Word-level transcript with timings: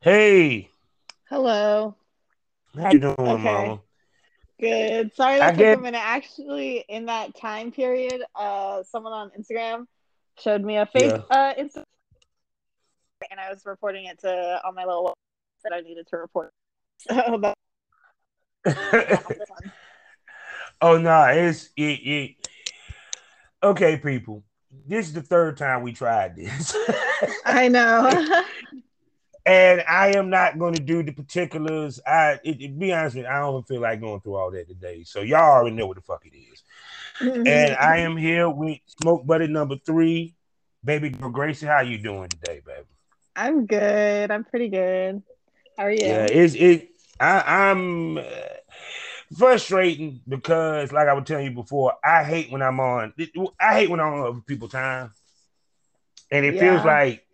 Hey, 0.00 0.70
Hello. 1.28 1.96
how 2.76 2.92
you 2.92 3.00
doing, 3.00 3.16
Okay. 3.18 3.42
Mama? 3.42 3.80
Good. 4.60 5.12
Sorry 5.16 5.40
I 5.40 5.50
took 5.50 5.58
get 5.58 5.78
a 5.78 5.80
minute. 5.80 6.00
Actually, 6.00 6.84
in 6.88 7.06
that 7.06 7.34
time 7.34 7.72
period, 7.72 8.22
uh, 8.36 8.84
someone 8.84 9.12
on 9.12 9.32
Instagram 9.36 9.86
showed 10.38 10.62
me 10.62 10.76
a 10.76 10.86
fake 10.86 11.10
yeah. 11.10 11.36
uh 11.36 11.54
Instagram, 11.54 11.82
and 13.28 13.40
I 13.40 13.50
was 13.50 13.66
reporting 13.66 14.04
it 14.04 14.20
to 14.20 14.60
on 14.64 14.76
my 14.76 14.84
little 14.84 15.14
that 15.64 15.72
I 15.72 15.80
needed 15.80 16.06
to 16.10 16.16
report. 16.16 16.52
So 17.00 17.38
that 17.42 17.54
oh 20.80 20.98
no, 20.98 21.24
it's 21.24 21.70
it, 21.76 21.82
it. 21.82 22.48
Okay, 23.64 23.96
people. 23.96 24.44
This 24.86 25.06
is 25.06 25.12
the 25.12 25.22
third 25.22 25.56
time 25.56 25.82
we 25.82 25.92
tried 25.92 26.36
this, 26.36 26.76
I 27.44 27.66
know. 27.66 28.42
and 29.46 29.82
I 29.88 30.08
am 30.16 30.30
not 30.30 30.58
going 30.58 30.74
to 30.74 30.82
do 30.82 31.02
the 31.02 31.12
particulars. 31.12 32.00
I, 32.06 32.38
it, 32.44 32.60
it- 32.60 32.78
be 32.78 32.92
honest 32.92 33.16
with 33.16 33.24
you, 33.24 33.30
I 33.30 33.38
don't 33.40 33.66
feel 33.66 33.80
like 33.80 34.00
going 34.00 34.20
through 34.20 34.36
all 34.36 34.50
that 34.50 34.68
today. 34.68 35.04
So 35.04 35.20
y'all 35.22 35.40
already 35.40 35.74
know 35.76 35.86
what 35.86 35.96
the 35.96 36.02
fuck 36.02 36.24
it 36.26 36.36
is. 36.36 36.62
And 37.20 37.74
I 37.74 37.98
am 37.98 38.16
here 38.16 38.48
with 38.48 38.78
Smoke 39.00 39.26
Buddy 39.26 39.46
number 39.46 39.76
three, 39.84 40.34
baby 40.84 41.10
girl 41.10 41.30
Gracie. 41.30 41.66
How 41.66 41.80
you 41.80 41.98
doing 41.98 42.28
today, 42.28 42.60
baby? 42.64 42.86
I'm 43.34 43.66
good. 43.66 44.30
I'm 44.30 44.44
pretty 44.44 44.68
good. 44.68 45.22
How 45.76 45.84
are 45.86 45.90
you? 45.92 46.04
Yeah, 46.04 46.24
it's 46.26 46.54
it. 46.54 46.90
I, 47.20 47.70
I'm 47.70 48.18
uh, 48.18 48.22
frustrating 49.36 50.20
because, 50.28 50.92
like 50.92 51.08
I 51.08 51.12
was 51.12 51.24
telling 51.24 51.46
you 51.46 51.50
before, 51.52 51.94
I 52.04 52.24
hate 52.24 52.50
when 52.50 52.62
I'm 52.62 52.80
on. 52.80 53.12
I 53.60 53.74
hate 53.74 53.90
when 53.90 54.00
I'm 54.00 54.12
on 54.14 54.26
other 54.26 54.40
people's 54.40 54.72
time, 54.72 55.12
and 56.30 56.44
it 56.44 56.58
feels 56.58 56.84
like 56.84 57.24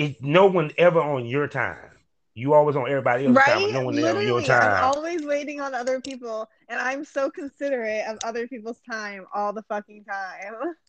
it, 0.00 0.22
no 0.22 0.46
one 0.46 0.70
ever 0.78 1.00
on 1.00 1.26
your 1.26 1.48
time. 1.48 1.90
You 2.34 2.52
always 2.54 2.74
on 2.74 2.88
everybody 2.88 3.26
else's 3.26 3.44
time, 3.44 3.62
Right? 3.62 3.72
but 3.72 3.78
no 3.78 3.84
one 3.84 3.98
ever 3.98 4.18
on 4.18 4.26
your 4.26 4.40
Literally, 4.40 4.64
I'm 4.64 4.84
always 4.84 5.22
waiting 5.24 5.60
on 5.60 5.72
other 5.74 6.00
people, 6.00 6.48
and 6.68 6.80
I'm 6.80 7.04
so 7.04 7.30
considerate 7.30 8.04
of 8.08 8.18
other 8.24 8.48
people's 8.48 8.80
time 8.90 9.26
all 9.32 9.52
the 9.52 9.62
fucking 9.62 10.04
time. 10.04 10.74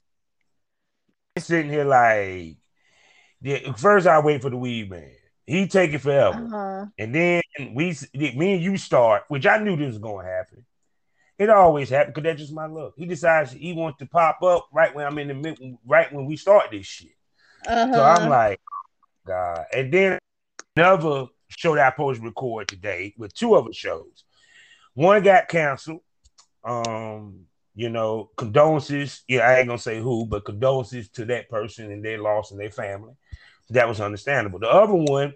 sitting 1.37 1.71
here 1.71 1.83
like, 1.83 2.57
yeah, 3.41 3.73
first 3.73 4.07
I 4.07 4.19
wait 4.19 4.41
for 4.41 4.49
the 4.49 4.57
weed 4.57 4.89
man. 4.89 5.11
He 5.45 5.67
take 5.67 5.93
it 5.93 5.99
forever. 5.99 6.45
Uh-huh. 6.45 6.85
And 6.97 7.13
then 7.13 7.41
we, 7.73 7.95
me 8.13 8.53
and 8.53 8.63
you 8.63 8.77
start, 8.77 9.23
which 9.27 9.45
I 9.45 9.59
knew 9.59 9.75
this 9.75 9.89
was 9.89 9.97
going 9.99 10.25
to 10.25 10.31
happen. 10.31 10.65
It 11.37 11.49
always 11.49 11.89
happens 11.89 12.15
because 12.15 12.23
that's 12.23 12.39
just 12.39 12.53
my 12.53 12.65
luck. 12.65 12.93
He 12.97 13.05
decides 13.05 13.51
he 13.51 13.73
wants 13.73 13.99
to 13.99 14.05
pop 14.05 14.41
up 14.41 14.67
right 14.73 14.95
when 14.95 15.05
I'm 15.05 15.19
in 15.19 15.27
the 15.27 15.33
mid, 15.33 15.77
right 15.85 16.11
when 16.11 16.25
we 16.25 16.37
start 16.37 16.71
this 16.71 16.85
shit. 16.85 17.11
Uh-huh. 17.67 17.93
So 17.93 18.03
I'm 18.03 18.29
like, 18.29 18.59
God. 19.25 19.65
And 19.73 19.91
then 19.91 20.19
another 20.75 21.27
show 21.49 21.75
that 21.75 21.87
I 21.87 21.91
supposed 21.91 22.21
to 22.21 22.25
record 22.25 22.67
today 22.67 23.13
with 23.17 23.33
two 23.33 23.55
other 23.55 23.73
shows. 23.73 24.23
One 24.93 25.23
got 25.23 25.47
canceled. 25.47 26.01
Um, 26.63 27.45
you 27.75 27.89
know, 27.89 28.31
condolences. 28.37 29.23
Yeah, 29.27 29.41
I 29.41 29.59
ain't 29.59 29.67
gonna 29.67 29.77
say 29.77 29.99
who, 29.99 30.25
but 30.25 30.45
condolences 30.45 31.09
to 31.09 31.25
that 31.25 31.49
person 31.49 31.91
and 31.91 32.03
their 32.03 32.21
loss 32.21 32.51
and 32.51 32.59
their 32.59 32.71
family. 32.71 33.13
That 33.71 33.87
was 33.87 33.99
understandable. 33.99 34.59
The 34.59 34.69
other 34.69 34.93
one 34.93 35.33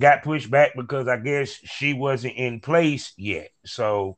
got 0.00 0.22
pushed 0.22 0.50
back 0.50 0.72
because 0.76 1.08
I 1.08 1.16
guess 1.16 1.50
she 1.50 1.92
wasn't 1.92 2.36
in 2.36 2.60
place 2.60 3.12
yet. 3.16 3.50
So, 3.64 4.16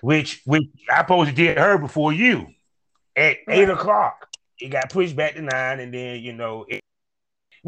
which 0.00 0.42
which 0.44 0.64
I 0.90 1.00
supposed 1.00 1.30
to 1.30 1.34
did 1.34 1.58
her 1.58 1.76
before 1.76 2.12
you 2.12 2.46
at 3.16 3.38
eight 3.48 3.68
o'clock. 3.68 4.28
It 4.60 4.68
got 4.68 4.90
pushed 4.90 5.16
back 5.16 5.34
to 5.34 5.42
nine, 5.42 5.80
and 5.80 5.92
then 5.92 6.20
you 6.20 6.32
know, 6.32 6.66
it, 6.68 6.82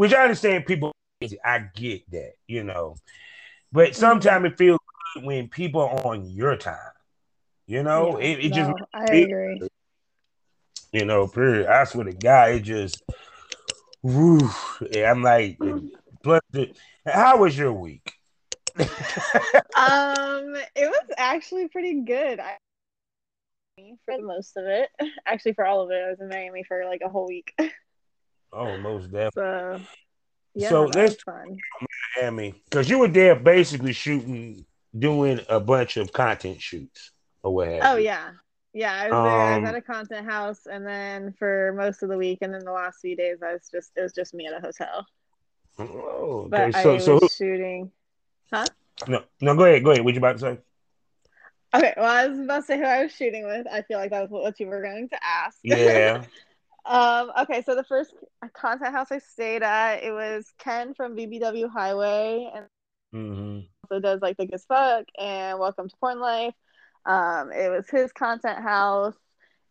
which 0.00 0.14
I 0.14 0.22
understand 0.22 0.64
people. 0.64 0.92
I 1.44 1.58
get 1.74 2.10
that, 2.12 2.32
you 2.48 2.64
know, 2.64 2.96
but 3.70 3.94
sometimes 3.94 4.46
it 4.46 4.56
feels 4.56 4.78
good 5.14 5.24
when 5.24 5.48
people 5.48 5.82
are 5.82 6.06
on 6.06 6.24
your 6.24 6.56
time. 6.56 6.78
You 7.66 7.82
know, 7.82 8.18
Yeah, 8.18 8.24
it, 8.24 8.44
it 8.46 8.52
just 8.54 8.70
I 8.94 9.04
it- 9.04 9.24
agree. 9.24 9.60
you 10.94 11.04
know, 11.04 11.26
period. 11.28 11.66
I 11.66 11.84
swear 11.84 12.04
to 12.04 12.14
God, 12.14 12.52
it 12.52 12.60
just, 12.60 13.02
woo. 14.02 14.48
I'm 14.96 15.22
like, 15.22 15.58
plus, 16.22 16.40
the, 16.50 16.72
how 17.04 17.36
was 17.36 17.58
your 17.58 17.74
week? 17.74 18.14
Um, 18.78 18.86
it 20.74 20.88
was 20.88 21.04
actually 21.18 21.68
pretty 21.68 22.00
good. 22.00 22.40
I 22.40 22.56
for 24.06 24.16
the 24.16 24.22
most 24.22 24.56
of 24.56 24.64
it. 24.64 24.88
Actually, 25.26 25.52
for 25.52 25.66
all 25.66 25.82
of 25.82 25.90
it, 25.90 26.02
I 26.02 26.08
was 26.08 26.20
in 26.20 26.30
Miami 26.30 26.64
for 26.64 26.86
like 26.86 27.02
a 27.04 27.10
whole 27.10 27.26
week. 27.26 27.52
oh, 28.52 28.76
most 28.78 29.10
definitely, 29.12 29.32
So 29.34 29.80
yeah, 30.54 30.68
So 30.68 30.86
that 30.86 30.96
let's- 30.96 31.14
was 31.14 31.22
fun. 31.22 31.58
Miami, 32.16 32.54
because 32.64 32.90
you 32.90 32.98
were 32.98 33.08
there 33.08 33.36
basically 33.36 33.92
shooting, 33.92 34.64
doing 34.98 35.40
a 35.48 35.60
bunch 35.60 35.96
of 35.96 36.12
content 36.12 36.60
shoots 36.60 37.12
or 37.42 37.54
what 37.54 37.68
have 37.68 37.82
Oh 37.84 37.96
you. 37.96 38.04
yeah. 38.06 38.30
Yeah, 38.72 38.92
I 38.92 39.02
was 39.10 39.10
there. 39.10 39.18
I 39.40 39.54
Um, 39.56 39.62
was 39.62 39.68
at 39.70 39.74
a 39.76 39.82
content 39.82 40.26
house 40.30 40.66
and 40.66 40.86
then 40.86 41.32
for 41.38 41.72
most 41.76 42.02
of 42.02 42.08
the 42.08 42.16
week 42.16 42.38
and 42.42 42.52
then 42.54 42.64
the 42.64 42.72
last 42.72 43.00
few 43.00 43.16
days 43.16 43.38
I 43.42 43.52
was 43.54 43.68
just 43.70 43.90
it 43.96 44.02
was 44.02 44.12
just 44.12 44.32
me 44.34 44.46
at 44.46 44.52
a 44.54 44.60
hotel. 44.60 45.06
Oh, 45.78 46.46
But 46.48 46.60
okay. 46.68 46.82
So, 46.82 46.94
I 46.94 46.98
so 46.98 47.14
was 47.20 47.34
shooting. 47.34 47.90
Huh? 48.52 48.66
No, 49.08 49.22
no, 49.40 49.54
go 49.56 49.64
ahead, 49.64 49.82
go 49.84 49.90
ahead. 49.92 50.04
What 50.04 50.14
you 50.14 50.18
about 50.18 50.34
to 50.34 50.38
say? 50.40 50.58
Okay, 51.74 51.94
well 51.96 52.06
I 52.06 52.26
was 52.26 52.38
about 52.38 52.56
to 52.60 52.62
say 52.66 52.78
who 52.78 52.84
I 52.84 53.02
was 53.04 53.12
shooting 53.12 53.44
with. 53.46 53.66
I 53.70 53.82
feel 53.82 53.98
like 53.98 54.10
that 54.10 54.22
was 54.22 54.30
what 54.30 54.58
you 54.60 54.66
were 54.66 54.82
going 54.82 55.08
to 55.08 55.18
ask. 55.24 55.58
Yeah. 55.62 56.24
Um, 56.84 57.30
okay, 57.42 57.62
so 57.62 57.74
the 57.74 57.84
first 57.84 58.14
content 58.54 58.92
house 58.94 59.10
I 59.12 59.18
stayed 59.18 59.62
at, 59.62 60.02
it 60.02 60.12
was 60.12 60.52
Ken 60.58 60.94
from 60.94 61.14
BBW 61.14 61.68
Highway 61.68 62.50
and 62.54 62.66
hmm 63.12 63.60
also 63.72 64.00
does 64.00 64.20
like 64.20 64.36
the 64.36 64.46
good 64.46 64.60
fuck 64.68 65.04
and 65.18 65.58
welcome 65.58 65.88
to 65.88 65.96
porn 65.98 66.20
life. 66.20 66.54
Um, 67.06 67.52
it 67.52 67.70
was 67.70 67.88
his 67.90 68.12
content 68.12 68.58
house 68.60 69.14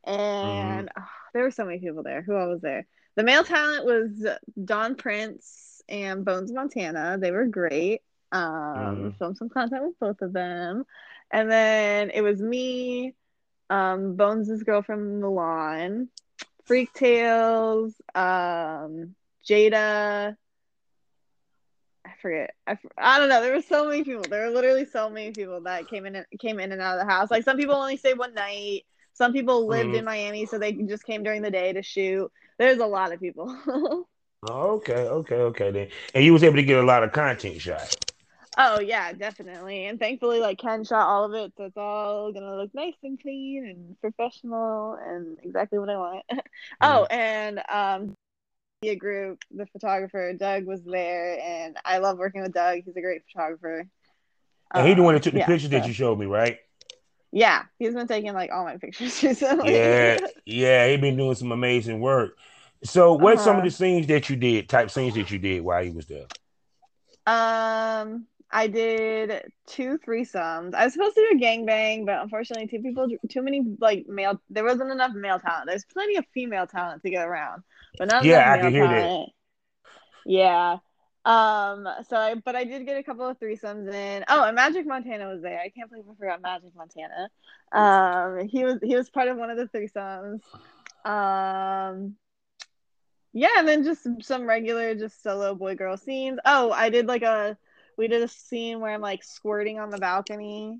and 0.06 0.90
ah, 0.98 1.10
there 1.34 1.44
were 1.44 1.52
so 1.52 1.66
many 1.66 1.80
people 1.80 2.04
there. 2.04 2.22
Who 2.22 2.36
all 2.36 2.50
was 2.50 2.62
there? 2.62 2.86
The 3.16 3.24
male 3.24 3.44
talent 3.44 3.86
was 3.86 4.26
Don 4.64 4.96
Prince 4.96 5.82
and 5.90 6.26
Bones 6.26 6.52
Montana. 6.52 7.18
They 7.20 7.32
were 7.32 7.46
great. 7.46 8.02
Um, 8.32 9.12
Mhm. 9.12 9.16
filmed 9.18 9.38
some 9.38 9.50
content 9.50 9.84
with 9.84 10.00
both 10.00 10.22
of 10.22 10.34
them. 10.34 10.86
And 11.32 11.50
then 11.52 12.10
it 12.12 12.22
was 12.22 12.42
me, 12.42 13.14
um, 13.70 14.16
Bones' 14.16 14.64
girl 14.64 14.82
from 14.82 15.20
Milan, 15.22 16.10
Freak 16.70 16.94
Tales, 16.94 17.96
um, 18.14 19.16
Jada. 19.44 20.36
I 22.06 22.10
forget. 22.22 22.52
I, 22.68 22.78
I 22.96 23.18
don't 23.18 23.28
know. 23.28 23.42
There 23.42 23.56
were 23.56 23.64
so 23.64 23.88
many 23.90 24.04
people. 24.04 24.22
There 24.22 24.46
were 24.46 24.54
literally 24.54 24.86
so 24.86 25.10
many 25.10 25.32
people 25.32 25.62
that 25.62 25.90
came 25.90 26.06
in 26.06 26.16
and 26.16 26.28
came 26.40 26.60
in 26.60 26.72
and 26.72 26.80
out 26.80 27.00
of 27.00 27.08
the 27.08 27.12
house. 27.12 27.32
Like 27.32 27.44
some 27.44 27.58
people 27.58 27.74
only 27.74 27.98
stayed 27.98 28.20
one 28.20 28.36
night. 28.36 28.86
Some 29.14 29.34
people 29.34 29.66
lived 29.66 29.90
Mhm. 29.90 29.98
in 29.98 30.06
Miami, 30.06 30.46
so 30.46 30.60
they 30.60 30.74
just 30.74 31.06
came 31.06 31.24
during 31.24 31.42
the 31.42 31.50
day 31.50 31.74
to 31.74 31.82
shoot. 31.82 32.32
There's 32.60 32.78
a 32.78 32.86
lot 32.86 33.12
of 33.12 33.20
people. 33.20 34.06
Okay, 34.42 34.94
okay, 34.94 35.36
okay 35.36 35.72
then. 35.72 35.90
And 36.16 36.24
you 36.24 36.32
was 36.32 36.44
able 36.46 36.56
to 36.56 36.64
get 36.64 36.82
a 36.82 36.86
lot 36.86 37.04
of 37.04 37.12
content 37.12 37.60
shots. 37.60 37.98
Oh 38.58 38.80
yeah, 38.80 39.14
definitely. 39.14 39.86
And 39.86 40.00
thankfully, 40.00 40.40
like 40.40 40.60
Ken 40.60 40.84
shot 40.84 41.08
all 41.08 41.26
of 41.26 41.34
it, 41.34 41.54
so 41.58 41.66
it's 41.66 41.78
all 41.78 42.32
gonna 42.32 42.56
look 42.58 42.74
nice 42.74 42.96
and 43.04 43.20
clean 43.22 43.66
and 43.68 44.00
professional 44.02 44.96
and 44.96 45.38
exactly 45.44 45.80
what 45.80 45.90
I 45.90 45.98
want. 45.98 46.26
oh, 46.82 47.06
and 47.06 47.62
um, 47.70 48.16
media 48.82 48.98
group, 48.98 49.40
the 49.52 49.66
photographer 49.68 50.34
Doug 50.34 50.66
was 50.66 50.84
there, 50.84 51.40
and 51.42 51.78
I 51.86 52.00
love 52.00 52.18
working 52.18 52.42
with 52.42 52.54
Doug. 52.54 52.82
He's 52.86 52.96
a 52.98 53.02
great 53.02 53.24
photographer. 53.32 53.88
And 54.74 54.88
he 54.88 54.94
the 54.96 55.04
one 55.04 55.14
Um, 55.14 55.16
that 55.16 55.24
took 55.24 55.34
the 55.34 55.40
yeah, 55.40 55.42
pictures 55.42 55.70
that 55.72 55.86
you 55.86 55.94
showed 55.94 56.18
me, 56.20 56.26
right? 56.26 56.58
Yeah, 57.32 57.64
he's 57.78 57.94
been 57.94 58.08
taking 58.08 58.34
like 58.34 58.52
all 58.52 58.64
my 58.66 58.78
pictures 58.78 59.22
recently. 59.24 59.82
Yeah, 59.82 60.20
yeah, 60.46 60.88
he 60.88 60.98
been 60.98 61.18
doing 61.18 61.36
some 61.36 61.52
amazing 61.52 62.00
work. 62.00 62.38
So, 62.84 63.14
what's 63.14 63.44
some 63.44 63.58
of 63.58 63.64
Uh-huh. 63.64 63.66
the 63.66 63.72
scenes 63.72 64.08
that 64.08 64.30
you 64.30 64.36
did, 64.36 64.70
type 64.70 64.90
scenes 64.90 65.16
that 65.16 65.30
you 65.32 65.40
did 65.40 65.62
while 65.64 65.84
he 65.84 65.92
was 65.92 66.08
there? 66.08 66.28
Um, 67.26 68.28
I 68.52 68.68
did 68.68 69.52
two 69.68 70.00
threesomes. 70.00 70.74
I 70.74 70.86
was 70.86 70.94
supposed 70.94 71.16
to 71.16 71.28
do 71.32 71.38
a 71.38 71.42
gangbang, 71.42 72.06
but 72.06 72.22
unfortunately, 72.22 72.68
two 72.68 72.82
people, 72.82 73.08
too 73.30 73.42
many 73.44 73.64
like 73.80 74.08
male. 74.08 74.42
There 74.50 74.64
wasn't 74.64 74.92
enough 74.92 75.14
male 75.14 75.40
talent. 75.40 75.68
There's 75.68 75.86
plenty 75.86 76.18
of 76.18 76.26
female 76.34 76.68
talent 76.68 77.04
to 77.04 77.12
go 77.12 77.22
around, 77.22 77.64
but 77.98 78.08
not 78.08 78.24
Yeah, 78.24 78.28
enough 78.28 78.48
I 78.52 78.58
male 78.62 78.72
hear 78.72 78.88
that. 78.88 79.12
talent. 79.12 79.32
Yeah. 80.26 80.78
Um. 81.26 81.88
So 82.08 82.18
I, 82.18 82.36
but 82.36 82.56
I 82.56 82.64
did 82.64 82.86
get 82.86 82.98
a 82.98 83.04
couple 83.04 83.28
of 83.28 83.40
threesomes 83.40 83.92
in. 83.94 84.24
Oh, 84.28 84.44
and 84.46 84.56
Magic 84.56 84.88
Montana 84.88 85.28
was 85.28 85.42
there. 85.42 85.60
I 85.60 85.70
can't 85.70 85.90
believe 85.90 86.06
I 86.10 86.16
forgot 86.16 86.42
Magic 86.42 86.72
Montana. 86.76 87.30
Um. 87.72 88.48
He 88.48 88.64
was 88.64 88.80
he 88.82 88.96
was 88.96 89.10
part 89.10 89.28
of 89.28 89.38
one 89.38 89.50
of 89.50 89.58
the 89.58 89.68
threesomes. 89.68 90.42
Um. 91.06 92.16
Yeah, 93.34 93.60
and 93.60 93.68
then 93.68 93.84
just 93.84 94.08
some 94.24 94.48
regular, 94.48 94.96
just 94.96 95.22
solo 95.22 95.54
boy 95.54 95.76
girl 95.76 95.98
scenes. 95.98 96.40
Oh, 96.46 96.72
I 96.72 96.90
did 96.90 97.06
like 97.06 97.22
a, 97.22 97.58
we 98.00 98.08
did 98.08 98.24
a 98.24 98.28
scene 98.28 98.80
where 98.80 98.94
I'm 98.94 99.02
like 99.02 99.24
squirting 99.24 99.78
on 99.78 99.92
the 99.92 100.00
balcony, 100.00 100.80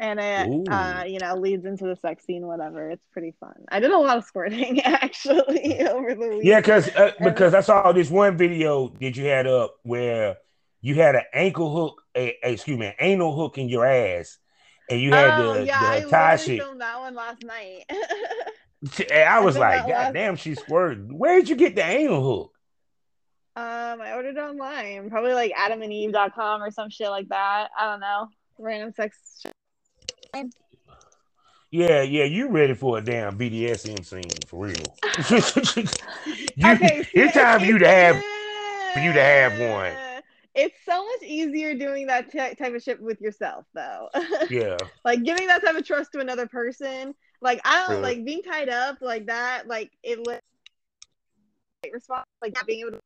and 0.00 0.18
it 0.18 0.68
uh, 0.68 1.04
you 1.06 1.20
know 1.20 1.36
leads 1.36 1.64
into 1.64 1.84
the 1.84 1.94
sex 1.94 2.24
scene 2.24 2.46
whatever 2.46 2.90
it's 2.90 3.04
pretty 3.12 3.34
fun 3.38 3.52
i 3.68 3.78
did 3.78 3.90
a 3.90 3.98
lot 3.98 4.16
of 4.16 4.24
squirting 4.24 4.80
actually 4.84 5.78
over 5.86 6.14
the 6.14 6.28
week 6.28 6.40
yeah 6.42 6.58
because 6.58 6.88
uh, 6.96 7.12
because 7.22 7.52
i 7.52 7.60
saw 7.60 7.92
this 7.92 8.10
one 8.10 8.36
video 8.36 8.88
that 8.98 9.14
you 9.14 9.26
had 9.26 9.46
up 9.46 9.76
where 9.82 10.38
you 10.80 10.94
had 10.94 11.14
an 11.14 11.24
ankle 11.34 11.70
hook 11.70 12.02
a, 12.16 12.34
a 12.42 12.54
excuse 12.54 12.78
me 12.78 12.86
an 12.86 12.94
anal 12.98 13.36
hook 13.36 13.58
in 13.58 13.68
your 13.68 13.84
ass 13.84 14.38
and 14.90 15.00
you 15.00 15.12
had 15.12 15.38
oh, 15.38 15.54
the, 15.54 15.66
yeah, 15.66 16.00
the 16.00 16.08
tie 16.08 16.32
I 16.32 16.36
shit. 16.36 16.60
filmed 16.60 16.80
that 16.80 16.98
one 16.98 17.14
last 17.14 17.44
night. 17.44 17.84
and 17.88 19.28
I 19.28 19.38
was 19.38 19.56
I 19.56 19.60
like, 19.60 19.86
God 19.88 20.12
damn, 20.12 20.34
she 20.34 20.56
squirted. 20.56 21.12
Where'd 21.12 21.48
you 21.48 21.54
get 21.54 21.76
the 21.76 21.84
anal 21.84 22.22
hook? 22.22 22.54
Um, 23.56 24.00
I 24.00 24.12
ordered 24.14 24.38
online, 24.38 25.10
probably 25.10 25.34
like 25.34 25.52
AdamandEve.com 25.54 26.62
or 26.62 26.70
some 26.70 26.88
shit 26.90 27.10
like 27.10 27.28
that. 27.28 27.68
I 27.78 27.90
don't 27.90 28.00
know, 28.00 28.28
random 28.58 28.92
sex. 28.94 29.42
Yeah, 31.72 32.02
yeah, 32.02 32.24
you 32.24 32.48
ready 32.48 32.74
for 32.74 32.98
a 32.98 33.00
damn 33.00 33.38
BDSM 33.38 34.04
scene 34.04 34.22
for 34.46 34.66
real? 34.66 34.74
you, 36.56 36.72
Okay, 36.72 37.04
it's 37.12 37.34
time 37.34 37.60
for 37.60 37.66
you 37.66 37.78
to 37.78 37.88
have 37.88 38.16
for 38.94 39.00
you 39.00 39.12
to 39.12 39.22
have 39.22 39.58
one. 39.58 39.92
It's 40.54 40.76
so 40.84 41.04
much 41.04 41.22
easier 41.22 41.74
doing 41.74 42.08
that 42.08 42.32
ty- 42.32 42.54
type 42.54 42.74
of 42.74 42.82
shit 42.82 43.00
with 43.00 43.20
yourself, 43.20 43.66
though. 43.74 44.08
Yeah, 44.50 44.78
like 45.04 45.22
giving 45.22 45.46
that 45.46 45.64
type 45.64 45.76
of 45.76 45.86
trust 45.86 46.10
to 46.12 46.18
another 46.18 46.46
person. 46.48 47.14
Like 47.40 47.60
I 47.64 47.86
don't 47.86 48.00
Really? 48.00 48.16
like 48.16 48.24
being 48.24 48.42
tied 48.42 48.68
up 48.68 48.98
like 49.00 49.26
that. 49.26 49.68
Like 49.68 49.92
it 50.02 50.18
li- 50.26 50.40
response 51.92 52.26
like 52.42 52.54
not 52.54 52.66
being 52.66 52.80
able 52.80 52.92
to. 52.92 53.00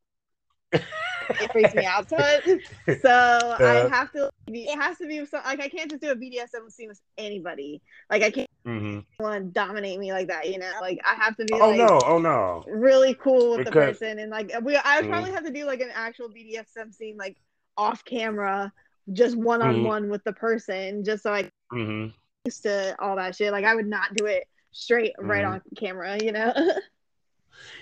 It 0.75 1.51
freaks 1.53 1.75
me 1.75 1.85
out 1.85 2.09
so. 2.09 2.17
So 3.01 3.11
I 3.11 3.87
Uh. 3.87 3.89
have 3.91 4.13
to. 4.13 4.31
It 4.49 4.79
has 4.79 4.99
to 4.99 5.07
be 5.07 5.25
some, 5.27 5.43
like 5.45 5.61
I 5.61 5.69
can't 5.69 5.91
just 5.91 6.03
do 6.03 6.11
a 6.11 6.17
BDSM 6.17 6.71
scene 6.71 6.89
with 6.89 7.01
anybody. 7.19 7.81
Like 8.11 8.23
I 8.23 8.31
can't 8.31 8.49
hmm 8.65 9.01
want 9.19 9.45
to 9.45 9.51
dominate 9.51 9.99
me 9.99 10.13
like 10.13 10.29
that. 10.29 10.51
You 10.51 10.59
know, 10.59 10.71
like 10.81 11.01
I 11.05 11.15
have 11.15 11.37
to 11.37 11.45
be. 11.45 11.55
Oh 11.55 11.71
like, 11.71 11.79
no, 11.79 12.05
oh 12.07 12.19
no. 12.19 12.65
really 12.67 13.15
cool 13.15 13.53
with 13.57 13.65
the 13.65 13.73
person 13.73 14.19
and 14.19 14.31
like 14.31 14.53
we 14.63 14.77
I 14.77 15.01
would 15.01 15.07
Mhm. 15.07 15.11
probably 15.11 15.31
have 15.33 15.45
to 15.45 15.51
do 15.51 15.65
like 15.67 15.81
an 15.81 15.91
actual 15.95 16.29
BDSM 16.29 16.93
scene 16.95 17.17
like 17.17 17.37
off 17.77 18.05
camera 18.05 18.73
just 19.13 19.37
one 19.37 19.61
on 19.63 19.83
one 19.83 20.09
with 20.09 20.25
the 20.25 20.33
person 20.33 21.05
just 21.05 21.23
so 21.23 21.33
I 21.33 21.43
get 21.43 21.53
hmm 21.71 22.07
used 22.45 22.63
to 22.63 22.97
all 23.01 23.17
that 23.17 23.35
shit 23.37 23.53
like 23.53 23.65
I 23.65 23.75
would 23.75 23.87
not 23.87 24.15
do 24.15 24.27
it 24.27 24.45
straight 24.73 25.13
right 25.19 25.45
Mhm. 25.45 25.55
on 25.55 25.63
camera 25.77 26.19
you 26.23 26.33
know 26.33 26.53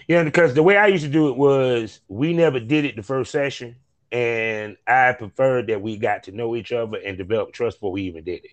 Yeah, 0.08 0.24
because 0.24 0.54
the 0.54 0.62
way 0.62 0.76
I 0.76 0.86
used 0.88 1.04
to 1.04 1.10
do 1.10 1.28
it 1.28 1.36
was 1.36 2.00
we 2.08 2.32
never 2.32 2.60
did 2.60 2.84
it 2.84 2.96
the 2.96 3.02
first 3.02 3.30
session, 3.30 3.76
and 4.10 4.76
I 4.86 5.12
preferred 5.12 5.68
that 5.68 5.82
we 5.82 5.96
got 5.96 6.24
to 6.24 6.32
know 6.32 6.56
each 6.56 6.72
other 6.72 6.98
and 6.98 7.16
develop 7.16 7.52
trust 7.52 7.78
before 7.78 7.92
we 7.92 8.02
even 8.02 8.24
did 8.24 8.44
it. 8.44 8.50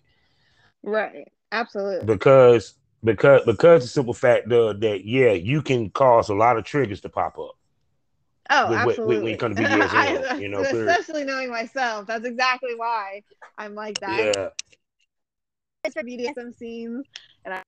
right 0.84 1.28
absolutely 1.52 2.06
Because 2.06 2.76
because 3.04 3.42
because 3.46 3.84
the 3.84 3.88
simple 3.90 4.14
fact 4.14 4.52
of 4.52 4.80
that, 4.82 5.06
yeah, 5.06 5.32
you 5.32 5.62
can 5.62 5.90
cause 5.90 6.30
a 6.30 6.36
lot 6.36 6.58
of 6.58 6.64
triggers 6.66 7.02
to 7.02 7.10
pop 7.10 7.38
up. 7.38 7.56
oh 8.50 8.74
With- 8.86 8.98
absolutely 8.98 9.24
when 9.24 9.34
it 9.34 9.40
comes 9.40 9.58
to 9.58 9.64
BDSM, 9.64 10.26
you 10.40 10.50
know, 10.50 10.64
period. 10.64 10.90
especially 10.90 11.24
knowing 11.26 11.50
myself 11.50 12.08
that's 12.08 12.26
exactly 12.26 12.76
why 12.76 13.24
I'm 13.58 13.76
like 13.76 14.00
that 14.00 14.36
Yeah. 14.36 14.50
It's 15.84 15.94
for 15.94 16.04
BDSM 16.04 16.54
scenes, 16.54 17.06
and 17.46 17.54
I 17.54 17.64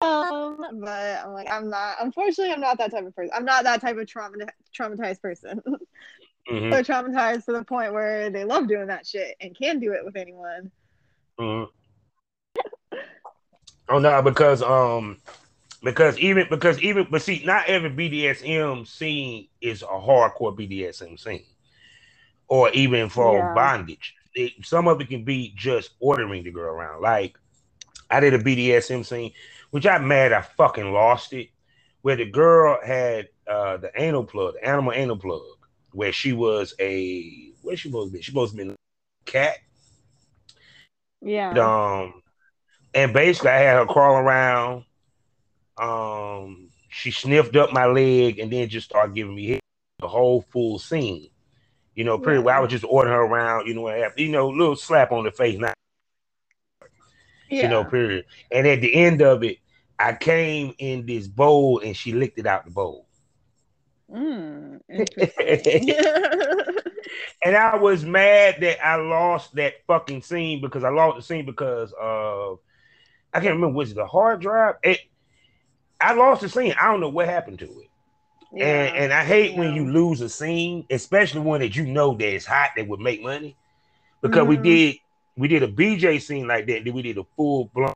um, 0.00 0.58
but 0.82 1.24
I'm 1.24 1.32
like 1.32 1.50
I'm 1.50 1.70
not. 1.70 1.96
Unfortunately, 2.00 2.52
I'm 2.52 2.60
not 2.60 2.78
that 2.78 2.90
type 2.90 3.06
of 3.06 3.14
person. 3.14 3.32
I'm 3.34 3.44
not 3.44 3.64
that 3.64 3.80
type 3.80 3.96
of 3.96 4.06
trauma 4.06 4.36
traumatized 4.76 5.20
person. 5.22 5.62
Mhm, 6.50 6.70
They're 6.70 6.82
traumatized 6.82 7.46
to 7.46 7.52
the 7.52 7.64
point 7.64 7.92
where 7.92 8.30
they 8.30 8.44
love 8.44 8.68
doing 8.68 8.88
that 8.88 9.06
shit 9.06 9.36
and 9.40 9.56
can 9.56 9.80
do 9.80 9.92
it 9.92 10.04
with 10.04 10.16
anyone. 10.16 10.72
mhm. 11.38 11.66
Oh 13.88 13.98
no, 13.98 14.22
because 14.22 14.62
um 14.62 15.18
because 15.82 16.18
even 16.18 16.46
because 16.50 16.80
even 16.80 17.06
but 17.10 17.22
see, 17.22 17.42
not 17.44 17.66
every 17.68 17.90
BDSM 17.90 18.86
scene 18.86 19.48
is 19.60 19.82
a 19.82 19.86
hardcore 19.86 20.56
BDSM 20.56 21.18
scene, 21.18 21.44
or 22.48 22.70
even 22.70 23.08
for 23.08 23.42
Yeah. 23.42 23.52
bondage. 23.52 24.14
It, 24.34 24.52
some 24.64 24.88
of 24.88 25.00
it 25.00 25.08
can 25.08 25.24
be 25.24 25.52
just 25.56 25.90
ordering 26.00 26.44
the 26.44 26.50
girl 26.52 26.74
around. 26.74 27.02
Like 27.02 27.36
I 28.10 28.20
did 28.20 28.34
a 28.34 28.38
BDSM 28.38 29.04
scene, 29.04 29.32
which 29.70 29.86
I'm 29.86 30.06
mad 30.08 30.32
I 30.32 30.42
fucking 30.42 30.92
lost 30.92 31.32
it, 31.32 31.48
where 32.02 32.16
the 32.16 32.26
girl 32.26 32.78
had 32.84 33.28
uh 33.46 33.76
the 33.78 33.90
anal 34.00 34.24
plug, 34.24 34.54
the 34.54 34.66
animal 34.66 34.92
anal 34.92 35.16
plug, 35.16 35.42
where 35.92 36.12
she 36.12 36.32
was 36.32 36.74
a 36.80 37.50
where 37.62 37.76
she 37.76 37.88
supposed 37.88 38.12
to 38.12 38.16
be? 38.18 38.22
She 38.22 38.30
supposed 38.30 38.56
to 38.56 38.64
be 38.64 38.70
a 38.70 38.76
cat. 39.26 39.58
Yeah. 41.22 41.50
Um, 41.50 42.22
and 42.94 43.12
basically, 43.12 43.50
I 43.50 43.58
had 43.58 43.76
her 43.76 43.86
crawl 43.86 44.16
around. 44.16 44.84
Um, 45.76 46.70
she 46.88 47.10
sniffed 47.10 47.56
up 47.56 47.72
my 47.72 47.86
leg 47.86 48.38
and 48.38 48.52
then 48.52 48.68
just 48.68 48.88
started 48.88 49.14
giving 49.14 49.34
me 49.34 49.46
hit 49.46 49.60
the 50.00 50.08
whole 50.08 50.42
full 50.50 50.78
scene. 50.78 51.28
You 51.94 52.04
know, 52.04 52.18
period. 52.18 52.42
well. 52.42 52.54
I 52.54 52.58
Yeah. 52.58 52.62
was 52.62 52.70
just 52.70 52.84
ordering 52.88 53.14
her 53.14 53.22
around. 53.22 53.66
You 53.66 53.74
know, 53.74 53.88
and 53.88 54.02
have, 54.02 54.18
you 54.18 54.28
know, 54.30 54.48
little 54.48 54.76
slap 54.76 55.12
on 55.12 55.24
the 55.24 55.30
face, 55.30 55.58
not 55.58 55.74
yeah. 57.50 57.60
you 57.60 57.68
know, 57.68 57.84
period. 57.84 58.24
And 58.50 58.66
at 58.66 58.80
the 58.80 58.94
end 58.94 59.22
of 59.22 59.42
it, 59.44 59.58
I 59.98 60.12
came 60.14 60.74
in 60.78 61.06
this 61.06 61.28
bowl 61.28 61.80
and 61.84 61.96
she 61.96 62.12
licked 62.12 62.38
it 62.38 62.46
out 62.46 62.64
the 62.64 62.70
bowl. 62.70 63.06
Mm, 64.10 64.80
and 67.44 67.56
I 67.56 67.76
was 67.76 68.04
mad 68.04 68.56
that 68.60 68.84
I 68.84 68.96
lost 68.96 69.54
that 69.56 69.74
fucking 69.86 70.22
scene 70.22 70.60
because 70.60 70.84
I 70.84 70.90
lost 70.90 71.16
the 71.16 71.22
scene 71.22 71.46
because 71.46 71.92
of 72.00 72.58
I 73.32 73.40
can't 73.40 73.54
remember 73.54 73.76
was 73.76 73.92
it 73.92 73.96
the 73.96 74.06
hard 74.06 74.40
drive. 74.40 74.76
It 74.82 75.00
I 76.00 76.14
lost 76.14 76.42
the 76.42 76.48
scene. 76.48 76.74
I 76.80 76.90
don't 76.90 77.00
know 77.00 77.08
what 77.08 77.28
happened 77.28 77.58
to 77.60 77.66
it. 77.66 77.90
yeah. 78.52 78.90
And 78.94 78.96
and 78.96 79.12
I 79.12 79.24
hate 79.24 79.56
when 79.56 79.72
you 79.72 79.90
lose 79.90 80.20
a 80.20 80.28
scene, 80.28 80.84
especially 80.90 81.40
one 81.40 81.60
that 81.60 81.76
you 81.76 81.86
know 81.86 82.16
that 82.16 82.28
is 82.34 82.46
hot 82.46 82.70
that 82.76 82.88
would 82.88 83.00
make 83.00 83.22
money. 83.22 83.58
Because 84.22 84.46
we 84.46 84.56
Mhm. 84.56 84.62
did 84.62 84.96
we 85.40 85.48
did 85.48 85.62
a 85.62 85.68
BJ 85.68 86.20
scene 86.20 86.46
like 86.46 86.66
that, 86.66 86.84
then 86.84 86.94
we 86.94 87.02
did 87.02 87.18
a 87.18 87.24
full 87.36 87.70
blown 87.74 87.94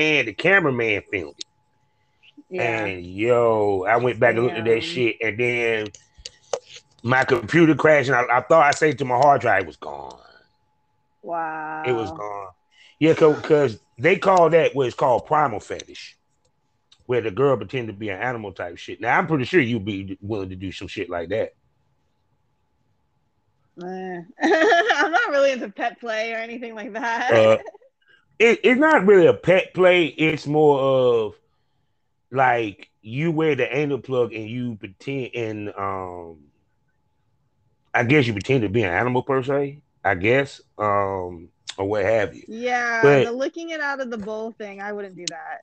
and 0.00 0.28
the 0.28 0.32
cameraman 0.32 1.02
filmed 1.10 1.34
it. 1.38 1.44
yeah. 2.48 2.84
And 2.86 3.06
yo, 3.06 3.84
I 3.86 3.96
went 3.96 4.18
back 4.18 4.34
and 4.34 4.44
looked 4.44 4.56
at 4.56 4.64
that 4.64 4.82
shit, 4.82 5.16
and 5.20 5.38
then 5.38 5.86
my 7.02 7.24
computer 7.24 7.74
crashed, 7.74 8.08
and 8.08 8.16
I, 8.16 8.38
I 8.38 8.40
thought 8.40 8.64
I 8.64 8.70
saved 8.70 8.98
to 9.00 9.04
my 9.04 9.16
hard 9.16 9.40
drive. 9.40 9.62
It 9.62 9.66
was 9.66 9.76
gone. 9.76 10.18
wow. 11.22 11.82
It 11.86 11.92
was 11.92 12.10
gone. 12.10 12.48
Yeah, 12.98 13.14
because 13.14 13.78
they 13.98 14.16
call 14.16 14.50
that 14.50 14.74
what 14.74 14.86
is 14.86 14.94
called 14.94 15.26
primal 15.26 15.60
fetish, 15.60 16.16
where 17.06 17.20
the 17.20 17.30
girl 17.30 17.56
pretend 17.56 17.88
to 17.88 17.92
be 17.92 18.08
an 18.08 18.20
animal 18.20 18.52
type 18.52 18.78
shit. 18.78 19.00
Now 19.00 19.18
I'm 19.18 19.26
pretty 19.26 19.44
sure 19.44 19.60
you'd 19.60 19.84
be 19.84 20.18
willing 20.20 20.50
to 20.50 20.56
do 20.56 20.72
some 20.72 20.88
shit 20.88 21.10
like 21.10 21.30
that. 21.30 21.54
Eh. 23.82 24.20
I'm 24.42 25.10
not 25.12 25.30
really 25.30 25.52
into 25.52 25.68
pet 25.70 26.00
play 26.00 26.32
or 26.32 26.36
anything 26.36 26.74
like 26.74 26.92
that. 26.94 27.32
Uh, 27.32 27.58
It, 28.38 28.60
it's 28.64 28.80
not 28.80 29.04
really 29.04 29.26
a 29.26 29.34
pet 29.34 29.74
play. 29.74 30.06
It's 30.06 30.46
more 30.46 30.80
of 30.80 31.34
like 32.30 32.88
you 33.02 33.30
wear 33.32 33.54
the 33.54 33.76
anal 33.76 33.98
plug 33.98 34.32
and 34.32 34.48
you 34.48 34.76
pretend 34.76 35.30
and 35.34 35.68
um 35.76 36.38
I 37.92 38.04
guess 38.04 38.26
you 38.26 38.32
pretend 38.32 38.62
to 38.62 38.70
be 38.70 38.82
an 38.82 38.94
animal 38.94 39.22
per 39.22 39.42
se, 39.42 39.82
I 40.02 40.14
guess. 40.14 40.62
Um 40.78 41.50
or 41.76 41.84
what 41.86 42.04
have 42.06 42.34
you. 42.34 42.44
yeah, 42.48 43.02
But- 43.02 43.24
the 43.24 43.32
licking 43.32 43.70
it 43.70 43.80
out 43.82 44.00
of 44.00 44.10
the 44.10 44.16
bowl 44.16 44.52
thing, 44.52 44.80
I 44.80 44.92
wouldn't 44.92 45.16
do 45.16 45.26
that. 45.28 45.60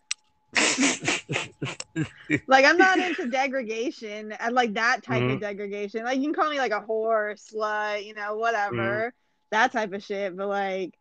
Like 2.48 2.66
I'm 2.66 2.78
not 2.78 3.00
into 3.00 3.28
degradation 3.28 4.32
and 4.32 4.54
like 4.56 4.74
that 4.76 5.04
type 5.04 5.24
Mhm. 5.24 5.34
of 5.36 5.40
degradation. 5.42 6.04
Like 6.04 6.18
you 6.18 6.26
can 6.26 6.34
call 6.34 6.50
me 6.50 6.58
like 6.58 6.72
a 6.72 6.82
whore, 6.82 7.34
slut, 7.36 8.06
you 8.06 8.14
know, 8.14 8.36
whatever, 8.36 9.14
that 9.52 9.72
type 9.72 9.94
of 9.94 10.04
shit. 10.04 10.36
But 10.36 10.48
like 10.48 10.94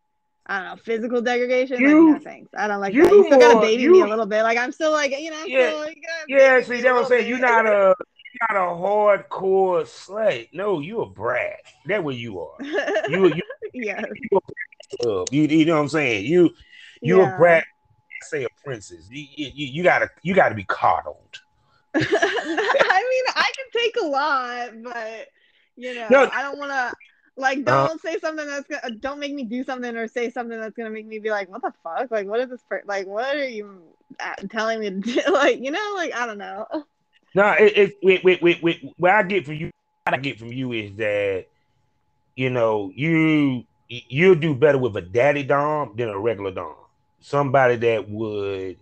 I 0.45 0.59
don't 0.59 0.67
know, 0.69 0.75
physical 0.83 1.21
degradation. 1.21 1.81
You- 1.81 1.87
like 1.87 2.15
no 2.17 2.19
thanks. 2.23 2.49
I 2.57 2.67
don't 2.67 2.79
like 2.79 2.93
you 2.93 3.03
that. 3.03 3.11
You 3.13 3.25
still 3.25 3.39
gotta 3.39 3.59
baby 3.59 3.83
you- 3.83 3.91
me 3.91 4.01
a 4.01 4.07
little 4.07 4.25
bit. 4.25 4.43
Like 4.43 4.57
I'm 4.57 4.71
still 4.71 4.91
like 4.91 5.11
you 5.11 5.29
know, 5.31 5.41
I'm 5.41 5.49
Yeah, 5.49 5.67
still 5.69 5.79
like 5.79 5.97
yeah, 6.27 6.61
see 6.61 6.81
that's 6.81 6.85
what 6.85 7.03
I'm 7.03 7.05
saying. 7.05 7.27
You're 7.27 7.39
not 7.39 7.65
a 7.65 7.95
you're 8.51 8.57
not 8.57 8.71
a 8.71 8.75
hardcore 8.75 9.83
slut. 9.83 10.47
No, 10.53 10.79
you 10.79 11.01
a 11.01 11.05
brat. 11.09 11.59
That's 11.85 12.03
what 12.03 12.15
you 12.15 12.39
are. 12.39 12.55
You 13.09 13.27
you 13.27 13.41
yeah, 13.73 14.01
you, 15.31 15.41
you 15.43 15.65
know 15.65 15.75
what 15.75 15.81
I'm 15.81 15.89
saying? 15.89 16.25
You 16.25 16.51
you 17.01 17.21
Yeah. 17.21 17.35
a 17.35 17.37
brat, 17.37 17.63
say 18.21 18.43
a 18.43 18.49
princess. 18.63 19.07
You, 19.09 19.25
you, 19.35 19.51
you 19.67 19.83
gotta 19.83 20.09
you 20.23 20.33
gotta 20.35 20.55
be 20.55 20.63
coddled. 20.65 21.41
I 21.95 21.99
mean, 21.99 23.23
I 23.35 23.51
can 23.55 23.65
take 23.73 23.95
a 24.01 24.05
lot, 24.05 24.69
but 24.83 25.27
you 25.75 25.95
know, 25.95 26.07
No. 26.09 26.29
I 26.31 26.41
don't 26.41 26.57
want 26.57 26.71
to. 26.71 26.93
Like, 27.39 27.59
Uh-huh. 27.67 27.87
don't 27.87 28.01
say 28.01 28.17
something 28.19 28.47
that's 28.47 28.67
gonna. 28.67 28.95
Don't 28.95 29.19
make 29.19 29.33
me 29.33 29.43
do 29.43 29.63
something 29.63 29.95
or 29.95 30.07
say 30.07 30.29
something 30.31 30.59
that's 30.59 30.75
gonna 30.75 30.89
make 30.89 31.05
me 31.05 31.19
be 31.19 31.29
like, 31.29 31.49
"What 31.49 31.61
the 31.61 31.71
fuck? 31.83 32.09
Like, 32.11 32.27
what 32.27 32.39
is 32.39 32.49
this? 32.49 32.63
Per- 32.67 32.83
like, 32.85 33.05
what 33.07 33.35
are 33.35 33.47
you 33.47 33.81
uh, 34.19 34.35
telling 34.49 34.79
me 34.79 34.89
to 34.89 34.99
do? 34.99 35.21
Like, 35.31 35.59
you 35.59 35.71
know, 35.71 35.93
like 35.95 36.13
I 36.15 36.25
don't 36.25 36.39
know. 36.39 36.65
No, 37.35 37.51
it, 37.59 37.77
it 37.77 37.97
wait, 38.01 38.23
wait, 38.23 38.41
wait, 38.41 38.63
wait. 38.63 38.81
What 38.97 39.11
I 39.11 39.23
get 39.23 39.45
from 39.45 39.55
you, 39.55 39.69
what 40.05 40.15
I 40.15 40.17
get 40.17 40.39
from 40.39 40.51
you 40.51 40.71
is 40.73 40.95
that 40.95 41.45
you 42.35 42.49
know 42.49 42.91
you 42.95 43.65
you'll 43.87 44.35
do 44.35 44.55
better 44.55 44.77
with 44.79 44.95
a 44.97 45.01
daddy 45.01 45.43
dom 45.43 45.93
than 45.95 46.09
a 46.09 46.17
regular 46.17 46.51
dom. 46.51 46.75
Somebody 47.19 47.75
that 47.77 48.09
would, 48.09 48.77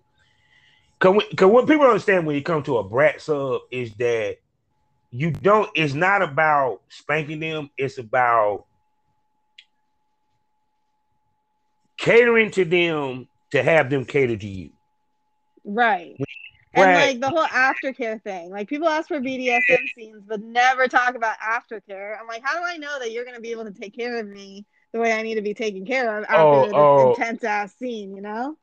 cause, 1.00 1.24
cause 1.36 1.50
what 1.50 1.68
people 1.68 1.86
understand 1.86 2.26
when 2.26 2.36
you 2.36 2.44
come 2.44 2.64
to 2.64 2.78
a 2.78 2.84
brat 2.84 3.22
sub 3.22 3.62
is 3.72 3.94
that 3.96 4.38
you 5.12 5.32
don't. 5.32 5.70
It's 5.76 5.94
not 5.94 6.22
about 6.22 6.82
spanking 6.90 7.40
them. 7.40 7.70
It's 7.78 7.98
about 7.98 8.66
catering 11.98 12.52
to 12.52 12.66
them 12.66 13.28
to 13.52 13.64
have 13.64 13.90
them 13.90 14.06
cater 14.06 14.36
to 14.36 14.48
you. 14.48 14.72
Right. 15.64 16.16
And 16.74 16.94
like 16.94 17.20
the 17.22 17.30
whole 17.30 17.48
aftercare 17.48 18.22
thing. 18.22 18.50
Like 18.50 18.68
people 18.68 18.90
ask 18.90 19.08
for 19.08 19.20
BDSM 19.20 19.78
scenes, 19.96 20.22
but 20.28 20.42
never 20.42 20.88
talk 20.88 21.16
about 21.16 21.38
aftercare. 21.40 22.20
I'm 22.20 22.28
like, 22.28 22.44
how 22.44 22.58
do 22.60 22.66
I 22.66 22.78
know 22.78 23.00
that 23.00 23.12
you're 23.12 23.24
gonna 23.26 23.40
be 23.40 23.52
able 23.52 23.64
to 23.66 23.72
take 23.72 23.96
care 23.96 24.18
of 24.18 24.28
me 24.28 24.66
the 24.96 25.02
way 25.02 25.12
I 25.12 25.24
need 25.24 25.36
to 25.36 25.42
be 25.42 25.54
taken 25.54 25.86
care 25.86 26.18
of 26.18 26.24
after 26.24 26.38
oh, 26.38 26.66
this 26.66 26.74
oh. 26.74 27.10
intense 27.12 27.44
ass 27.44 27.76
scene, 27.76 28.16
you 28.16 28.22
know? 28.22 28.56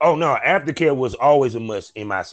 Oh 0.00 0.14
no, 0.14 0.38
aftercare 0.42 0.96
was 0.96 1.14
always 1.14 1.54
a 1.54 1.60
must 1.60 1.92
in 1.94 2.06
my 2.06 2.24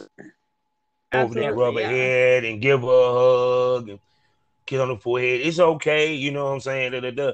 over 1.12 1.34
there, 1.34 1.52
rub 1.52 1.74
yeah. 1.74 1.88
head 1.90 2.44
and 2.46 2.62
give 2.62 2.80
her 2.80 2.86
a 2.88 3.12
hug 3.12 3.88
and 3.90 3.98
kiss 4.64 4.80
on 4.80 4.88
the 4.88 4.96
forehead. 4.96 5.42
It's 5.42 5.58
okay, 5.60 6.14
you 6.14 6.30
know 6.30 6.46
what 6.46 6.52
I'm 6.52 6.60
saying? 6.60 6.92
Da, 6.92 7.00
da, 7.00 7.10
da. 7.10 7.32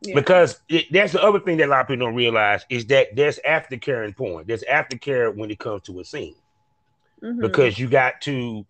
Yeah. 0.00 0.14
Because 0.14 0.58
it, 0.70 0.86
that's 0.90 1.12
the 1.12 1.22
other 1.22 1.38
thing 1.38 1.58
that 1.58 1.66
a 1.66 1.70
lot 1.70 1.82
of 1.82 1.88
people 1.88 2.06
don't 2.06 2.14
realize 2.14 2.64
is 2.70 2.86
that 2.86 3.14
there's 3.14 3.38
aftercare 3.46 4.06
in 4.06 4.14
porn. 4.14 4.46
There's 4.46 4.64
aftercare 4.64 5.36
when 5.36 5.50
it 5.50 5.58
comes 5.58 5.82
to 5.82 6.00
a 6.00 6.04
scene. 6.04 6.34
Mm-hmm. 7.22 7.42
Because 7.42 7.78
you 7.78 7.88
got 7.88 8.22
to, 8.22 8.64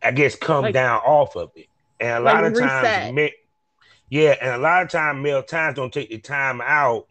I 0.00 0.12
guess, 0.12 0.36
come 0.36 0.62
like, 0.62 0.74
down 0.74 1.00
off 1.00 1.34
of 1.34 1.50
it. 1.56 1.66
And 1.98 2.10
a 2.10 2.20
lot 2.20 2.44
of 2.44 2.54
times, 2.56 3.12
me, 3.12 3.32
yeah, 4.08 4.36
and 4.40 4.50
a 4.50 4.58
lot 4.58 4.82
of 4.82 4.88
times 4.88 5.22
male 5.22 5.42
times 5.42 5.76
don't 5.76 5.92
take 5.92 6.10
the 6.10 6.18
time 6.18 6.60
out 6.60 7.06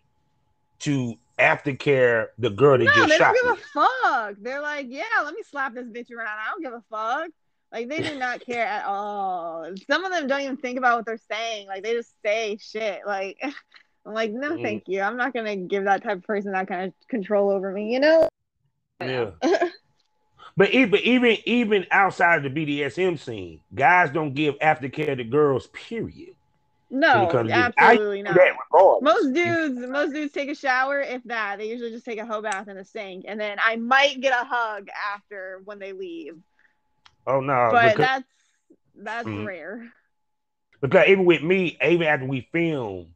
to 0.79 1.15
aftercare 1.39 2.27
the 2.37 2.49
girl 2.49 2.77
that 2.77 2.85
no, 2.85 2.91
just 2.93 3.09
they 3.09 3.17
don't 3.17 3.35
give 3.43 3.51
a 3.51 3.55
fuck. 3.73 4.35
They're 4.41 4.61
like, 4.61 4.87
yeah, 4.89 5.03
let 5.23 5.33
me 5.33 5.41
slap 5.49 5.73
this 5.73 5.87
bitch 5.87 6.11
around. 6.11 6.37
I 6.39 6.49
don't 6.49 6.63
give 6.63 6.73
a 6.73 6.83
fuck. 6.89 7.29
Like 7.71 7.89
they 7.89 8.01
do 8.01 8.15
not 8.19 8.45
care 8.45 8.65
at 8.65 8.85
all. 8.85 9.69
Some 9.89 10.05
of 10.05 10.11
them 10.11 10.27
don't 10.27 10.41
even 10.41 10.57
think 10.57 10.77
about 10.77 10.97
what 10.97 11.05
they're 11.05 11.19
saying. 11.29 11.67
Like 11.67 11.83
they 11.83 11.93
just 11.93 12.13
say 12.23 12.57
shit. 12.61 13.01
Like 13.05 13.37
I'm 14.05 14.13
like, 14.13 14.31
no, 14.31 14.51
mm. 14.51 14.61
thank 14.61 14.83
you. 14.87 15.01
I'm 15.01 15.17
not 15.17 15.33
gonna 15.33 15.55
give 15.55 15.85
that 15.85 16.03
type 16.03 16.17
of 16.17 16.23
person 16.23 16.51
that 16.53 16.67
kind 16.67 16.87
of 16.87 17.07
control 17.09 17.49
over 17.49 17.71
me. 17.71 17.93
You 17.93 17.99
know? 17.99 18.29
Yeah. 19.01 19.31
but 20.57 20.71
even 20.71 20.99
even 21.01 21.37
even 21.45 21.85
outside 21.91 22.45
of 22.45 22.53
the 22.53 22.65
BDSM 22.65 23.19
scene, 23.19 23.61
guys 23.73 24.11
don't 24.11 24.33
give 24.33 24.57
aftercare 24.59 25.17
to 25.17 25.23
girls. 25.23 25.67
Period. 25.67 26.35
No, 26.89 27.29
absolutely 27.47 28.21
not. 28.21 28.37
Most 29.01 29.33
dudes, 29.33 29.79
most 29.87 30.13
dudes 30.13 30.31
take 30.33 30.49
a 30.49 30.55
shower, 30.55 31.01
if 31.01 31.23
that. 31.25 31.57
They 31.57 31.69
usually 31.69 31.91
just 31.91 32.05
take 32.05 32.19
a 32.19 32.25
hoe 32.25 32.41
bath 32.41 32.67
in 32.67 32.77
the 32.77 32.85
sink, 32.85 33.25
and 33.27 33.39
then 33.39 33.57
I 33.61 33.75
might 33.75 34.21
get 34.21 34.33
a 34.33 34.45
hug 34.45 34.87
after 35.13 35.61
when 35.65 35.79
they 35.79 35.93
leave. 35.93 36.37
Oh 37.25 37.39
no! 37.39 37.69
But 37.71 37.95
because, 37.95 37.97
that's 37.97 38.23
that's 38.95 39.27
mm, 39.27 39.45
rare. 39.45 39.91
Because 40.79 41.07
even 41.07 41.25
with 41.25 41.41
me, 41.41 41.77
even 41.83 42.07
after 42.07 42.25
we 42.25 42.47
film, 42.51 43.07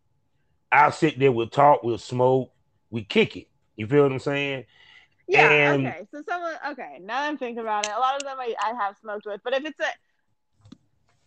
I'll 0.72 0.92
sit 0.92 1.20
there, 1.20 1.32
we'll 1.32 1.48
talk, 1.48 1.84
we'll 1.84 1.98
smoke, 2.00 2.52
we 2.90 3.04
kick 3.04 3.38
it. 3.38 3.48
You 3.76 3.88
feel 3.88 4.04
what 4.04 4.12
I'm 4.12 4.20
saying? 4.20 4.66
Yeah. 5.28 5.50
And, 5.50 5.88
okay. 5.88 6.08
So 6.12 6.24
someone. 6.28 6.56
Okay. 6.72 7.00
Now 7.02 7.24
I'm 7.24 7.38
thinking 7.38 7.62
about 7.62 7.86
it. 7.86 7.92
A 7.96 8.00
lot 8.00 8.16
of 8.16 8.24
them 8.24 8.38
I, 8.40 8.56
I 8.62 8.74
have 8.84 8.98
smoked 8.98 9.28
with, 9.28 9.42
but 9.44 9.54
if 9.54 9.64
it's 9.64 9.80
a 9.80 9.86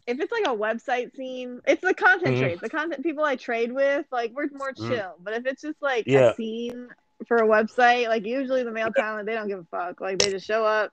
if 0.06 0.18
it's 0.20 0.32
like 0.32 0.46
a 0.46 0.56
website 0.56 1.14
scene, 1.16 1.60
it's 1.66 1.82
the 1.82 1.94
content 1.94 2.34
mm-hmm. 2.34 2.42
trades. 2.42 2.60
The 2.60 2.70
content 2.70 3.02
people 3.02 3.24
I 3.24 3.36
trade 3.36 3.72
with, 3.72 4.06
like 4.10 4.32
we're 4.34 4.48
more 4.52 4.72
mm. 4.72 4.88
chill. 4.88 4.96
Mm-hmm. 4.96 5.24
But 5.24 5.34
if 5.34 5.46
it's 5.46 5.62
just 5.62 5.80
like 5.80 6.04
yeah. 6.06 6.30
a 6.30 6.34
scene 6.34 6.88
for 7.26 7.36
a 7.38 7.46
website, 7.46 8.08
like 8.08 8.26
usually 8.26 8.64
the 8.64 8.72
male 8.72 8.90
talent, 8.90 9.26
they 9.26 9.34
don't 9.34 9.48
give 9.48 9.60
a 9.60 9.64
fuck. 9.64 10.00
Like 10.00 10.18
they 10.18 10.30
just 10.30 10.46
show 10.46 10.64
up, 10.64 10.92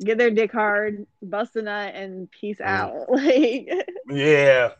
get 0.00 0.18
their 0.18 0.30
dick 0.30 0.52
hard, 0.52 1.06
bust 1.22 1.56
a 1.56 1.62
nut, 1.62 1.94
and 1.94 2.30
peace 2.30 2.58
mm. 2.58 2.66
out. 2.66 3.08
Like 3.08 3.68
yeah, 4.08 4.70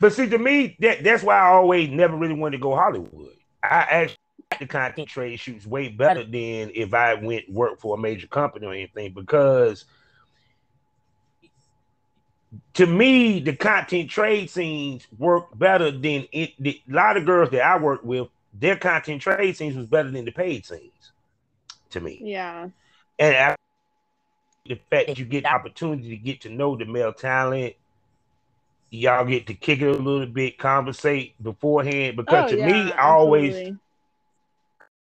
but 0.00 0.12
see, 0.12 0.28
to 0.28 0.38
me, 0.38 0.76
that 0.80 1.04
that's 1.04 1.22
why 1.22 1.38
I 1.38 1.48
always 1.48 1.90
never 1.90 2.16
really 2.16 2.34
wanted 2.34 2.58
to 2.58 2.62
go 2.62 2.74
Hollywood. 2.74 3.32
I 3.62 3.86
actually 3.90 4.18
the 4.58 4.66
content 4.66 5.08
trade 5.08 5.38
shoots 5.38 5.66
way 5.66 5.88
better 5.88 6.24
than 6.24 6.70
if 6.74 6.94
I 6.94 7.14
went 7.14 7.50
work 7.50 7.78
for 7.78 7.96
a 7.96 8.00
major 8.00 8.26
company 8.26 8.66
or 8.66 8.72
anything 8.72 9.12
because 9.12 9.84
to 12.74 12.86
me 12.86 13.40
the 13.40 13.54
content 13.54 14.10
trade 14.10 14.50
scenes 14.50 15.06
work 15.18 15.56
better 15.58 15.90
than 15.90 16.26
it. 16.32 16.52
The, 16.58 16.80
a 16.90 16.92
lot 16.92 17.16
of 17.16 17.26
girls 17.26 17.50
that 17.50 17.62
I 17.62 17.78
worked 17.78 18.04
with, 18.04 18.28
their 18.54 18.76
content 18.76 19.22
trade 19.22 19.56
scenes 19.56 19.76
was 19.76 19.86
better 19.86 20.10
than 20.10 20.24
the 20.24 20.32
paid 20.32 20.64
scenes. 20.64 21.12
To 21.90 22.00
me, 22.00 22.20
yeah, 22.22 22.68
and 23.18 23.36
I, 23.36 23.56
the 24.66 24.78
fact 24.90 25.08
that 25.08 25.18
you 25.18 25.24
get 25.24 25.44
the 25.44 25.52
opportunity 25.52 26.10
to 26.10 26.16
get 26.16 26.42
to 26.42 26.50
know 26.50 26.76
the 26.76 26.84
male 26.84 27.14
talent, 27.14 27.74
y'all 28.90 29.24
get 29.24 29.46
to 29.46 29.54
kick 29.54 29.80
it 29.80 29.88
a 29.88 29.92
little 29.92 30.26
bit, 30.26 30.58
conversate 30.58 31.42
beforehand. 31.42 32.16
Because 32.16 32.52
oh, 32.52 32.56
to 32.56 32.58
yeah, 32.58 32.66
me, 32.66 32.92
I 32.92 33.08
always, 33.08 33.72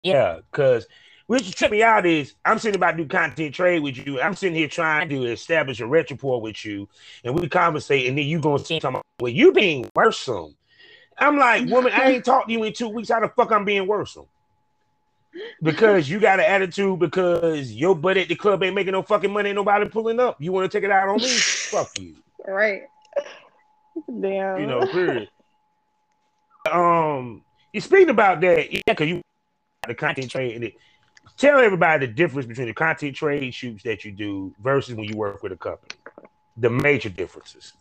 yeah, 0.05 0.38
because 0.50 0.87
which 1.26 1.54
trip 1.54 1.71
me 1.71 1.83
out 1.83 2.06
is 2.06 2.35
I'm 2.45 2.59
sitting 2.59 2.76
about 2.76 2.92
to 2.92 2.99
do 2.99 3.06
content 3.06 3.54
trade 3.54 3.83
with 3.83 3.97
you. 3.97 4.21
I'm 4.21 4.35
sitting 4.35 4.56
here 4.56 4.68
trying 4.68 5.09
to 5.09 5.25
establish 5.25 5.80
a 5.80 5.87
rapport 5.87 6.40
with 6.40 6.64
you, 6.64 6.88
and 7.25 7.38
we 7.38 7.49
conversate, 7.49 8.06
and 8.06 8.16
then 8.16 8.26
you 8.26 8.40
gonna 8.40 8.64
say 8.64 8.80
something. 8.80 9.02
Well, 9.21 9.33
you 9.33 9.52
being 9.52 9.90
worrisome. 9.95 10.54
I'm 11.18 11.38
like, 11.38 11.68
woman, 11.71 11.92
I 11.95 12.12
ain't 12.12 12.25
talked 12.25 12.49
to 12.49 12.52
you 12.52 12.62
in 12.64 12.73
two 12.75 12.88
weeks. 12.88 13.09
How 13.09 13.21
the 13.21 13.28
fuck 13.28 13.50
I'm 13.50 13.64
being 13.64 13.87
worrisome? 13.87 14.26
because 15.62 16.09
you 16.09 16.21
got 16.21 16.38
an 16.38 16.47
attitude 16.47 16.99
because 16.99 17.73
your 17.73 17.95
butt 17.95 18.16
at 18.16 18.28
the 18.28 18.35
club 18.35 18.62
ain't 18.62 18.75
making 18.75 18.92
no 18.92 19.02
fucking 19.02 19.33
money, 19.33 19.50
ain't 19.50 19.56
nobody 19.56 19.88
pulling 19.88 20.21
up. 20.21 20.40
You 20.40 20.52
want 20.52 20.71
to 20.71 20.76
take 20.76 20.85
it 20.85 20.90
out 20.90 21.09
on 21.09 21.16
me? 21.16 21.28
Fuck 21.28 21.99
you. 21.99 22.16
Right. 22.47 22.83
Damn. 24.21 24.61
You 24.61 24.66
know, 24.66 24.87
period. 24.87 25.28
Um, 26.71 27.42
you 27.73 27.80
speaking 27.80 28.11
about 28.11 28.40
that, 28.40 28.73
yeah, 28.73 28.80
because 28.87 29.09
you 29.09 29.23
the 29.87 29.95
content 29.95 30.30
trade. 30.30 30.62
It, 30.62 30.75
tell 31.37 31.59
everybody 31.59 32.07
the 32.07 32.12
difference 32.12 32.47
between 32.47 32.66
the 32.69 32.75
content 32.75 33.16
trade 33.16 33.55
shoots 33.55 33.83
that 33.85 34.05
you 34.05 34.12
do 34.12 34.55
versus 34.62 34.95
when 34.95 35.05
you 35.05 35.16
work 35.16 35.43
with 35.43 35.52
a 35.52 35.57
company. 35.57 35.95
The 36.57 36.71
major 36.71 37.09
differences. 37.09 37.75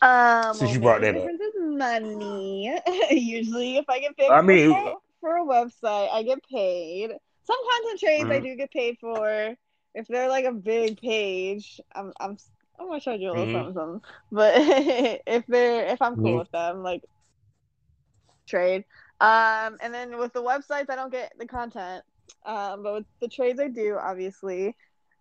Um, 0.00 0.54
Since 0.54 0.74
you 0.74 0.80
brought 0.80 1.00
that 1.00 1.16
up, 1.16 1.26
money. 1.58 2.78
Usually, 3.10 3.78
if 3.78 3.86
I 3.88 4.00
get 4.00 4.16
paid. 4.16 4.30
I 4.30 4.42
mean, 4.42 4.94
for 5.20 5.36
a 5.36 5.44
website. 5.44 6.10
I 6.10 6.22
get 6.22 6.38
paid. 6.48 7.10
Some 7.44 7.56
content 7.70 8.00
trades 8.00 8.24
mm-hmm. 8.24 8.32
I 8.32 8.40
do 8.40 8.56
get 8.56 8.70
paid 8.70 8.98
for. 9.00 9.54
If 9.94 10.06
they're 10.06 10.28
like 10.28 10.44
a 10.44 10.52
big 10.52 11.00
page, 11.00 11.80
I'm 11.94 12.12
I'm 12.20 12.36
I'm 12.78 12.86
gonna 12.86 13.00
charge 13.00 13.20
you 13.20 13.30
a 13.30 13.32
little 13.32 13.46
mm-hmm. 13.46 13.54
something, 13.54 13.74
something. 13.74 14.00
But 14.30 14.54
if 15.26 15.46
they're 15.46 15.86
if 15.86 16.00
I'm 16.02 16.16
cool 16.16 16.24
mm-hmm. 16.24 16.38
with 16.38 16.50
them, 16.50 16.82
like 16.82 17.02
trade. 18.46 18.84
Um, 19.20 19.78
and 19.80 19.92
then 19.92 20.16
with 20.18 20.32
the 20.32 20.42
websites, 20.42 20.88
I 20.88 20.94
don't 20.96 21.10
get 21.10 21.32
the 21.38 21.46
content. 21.46 22.04
Um, 22.44 22.82
but 22.82 22.92
with 22.94 23.04
the 23.20 23.28
trades, 23.28 23.60
I 23.60 23.68
do 23.68 23.96
obviously. 24.00 24.74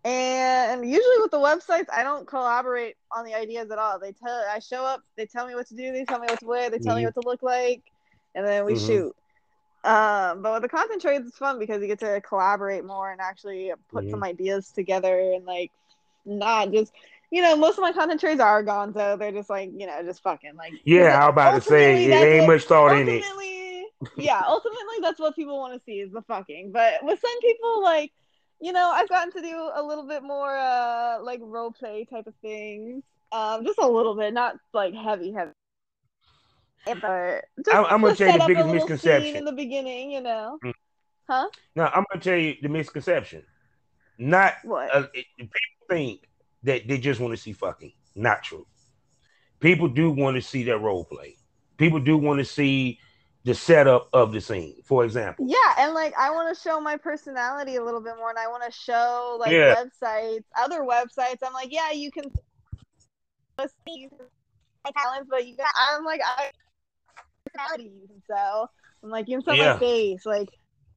And 0.05 0.89
usually 0.89 1.19
with 1.19 1.31
the 1.31 1.37
websites, 1.37 1.87
I 1.91 2.03
don't 2.03 2.25
collaborate 2.27 2.95
on 3.11 3.25
the 3.25 3.35
ideas 3.35 3.71
at 3.71 3.77
all. 3.77 3.99
They 3.99 4.13
tell 4.13 4.43
I 4.49 4.59
show 4.59 4.85
up, 4.85 5.03
they 5.17 5.25
tell 5.25 5.47
me 5.47 5.55
what 5.55 5.67
to 5.67 5.75
do, 5.75 5.91
they 5.91 6.05
tell 6.05 6.19
me 6.19 6.27
what 6.29 6.39
to 6.39 6.45
wear, 6.45 6.69
they 6.69 6.79
tell 6.79 6.95
me 6.95 7.01
mm-hmm. 7.01 7.07
what 7.07 7.21
to 7.21 7.27
look 7.27 7.43
like, 7.43 7.81
and 8.33 8.45
then 8.45 8.63
we 8.63 8.73
mm-hmm. 8.73 8.87
shoot. 8.87 9.15
Um, 9.83 10.41
but 10.41 10.53
with 10.53 10.61
the 10.61 10.69
content 10.69 11.01
trades, 11.01 11.27
it's 11.27 11.37
fun 11.37 11.59
because 11.59 11.81
you 11.81 11.87
get 11.87 11.99
to 11.99 12.21
collaborate 12.21 12.85
more 12.85 13.11
and 13.11 13.19
actually 13.19 13.71
put 13.91 14.03
mm-hmm. 14.03 14.11
some 14.11 14.23
ideas 14.23 14.71
together 14.71 15.33
and 15.33 15.45
like 15.45 15.71
not 16.25 16.71
just 16.71 16.93
you 17.29 17.41
know, 17.41 17.55
most 17.55 17.77
of 17.77 17.81
my 17.81 17.91
content 17.91 18.21
trades 18.21 18.39
are 18.39 18.63
gone 18.63 18.93
gonzo. 18.93 19.19
They're 19.19 19.31
just 19.31 19.49
like, 19.49 19.71
you 19.75 19.85
know, 19.85 20.01
just 20.03 20.23
fucking 20.23 20.55
like 20.55 20.73
Yeah, 20.85 21.17
I 21.21 21.25
was 21.25 21.33
about 21.33 21.55
to 21.55 21.61
say 21.61 22.05
it 22.05 22.11
ain't 22.11 22.47
much 22.47 22.63
thought 22.63 22.97
in 22.97 23.09
it. 23.09 23.23
Yeah, 24.17 24.41
ultimately 24.47 24.97
that's 25.01 25.19
what 25.19 25.35
people 25.35 25.57
want 25.57 25.73
to 25.73 25.81
see 25.85 25.99
is 25.99 26.11
the 26.11 26.21
fucking. 26.23 26.71
But 26.71 27.03
with 27.03 27.19
some 27.19 27.39
people 27.41 27.83
like 27.83 28.11
you 28.59 28.73
know, 28.73 28.89
I've 28.89 29.07
gotten 29.09 29.31
to 29.33 29.41
do 29.41 29.69
a 29.75 29.83
little 29.83 30.07
bit 30.07 30.23
more 30.23 30.55
uh 30.57 31.19
like 31.21 31.39
role 31.43 31.71
play 31.71 32.05
type 32.05 32.27
of 32.27 32.33
things. 32.41 33.03
Um 33.31 33.63
just 33.65 33.79
a 33.79 33.87
little 33.87 34.15
bit, 34.15 34.33
not 34.33 34.55
like 34.73 34.93
heavy 34.93 35.31
heavy 35.31 35.51
but 36.95 37.45
I'm, 37.71 37.85
I'm 37.85 38.01
gonna 38.01 38.15
tell 38.15 38.31
you 38.31 38.39
the 38.39 38.47
biggest 38.47 38.69
misconception 38.69 39.35
in 39.35 39.45
the 39.45 39.51
beginning, 39.51 40.11
you 40.11 40.21
know. 40.21 40.59
Mm. 40.63 40.73
Huh? 41.29 41.47
No, 41.75 41.85
I'm 41.85 42.05
gonna 42.11 42.21
tell 42.21 42.37
you 42.37 42.55
the 42.61 42.69
misconception. 42.69 43.43
Not 44.17 44.53
what 44.63 44.93
uh, 44.93 45.07
people 45.13 45.49
think 45.89 46.21
that 46.63 46.87
they 46.87 46.97
just 46.97 47.19
want 47.19 47.35
to 47.35 47.37
see 47.37 47.53
fucking. 47.53 47.93
Not 48.15 48.43
true. 48.43 48.65
People 49.59 49.87
do 49.87 50.09
want 50.09 50.35
to 50.35 50.41
see 50.41 50.63
that 50.63 50.79
role 50.79 51.05
play. 51.05 51.37
People 51.77 51.99
do 51.99 52.17
want 52.17 52.39
to 52.39 52.45
see 52.45 52.99
the 53.47 53.55
setup 53.55 54.09
of 54.11 54.33
the 54.33 54.41
scene, 54.41 54.75
for 54.83 55.05
example. 55.05 55.45
Yeah, 55.47 55.73
and 55.79 55.93
like 55.93 56.13
I 56.19 56.31
want 56.31 56.53
to 56.53 56.61
show 56.61 56.81
my 56.81 56.97
personality 56.97 57.77
a 57.77 57.83
little 57.83 58.01
bit 58.01 58.15
more, 58.17 58.29
and 58.29 58.37
I 58.37 58.47
want 58.49 58.63
to 58.65 58.71
show 58.71 59.37
like 59.39 59.53
yeah. 59.53 59.73
websites, 59.73 60.43
other 60.57 60.81
websites. 60.81 61.37
I'm 61.41 61.53
like, 61.53 61.71
yeah, 61.71 61.91
you 61.91 62.11
can 62.11 62.25
see 63.87 64.09
my 64.83 64.91
talents, 64.91 65.29
but 65.29 65.47
you 65.47 65.55
got. 65.55 65.73
I'm 65.77 66.03
like, 66.03 66.19
I 66.25 66.51
fatties. 67.57 68.09
So 68.29 68.67
I'm 69.01 69.09
like, 69.09 69.29
you 69.29 69.37
can 69.37 69.45
sell 69.45 69.55
Yeah. 69.55 69.73
my 69.73 69.79
face. 69.79 70.25
Like, 70.25 70.49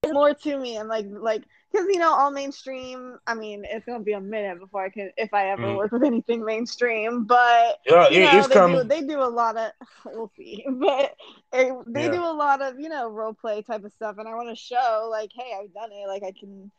there's 0.02 0.12
more 0.12 0.34
to 0.34 0.58
me. 0.58 0.76
I'm 0.76 0.88
like, 0.88 1.06
like, 1.08 1.44
because 1.70 1.86
you 1.88 1.98
know, 1.98 2.12
all 2.12 2.30
mainstream. 2.30 3.18
I 3.26 3.34
mean, 3.34 3.64
it's 3.68 3.84
gonna 3.86 4.02
be 4.04 4.12
a 4.12 4.20
minute 4.20 4.58
before 4.58 4.84
I 4.84 4.90
can, 4.90 5.10
if 5.16 5.32
I 5.34 5.50
ever 5.50 5.62
Mhm. 5.62 5.76
work 5.76 5.92
with 5.92 6.04
anything 6.04 6.44
mainstream. 6.44 7.24
But 7.24 7.78
Yeah, 7.86 8.08
you 8.10 8.20
know, 8.20 8.48
they 8.48 8.54
coming. 8.54 8.82
do 8.82 8.88
they 8.88 9.02
do 9.02 9.20
a 9.20 9.28
lot 9.30 9.56
of. 9.56 9.72
We'll 10.06 10.30
see, 10.36 10.64
but 10.70 11.14
it, 11.52 11.74
they 11.86 12.02
Yeah. 12.02 12.10
do 12.10 12.22
a 12.24 12.32
lot 12.34 12.62
of 12.62 12.78
you 12.80 12.88
know 12.88 13.08
role 13.08 13.34
play 13.34 13.62
type 13.62 13.84
of 13.84 13.92
stuff, 13.92 14.16
and 14.18 14.28
I 14.28 14.34
want 14.34 14.48
to 14.50 14.56
show 14.56 15.08
like, 15.10 15.30
hey, 15.34 15.52
I've 15.60 15.72
done 15.74 15.90
it. 15.92 16.06
Like, 16.08 16.22
I 16.22 16.32
can, 16.38 16.70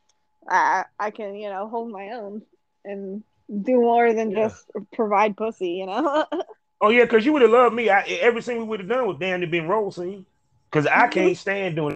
I 0.50 0.86
I 1.00 1.12
can 1.12 1.36
you 1.36 1.50
know 1.50 1.68
hold 1.70 1.92
my 1.92 2.10
own 2.12 2.42
and 2.86 3.24
do 3.50 3.80
more 3.82 4.14
than 4.14 4.32
Yeah. 4.32 4.48
just 4.48 4.66
provide 4.94 5.38
pussy. 5.38 5.72
You 5.72 5.88
know. 5.88 6.26
Oh 6.82 6.90
yeah, 6.90 7.04
because 7.04 7.26
you 7.26 7.34
would 7.34 7.42
have 7.44 7.52
loved 7.52 7.76
me. 7.76 7.90
I, 7.90 8.02
everything 8.02 8.58
we 8.58 8.64
would 8.66 8.80
have 8.82 8.90
done 8.90 9.08
was 9.08 9.18
damn 9.20 9.42
to 9.42 9.48
been 9.48 9.68
role 9.68 9.92
scene. 9.92 10.26
Because 10.70 10.88
I 10.88 11.08
can't 11.08 11.38
stand 11.38 11.76
doing 11.76 11.96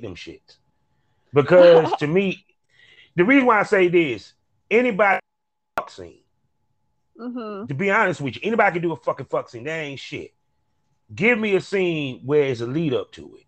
them 0.00 0.14
shits. 0.14 0.59
Because 1.32 1.94
to 1.96 2.06
me, 2.06 2.44
the 3.16 3.24
reason 3.24 3.46
why 3.46 3.60
I 3.60 3.64
say 3.64 3.88
this, 3.88 4.34
anybody 4.70 5.20
fuck 5.76 5.90
scene. 5.90 6.20
hmm 7.18 7.66
To 7.66 7.74
be 7.74 7.90
honest 7.90 8.20
with 8.20 8.36
you, 8.36 8.42
anybody 8.44 8.74
can 8.74 8.82
do 8.82 8.92
a 8.92 8.96
fucking 8.96 9.26
fuck 9.26 9.48
scene. 9.48 9.64
That 9.64 9.78
ain't 9.78 10.00
shit. 10.00 10.32
Give 11.14 11.38
me 11.38 11.56
a 11.56 11.60
scene 11.60 12.22
where 12.24 12.44
it's 12.44 12.60
a 12.60 12.66
lead 12.66 12.94
up 12.94 13.12
to 13.12 13.36
it. 13.36 13.44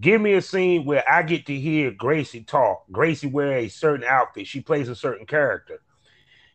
Give 0.00 0.20
me 0.20 0.34
a 0.34 0.42
scene 0.42 0.84
where 0.84 1.04
I 1.10 1.22
get 1.22 1.46
to 1.46 1.58
hear 1.58 1.90
Gracie 1.90 2.42
talk. 2.44 2.84
Gracie 2.92 3.28
wear 3.28 3.58
a 3.58 3.68
certain 3.68 4.04
outfit. 4.04 4.46
She 4.46 4.60
plays 4.60 4.88
a 4.88 4.94
certain 4.94 5.26
character. 5.26 5.80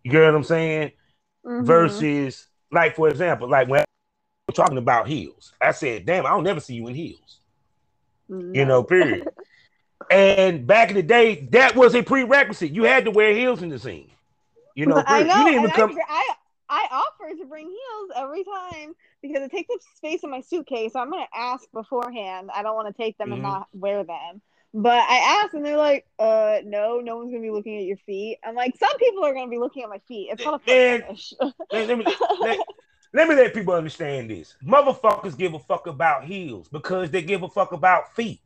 You 0.04 0.12
get 0.12 0.26
what 0.26 0.36
I'm 0.36 0.44
saying? 0.44 0.92
Mhm. 1.46 1.66
versus 1.66 2.48
like 2.72 2.96
for 2.96 3.10
example, 3.10 3.50
like 3.50 3.68
when 3.68 3.84
we're 4.48 4.54
talking 4.54 4.78
about 4.78 5.08
heels, 5.08 5.54
I 5.62 5.72
said, 5.72 6.06
"Damn, 6.06 6.26
I 6.26 6.30
don't 6.30 6.44
never 6.44 6.60
see 6.60 6.76
you 6.76 6.88
in 6.88 6.96
heels." 6.96 7.40
You 8.54 8.66
know, 8.66 8.84
period. 8.84 9.28
and 10.12 10.68
back 10.68 10.90
in 10.90 10.96
the 10.96 11.04
day, 11.04 11.48
that 11.52 11.76
was 11.76 11.96
a 11.96 12.04
prerequisite. 12.04 12.72
You 12.72 12.84
had 12.84 13.06
to 13.06 13.12
wear 13.12 13.34
heels 13.34 13.62
in 13.62 13.70
the 13.70 13.80
scene. 13.80 14.10
You 14.76 14.86
know, 14.86 15.04
I 15.06 15.24
know. 15.24 15.34
you 15.36 15.44
didn't 15.44 15.56
even 15.56 15.64
and 15.64 15.72
come. 15.72 15.98
I, 16.08 16.34
I 16.70 16.88
offer 16.92 17.36
to 17.38 17.46
bring 17.46 17.68
heels 17.68 18.12
every 18.16 18.44
time 18.44 18.96
because 19.22 19.44
it 19.44 19.52
takes 19.52 19.70
up 19.74 19.80
space 19.98 20.24
in 20.24 20.32
my 20.32 20.42
suitcase. 20.42 20.94
So 20.94 21.00
I'm 21.00 21.10
gonna 21.12 21.28
ask 21.36 21.70
beforehand. 21.72 22.50
I 22.54 22.64
don't 22.64 22.76
want 22.76 22.96
to 22.96 23.02
take 23.02 23.18
them 23.18 23.32
and 23.32 23.42
Mhm. 23.42 23.44
not 23.44 23.68
wear 23.74 24.04
them. 24.04 24.42
But 24.74 25.04
I 25.10 25.44
asked 25.44 25.54
and 25.54 25.66
they're 25.66 25.78
like, 25.78 26.06
uh, 26.18 26.60
no, 26.64 27.00
no 27.02 27.18
one's 27.18 27.32
gonna 27.32 27.42
be 27.42 27.50
looking 27.52 27.78
at 27.78 27.84
your 27.84 27.98
feet. 28.06 28.40
I'm 28.44 28.56
like, 28.56 28.78
some 28.78 28.98
people 28.98 29.26
are 29.26 29.34
gonna 29.34 29.50
be 29.50 29.60
looking 29.60 29.84
at 29.84 29.90
my 29.90 30.00
feet. 30.08 30.30
It's 30.32 30.42
called 30.42 30.62
a 30.68 30.70
Man. 30.70 31.04
Let, 31.72 31.88
let 31.90 31.98
me, 31.98 32.08
let, 32.40 32.60
let 33.14 33.28
me 33.28 33.36
let 33.36 33.54
people 33.54 33.74
understand 33.74 34.30
this. 34.30 34.56
Motherfuckers 34.66 35.38
give 35.38 35.54
a 35.54 35.60
fuck 35.60 35.88
about 35.88 36.24
heels 36.24 36.70
because 36.70 37.12
they 37.12 37.22
give 37.22 37.44
a 37.44 37.50
fuck 37.50 37.74
about 37.74 38.16
feet. 38.16 38.40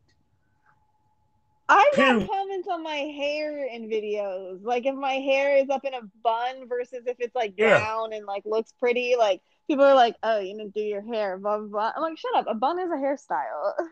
I've 1.68 1.92
got 1.96 2.28
comments 2.30 2.68
on 2.70 2.82
my 2.82 2.94
hair 2.94 3.66
in 3.66 3.88
videos. 3.88 4.60
Like 4.62 4.86
if 4.86 4.94
my 4.94 5.14
hair 5.14 5.56
is 5.56 5.68
up 5.68 5.84
in 5.84 5.94
a 5.94 6.00
bun 6.22 6.68
versus 6.68 7.06
if 7.06 7.16
it's 7.18 7.34
like 7.34 7.54
Yeah. 7.56 7.78
down 7.78 8.12
and 8.12 8.24
like 8.26 8.42
looks 8.44 8.72
pretty. 8.78 9.16
Like 9.18 9.40
people 9.66 9.84
are 9.84 9.94
like, 9.94 10.16
oh, 10.22 10.38
you 10.38 10.56
need 10.56 10.72
to 10.74 10.80
do 10.80 10.86
your 10.86 11.02
hair, 11.02 11.38
blah 11.38 11.58
blah 11.58 11.66
blah. 11.66 11.92
I'm 11.96 12.02
like, 12.02 12.18
shut 12.18 12.36
up. 12.36 12.46
A 12.48 12.54
bun 12.54 12.78
is 12.78 12.90
a 12.90 12.94
hairstyle. 12.94 13.72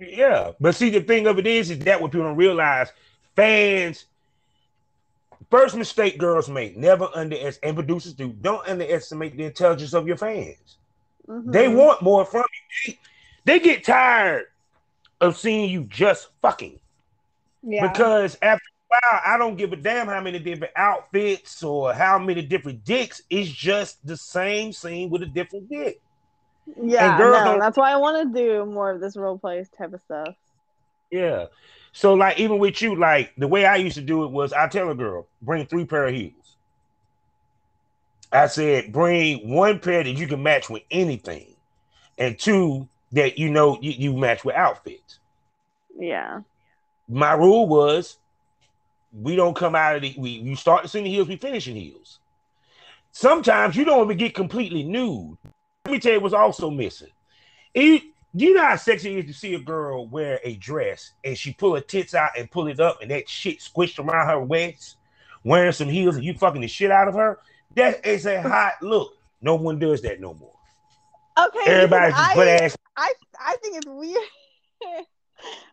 Yeah, 0.00 0.52
but 0.60 0.76
see, 0.76 0.90
the 0.90 1.00
thing 1.00 1.26
of 1.26 1.40
it 1.40 1.46
is, 1.48 1.72
is 1.72 1.80
that 1.80 2.00
what 2.00 2.12
people 2.12 2.28
don't 2.28 2.36
realize, 2.36 2.92
fans. 3.34 4.04
First 5.50 5.74
mistake 5.74 6.18
girls 6.18 6.48
make: 6.48 6.76
never 6.76 7.08
underestimate, 7.12 7.58
and 7.64 7.74
producers 7.76 8.12
do. 8.14 8.28
Don't 8.28 8.64
underestimate 8.68 9.36
the 9.36 9.46
intelligence 9.46 9.94
of 9.94 10.06
your 10.06 10.16
fans. 10.16 10.76
They 11.26 11.66
Mhm. 11.66 11.74
want 11.74 12.02
more 12.02 12.24
from 12.24 12.44
you. 12.86 12.94
They, 13.44 13.54
they 13.54 13.58
get 13.58 13.82
tired 13.82 14.44
of 15.20 15.36
seeing 15.36 15.68
you 15.68 15.82
just 15.82 16.28
fucking 16.42 16.78
yeah. 17.62 17.90
because 17.90 18.36
after 18.42 18.62
a 18.64 18.86
while, 18.88 19.20
I 19.24 19.38
don't 19.38 19.56
give 19.56 19.72
a 19.72 19.76
damn 19.76 20.06
how 20.06 20.20
many 20.20 20.38
different 20.38 20.72
outfits 20.76 21.62
or 21.62 21.92
how 21.92 22.18
many 22.18 22.42
different 22.42 22.84
dicks. 22.84 23.22
It's 23.30 23.50
just 23.50 24.04
the 24.06 24.16
same 24.16 24.72
scene 24.72 25.10
with 25.10 25.22
a 25.22 25.26
different 25.26 25.68
dick. 25.68 26.00
yeah, 26.82 27.16
no, 27.18 27.58
that's 27.58 27.76
why 27.76 27.92
I 27.92 27.96
want 27.96 28.34
to 28.34 28.38
do 28.38 28.64
more 28.66 28.90
of 28.90 29.00
this 29.00 29.16
role 29.16 29.38
play 29.38 29.64
type 29.76 29.92
of 29.92 30.00
stuff. 30.00 30.34
Yeah. 31.10 31.46
So 31.92 32.14
like 32.14 32.38
even 32.38 32.58
with 32.58 32.80
you, 32.82 32.96
like 32.96 33.32
the 33.36 33.48
way 33.48 33.64
I 33.64 33.76
used 33.76 33.96
to 33.96 34.02
do 34.02 34.24
it 34.24 34.30
was 34.30 34.52
I 34.52 34.68
tell 34.68 34.90
a 34.90 34.94
girl, 34.94 35.26
bring 35.42 35.66
three 35.66 35.84
pair 35.84 36.06
of 36.06 36.14
heels. 36.14 36.34
I 38.30 38.46
said, 38.46 38.92
bring 38.92 39.48
one 39.48 39.80
pair 39.80 40.04
that 40.04 40.10
you 40.10 40.26
can 40.26 40.42
match 40.42 40.68
with 40.68 40.82
anything, 40.90 41.56
and 42.18 42.38
two 42.38 42.88
that 43.12 43.38
you 43.38 43.50
know 43.50 43.78
you, 43.80 43.92
you 43.92 44.12
match 44.12 44.44
with 44.44 44.54
outfits. 44.54 45.18
Yeah. 45.98 46.40
My 47.08 47.32
rule 47.32 47.66
was 47.66 48.18
we 49.12 49.36
don't 49.36 49.56
come 49.56 49.74
out 49.74 49.96
of 49.96 50.02
the 50.02 50.14
we 50.18 50.30
you 50.30 50.56
start 50.56 50.82
to 50.82 50.88
see 50.88 51.02
the 51.02 51.08
heels, 51.08 51.28
we 51.28 51.36
finish 51.36 51.68
in 51.68 51.76
heels. 51.76 52.18
Sometimes 53.12 53.74
you 53.76 53.84
don't 53.84 54.04
even 54.04 54.18
get 54.18 54.34
completely 54.34 54.82
nude. 54.82 55.38
Let 55.84 55.92
me 55.92 55.98
tell 55.98 56.12
you 56.12 56.20
what's 56.20 56.34
also 56.34 56.70
missing. 56.70 57.08
It, 57.74 58.02
do 58.36 58.44
you 58.44 58.54
know 58.54 58.62
how 58.62 58.76
sexy 58.76 59.16
it 59.16 59.24
is 59.24 59.34
to 59.34 59.40
see 59.40 59.54
a 59.54 59.58
girl 59.58 60.06
wear 60.06 60.38
a 60.44 60.56
dress 60.56 61.12
and 61.24 61.36
she 61.36 61.52
pull 61.52 61.74
her 61.74 61.80
tits 61.80 62.14
out 62.14 62.30
and 62.36 62.50
pull 62.50 62.68
it 62.68 62.80
up 62.80 63.00
and 63.00 63.10
that 63.10 63.28
shit 63.28 63.60
squished 63.60 63.98
around 63.98 64.28
her 64.28 64.44
waist, 64.44 64.96
wearing 65.44 65.72
some 65.72 65.88
heels 65.88 66.16
and 66.16 66.24
you 66.24 66.34
fucking 66.34 66.60
the 66.60 66.68
shit 66.68 66.90
out 66.90 67.08
of 67.08 67.14
her? 67.14 67.38
That 67.74 68.04
is 68.06 68.26
a 68.26 68.42
hot 68.48 68.74
look. 68.82 69.16
No 69.40 69.54
one 69.54 69.78
does 69.78 70.02
that 70.02 70.20
no 70.20 70.34
more. 70.34 70.54
Okay. 71.38 71.70
Everybody's 71.70 72.14
just 72.14 72.34
butt 72.34 72.48
ass. 72.48 72.76
I 72.96 73.12
I 73.40 73.56
think 73.62 73.76
it's 73.76 73.86
weird. 73.86 75.06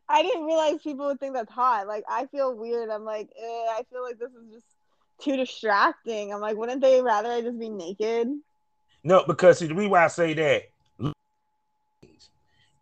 I 0.08 0.22
didn't 0.22 0.46
realize 0.46 0.82
people 0.82 1.08
would 1.08 1.20
think 1.20 1.34
that's 1.34 1.52
hot. 1.52 1.88
Like 1.88 2.04
I 2.10 2.28
feel 2.28 2.56
weird. 2.56 2.90
I'm 2.90 3.06
like, 3.06 3.30
eh, 3.38 3.66
I 3.72 3.82
feel 3.92 4.04
like 4.04 4.20
this 4.20 4.32
is 4.32 4.54
just 4.54 4.66
too 5.20 5.38
distracting. 5.38 6.34
I'm 6.34 6.42
like, 6.42 6.58
wouldn't 6.58 6.82
they 6.82 7.02
rather 7.02 7.30
I 7.30 7.42
just 7.42 7.60
be 7.60 7.70
naked? 7.70 8.30
No, 9.04 9.24
because 9.26 9.60
see, 9.60 9.68
the 9.68 9.76
reason 9.76 9.92
why 9.92 10.06
I 10.06 10.08
say 10.08 10.34
that, 10.34 11.14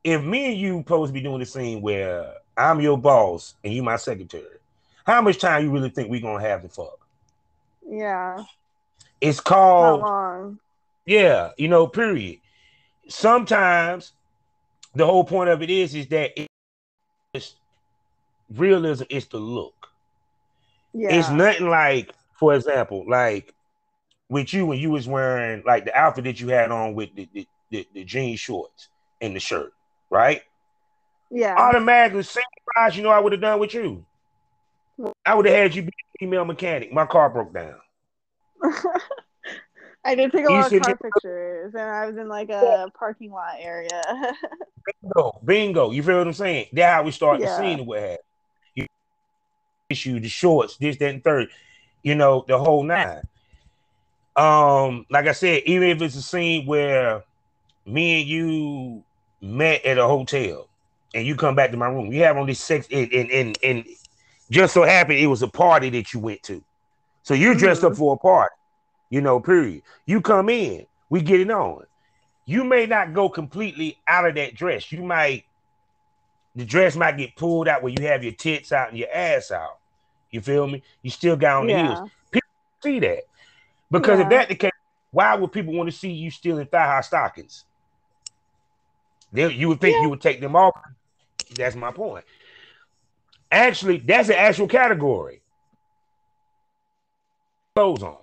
if 0.03 0.23
me 0.23 0.45
and 0.51 0.57
you 0.57 0.77
supposed 0.79 1.09
to 1.09 1.13
be 1.13 1.21
doing 1.21 1.39
the 1.39 1.45
scene 1.45 1.81
where 1.81 2.33
I'm 2.57 2.81
your 2.81 2.97
boss 2.97 3.55
and 3.63 3.73
you 3.73 3.83
my 3.83 3.95
secretary, 3.95 4.57
how 5.05 5.21
much 5.21 5.39
time 5.39 5.63
you 5.63 5.71
really 5.71 5.89
think 5.89 6.09
we 6.09 6.19
gonna 6.19 6.41
have 6.41 6.61
to 6.61 6.69
fuck? 6.69 6.99
Yeah. 7.87 8.43
It's 9.21 9.39
called 9.39 10.57
yeah, 11.05 11.51
you 11.57 11.67
know, 11.67 11.87
period. 11.87 12.39
Sometimes 13.09 14.13
the 14.95 15.05
whole 15.05 15.23
point 15.23 15.49
of 15.49 15.61
it 15.61 15.69
is 15.69 15.93
is 15.95 16.07
that 16.07 16.31
it's 17.33 17.55
realism 18.55 19.05
is 19.09 19.25
the 19.27 19.37
look. 19.37 19.89
Yeah. 20.93 21.15
It's 21.15 21.29
nothing 21.29 21.69
like, 21.69 22.13
for 22.33 22.53
example, 22.53 23.05
like 23.07 23.53
with 24.29 24.53
you 24.53 24.65
when 24.67 24.79
you 24.79 24.91
was 24.91 25.07
wearing 25.07 25.63
like 25.65 25.85
the 25.85 25.95
outfit 25.95 26.25
that 26.25 26.39
you 26.39 26.49
had 26.49 26.71
on 26.71 26.93
with 26.93 27.15
the 27.15 27.27
the, 27.33 27.47
the, 27.71 27.87
the 27.93 28.03
jean 28.03 28.37
shorts 28.37 28.89
and 29.21 29.35
the 29.35 29.39
shirt, 29.39 29.73
right? 30.09 30.43
yeah. 31.31 31.55
Automatically, 31.57 32.23
same 32.23 32.43
price, 32.67 32.95
you 32.95 33.03
know, 33.03 33.09
I 33.09 33.19
would 33.19 33.31
have 33.31 33.41
done 33.41 33.59
with 33.59 33.73
you. 33.73 34.05
I 35.25 35.33
would 35.33 35.47
have 35.47 35.55
had 35.55 35.75
you 35.75 35.81
be 35.81 35.87
a 35.89 36.19
female 36.19 36.45
mechanic. 36.45 36.93
My 36.93 37.07
car 37.07 37.29
broke 37.29 37.53
down. 37.53 37.75
I 40.05 40.15
did 40.15 40.31
take 40.31 40.45
a 40.45 40.51
You 40.51 40.57
lot 40.59 40.71
of 40.73 40.81
car 40.83 40.95
be- 40.95 41.09
pictures, 41.11 41.73
and 41.75 41.83
I 41.89 42.07
was 42.07 42.17
in 42.17 42.27
like 42.27 42.49
a 42.49 42.91
parking 42.97 43.31
lot 43.31 43.55
area. 43.59 44.01
Bingo, 45.01 45.39
bingo. 45.45 45.91
You 45.91 46.03
feel 46.03 46.17
what 46.17 46.27
I'm 46.27 46.33
saying? 46.33 46.67
That's 46.73 46.93
how 46.93 47.03
we 47.03 47.11
start 47.11 47.39
the 47.39 47.47
scene 47.57 47.85
what 47.85 47.99
have 48.01 48.17
you. 48.75 48.85
Issue 49.89 50.19
the 50.19 50.27
shorts, 50.29 50.77
this, 50.77 50.97
that, 50.97 51.09
and 51.09 51.23
third. 51.23 51.49
You 52.03 52.15
know, 52.15 52.43
the 52.47 52.57
whole 52.57 52.83
nine. 52.83 53.21
Um, 54.35 55.05
like 55.09 55.27
I 55.27 55.31
said, 55.31 55.63
even 55.65 55.89
if 55.89 56.01
it's 56.01 56.15
a 56.15 56.21
scene 56.21 56.65
where 56.65 57.23
me 57.85 58.21
and 58.21 58.29
you 58.29 59.03
met 59.41 59.85
at 59.85 59.97
a 59.97 60.07
hotel 60.07 60.67
and 61.13 61.25
you 61.25 61.35
come 61.35 61.55
back 61.55 61.71
to 61.71 61.77
my 61.77 61.87
room, 61.87 62.11
you 62.11 62.23
have 62.23 62.37
only 62.37 62.55
sex 62.55 62.87
and 62.91 63.11
and 63.13 63.31
and, 63.31 63.57
and 63.63 63.85
just 64.49 64.73
so 64.73 64.83
happened 64.83 65.19
it 65.19 65.27
was 65.27 65.43
a 65.43 65.47
party 65.47 65.89
that 65.91 66.13
you 66.13 66.19
went 66.19 66.41
to. 66.43 66.63
So 67.21 67.33
you're 67.35 67.55
dressed 67.55 67.83
up 67.83 67.93
Mhm. 67.93 67.97
for 67.97 68.13
a 68.15 68.17
party, 68.17 68.53
you 69.13 69.21
know, 69.21 69.39
period. 69.39 69.83
You 70.07 70.21
come 70.21 70.49
in, 70.49 70.87
we 71.07 71.21
get 71.21 71.39
it 71.39 71.51
on. 71.51 71.83
You 72.47 72.63
may 72.63 72.87
not 72.87 73.13
go 73.13 73.29
completely 73.29 73.99
out 74.07 74.27
of 74.27 74.33
that 74.35 74.55
dress. 74.55 74.91
You 74.91 75.03
might 75.03 75.43
the 76.55 76.65
dress 76.65 76.95
might 76.95 77.17
get 77.17 77.35
pulled 77.35 77.67
out 77.67 77.83
where 77.83 77.93
you 77.95 78.07
have 78.07 78.23
your 78.23 78.33
tits 78.33 78.71
out 78.71 78.89
and 78.89 78.97
your 78.97 79.09
ass 79.13 79.51
out. 79.51 79.77
You 80.31 80.41
feel 80.41 80.65
me? 80.65 80.81
You 81.03 81.11
still 81.11 81.35
got 81.35 81.57
on 81.57 81.67
the 81.67 81.75
heels 81.75 81.99
People 82.31 82.49
see 82.83 82.99
that. 83.01 83.19
Because 83.91 84.19
if 84.19 84.29
Yeah. 84.31 84.37
that 84.39 84.49
the 84.49 84.55
case, 84.55 84.71
why 85.11 85.35
would 85.35 85.51
people 85.51 85.75
want 85.75 85.91
to 85.91 85.95
see 85.95 86.09
you 86.09 86.31
still 86.31 86.57
in 86.57 86.65
thigh 86.65 86.87
high 86.87 87.01
stockings? 87.01 87.65
They, 89.31 89.53
you 89.53 89.69
would 89.69 89.79
think 89.79 89.97
Yeah. 89.97 90.01
you 90.01 90.09
would 90.09 90.21
take 90.21 90.41
them 90.41 90.55
off. 90.55 90.73
That's 91.55 91.75
my 91.75 91.91
point. 91.91 92.25
Actually, 93.51 93.99
that's 93.99 94.29
an 94.29 94.35
actual 94.37 94.67
category. 94.67 95.43
Clothes 97.75 98.01
on. 98.01 98.22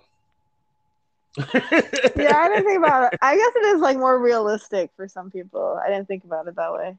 Yeah, 1.39 2.37
I 2.37 2.49
didn't 2.49 2.65
think 2.65 2.79
about 2.79 3.13
it. 3.13 3.19
I 3.23 3.37
guess 3.37 3.53
it 3.57 3.67
is 3.77 3.81
like 3.81 3.97
more 3.97 4.19
realistic 4.19 4.91
for 4.97 5.09
some 5.09 5.31
people. 5.31 5.81
I 5.85 5.89
didn't 5.89 6.09
think 6.09 6.25
about 6.25 6.49
it 6.49 6.57
that 6.57 6.73
way. 6.73 6.97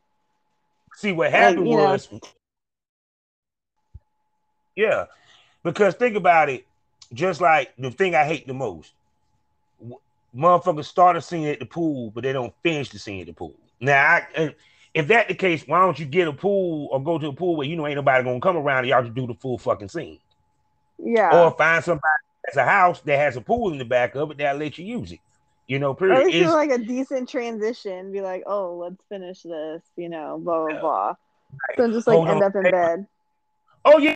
See 0.95 1.11
what 1.11 1.31
happened 1.31 1.67
Like, 1.67 1.69
you 1.69 1.77
know. 1.77 1.91
was, 1.91 2.09
yeah, 4.75 5.05
because 5.63 5.95
think 5.95 6.15
about 6.15 6.49
it. 6.49 6.65
Just 7.13 7.41
like 7.41 7.73
the 7.77 7.91
thing 7.91 8.15
I 8.15 8.23
hate 8.23 8.47
the 8.47 8.53
most, 8.53 8.93
motherfuckers 10.35 10.85
start 10.85 11.17
a 11.17 11.21
scene 11.21 11.47
at 11.47 11.59
the 11.59 11.65
pool, 11.65 12.09
but 12.11 12.23
they 12.23 12.31
don't 12.31 12.53
finish 12.63 12.89
the 12.89 12.99
scene 12.99 13.19
at 13.19 13.27
the 13.27 13.33
pool. 13.33 13.55
Now, 13.81 14.19
I, 14.35 14.55
if 14.93 15.07
that 15.07 15.27
the 15.27 15.35
case, 15.35 15.67
why 15.67 15.79
don't 15.81 15.99
you 15.99 16.05
get 16.05 16.27
a 16.29 16.33
pool 16.33 16.87
or 16.91 17.03
go 17.03 17.17
to 17.17 17.27
a 17.27 17.33
pool 17.33 17.57
where 17.57 17.67
you 17.67 17.75
know 17.75 17.85
ain't 17.85 17.97
nobody 17.97 18.23
gonna 18.23 18.39
come 18.39 18.55
around 18.55 18.79
and 18.79 18.87
y'all 18.87 19.01
just 19.03 19.13
do 19.15 19.27
the 19.27 19.33
full 19.33 19.57
fucking 19.57 19.89
scene, 19.89 20.19
Yeah. 20.97 21.29
or 21.45 21.51
find 21.51 21.83
somebody 21.83 22.07
that's 22.43 22.57
a 22.57 22.65
house 22.65 23.01
that 23.01 23.17
has 23.17 23.35
a 23.37 23.41
pool 23.41 23.71
in 23.71 23.77
the 23.77 23.85
back 23.85 24.15
of 24.15 24.31
it 24.31 24.37
that'll 24.37 24.59
let 24.59 24.77
you 24.77 24.85
use 24.85 25.11
it. 25.11 25.19
You 25.67 25.79
know, 25.79 25.91
at 25.91 25.99
period. 25.99 26.25
least 26.25 26.35
It's- 26.37 26.53
like 26.53 26.71
a 26.71 26.77
decent 26.79 27.29
transition. 27.29 28.11
Be 28.11 28.21
like, 28.21 28.43
oh, 28.45 28.77
let's 28.77 29.01
finish 29.09 29.41
this. 29.43 29.81
You 29.95 30.09
know, 30.09 30.39
blah 30.43 30.67
blah 30.67 30.79
blah. 30.81 31.13
Don't 31.77 31.93
just 31.93 32.07
like 32.07 32.15
Hold 32.15 32.29
end 32.29 32.37
on. 32.37 32.43
up 32.43 32.55
in 32.55 32.63
bed. 32.63 33.07
Oh 33.85 33.97
yeah, 33.97 34.15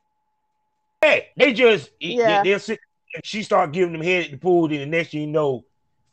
Hey, 1.01 1.29
they 1.38 1.53
just 1.53 1.91
Yeah. 1.99 2.43
they, 2.43 2.51
will 2.51 2.59
sit. 2.59 2.79
And 3.13 3.25
she 3.25 3.43
start 3.43 3.71
giving 3.71 3.93
them 3.93 4.01
head 4.01 4.25
at 4.25 4.31
the 4.31 4.38
pool. 4.38 4.67
Then 4.67 4.79
the 4.79 4.85
next 4.85 5.11
thing 5.11 5.21
you 5.21 5.27
know, 5.27 5.63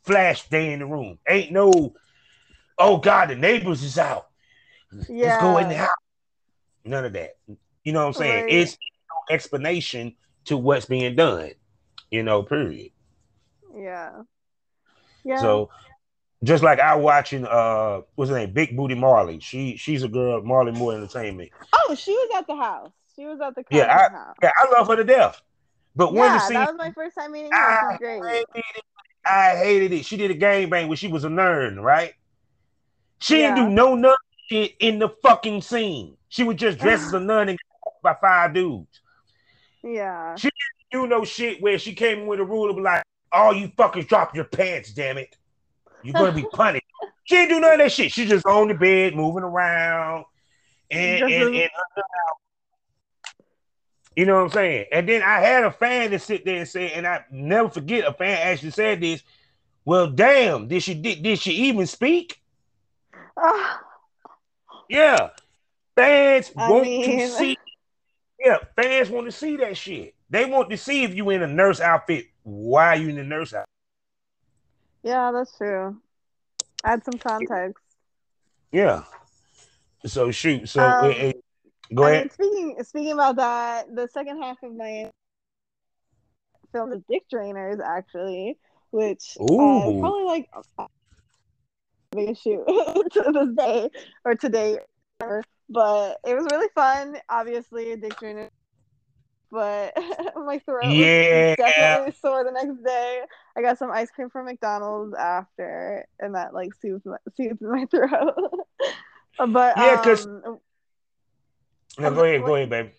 flash 0.03 0.47
day 0.47 0.71
in 0.71 0.79
the 0.79 0.85
room. 0.85 1.19
Ain't 1.27 1.51
no, 1.51 1.93
oh 2.77 2.97
God, 2.97 3.29
the 3.29 3.35
neighbors 3.35 3.83
is 3.83 3.97
out. 3.97 4.27
Yeah. 5.09 5.25
Let's 5.27 5.41
go 5.41 5.57
in 5.57 5.67
the 5.69 5.75
house. 5.75 5.89
None 6.85 7.05
of 7.05 7.13
that. 7.13 7.35
You 7.83 7.91
know 7.91 8.01
what 8.01 8.07
I'm 8.07 8.13
saying? 8.13 8.43
Right. 8.45 8.53
It's 8.53 8.77
no 9.09 9.35
explanation 9.35 10.15
to 10.45 10.55
what's 10.57 10.85
being 10.85 11.15
done. 11.15 11.51
You 12.13 12.21
know, 12.21 12.43
period. 12.43 12.91
Yeah. 13.75 14.21
Yeah. 15.25 15.39
So 15.39 15.71
just 16.43 16.63
like 16.63 16.79
I 16.79 16.93
watching 16.93 17.43
uh 17.43 18.01
what's 18.13 18.29
her 18.29 18.37
name? 18.37 18.53
Big 18.53 18.77
Booty 18.77 18.93
Marley. 18.93 19.39
She 19.39 19.77
she's 19.77 20.03
a 20.03 20.07
girl, 20.07 20.43
Marley 20.43 20.73
Moore 20.73 20.93
Entertainment. 20.93 21.49
oh, 21.73 21.95
she 21.95 22.11
was 22.11 22.29
at 22.37 22.45
the 22.45 22.55
house. 22.55 22.91
She 23.15 23.25
was 23.25 23.41
at 23.41 23.55
the 23.55 23.63
Yeah, 23.71 23.87
content 23.87 24.13
house. 24.13 24.35
Yeah, 24.43 24.51
I 24.55 24.77
love 24.77 24.87
her 24.89 24.95
to 24.97 25.03
death. 25.03 25.41
But 25.95 26.13
when 26.13 26.31
Yeah, 26.31 26.33
the 26.33 26.39
scene 26.41 26.59
that 26.59 26.67
was 26.67 26.77
my 26.77 26.91
first 26.91 27.15
time 27.17 27.31
meeting 27.31 27.51
her. 27.51 27.57
I 27.59 27.97
great. 27.97 28.21
hated 28.23 28.45
it. 28.53 28.83
I 29.25 29.55
hated 29.55 29.93
it. 29.93 30.05
She 30.05 30.15
did 30.17 30.29
a 30.29 30.35
gang 30.35 30.69
bang 30.69 30.87
when 30.87 30.97
she 30.97 31.07
was 31.07 31.23
a 31.23 31.29
nerd, 31.29 31.81
right? 31.81 32.13
She 33.21 33.37
didn't 33.37 33.55
do 33.55 33.69
no 33.69 33.95
nut 33.95 34.19
shit 34.51 34.75
in 34.79 34.99
the 34.99 35.09
fucking 35.23 35.63
scene. 35.63 36.15
She 36.29 36.43
was 36.43 36.57
just 36.57 36.77
dressed 36.77 37.05
as 37.07 37.13
a 37.13 37.19
nun 37.19 37.49
and 37.49 37.57
by 38.03 38.15
five 38.21 38.53
dudes. 38.53 39.01
Yeah. 39.83 40.35
You 40.93 41.07
no 41.07 41.25
shit 41.25 41.59
where 41.61 41.79
she 41.79 41.93
came 41.93 42.27
with 42.27 42.39
a 42.39 42.43
rule 42.45 42.69
of 42.69 42.77
like, 42.77 43.03
all 43.31 43.51
you 43.53 43.67
fuckers 43.69 44.07
drop 44.07 44.35
your 44.35 44.45
pants, 44.45 44.93
damn 44.93 45.17
it. 45.17 45.35
You're 46.03 46.13
gonna 46.13 46.31
be 46.31 46.45
punished. 46.53 46.85
She 47.23 47.35
didn't 47.35 47.49
do 47.49 47.59
none 47.61 47.73
of 47.73 47.79
that 47.79 47.91
shit. 47.91 48.11
She 48.11 48.27
just 48.27 48.45
on 48.45 48.67
the 48.67 48.75
bed, 48.75 49.15
moving 49.15 49.43
around, 49.43 50.25
and, 50.91 51.23
and, 51.23 51.55
and 51.55 51.69
you 54.15 54.25
know 54.25 54.35
what 54.35 54.41
I'm 54.43 54.49
saying? 54.51 54.85
And 54.91 55.09
then 55.09 55.23
I 55.23 55.39
had 55.39 55.63
a 55.63 55.71
fan 55.71 56.11
that 56.11 56.21
sit 56.21 56.45
there 56.45 56.57
and 56.57 56.67
say, 56.67 56.91
and 56.91 57.07
I 57.07 57.25
never 57.31 57.69
forget 57.69 58.07
a 58.07 58.13
fan 58.13 58.37
actually 58.47 58.69
said 58.71 59.01
this. 59.01 59.23
Well, 59.85 60.11
damn, 60.11 60.67
did 60.67 60.83
she 60.83 60.93
did, 60.93 61.23
did 61.23 61.39
she 61.39 61.51
even 61.69 61.87
speak? 61.87 62.39
Ah, 63.35 63.81
Yeah. 64.89 65.29
Fans 65.95 66.51
I 66.55 66.69
want 66.69 66.83
mean- 66.85 67.19
to 67.19 67.27
see. 67.29 67.57
Yeah, 68.39 68.57
fans 68.75 69.09
want 69.09 69.25
to 69.25 69.31
see 69.31 69.55
that 69.57 69.77
shit. 69.77 70.13
They 70.33 70.45
want 70.45 70.71
to 70.71 70.77
see 70.77 71.03
if 71.03 71.13
you 71.13 71.29
in 71.29 71.43
a 71.43 71.47
nurse 71.47 71.79
outfit. 71.79 72.25
Why 72.41 72.87
are 72.87 72.95
you 72.95 73.09
in 73.09 73.17
the 73.17 73.23
nurse 73.23 73.53
outfit? 73.53 73.69
yeah, 75.03 75.31
that's 75.31 75.55
true. 75.55 76.01
Add 76.83 77.05
some 77.05 77.19
context. 77.19 77.83
Yeah. 78.71 79.03
So 80.07 80.31
shoot. 80.31 80.67
So 80.67 80.81
Um, 80.81 81.11
eh, 81.11 81.13
eh, 81.13 81.31
go 81.93 82.05
I 82.05 82.09
ahead. 82.09 82.21
mean, 82.23 82.29
speaking 82.31 82.83
speaking 82.83 83.11
about 83.13 83.35
that, 83.35 83.95
the 83.95 84.07
second 84.07 84.41
half 84.41 84.57
of 84.63 84.75
my 84.75 85.11
film 86.71 86.93
is 86.93 87.03
Dick 87.07 87.25
Drainers 87.31 87.79
actually, 87.79 88.57
which 88.89 89.37
uh, 89.39 89.45
probably 89.45 90.23
like 90.23 90.49
biggest 92.11 92.41
shoot 92.41 92.65
to 92.67 93.31
this 93.31 93.55
day 93.55 93.89
or 94.25 94.33
today, 94.33 94.79
but 95.19 96.17
it 96.25 96.33
was 96.33 96.47
really 96.51 96.69
fun. 96.73 97.17
Obviously, 97.29 97.95
Dick 97.97 98.13
Drainers, 98.15 98.49
but 99.53 99.93
my 100.35 100.59
throat 100.65 100.85
Yeah. 100.91 101.49
was 101.49 101.55
definitely 101.57 102.15
sore 102.19 102.43
the 102.43 102.51
next 102.51 102.83
day. 102.83 103.21
I 103.55 103.61
got 103.61 103.77
some 103.77 103.91
ice 103.91 104.09
cream 104.11 104.29
from 104.29 104.45
McDonald's 104.45 105.13
after, 105.15 106.05
and 106.19 106.33
that 106.35 106.53
like 106.53 106.73
soothed 106.81 107.05
my, 107.05 107.17
soothed 107.37 107.61
my 107.61 107.85
throat. 107.91 108.35
but 109.37 109.77
Yeah, 109.77 110.01
'cause- 110.03 110.25
um, 110.25 110.59
No, 111.99 112.11
go 112.11 112.23
ahead, 112.23 112.41
go 112.43 112.55
ahead, 112.55 112.69
baby. 112.69 112.91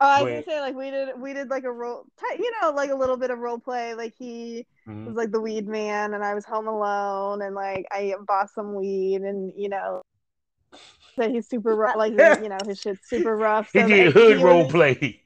Oh, 0.00 0.06
I 0.06 0.22
was 0.22 0.30
gonna 0.32 0.44
say 0.44 0.60
like 0.60 0.74
we 0.74 0.90
did 0.90 1.20
we 1.20 1.32
did 1.32 1.48
like 1.48 1.62
a 1.62 1.70
role, 1.70 2.04
you 2.36 2.52
know, 2.60 2.70
like 2.72 2.90
a 2.90 2.94
little 2.96 3.16
bit 3.16 3.30
of 3.30 3.38
role 3.38 3.58
play. 3.60 3.94
Like 3.94 4.14
he 4.18 4.66
Mhm. 4.88 5.06
was 5.06 5.14
like 5.14 5.30
the 5.30 5.40
weed 5.40 5.68
man, 5.68 6.14
and 6.14 6.24
I 6.24 6.34
was 6.34 6.44
home 6.44 6.66
alone, 6.66 7.40
and 7.42 7.54
like 7.54 7.86
I 7.92 8.14
bought 8.26 8.50
some 8.50 8.74
weed, 8.74 9.20
and 9.20 9.52
you 9.56 9.68
know, 9.68 10.02
that 11.18 11.30
he's 11.30 11.46
super 11.48 11.76
rough, 11.76 11.94
like 11.94 12.12
you 12.14 12.48
know, 12.48 12.58
his 12.66 12.80
shit's 12.80 13.06
super 13.08 13.36
rough. 13.36 13.70
So, 13.72 13.86
He 13.86 13.92
did 13.94 14.06
like, 14.06 14.14
hood 14.14 14.38
he 14.38 14.42
role 14.44 14.64
was- 14.64 14.72
play. 14.72 15.20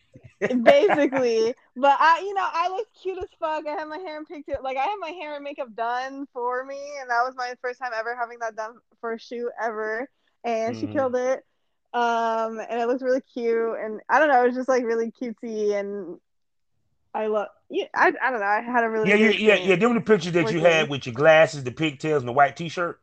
Basically. 0.64 1.54
But 1.76 1.96
I, 2.00 2.20
you 2.20 2.34
know, 2.34 2.48
I 2.52 2.68
looked 2.68 2.94
cute 3.02 3.18
as 3.18 3.28
fuck. 3.40 3.66
I 3.66 3.72
had 3.72 3.88
my 3.88 3.98
hair 3.98 4.16
and 4.18 4.26
picked 4.26 4.48
it. 4.48 4.62
Like 4.62 4.76
I 4.76 4.84
had 4.84 4.96
my 5.00 5.10
hair 5.10 5.34
and 5.34 5.44
makeup 5.44 5.74
done 5.74 6.26
for 6.32 6.64
me, 6.64 6.78
and 7.00 7.10
that 7.10 7.22
was 7.24 7.34
my 7.36 7.54
first 7.62 7.78
time 7.80 7.92
ever 7.94 8.16
having 8.16 8.38
that 8.40 8.56
done 8.56 8.74
for 9.00 9.14
a 9.14 9.18
shoot 9.18 9.50
ever. 9.62 10.08
And 10.44 10.76
she 10.76 10.86
Mhm. 10.86 10.92
killed 10.92 11.16
it. 11.16 11.44
Um, 11.92 12.60
and 12.60 12.80
it 12.80 12.86
looked 12.88 13.02
really 13.02 13.22
cute. 13.22 13.78
And 13.80 14.00
I 14.08 14.18
don't 14.18 14.28
know, 14.28 14.42
it 14.44 14.48
was 14.48 14.56
just 14.56 14.68
like 14.68 14.84
really 14.84 15.10
cutesy, 15.12 15.74
and 15.78 16.18
I 17.14 17.26
love. 17.28 17.48
Yeah, 17.70 17.86
I, 17.94 18.12
I 18.22 18.30
don't 18.30 18.40
know. 18.40 18.46
I 18.46 18.60
had 18.60 18.84
a 18.84 18.90
really 18.90 19.10
Yeah, 19.10 19.16
yeah, 19.16 19.30
yeah, 19.30 19.54
yeah. 19.54 19.76
Them 19.76 19.94
the 19.94 20.00
pictures 20.00 20.32
that 20.32 20.50
you 20.52 20.60
had 20.60 20.88
with 20.88 21.06
your 21.06 21.14
glasses, 21.14 21.64
the 21.64 21.72
pigtails, 21.72 22.22
and 22.22 22.28
the 22.28 22.32
white 22.32 22.56
t-shirt. 22.56 23.00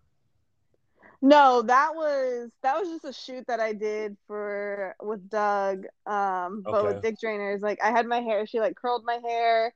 No, 1.24 1.62
that 1.64 1.96
was 1.96 2.52
that 2.64 2.78
was 2.80 2.90
just 2.90 3.06
a 3.06 3.14
shoot 3.14 3.46
that 3.48 3.62
I 3.62 3.74
did 3.74 4.18
for 4.28 4.96
with 5.02 5.30
Doug. 5.30 5.86
Um, 6.06 6.68
but 6.70 6.84
Okay. 6.84 6.86
with 6.86 7.02
Dick 7.02 7.16
Drainers, 7.24 7.62
like 7.62 7.82
I 7.82 7.92
had 7.92 8.08
my 8.08 8.20
hair. 8.22 8.46
She 8.46 8.60
like 8.60 8.76
curled 8.76 9.06
my 9.06 9.20
hair. 9.26 9.74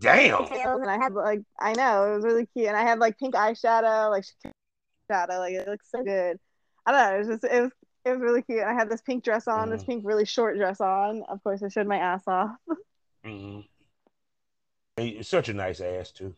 Damn. 0.00 0.46
and 0.82 0.90
I 0.90 0.98
had 0.98 1.14
like 1.14 1.42
I 1.60 1.74
know 1.74 2.12
it 2.12 2.16
was 2.16 2.24
really 2.24 2.46
cute, 2.46 2.66
and 2.68 2.76
I 2.76 2.82
had 2.82 2.98
like 2.98 3.18
pink 3.18 3.34
eyeshadow, 3.34 4.10
like 4.10 4.24
shadow, 5.10 5.38
like 5.38 5.54
it 5.54 5.68
looks 5.68 5.90
so 5.90 6.04
good. 6.04 6.38
I 6.86 6.92
don't 6.92 7.00
know, 7.00 7.16
it 7.16 7.18
was 7.20 7.28
just 7.28 7.44
it 7.44 7.62
was 7.62 7.72
it 8.04 8.10
was 8.12 8.20
really 8.20 8.42
cute. 8.42 8.62
I 8.64 8.74
had 8.74 8.90
this 8.90 9.02
pink 9.02 9.24
dress 9.24 9.48
on, 9.48 9.70
this 9.70 9.82
Mhm. 9.82 9.86
pink 9.86 10.04
really 10.06 10.26
short 10.26 10.56
dress 10.58 10.80
on. 10.80 11.24
Of 11.28 11.42
course, 11.44 11.62
I 11.62 11.68
showed 11.68 11.88
my 11.88 11.98
ass 11.98 12.24
off. 12.26 12.50
hmm 13.24 13.60
You're 14.98 15.22
such 15.22 15.48
a 15.50 15.54
nice 15.54 15.80
ass 15.80 16.12
too. 16.12 16.34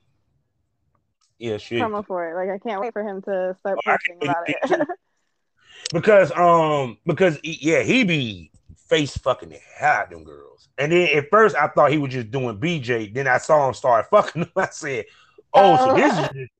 Yeah, 1.45 1.57
shit. 1.59 1.81
Promo 1.83 2.07
for 2.07 2.31
it. 2.31 2.35
Like 2.35 2.49
I 2.55 2.59
can't 2.67 2.81
wait 2.81 2.93
for 2.93 3.03
him 3.03 3.21
to 3.23 3.57
start 3.61 3.79
Oh, 3.87 3.91
posting 3.91 4.17
about 4.23 4.49
it. 4.49 4.89
because 5.93 6.33
um 6.33 6.97
because 7.07 7.39
yeah 7.43 7.83
he 7.83 8.05
be 8.05 8.51
face 8.89 9.17
fucking 9.19 9.51
the 9.51 9.59
hell 9.77 9.93
out 9.93 10.11
them 10.11 10.25
girls 10.25 10.69
and 10.79 10.91
then 10.93 11.09
at 11.17 11.29
first 11.31 11.55
i 11.57 11.67
thought 11.69 11.91
he 11.91 11.99
was 11.99 12.11
just 12.13 12.31
doing 12.31 12.59
bj 12.59 13.13
then 13.13 13.27
i 13.27 13.37
saw 13.39 13.69
him 13.69 13.75
start 13.75 14.07
fucking 14.11 14.43
them 14.43 14.51
i 14.57 14.67
said 14.71 15.05
oh 15.53 15.77
so 15.77 15.91
Oh. 15.91 15.97
this 15.97 16.13
is 16.13 16.19
just- 16.29 16.51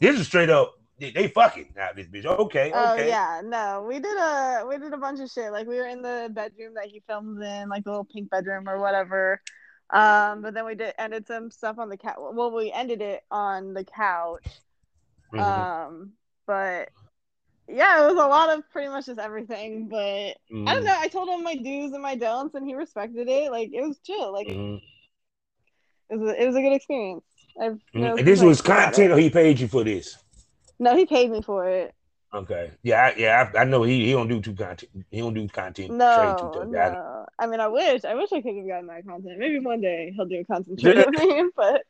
this 0.00 0.20
is 0.20 0.26
straight 0.26 0.50
up 0.50 0.74
they, 0.98 1.10
they 1.10 1.28
fucking 1.28 1.72
now 1.74 1.88
this 1.96 2.06
bitch 2.06 2.24
okay 2.26 2.70
Oh 2.72 2.94
okay 2.94 3.08
yeah, 3.08 3.40
no, 3.44 3.84
we 3.88 3.98
did 3.98 4.16
a 4.16 4.64
we 4.68 4.78
did 4.78 4.92
a 4.92 4.96
bunch 4.98 5.18
of 5.20 5.28
shit. 5.30 5.50
Like 5.50 5.66
we 5.66 5.76
were 5.76 5.86
in 5.88 6.02
the 6.02 6.30
bedroom 6.32 6.74
that 6.74 6.86
he 6.86 7.02
films 7.08 7.40
in, 7.42 7.68
like 7.68 7.82
the 7.82 7.90
little 7.90 8.04
pink 8.04 8.30
bedroom 8.30 8.68
or 8.68 8.78
whatever. 8.78 9.40
Um, 9.90 10.42
but 10.42 10.54
then 10.54 10.64
we 10.64 10.74
did 10.74 10.94
ended 10.98 11.26
some 11.26 11.50
stuff 11.50 11.78
on 11.78 11.88
the 11.88 11.96
couch. 11.96 12.16
Well, 12.18 12.50
we 12.50 12.72
ended 12.72 13.00
it 13.02 13.22
on 13.30 13.74
the 13.74 13.84
couch. 13.84 14.46
Mhm. 15.32 15.40
Um, 15.40 16.12
but 16.46 16.90
yeah, 17.68 18.02
it 18.02 18.06
was 18.14 18.24
a 18.24 18.28
lot 18.28 18.56
of 18.56 18.68
pretty 18.70 18.88
much 18.88 19.06
just 19.06 19.20
everything. 19.20 19.88
But 19.88 19.98
I 19.98 20.34
Mhm. 20.50 20.66
don't 20.66 20.84
know. 20.84 20.96
I 20.98 21.08
told 21.08 21.28
him 21.28 21.42
my 21.42 21.56
do's 21.56 21.92
and 21.92 22.02
my 22.02 22.16
don'ts, 22.16 22.54
and 22.54 22.66
he 22.66 22.74
respected 22.74 23.28
it. 23.28 23.50
Like 23.50 23.70
it 23.72 23.82
was 23.82 23.98
chill. 24.00 24.32
Like 24.32 24.48
Mhm. 24.48 24.82
it 26.10 26.16
was 26.16 26.30
a, 26.30 26.42
it 26.42 26.46
was 26.46 26.56
a 26.56 26.60
good 26.60 26.72
experience. 26.72 27.24
I've 27.60 27.78
no 27.94 28.14
Mhm. 28.14 28.18
And 28.18 28.26
this 28.26 28.42
was 28.42 28.60
content 28.60 29.12
or 29.12 29.18
he 29.18 29.30
paid 29.30 29.60
you 29.60 29.68
for 29.68 29.84
this 29.84 30.18
No, 30.78 30.96
he 30.96 31.06
paid 31.06 31.30
me 31.30 31.40
for 31.40 31.68
it. 31.68 31.94
Okay 32.34 32.70
yeah 32.82 33.06
I, 33.06 33.14
yeah 33.16 33.50
I, 33.54 33.60
I 33.60 33.64
know 33.64 33.82
he, 33.84 34.06
he 34.06 34.12
don't 34.12 34.28
do 34.28 34.40
two 34.40 34.54
content 34.54 34.90
he 35.10 35.20
don't 35.20 35.34
do 35.34 35.46
content 35.48 35.88
trade 35.88 35.98
No, 35.98 36.62
I- 36.62 36.88
no. 36.90 37.26
I 37.38 37.46
mean, 37.48 37.58
I 37.60 37.66
wish. 37.68 38.04
I 38.04 38.14
wish 38.14 38.32
I 38.32 38.40
could 38.40 38.56
have 38.56 38.66
gotten 38.66 38.86
that 38.86 39.04
content. 39.06 39.38
Maybe 39.38 39.58
one 39.58 39.80
day 39.80 40.12
he'll 40.14 40.26
do 40.26 40.38
a 40.40 40.44
content 40.44 40.78
trade 40.78 41.08
me. 41.10 41.50
But 41.56 41.82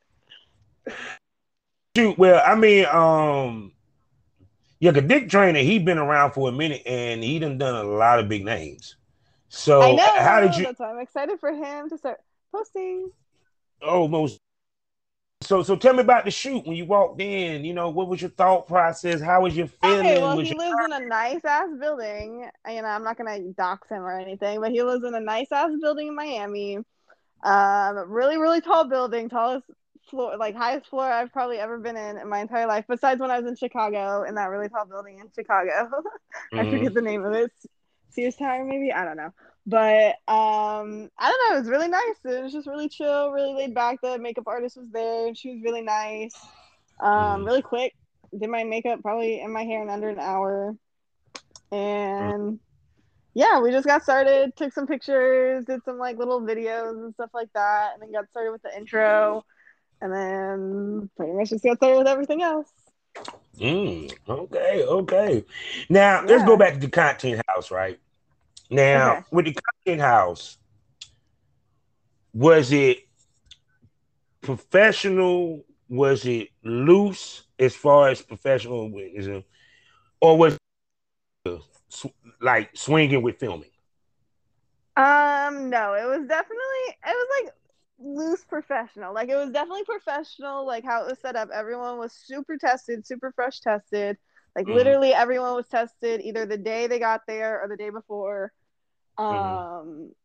Shoot, 1.96 2.18
well, 2.18 2.42
I 2.44 2.54
mean, 2.56 2.86
um, 2.86 3.72
yeah, 4.80 4.90
the 4.90 5.00
Dick 5.02 5.28
Drainer, 5.28 5.60
He's 5.60 5.82
been 5.82 5.98
around 5.98 6.32
for 6.32 6.48
a 6.48 6.52
minute 6.52 6.82
and 6.86 7.22
he 7.22 7.38
done 7.38 7.58
done 7.58 7.74
a 7.84 7.88
lot 7.88 8.18
of 8.18 8.28
big 8.28 8.44
names. 8.44 8.96
So 9.48 9.82
I 9.82 9.92
know. 9.94 10.12
how 10.18 10.40
did 10.40 10.56
you 10.56 10.64
That's 10.64 10.80
why 10.80 10.90
I'm 10.90 10.98
excited 10.98 11.38
for 11.38 11.52
him 11.52 11.88
to 11.90 11.98
start 11.98 12.20
posting. 12.50 13.10
almost 13.86 14.40
So 15.44 15.62
so 15.62 15.76
tell 15.76 15.94
me 15.94 16.00
about 16.00 16.24
the 16.24 16.30
shoot 16.30 16.66
when 16.66 16.76
you 16.76 16.86
walked 16.86 17.20
in. 17.20 17.64
You 17.64 17.74
know, 17.74 17.90
what 17.90 18.08
was 18.08 18.20
your 18.20 18.30
thought 18.30 18.66
process? 18.66 19.20
How 19.20 19.42
was 19.42 19.56
your 19.56 19.66
feeling? 19.66 20.06
Okay, 20.06 20.18
well, 20.18 20.36
was 20.36 20.48
he 20.48 20.54
lives 20.54 20.80
in 20.84 20.92
a 20.92 21.00
nice 21.00 21.44
ass 21.44 21.68
building. 21.78 22.48
You 22.68 22.82
know, 22.82 22.88
I'm 22.88 23.04
not 23.04 23.18
gonna 23.18 23.38
dox 23.52 23.88
him 23.88 24.02
or 24.02 24.18
anything, 24.18 24.60
but 24.60 24.70
he 24.72 24.82
lives 24.82 25.04
in 25.04 25.14
a 25.14 25.20
nice 25.20 25.52
ass 25.52 25.70
building 25.80 26.08
in 26.08 26.14
Miami. 26.16 26.78
Um, 27.44 28.10
really, 28.10 28.38
really 28.38 28.60
tall 28.60 28.84
building, 28.88 29.28
tallest 29.28 29.66
floor, 30.10 30.36
like 30.38 30.56
highest 30.56 30.88
floor 30.88 31.04
I've 31.04 31.32
probably 31.32 31.58
ever 31.58 31.78
been 31.78 31.96
in 31.96 32.18
in 32.18 32.28
my 32.28 32.40
entire 32.40 32.66
life. 32.66 32.86
Besides 32.88 33.20
when 33.20 33.30
I 33.30 33.40
was 33.40 33.48
in 33.48 33.56
Chicago 33.56 34.24
in 34.24 34.36
that 34.36 34.46
really 34.50 34.68
tall 34.68 34.86
building 34.86 35.18
in 35.20 35.30
Chicago, 35.34 35.90
I 36.56 36.64
Mhm. 36.64 36.66
forget 36.66 36.94
the 36.94 37.02
name 37.02 37.24
of 37.24 37.34
it. 37.34 37.52
Sears 38.10 38.36
Tower, 38.36 38.64
maybe 38.64 38.92
I 38.92 39.04
don't 39.04 39.16
know. 39.16 39.30
But 39.66 40.16
um, 40.28 41.10
I 41.18 41.30
don't 41.30 41.48
know. 41.50 41.56
It 41.56 41.60
was 41.60 41.68
really 41.68 41.88
nice. 41.88 42.16
It 42.24 42.42
was 42.42 42.52
just 42.52 42.66
really 42.66 42.88
chill, 42.88 43.30
really 43.30 43.54
laid 43.54 43.74
back. 43.74 43.98
The 44.02 44.18
makeup 44.18 44.44
artist 44.46 44.76
was 44.76 44.90
there, 44.90 45.26
and 45.28 45.36
she 45.36 45.50
was 45.52 45.62
really 45.62 45.82
nice. 45.82 46.34
Um, 47.00 47.42
Mhm. 47.42 47.46
really 47.46 47.62
quick. 47.62 47.94
Did 48.38 48.50
my 48.50 48.64
makeup 48.64 49.00
probably 49.02 49.40
in 49.40 49.52
my 49.52 49.64
hair 49.64 49.82
in 49.82 49.90
under 49.90 50.08
an 50.08 50.18
hour, 50.18 50.76
and 51.72 52.60
yeah, 53.34 53.60
we 53.60 53.70
just 53.70 53.86
got 53.86 54.02
started. 54.02 54.54
Took 54.56 54.72
some 54.72 54.86
pictures, 54.86 55.64
did 55.66 55.82
some 55.84 55.98
like 55.98 56.18
little 56.18 56.40
videos 56.40 56.92
and 57.02 57.14
stuff 57.14 57.30
like 57.34 57.52
that, 57.54 57.92
and 57.94 58.02
then 58.02 58.12
got 58.12 58.28
started 58.30 58.52
with 58.52 58.62
the 58.62 58.76
intro, 58.76 59.44
and 60.00 60.12
then 60.12 61.10
pretty 61.16 61.32
much 61.32 61.50
just 61.50 61.64
got 61.64 61.76
started 61.78 61.98
with 61.98 62.08
everything 62.08 62.42
else. 62.42 62.68
Mm, 63.58 64.12
okay, 64.28 64.84
okay. 64.84 65.44
Now 65.88 66.24
let's 66.26 66.42
go 66.44 66.56
back 66.56 66.74
to 66.74 66.80
the 66.80 66.88
content 66.88 67.42
house, 67.48 67.70
right? 67.70 67.98
Now 68.70 69.18
Okay. 69.18 69.24
with 69.30 69.46
the 69.46 69.54
content 69.54 70.00
house, 70.00 70.58
was 72.32 72.72
it 72.72 72.98
professional? 74.40 75.64
Was 75.88 76.24
it 76.26 76.48
loose 76.64 77.44
as 77.58 77.74
far 77.74 78.08
as 78.08 78.22
professional 78.22 78.90
is 78.98 79.26
it, 79.26 79.44
or 80.20 80.38
was 80.38 80.56
it 81.44 81.60
like 82.40 82.70
swinging 82.74 83.22
with 83.22 83.38
filming? 83.38 83.70
Um, 84.96 85.70
no, 85.70 85.94
it 85.94 86.06
was 86.06 86.26
definitely 86.28 86.84
it 86.88 86.96
was 87.06 87.28
like 87.44 87.54
loose 87.98 88.44
professional. 88.44 89.12
Like 89.12 89.28
it 89.28 89.36
was 89.36 89.50
definitely 89.50 89.84
professional, 89.84 90.66
like 90.66 90.84
how 90.84 91.02
it 91.04 91.08
was 91.10 91.18
set 91.20 91.36
up. 91.36 91.50
Everyone 91.50 91.98
was 91.98 92.12
super 92.12 92.56
tested, 92.56 93.06
super 93.06 93.32
fresh 93.32 93.60
tested. 93.60 94.18
Like 94.56 94.66
Mhm. 94.66 94.68
literally 94.68 95.12
everyone 95.12 95.54
was 95.54 95.68
tested 95.68 96.20
either 96.22 96.46
the 96.46 96.56
day 96.58 96.86
they 96.86 96.98
got 96.98 97.22
there 97.26 97.60
or 97.62 97.68
the 97.68 97.76
day 97.76 97.90
before. 97.90 98.52
Um, 99.18 99.26
Mhm. 99.28 99.66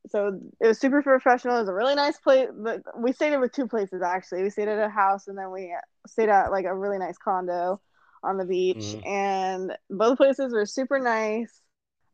so 0.09 0.39
it 0.59 0.67
was 0.67 0.79
super 0.79 1.01
professional. 1.01 1.57
It 1.57 1.61
was 1.61 1.69
a 1.69 1.73
really 1.73 1.95
nice 1.95 2.17
place. 2.19 2.49
But 2.53 2.81
we 2.97 3.13
stayed 3.13 3.37
with 3.37 3.51
two 3.51 3.67
places 3.67 4.01
actually. 4.01 4.43
We 4.43 4.49
stayed 4.49 4.67
at 4.67 4.79
a 4.83 4.89
house 4.89 5.27
and 5.27 5.37
then 5.37 5.51
we 5.51 5.73
stayed 6.07 6.29
at 6.29 6.51
like 6.51 6.65
a 6.65 6.75
really 6.75 6.97
nice 6.99 7.17
condo 7.17 7.81
on 8.23 8.37
the 8.37 8.45
beach. 8.45 8.95
Mhm. 8.95 9.03
And 9.05 9.75
both 9.89 10.17
places 10.17 10.53
were 10.53 10.65
super 10.65 10.99
nice. 10.99 11.61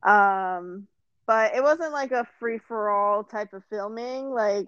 Um, 0.04 0.88
but 1.28 1.56
it 1.56 1.64
wasn't 1.64 1.92
like 1.94 2.12
a 2.12 2.28
free 2.40 2.60
for 2.60 2.90
all 2.90 3.24
type 3.24 3.54
of 3.54 3.64
filming. 3.70 4.30
Like 4.30 4.68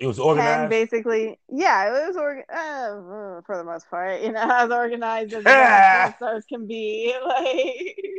It 0.00 0.06
was 0.06 0.18
organized. 0.18 0.70
basically, 0.70 1.38
yeah, 1.50 1.88
it 1.88 2.08
was 2.08 2.16
org- 2.16 2.44
uh, 2.50 3.42
for 3.44 3.56
the 3.58 3.64
most 3.64 3.88
part, 3.90 4.22
you 4.22 4.32
know, 4.32 4.40
as 4.50 4.70
organized 4.70 5.34
as 5.34 6.14
stars 6.16 6.44
can 6.48 6.66
be. 6.66 7.14
Like, 7.26 8.16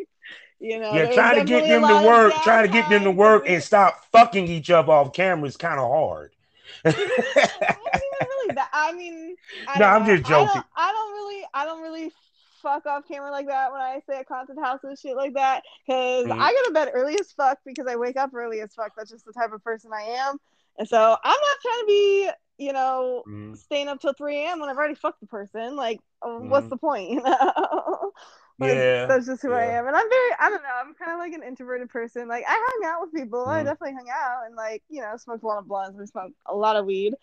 you 0.60 0.80
know, 0.80 0.94
yeah, 0.94 1.12
trying 1.12 1.40
to 1.40 1.44
get 1.44 1.68
them 1.68 1.82
to 1.82 2.06
work, 2.08 2.34
trying 2.44 2.68
to 2.68 2.72
get 2.72 2.88
them 2.88 3.04
to 3.06 3.12
work 3.12 3.46
and 3.50 3.64
stop 3.64 4.06
fucking 4.12 4.48
each 4.48 4.70
other 4.70 4.92
off 4.92 5.12
camera 5.12 5.48
is 5.48 5.58
kind 5.58 5.80
of 5.80 5.90
hard. 5.90 6.32
it 6.86 6.96
wasn't 6.96 6.98
even 7.08 8.28
really 8.28 8.54
that. 8.54 8.70
I 8.72 8.94
mean, 8.94 9.36
I 9.68 9.80
No, 9.80 9.86
I'm 9.86 10.06
know. 10.06 10.16
just 10.16 10.32
I 10.32 10.38
don't, 10.38 10.48
joking. 10.48 10.64
I 10.78 10.92
don't 10.92 11.12
really, 11.14 11.46
I 11.56 11.66
don't 11.66 11.82
really 11.82 12.14
fuck 12.62 12.86
off 12.86 13.08
camera 13.08 13.32
like 13.32 13.48
that 13.48 13.72
when 13.72 13.82
I 13.82 14.02
say 14.08 14.20
a 14.20 14.24
content 14.24 14.60
house 14.64 14.80
and 14.84 14.98
shit 15.00 15.16
like 15.16 15.34
that. 15.34 15.64
Because 15.88 16.28
Mhm. 16.28 16.40
I 16.40 16.52
go 16.54 16.64
to 16.68 16.72
bed 16.74 16.92
early 16.94 17.20
as 17.20 17.32
fuck 17.32 17.58
because 17.66 17.88
I 17.88 17.96
wake 17.96 18.18
up 18.18 18.32
early 18.36 18.62
as 18.62 18.72
fuck. 18.76 18.92
That's 18.96 19.10
just 19.10 19.26
the 19.26 19.34
type 19.34 19.54
of 19.54 19.64
person 19.64 19.92
I 19.92 20.04
am. 20.04 20.38
And 20.82 20.90
so 20.90 21.18
I'm 21.24 21.40
not 21.42 21.58
trying 21.62 21.82
to 21.82 21.86
be, 21.88 22.32
you 22.60 22.74
know, 22.74 23.26
Mhm. 23.26 23.56
staying 23.56 23.88
up 23.90 24.02
till 24.02 24.14
3 24.14 24.52
a.m. 24.52 24.62
when 24.62 24.70
I've 24.70 24.78
already 24.78 24.96
fucked 24.96 25.22
the 25.22 25.28
person. 25.28 25.78
Like, 25.78 26.02
uh, 26.24 26.40
what's 26.40 26.68
Mhm. 26.68 26.70
the 26.70 26.78
point? 26.78 27.12
You 27.12 27.22
know? 27.24 28.14
Like, 28.60 28.88
Yeah, 28.88 29.08
that's 29.08 29.28
just 29.28 29.44
who 29.44 29.54
I 29.54 29.66
am. 29.78 29.88
And 29.88 29.96
I'm 29.96 30.10
very, 30.10 30.32
I 30.40 30.50
don't 30.50 30.64
know, 30.64 30.70
I'm 30.82 30.94
kind 30.96 31.14
of 31.14 31.20
like 31.20 31.34
an 31.34 31.44
introverted 31.48 31.90
person. 31.90 32.28
Like, 32.28 32.46
I 32.48 32.54
hung 32.54 32.92
out 32.92 33.02
with 33.02 33.14
people. 33.14 33.46
I 33.46 33.64
Mhm. 33.64 33.66
definitely 33.66 33.94
hung 33.96 34.10
out 34.12 34.46
and, 34.48 34.56
like, 34.56 34.84
you 34.90 35.02
know, 35.02 35.18
smoked 35.18 35.44
a 35.44 35.48
lot 35.48 35.60
of 35.60 35.68
blunts. 35.68 35.98
We 36.00 36.08
smoked 36.08 36.36
a 36.48 36.56
lot 36.56 36.78
of 36.78 36.86
weed. 36.88 37.16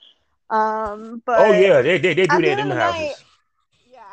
Um, 0.51 1.23
but 1.27 1.39
Oh 1.39 1.53
yeah, 1.53 1.81
they 1.83 1.99
they, 1.99 2.13
they 2.15 2.27
do 2.27 2.43
that 2.43 2.59
in 2.59 2.69
the 2.69 2.69
the 2.69 2.75
houses. 2.75 2.77
night, 2.77 3.17
yeah, 3.17 3.25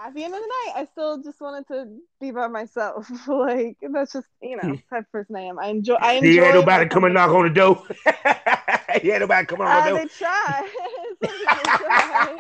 at 0.04 0.14
the 0.14 0.24
end 0.24 0.34
of 0.34 0.42
the 0.42 0.48
night, 0.48 0.74
I 0.76 0.86
still 0.92 1.22
just 1.22 1.40
wanted 1.40 1.68
to 1.70 1.88
be 2.20 2.32
by 2.32 2.48
myself. 2.48 3.10
like, 3.28 3.78
that's 3.82 4.14
just, 4.14 4.28
you 4.42 4.58
know, 4.58 4.72
the 4.72 4.82
type 4.90 5.04
of 5.06 5.12
person 5.12 5.36
I 5.36 5.42
am. 5.42 5.60
I 5.60 5.68
enjoy, 5.68 5.96
I 5.96 6.14
enjoy. 6.14 6.28
He 6.30 6.36
had 6.38 6.54
my 6.56 6.60
nobody 6.62 6.90
come 6.90 7.04
and 7.06 7.14
knock 7.14 7.30
on 7.32 7.44
the 7.44 7.50
door. 7.54 7.84
he 9.02 9.08
had 9.10 9.22
nobody 9.22 9.46
come 9.46 9.62
on 9.62 9.68
Uh, 9.68 9.82
the 9.82 9.92
they 9.92 10.06
door. 10.06 10.08
try. 10.18 10.68
Some 11.24 11.38
people 11.40 11.72
try. 11.78 12.38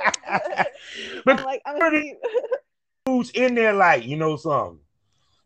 but 1.25 1.39
I'm 1.39 1.45
like, 1.45 1.61
I'm 1.65 1.79
Pretty- 1.79 2.15
who's 3.05 3.29
in 3.31 3.55
there 3.55 3.73
like, 3.73 4.05
you 4.05 4.17
know 4.17 4.35
something? 4.37 4.79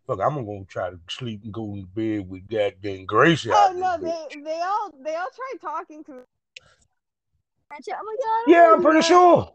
Fuck, 0.08 0.20
I'm 0.22 0.44
gonna 0.44 0.66
try 0.66 0.90
to 0.90 1.00
sleep 1.08 1.44
and 1.44 1.54
go 1.54 1.76
to 1.76 1.86
bed 1.86 2.28
with 2.28 2.48
goddamn 2.48 3.06
Gracie. 3.06 3.52
Oh 3.54 3.68
out 3.68 3.76
no, 3.78 3.98
they 4.02 4.42
they 4.44 4.60
all 4.62 4.92
they 5.04 5.16
all 5.16 5.28
tried 5.36 5.62
talking 5.62 6.04
to 6.06 6.12
me. 6.14 6.18
I'm 7.72 7.78
like, 7.78 7.84
yeah, 7.88 7.94
I 7.94 7.98
don't 8.00 8.50
Yeah, 8.52 8.64
wanna 8.64 8.76
I'm 8.78 8.82
pretty 8.82 9.00
that. 9.02 9.08
sure. 9.08 9.54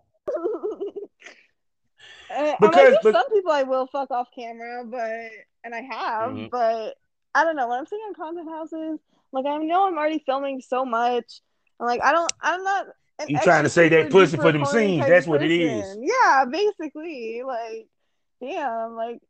And 2.34 2.48
I'm 2.48 2.56
Because- 2.60 2.92
like, 2.92 3.02
but- 3.02 3.14
some 3.14 3.30
people 3.30 3.52
I 3.52 3.62
will 3.62 3.86
fuck 3.86 4.10
off 4.10 4.28
camera, 4.34 4.84
but 4.84 5.30
and 5.64 5.74
I 5.74 5.80
have, 5.82 6.30
Mhm. 6.32 6.50
but 6.50 6.94
I 7.34 7.44
don't 7.44 7.56
know. 7.56 7.68
When 7.68 7.78
I'm 7.78 7.86
sitting 7.86 8.04
in 8.08 8.14
content 8.14 8.48
houses, 8.48 8.98
like 9.32 9.46
I 9.46 9.56
know 9.58 9.86
I'm 9.86 9.96
already 9.98 10.22
filming 10.26 10.60
so 10.60 10.84
much. 10.84 11.40
I'm 11.80 11.86
like, 11.86 12.02
I 12.02 12.12
don't, 12.12 12.32
I'm 12.40 12.62
not. 12.62 12.86
You 13.28 13.38
trying 13.40 13.62
to 13.64 13.68
say 13.70 13.88
that 13.88 14.06
super 14.06 14.10
pussy 14.12 14.36
for 14.36 14.52
them 14.52 14.62
horny 14.62 14.86
scenes, 14.98 15.06
that's 15.06 15.26
of 15.26 15.30
what 15.30 15.42
it 15.42 15.50
is. 15.50 15.96
Yeah, 16.00 16.44
basically, 16.50 17.42
like, 17.46 17.86
damn, 18.40 18.94
like, 18.96 19.20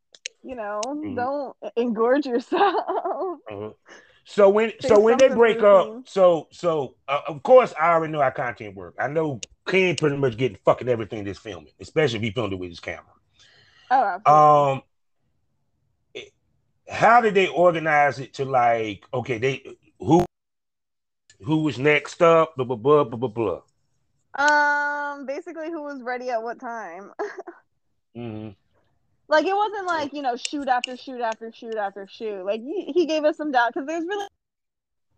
you 0.42 0.54
know, 0.56 0.80
Mhm. 0.86 1.14
don't 1.16 1.56
engorge 1.76 2.26
yourself. 2.26 3.40
Uh-huh. 3.50 3.70
So 4.26 4.48
when 4.48 4.72
Say 4.80 4.88
so 4.88 5.00
when 5.00 5.18
they 5.18 5.28
break 5.28 5.60
up, 5.62 6.08
so 6.08 6.48
so 6.50 6.94
uh, 7.06 7.20
of 7.28 7.42
course 7.42 7.74
I 7.78 7.90
already 7.92 8.10
know 8.10 8.22
how 8.22 8.30
content 8.30 8.74
work. 8.74 8.94
I 8.98 9.06
know 9.08 9.38
Ken 9.66 9.96
pretty 9.96 10.16
much 10.16 10.36
getting 10.36 10.58
fucking 10.64 10.88
everything 10.88 11.24
that's 11.24 11.38
filming, 11.38 11.72
especially 11.80 12.16
if 12.18 12.22
he 12.22 12.30
filmed 12.30 12.52
it 12.52 12.56
with 12.58 12.70
his 12.70 12.80
camera. 12.80 13.04
Oh, 13.90 14.04
absolutely. 14.04 14.72
Um, 14.72 14.82
it- 16.14 16.32
how 16.88 17.20
did 17.20 17.34
they 17.34 17.48
organize 17.48 18.18
it 18.18 18.34
to 18.34 18.44
like 18.44 19.04
okay 19.14 19.38
they 19.38 19.64
who 19.98 20.24
who 21.42 21.58
was 21.62 21.78
next 21.78 22.22
up 22.22 22.54
blah 22.56 22.64
blah 22.64 22.76
blah 22.76 23.04
blah 23.04 23.28
blah 23.28 23.28
blah. 23.28 23.60
Um, 24.36 25.26
basically, 25.26 25.70
who 25.70 25.82
was 25.82 26.02
ready 26.02 26.30
at 26.30 26.42
what 26.42 26.60
time? 26.60 27.12
Mhm. 28.16 28.54
like, 29.26 29.44
it 29.44 29.54
wasn't 29.54 29.86
like 29.88 30.12
you 30.12 30.22
know 30.22 30.36
shoot 30.36 30.68
after 30.68 30.96
shoot 30.96 31.20
after 31.20 31.50
shoot 31.52 31.74
after 31.74 32.06
shoot. 32.06 32.44
Like 32.44 32.60
he, 32.60 32.92
he 32.94 33.06
gave 33.06 33.24
us 33.24 33.36
some 33.36 33.50
doubt 33.50 33.72
because 33.74 33.88
there's 33.88 34.04
really 34.04 34.28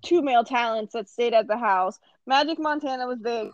two 0.02 0.22
male 0.22 0.44
talents 0.44 0.94
that 0.94 1.08
stayed 1.08 1.34
at 1.34 1.46
the 1.46 1.58
house. 1.58 1.98
Magic 2.26 2.58
Montana 2.58 3.06
was 3.06 3.18
there, 3.20 3.50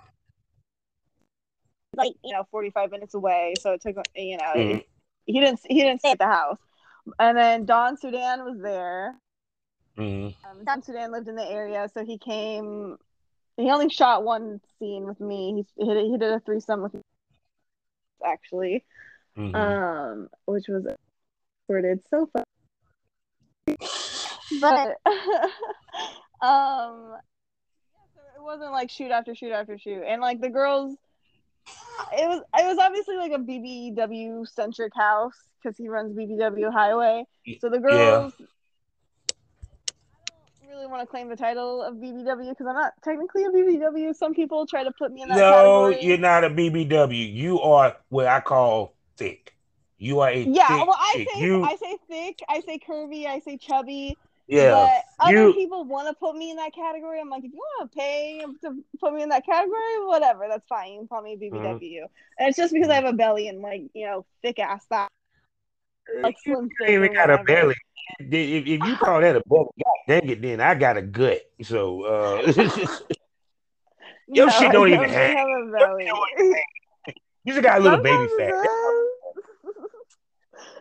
like 1.96 2.14
you 2.24 2.32
know, 2.32 2.44
45 2.50 2.90
minutes 2.90 3.14
away, 3.14 3.54
so 3.60 3.72
it 3.72 3.80
took 3.82 3.96
you 4.16 4.36
know 4.36 4.52
Mhm. 4.54 4.84
he 5.26 5.40
didn't 5.40 5.60
he 5.68 5.80
didn't 5.80 6.00
stay 6.00 6.12
at 6.12 6.18
the 6.18 6.26
house. 6.26 6.58
And 7.18 7.36
then 7.36 7.64
Don 7.64 7.96
Sudan 7.96 8.44
was 8.44 8.58
there. 8.60 9.16
Mhm. 9.98 10.34
Um, 10.44 10.64
Don 10.64 10.82
Sudan 10.82 11.10
lived 11.12 11.28
in 11.28 11.34
the 11.36 11.44
area, 11.48 11.88
so 11.92 12.04
he 12.04 12.18
came. 12.18 12.96
He 13.56 13.70
only 13.70 13.90
shot 13.90 14.24
one 14.24 14.60
scene 14.78 15.04
with 15.04 15.20
me. 15.20 15.64
He, 15.76 15.84
he, 15.84 15.92
did, 15.94 16.04
he 16.06 16.16
did 16.16 16.32
a 16.32 16.40
threesome 16.40 16.82
with 16.82 16.94
me, 16.94 17.02
actually, 18.24 18.84
Mhm. 19.36 19.54
um, 19.54 20.28
which 20.46 20.68
was 20.68 20.86
recorded 21.68 22.00
so 22.08 22.26
fun. 22.26 22.44
But 24.60 24.88
um, 26.40 27.16
yeah, 27.16 28.04
so 28.14 28.20
it 28.36 28.42
wasn't 28.42 28.72
like 28.72 28.90
shoot 28.90 29.10
after 29.10 29.34
shoot 29.34 29.52
after 29.52 29.78
shoot, 29.78 30.02
and 30.06 30.20
like 30.22 30.40
the 30.40 30.50
girls, 30.50 30.96
it 32.12 32.28
was 32.28 32.42
it 32.58 32.66
was 32.66 32.78
obviously 32.78 33.16
like 33.16 33.32
a 33.32 33.38
BBW 33.38 34.46
centric 34.48 34.94
house 34.94 35.34
because 35.62 35.76
he 35.76 35.88
runs 35.88 36.14
BBW 36.14 36.72
Highway. 36.72 37.24
So 37.58 37.68
the 37.70 37.78
girls. 37.78 38.34
I 40.62 40.66
don't 40.66 40.74
really 40.76 40.86
want 40.86 41.02
to 41.02 41.06
claim 41.06 41.28
the 41.28 41.36
title 41.36 41.82
of 41.82 41.96
BBW 41.96 42.50
because 42.50 42.66
I'm 42.66 42.74
not 42.74 42.92
technically 43.02 43.44
a 43.44 43.50
BBW. 43.50 44.14
Some 44.14 44.34
people 44.34 44.66
try 44.66 44.84
to 44.84 44.92
put 44.92 45.12
me 45.12 45.22
in 45.22 45.28
that 45.28 45.38
no, 45.38 45.46
category. 45.46 45.96
you're 46.00 46.18
not 46.18 46.44
a 46.44 46.50
BBW. 46.50 47.32
You 47.32 47.60
are 47.60 47.96
what 48.08 48.26
I 48.26 48.40
call 48.40 48.94
thick. 49.16 49.54
You 49.98 50.20
are 50.20 50.30
a 50.30 50.44
Yeah, 50.44 50.84
well, 50.84 50.96
I 50.98 51.12
chick. 51.14 51.28
say 51.28 51.40
you 51.40 51.62
I 51.62 51.76
say 51.76 51.96
thick, 52.08 52.38
I 52.48 52.60
say 52.60 52.78
curvy, 52.78 53.26
I 53.26 53.38
say 53.40 53.56
chubby, 53.56 54.18
Yeah, 54.48 55.00
But 55.18 55.26
other 55.26 55.32
you- 55.32 55.54
people 55.54 55.84
want 55.84 56.08
to 56.08 56.14
put 56.14 56.36
me 56.36 56.50
in 56.50 56.56
that 56.56 56.74
category. 56.74 57.20
I'm 57.20 57.30
like, 57.30 57.44
if 57.44 57.52
you 57.52 57.58
want 57.78 57.90
to 57.90 57.96
pay 57.98 58.44
to 58.62 58.84
put 59.00 59.14
me 59.14 59.22
in 59.22 59.28
that 59.30 59.46
category, 59.46 60.04
whatever, 60.04 60.46
that's 60.48 60.66
fine. 60.68 60.92
You 60.92 60.98
can 61.00 61.08
call 61.08 61.22
me 61.22 61.36
BBW. 61.36 62.02
And 62.38 62.48
it's 62.48 62.56
just 62.56 62.72
because 62.74 62.88
I 62.90 62.94
have 62.96 63.04
a 63.04 63.12
belly 63.12 63.48
and 63.48 63.60
like 63.62 63.82
you 63.94 64.06
know 64.06 64.26
thick 64.42 64.58
ass 64.58 64.84
thigh, 64.86 65.08
like 66.22 66.36
you 66.44 66.68
slim 66.76 66.90
even 66.90 67.14
got 67.14 67.30
a 67.30 67.42
belly. 67.44 67.74
If, 68.20 68.66
if 68.66 68.82
you 68.82 68.96
call 68.96 69.20
that 69.20 69.36
a 69.36 69.42
belly, 69.48 69.68
dang 70.08 70.28
it, 70.28 70.42
then 70.42 70.60
I 70.60 70.74
got 70.74 70.96
a 70.96 71.02
gut. 71.02 71.40
So 71.62 72.02
uh, 72.02 72.52
Your 74.28 74.46
No, 74.46 74.52
shit 74.52 74.72
don't 74.72 74.88
even 74.88 75.08
hang. 75.08 75.36
have 75.36 75.46
a 75.46 75.70
belly. 75.70 76.10
you 77.44 77.52
just 77.52 77.62
got 77.62 77.78
a 77.80 77.80
little 77.84 78.02
baby 78.02 78.28
Sometimes 78.28 78.56
fat. 78.62 78.70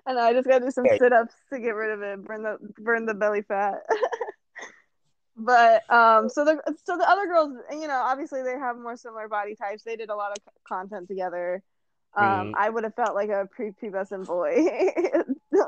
Does. 0.07 0.17
I 0.17 0.33
just 0.33 0.47
gotta 0.47 0.65
do 0.65 0.71
some 0.71 0.87
sit 0.87 1.13
ups 1.13 1.35
to 1.51 1.59
get 1.59 1.75
rid 1.75 1.91
of 1.91 2.01
it, 2.01 2.23
burn 2.25 2.43
the 2.43 2.57
burn 2.79 3.05
the 3.05 3.13
belly 3.13 3.41
fat. 3.41 3.81
but 5.37 5.89
um, 5.91 6.29
so 6.29 6.45
the 6.45 6.61
so 6.83 6.97
the 6.97 7.09
other 7.09 7.25
girls, 7.27 7.53
you 7.71 7.87
know, 7.87 8.01
obviously 8.03 8.43
they 8.43 8.57
have 8.57 8.77
more 8.77 8.95
similar 8.97 9.27
body 9.27 9.55
types. 9.55 9.83
They 9.83 9.95
did 9.95 10.09
a 10.09 10.15
lot 10.15 10.31
of 10.31 10.37
content 10.67 11.07
together. 11.07 11.63
Um, 12.15 12.51
Mhm. 12.51 12.53
I 12.55 12.69
would 12.69 12.83
have 12.83 12.95
felt 12.95 13.15
like 13.15 13.29
a 13.29 13.47
prepubescent 13.57 14.27
boy, 14.27 14.55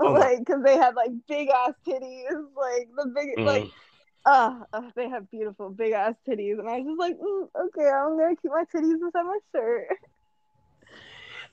Oh 0.02 0.12
like 0.20 0.40
because 0.40 0.62
they 0.64 0.76
had 0.78 0.96
like 0.96 1.12
big 1.28 1.50
ass 1.50 1.74
titties, 1.88 2.46
like 2.56 2.90
the 2.96 3.06
big 3.16 3.30
Mhm. 3.38 3.46
like. 3.46 3.72
Uh, 4.26 4.62
uh, 4.72 4.90
they 4.96 5.10
have 5.10 5.30
beautiful 5.32 5.70
big 5.70 5.92
ass 5.92 6.16
titties, 6.26 6.58
and 6.58 6.70
I 6.70 6.80
was 6.80 6.86
just 6.86 7.00
like, 7.00 7.18
mm, 7.18 7.48
okay, 7.68 7.90
I'm 7.90 8.18
gonna 8.18 8.36
keep 8.38 8.52
my 8.52 8.64
titties 8.74 8.94
inside 8.94 9.24
my 9.24 9.40
shirt. 9.54 9.88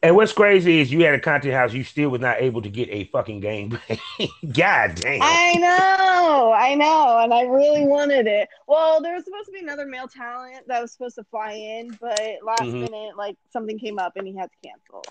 And 0.02 0.16
what's 0.16 0.32
crazy 0.32 0.80
is 0.80 0.90
you 0.90 1.04
had 1.04 1.14
a 1.14 1.20
content 1.20 1.52
house, 1.54 1.74
you 1.74 1.84
still 1.84 2.08
was 2.08 2.22
not 2.22 2.40
able 2.40 2.62
to 2.62 2.70
get 2.70 2.88
a 2.90 3.04
fucking 3.04 3.40
game. 3.40 3.78
God 4.54 4.94
damn. 4.96 5.20
I 5.22 5.56
know, 5.58 6.52
I 6.52 6.74
know, 6.74 7.18
and 7.18 7.34
I 7.34 7.42
really 7.42 7.84
wanted 7.84 8.26
it. 8.26 8.48
Well, 8.66 9.02
there 9.02 9.14
was 9.14 9.24
supposed 9.24 9.46
to 9.46 9.52
be 9.52 9.60
another 9.60 9.84
male 9.84 10.08
talent 10.08 10.66
that 10.68 10.80
was 10.80 10.92
supposed 10.92 11.16
to 11.16 11.24
fly 11.24 11.52
in, 11.52 11.98
but 12.00 12.36
last 12.42 12.68
Mhm. 12.68 12.90
minute, 12.90 13.16
like 13.18 13.36
something 13.52 13.78
came 13.78 13.98
up 13.98 14.14
and 14.16 14.26
he 14.26 14.34
had 14.34 14.48
to 14.50 14.68
cancel. 14.68 15.04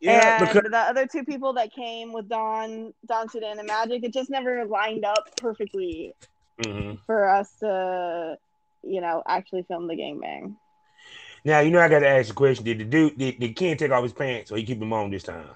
yeah, 0.00 0.40
and 0.40 0.48
because 0.48 0.70
the 0.70 0.78
other 0.78 1.06
two 1.06 1.24
people 1.24 1.52
that 1.54 1.72
came 1.72 2.12
with 2.14 2.26
Don, 2.28 2.94
Don 3.06 3.28
Sudan 3.28 3.58
and 3.58 3.68
Magic, 3.68 4.02
it 4.02 4.14
just 4.14 4.30
never 4.30 4.64
lined 4.64 5.04
up 5.04 5.24
perfectly 5.36 6.14
Mhm. 6.58 6.98
for 7.04 7.28
us 7.28 7.58
to, 7.58 8.38
you 8.82 9.00
know, 9.02 9.22
actually 9.26 9.62
film 9.64 9.88
the 9.88 9.94
gangbang. 9.94 10.56
Now 11.44 11.60
you 11.60 11.70
know 11.70 11.80
I 11.80 11.88
gotta 11.88 12.08
ask 12.08 12.28
the 12.28 12.34
question: 12.34 12.64
Did 12.64 12.78
the 12.78 12.84
dude 12.84 13.18
did, 13.18 13.38
did 13.38 13.56
Ken 13.56 13.76
take 13.76 13.90
off 13.90 14.02
his 14.02 14.12
pants 14.12 14.50
or 14.50 14.56
he 14.56 14.64
keep 14.64 14.78
them 14.78 14.92
on 14.92 15.10
this 15.10 15.22
time? 15.22 15.48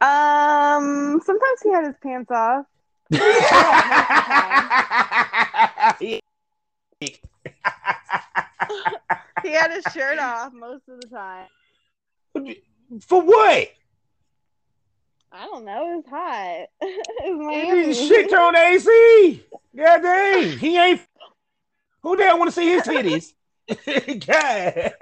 Um, 0.00 1.20
sometimes 1.24 1.62
he 1.62 1.70
had 1.70 1.86
his 1.86 1.94
pants 2.02 2.30
off. 2.30 2.66
He 9.42 9.52
had 9.52 9.72
his 9.72 9.84
shirt 9.92 10.18
off 10.18 10.52
most 10.52 10.88
of 10.88 11.00
the 11.00 11.08
time. 11.08 11.46
For 13.00 13.22
what? 13.22 13.68
I 15.32 15.46
don't 15.46 15.64
know. 15.64 15.92
It 15.92 15.96
was 15.96 16.04
hot. 16.08 16.68
it 16.80 17.36
was 17.36 17.46
Miami. 17.46 17.94
shit 17.94 18.32
on 18.32 18.54
AC. 18.54 19.44
God 19.76 20.02
dang. 20.02 20.58
He 20.58 20.76
ain't. 20.76 21.00
Who 22.02 22.20
hell 22.20 22.38
want 22.38 22.50
to 22.50 22.54
see 22.54 22.68
his 22.68 22.82
titties? 22.82 23.32
God. 24.26 24.92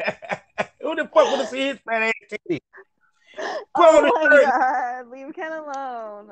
Who 0.81 0.95
the 0.97 1.05
fuck 1.13 1.31
would 1.31 1.41
have 1.41 1.49
seen 1.49 1.69
his 1.69 1.79
fat 1.85 2.03
ass 2.03 2.13
on 3.39 3.61
Oh 3.77 4.03
my 4.03 4.29
shirt. 4.31 4.45
god! 4.45 5.09
Leave 5.11 5.35
Ken 5.35 5.53
alone. 5.53 6.31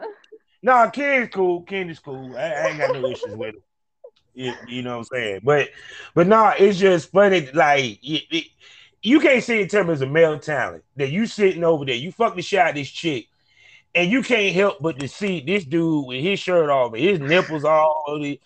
No, 0.62 0.91
Ken's 0.91 1.31
cool. 1.33 1.62
Ken 1.62 1.88
is 1.88 1.99
cool. 1.99 2.37
I, 2.37 2.41
I 2.41 2.69
ain't 2.69 2.79
got 2.79 2.93
no 2.93 3.09
issues 3.09 3.37
with 3.37 3.55
him. 3.55 3.62
You, 4.35 4.53
you 4.67 4.83
know 4.83 4.99
what 4.99 5.09
I'm 5.12 5.19
saying? 5.19 5.41
But 5.45 5.69
but 6.14 6.27
no, 6.27 6.53
it's 6.59 6.79
just 6.79 7.11
funny. 7.11 7.49
Like 7.53 7.99
you, 8.03 8.21
it- 8.31 8.47
you 9.01 9.21
can't 9.21 9.45
see 9.45 9.61
it 9.61 9.71
tell 9.71 9.85
me 9.85 9.93
as 9.93 10.03
a 10.03 10.07
male 10.07 10.41
talent 10.41 10.83
that 10.97 11.11
you 11.12 11.27
sitting 11.27 11.62
over 11.62 11.85
there, 11.85 11.95
you 11.95 12.11
fucking 12.11 12.43
shot 12.43 12.75
this 12.75 12.91
chick, 12.91 13.29
and 13.95 14.11
you 14.11 14.23
can't 14.23 14.55
help 14.55 14.79
but 14.81 14.99
to 14.99 15.07
see 15.07 15.41
this 15.41 15.64
dude 15.64 16.05
with 16.05 16.21
his 16.21 16.41
shirt 16.41 16.69
off 16.69 16.93
and 16.95 17.03
his 17.05 17.21
nipples 17.21 17.64
all 17.64 18.17
and, 18.17 18.38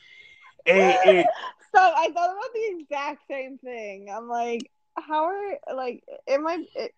and 0.67 1.27
So 1.75 1.81
I 1.81 2.11
thought 2.13 2.31
about 2.31 2.53
the 2.53 2.77
exact 2.79 3.23
same 3.31 3.59
thing. 3.59 4.09
I'm 4.15 4.29
like, 4.29 4.71
how 4.97 5.25
are 5.25 5.75
like 5.75 6.05
it 6.27 6.41
might 6.41 6.67
it, 6.75 6.95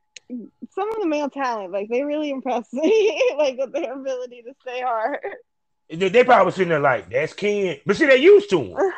some 0.70 0.90
of 0.90 1.00
the 1.00 1.06
male 1.06 1.30
talent 1.30 1.70
like 1.72 1.88
they 1.88 2.02
really 2.02 2.30
impress 2.30 2.72
me 2.72 3.34
like 3.38 3.56
with 3.56 3.72
their 3.72 3.92
ability 3.92 4.42
to 4.42 4.54
stay 4.62 4.80
hard. 4.80 5.20
they, 5.88 6.08
they 6.08 6.24
probably 6.24 6.52
sitting 6.52 6.70
there 6.70 6.80
like 6.80 7.10
that's 7.10 7.32
Ken, 7.32 7.76
but 7.86 7.96
see 7.96 8.06
they 8.06 8.16
used 8.16 8.50
to 8.50 8.60
him. 8.62 8.76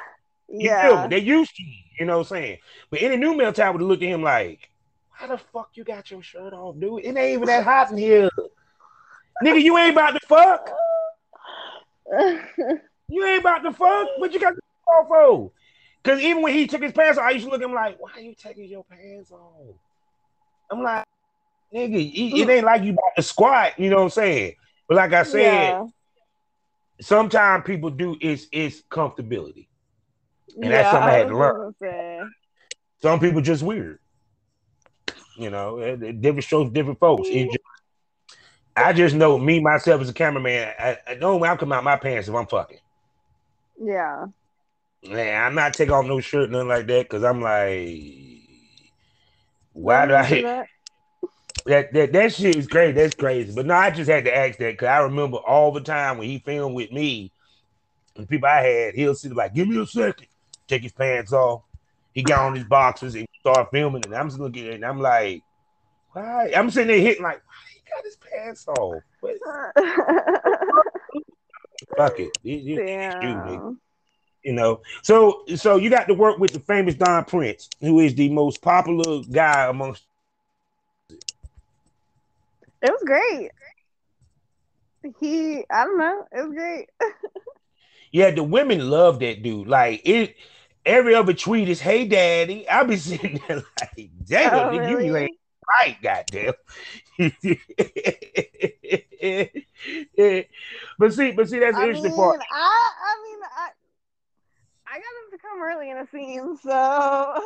You 0.48 0.68
feel 0.68 0.94
me? 0.94 1.02
Yeah. 1.02 1.08
They 1.08 1.18
used 1.18 1.56
to 1.56 1.62
him. 1.64 1.74
You 1.98 2.06
know 2.06 2.18
what 2.18 2.30
I'm 2.30 2.36
saying? 2.36 2.58
But 2.88 3.02
any 3.02 3.16
new 3.16 3.36
male 3.36 3.52
talent 3.52 3.80
would 3.80 3.88
look 3.88 4.00
at 4.00 4.08
him 4.08 4.22
like, 4.22 4.70
"Why 5.18 5.26
the 5.26 5.38
fuck 5.38 5.70
you 5.74 5.82
got 5.82 6.08
your 6.08 6.22
shirt 6.22 6.52
off, 6.52 6.78
dude? 6.78 7.04
It 7.04 7.16
ain't 7.16 7.18
even 7.18 7.46
that 7.46 7.64
hot 7.64 7.90
in 7.90 7.98
here, 7.98 8.30
nigga. 9.42 9.60
You 9.60 9.76
ain't 9.76 9.92
about 9.92 10.12
to 10.12 10.20
fuck." 10.26 10.70
You 13.08 13.24
ain't 13.24 13.40
about 13.40 13.60
to 13.60 13.72
fuck. 13.72 14.08
What 14.18 14.32
you 14.32 14.40
got 14.40 14.54
off 14.88 15.08
for? 15.08 15.52
Because 16.06 16.22
even 16.22 16.40
when 16.40 16.54
he 16.54 16.68
took 16.68 16.82
his 16.82 16.92
pants 16.92 17.18
off, 17.18 17.24
I 17.24 17.30
used 17.32 17.46
to 17.46 17.50
look 17.50 17.60
at 17.60 17.64
him 17.64 17.74
like, 17.74 17.96
why 17.98 18.10
are 18.14 18.20
you 18.20 18.32
taking 18.40 18.66
your 18.66 18.84
pants 18.84 19.32
off? 19.32 19.74
I'm 20.70 20.80
like, 20.80 21.04
nigga, 21.74 21.96
it, 21.96 22.38
it 22.38 22.48
ain't 22.48 22.64
like 22.64 22.84
you 22.84 22.92
about 22.92 23.16
to 23.16 23.22
squat, 23.24 23.76
you 23.76 23.90
know 23.90 23.96
what 23.96 24.02
I'm 24.04 24.10
saying? 24.10 24.54
But 24.86 24.98
like 24.98 25.12
I 25.12 25.24
said, 25.24 25.42
yeah. 25.42 25.84
sometimes 27.00 27.64
people 27.66 27.90
do 27.90 28.16
it's 28.20 28.46
it's 28.52 28.82
comfortability. 28.88 29.66
And 30.54 30.66
yeah, 30.66 30.70
that's 30.70 30.90
something 30.92 31.08
I 31.08 31.12
had 31.12 31.26
to 31.26 31.36
learn. 31.36 32.30
Some 33.02 33.18
people 33.18 33.40
just 33.40 33.64
weird. 33.64 33.98
You 35.36 35.50
know, 35.50 35.78
eh, 35.78 35.96
eh, 36.00 36.12
different 36.12 36.44
shows, 36.44 36.70
different 36.70 37.00
folks. 37.00 37.28
Just- 37.28 37.58
I 38.76 38.92
just 38.92 39.16
know 39.16 39.38
me 39.38 39.58
myself 39.58 40.02
as 40.02 40.08
a 40.08 40.12
cameraman. 40.12 40.72
I, 40.78 40.98
I 41.04 41.14
know 41.14 41.36
when 41.36 41.50
I 41.50 41.56
come 41.56 41.72
out 41.72 41.82
my 41.82 41.96
pants 41.96 42.28
if 42.28 42.34
I'm 42.34 42.46
fucking. 42.46 42.78
Yeah. 43.82 44.26
Man, 45.04 45.42
I'm 45.42 45.54
not 45.54 45.74
taking 45.74 45.94
off 45.94 46.06
no 46.06 46.20
shirt, 46.20 46.50
nothing 46.50 46.68
like 46.68 46.86
that, 46.86 47.08
because 47.08 47.24
I'm 47.24 47.40
like, 47.40 48.02
why 49.72 50.06
do 50.06 50.14
I? 50.14 50.42
that. 50.42 50.66
That, 51.66 51.92
that 51.94 52.12
that 52.12 52.32
shit 52.32 52.56
is 52.56 52.68
crazy. 52.68 52.92
That's 52.92 53.14
crazy. 53.14 53.52
But 53.54 53.66
no, 53.66 53.74
I 53.74 53.90
just 53.90 54.08
had 54.08 54.24
to 54.26 54.36
ask 54.36 54.58
that 54.58 54.74
because 54.74 54.86
I 54.86 54.98
remember 54.98 55.38
all 55.38 55.72
the 55.72 55.80
time 55.80 56.18
when 56.18 56.28
he 56.28 56.38
filmed 56.38 56.76
with 56.76 56.92
me, 56.92 57.32
and 58.16 58.28
people 58.28 58.48
I 58.48 58.62
had, 58.62 58.94
he'll 58.94 59.14
sit 59.14 59.34
like, 59.34 59.54
"Give 59.54 59.66
me 59.66 59.80
a 59.80 59.86
second. 59.86 60.26
take 60.68 60.82
his 60.82 60.92
pants 60.92 61.32
off. 61.32 61.62
He 62.12 62.22
got 62.22 62.46
on 62.46 62.54
his 62.54 62.64
boxers 62.64 63.14
and 63.14 63.26
start 63.40 63.70
filming, 63.70 64.04
and 64.04 64.14
I'm 64.14 64.28
just 64.28 64.40
looking 64.40 64.66
at 64.66 64.72
it, 64.72 64.74
and 64.76 64.84
I'm 64.84 65.00
like, 65.00 65.42
why? 66.12 66.52
I'm 66.56 66.70
sitting 66.70 66.88
there 66.88 66.98
hitting 66.98 67.22
like, 67.22 67.42
why 67.44 67.52
he 67.74 67.80
got 67.94 68.04
his 68.04 68.16
pants 68.16 68.66
off? 68.68 69.02
What? 69.20 69.36
Fuck 71.96 72.20
it. 72.20 72.30
Damn. 72.42 73.78
You 74.46 74.54
know. 74.54 74.80
So 75.02 75.42
so 75.56 75.76
you 75.76 75.90
got 75.90 76.06
to 76.08 76.14
work 76.14 76.38
with 76.38 76.52
the 76.52 76.60
famous 76.60 76.94
Don 76.94 77.24
Prince, 77.24 77.68
who 77.80 78.00
is 78.00 78.14
the 78.14 78.30
most 78.30 78.62
popular 78.62 79.22
guy 79.30 79.66
amongst. 79.66 80.04
It 82.82 82.90
was 82.90 83.02
great. 83.04 83.50
He, 85.20 85.64
I 85.70 85.84
don't 85.84 85.98
know, 85.98 86.26
it 86.32 86.48
was 86.48 86.54
great. 86.54 86.88
Yeah, 88.12 88.30
the 88.30 88.42
women 88.42 88.88
love 88.88 89.18
that 89.18 89.42
dude. 89.42 89.68
Like 89.68 90.00
it, 90.04 90.36
every 90.86 91.14
other 91.14 91.34
tweet 91.34 91.68
is 91.68 91.80
"Hey, 91.80 92.06
Daddy." 92.06 92.66
I'll 92.68 92.86
be 92.86 92.96
sitting 93.08 93.42
there 93.46 93.62
like, 93.80 94.10
"Damn, 94.24 94.54
Oh, 94.54 94.70
nigga, 94.70 94.88
you 94.88 94.96
really? 94.96 95.10
like, 95.10 95.32
right, 95.68 95.96
goddamn." 96.02 96.54
but 100.98 101.12
see, 101.12 101.32
but 101.32 101.48
see, 101.48 101.58
that's 101.58 101.76
the 101.76 101.82
I 101.82 101.82
interesting 101.82 102.12
mean, 102.12 102.14
part. 102.14 102.40
I, 102.50 102.90
I 103.02 103.14
mean, 103.24 103.38
I, 103.44 103.68
I 104.96 104.98
got 104.98 105.04
him 105.04 105.30
to 105.30 105.42
come 105.42 105.62
early 105.62 105.90
in 105.90 105.98
a 105.98 106.06
scene, 106.06 106.56
so 106.56 107.40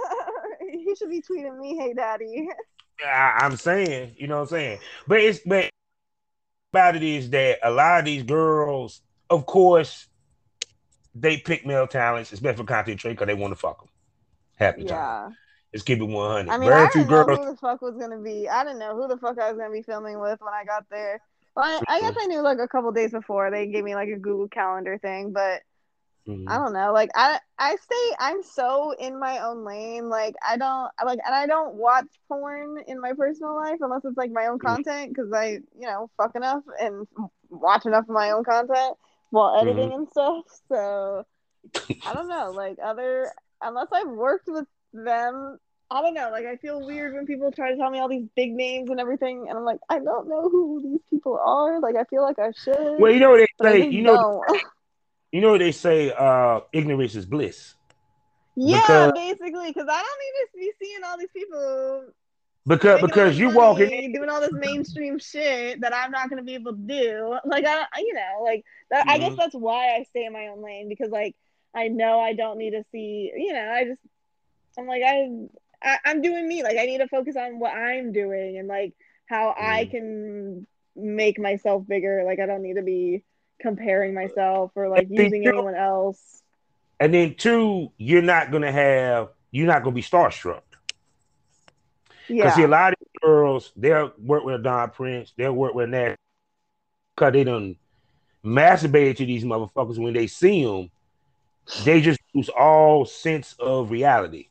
he 0.70 0.94
should 0.94 1.10
be 1.10 1.20
tweeting 1.20 1.58
me, 1.58 1.76
"Hey, 1.76 1.94
daddy." 1.94 2.48
I, 3.04 3.40
I'm 3.40 3.56
saying, 3.56 4.14
you 4.16 4.28
know 4.28 4.36
what 4.36 4.42
I'm 4.42 4.48
saying. 4.48 4.78
But 5.08 5.20
it's 5.20 5.40
but 5.40 5.68
about 6.72 6.94
it 6.94 7.02
is 7.02 7.28
that 7.30 7.58
a 7.64 7.70
lot 7.72 7.98
of 7.98 8.04
these 8.04 8.22
girls, 8.22 9.00
of 9.28 9.46
course, 9.46 10.06
they 11.16 11.38
pick 11.38 11.66
male 11.66 11.88
talents, 11.88 12.32
especially 12.32 12.58
for 12.58 12.64
content 12.64 13.00
trade, 13.00 13.14
because 13.14 13.26
they 13.26 13.34
want 13.34 13.50
to 13.50 13.56
fuck 13.56 13.80
them. 13.80 13.88
Happy 14.56 14.82
the 14.84 14.90
time. 14.90 15.36
Let's 15.72 15.82
keep 15.82 15.98
it 15.98 16.04
100. 16.04 16.52
I 16.52 16.58
mean, 16.58 16.68
Very 16.68 16.86
I 16.86 16.90
few 16.90 17.00
didn't 17.00 17.10
know 17.10 17.24
girls. 17.24 17.38
who 17.38 17.50
the 17.50 17.56
fuck 17.56 17.82
was 17.82 17.96
gonna 17.96 18.20
be. 18.20 18.48
I 18.48 18.62
didn't 18.62 18.78
know 18.78 18.94
who 18.94 19.08
the 19.08 19.16
fuck 19.16 19.40
I 19.40 19.50
was 19.50 19.58
gonna 19.58 19.72
be 19.72 19.82
filming 19.82 20.20
with 20.20 20.40
when 20.40 20.54
I 20.54 20.64
got 20.64 20.84
there. 20.88 21.20
Well, 21.56 21.64
I, 21.64 21.96
I 21.96 22.00
guess 22.00 22.14
I 22.16 22.26
knew 22.26 22.42
like 22.42 22.58
a 22.60 22.68
couple 22.68 22.92
days 22.92 23.10
before. 23.10 23.50
They 23.50 23.66
gave 23.66 23.82
me 23.82 23.96
like 23.96 24.08
a 24.08 24.16
Google 24.16 24.46
Calendar 24.46 24.98
thing, 24.98 25.32
but 25.32 25.62
Mhm. 26.30 26.44
I 26.48 26.56
don't 26.58 26.72
know. 26.72 26.92
Like 26.92 27.10
I 27.14 27.38
I 27.58 27.76
stay 27.76 28.16
I'm 28.18 28.42
so 28.42 28.92
in 28.92 29.18
my 29.18 29.38
own 29.40 29.64
lane. 29.64 30.08
Like 30.08 30.34
I 30.46 30.56
don't 30.56 30.90
like 31.04 31.18
and 31.24 31.34
I 31.34 31.46
don't 31.46 31.74
watch 31.74 32.06
porn 32.28 32.78
in 32.86 33.00
my 33.00 33.12
personal 33.14 33.56
life 33.56 33.78
unless 33.80 34.04
it's 34.04 34.16
like 34.16 34.30
my 34.32 34.46
own 34.46 34.58
Mhm. 34.58 34.84
content 34.84 35.14
because 35.14 35.32
I, 35.32 35.60
you 35.78 35.86
know, 35.86 36.10
fuck 36.16 36.34
enough 36.36 36.62
and 36.80 37.06
watch 37.50 37.86
enough 37.86 38.04
of 38.04 38.10
my 38.14 38.30
own 38.30 38.44
content. 38.44 38.96
while 39.30 39.60
editing 39.60 39.90
mm-hmm. 39.90 40.00
and 40.00 40.08
stuff. 40.10 40.44
So 40.68 41.24
I 42.06 42.14
don't 42.14 42.28
know, 42.28 42.50
like 42.50 42.78
other 42.82 43.30
unless 43.62 43.88
I've 43.92 44.08
worked 44.08 44.48
with 44.48 44.66
them, 44.92 45.58
I 45.90 46.02
don't 46.02 46.14
know. 46.14 46.30
Like 46.30 46.46
I 46.46 46.56
feel 46.56 46.84
weird 46.84 47.14
when 47.14 47.26
people 47.26 47.50
try 47.52 47.70
to 47.70 47.76
tell 47.76 47.90
me 47.90 47.98
all 48.00 48.08
these 48.08 48.26
big 48.36 48.52
names 48.52 48.90
and 48.90 49.00
everything, 49.00 49.46
and 49.48 49.58
I'm 49.58 49.64
like, 49.64 49.80
I 49.88 49.98
don't 50.00 50.28
know 50.28 50.48
who 50.48 50.80
these 50.82 51.00
people 51.10 51.38
are. 51.44 51.80
Like 51.80 51.96
I 51.96 52.04
feel 52.04 52.22
like 52.22 52.38
I 52.38 52.52
should. 52.52 53.00
Well, 53.00 53.12
you 53.12 53.20
know 53.20 53.30
what 53.30 53.46
they 53.60 53.80
say. 53.82 53.88
You 53.88 54.02
know, 54.02 54.44
you 55.32 55.40
know 55.40 55.50
what 55.50 55.60
they 55.60 55.72
say. 55.72 56.12
Uh, 56.12 56.60
ignorance 56.72 57.14
is 57.14 57.26
bliss. 57.26 57.74
Yeah, 58.56 58.80
because, 58.80 59.12
basically, 59.12 59.68
because 59.68 59.88
I 59.88 60.02
don't 60.02 60.18
need 60.20 60.66
to 60.66 60.72
be 60.72 60.72
seeing 60.84 61.04
all 61.04 61.18
these 61.18 61.30
people 61.34 62.12
because 62.66 63.00
because 63.00 63.38
you 63.38 63.50
walking 63.50 64.12
doing 64.12 64.28
all 64.28 64.40
this 64.40 64.52
mainstream 64.52 65.18
shit 65.18 65.80
that 65.80 65.94
I'm 65.94 66.10
not 66.10 66.28
gonna 66.28 66.42
be 66.42 66.54
able 66.54 66.72
to 66.72 66.78
do. 66.78 67.38
Like 67.44 67.64
I, 67.66 67.86
you 67.98 68.14
know, 68.14 68.42
like 68.44 68.64
that, 68.90 69.00
mm-hmm. 69.00 69.10
I 69.10 69.18
guess 69.18 69.30
mm-hmm. 69.30 69.36
that's 69.38 69.54
why 69.54 69.96
I 69.96 70.04
stay 70.10 70.26
in 70.26 70.32
my 70.32 70.48
own 70.48 70.62
lane 70.62 70.88
because 70.88 71.10
like 71.10 71.36
I 71.74 71.88
know 71.88 72.20
I 72.20 72.34
don't 72.34 72.58
need 72.58 72.72
to 72.72 72.84
see. 72.92 73.32
You 73.34 73.54
know, 73.54 73.72
I 73.72 73.84
just 73.84 74.00
I'm 74.78 74.86
like 74.86 75.02
I, 75.02 75.30
I 75.82 76.10
am 76.10 76.20
doing 76.22 76.46
me. 76.46 76.62
Like 76.62 76.76
I 76.78 76.86
need 76.86 76.98
to 76.98 77.08
focus 77.08 77.36
on 77.36 77.58
what 77.58 77.72
I'm 77.72 78.12
doing 78.12 78.58
and 78.58 78.68
like 78.68 78.94
how 79.26 79.54
mm-hmm. 79.58 79.72
I 79.72 79.84
can 79.86 80.66
make 80.94 81.38
myself 81.38 81.86
bigger. 81.86 82.24
Like 82.24 82.40
I 82.40 82.46
don't 82.46 82.62
need 82.62 82.74
to 82.74 82.82
be 82.82 83.24
comparing 83.60 84.14
myself 84.14 84.72
or 84.74 84.88
like 84.88 85.06
using 85.10 85.46
anyone 85.46 85.74
else. 85.74 86.42
And 86.98 87.14
then 87.14 87.34
two, 87.34 87.92
you're 87.96 88.22
not 88.22 88.50
gonna 88.50 88.72
have 88.72 89.30
you're 89.50 89.66
not 89.66 89.82
gonna 89.82 89.94
be 89.94 90.02
starstruck. 90.02 90.62
Yeah. 92.28 92.44
Because 92.44 92.54
see, 92.54 92.62
a 92.62 92.68
lot 92.68 92.92
of 92.92 92.98
girls, 93.20 93.72
they'll 93.76 94.12
work 94.18 94.44
with 94.44 94.62
Don 94.62 94.90
Prince, 94.90 95.32
they'll 95.36 95.52
work 95.52 95.74
with 95.74 95.90
that 95.90 96.16
because 97.14 97.32
they 97.32 97.44
don't 97.44 97.76
masturbate 98.44 99.16
to 99.16 99.26
these 99.26 99.44
motherfuckers 99.44 99.98
when 99.98 100.14
they 100.14 100.26
see 100.26 100.64
them. 100.64 100.90
They 101.84 102.00
just 102.00 102.20
lose 102.34 102.48
all 102.48 103.04
sense 103.04 103.54
of 103.58 103.90
reality. 103.90 104.48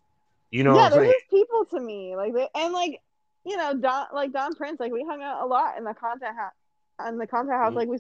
You 0.52 0.64
know, 0.64 0.76
yeah, 0.76 0.90
they're 0.90 1.06
just 1.06 1.30
people 1.30 1.66
to 1.66 1.80
me, 1.80 2.16
like 2.16 2.34
they, 2.34 2.48
and 2.56 2.74
like 2.74 3.02
you 3.46 3.58
know, 3.58 3.74
Don 3.74 4.08
like 4.14 4.32
Don 4.32 4.56
Prince, 4.56 4.80
like 4.80 4.92
we 4.92 5.04
hung 5.04 5.22
out 5.22 5.44
a 5.44 5.46
lot 5.46 5.78
in 5.78 5.84
the 5.84 5.94
content 5.94 6.36
house, 6.36 7.08
in 7.08 7.18
the 7.18 7.28
content 7.28 7.58
house, 7.58 7.70
mm-hmm. 7.70 7.78
like 7.78 7.88
we. 7.88 7.98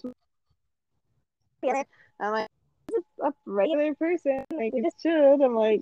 I'm 1.64 2.32
like, 2.32 2.48
just 2.92 3.06
a 3.24 3.34
regular 3.46 3.94
person, 3.96 4.46
like 4.52 4.74
we 4.74 4.82
just 4.82 5.02
chilled. 5.02 5.42
I'm 5.42 5.56
like, 5.56 5.82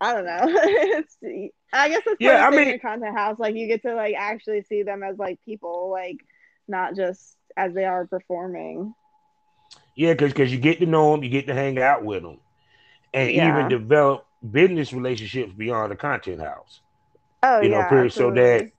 I 0.00 0.12
don't 0.12 0.26
know. 0.26 0.32
I 1.72 1.88
guess 1.88 2.02
it's 2.06 2.20
yeah. 2.20 2.46
I 2.46 2.50
mean, 2.50 2.78
content 2.78 3.16
house, 3.16 3.38
like 3.38 3.54
you 3.54 3.66
get 3.66 3.82
to 3.82 3.94
like 3.94 4.14
actually 4.16 4.62
see 4.62 4.82
them 4.82 5.02
as 5.02 5.18
like 5.18 5.38
people, 5.44 5.90
like 5.90 6.24
not 6.68 6.94
just 6.94 7.36
as 7.56 7.72
they 7.74 7.84
are 7.84 8.06
performing. 8.06 8.94
Yeah, 9.96 10.12
because 10.12 10.32
because 10.32 10.52
you 10.52 10.58
get 10.58 10.80
to 10.80 10.86
know 10.86 11.12
them, 11.12 11.24
you 11.24 11.30
get 11.30 11.46
to 11.46 11.54
hang 11.54 11.78
out 11.80 12.04
with 12.04 12.22
them, 12.22 12.38
and 13.12 13.30
yeah. 13.30 13.56
even 13.56 13.68
develop 13.68 14.26
business 14.48 14.92
relationships 14.92 15.52
beyond 15.52 15.92
the 15.92 15.96
content 15.96 16.40
house. 16.40 16.80
Oh 17.42 17.60
you 17.60 17.70
yeah, 17.70 17.88
know, 17.90 18.08
so 18.08 18.30
that 18.32 18.70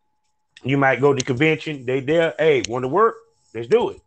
you 0.64 0.78
might 0.78 1.02
go 1.02 1.14
to 1.14 1.24
convention. 1.24 1.86
They 1.86 2.02
there, 2.02 2.34
hey, 2.38 2.64
want 2.68 2.84
to 2.84 2.88
work? 2.90 3.16
Let's 3.54 3.68
do 3.68 3.90
it. 3.90 4.02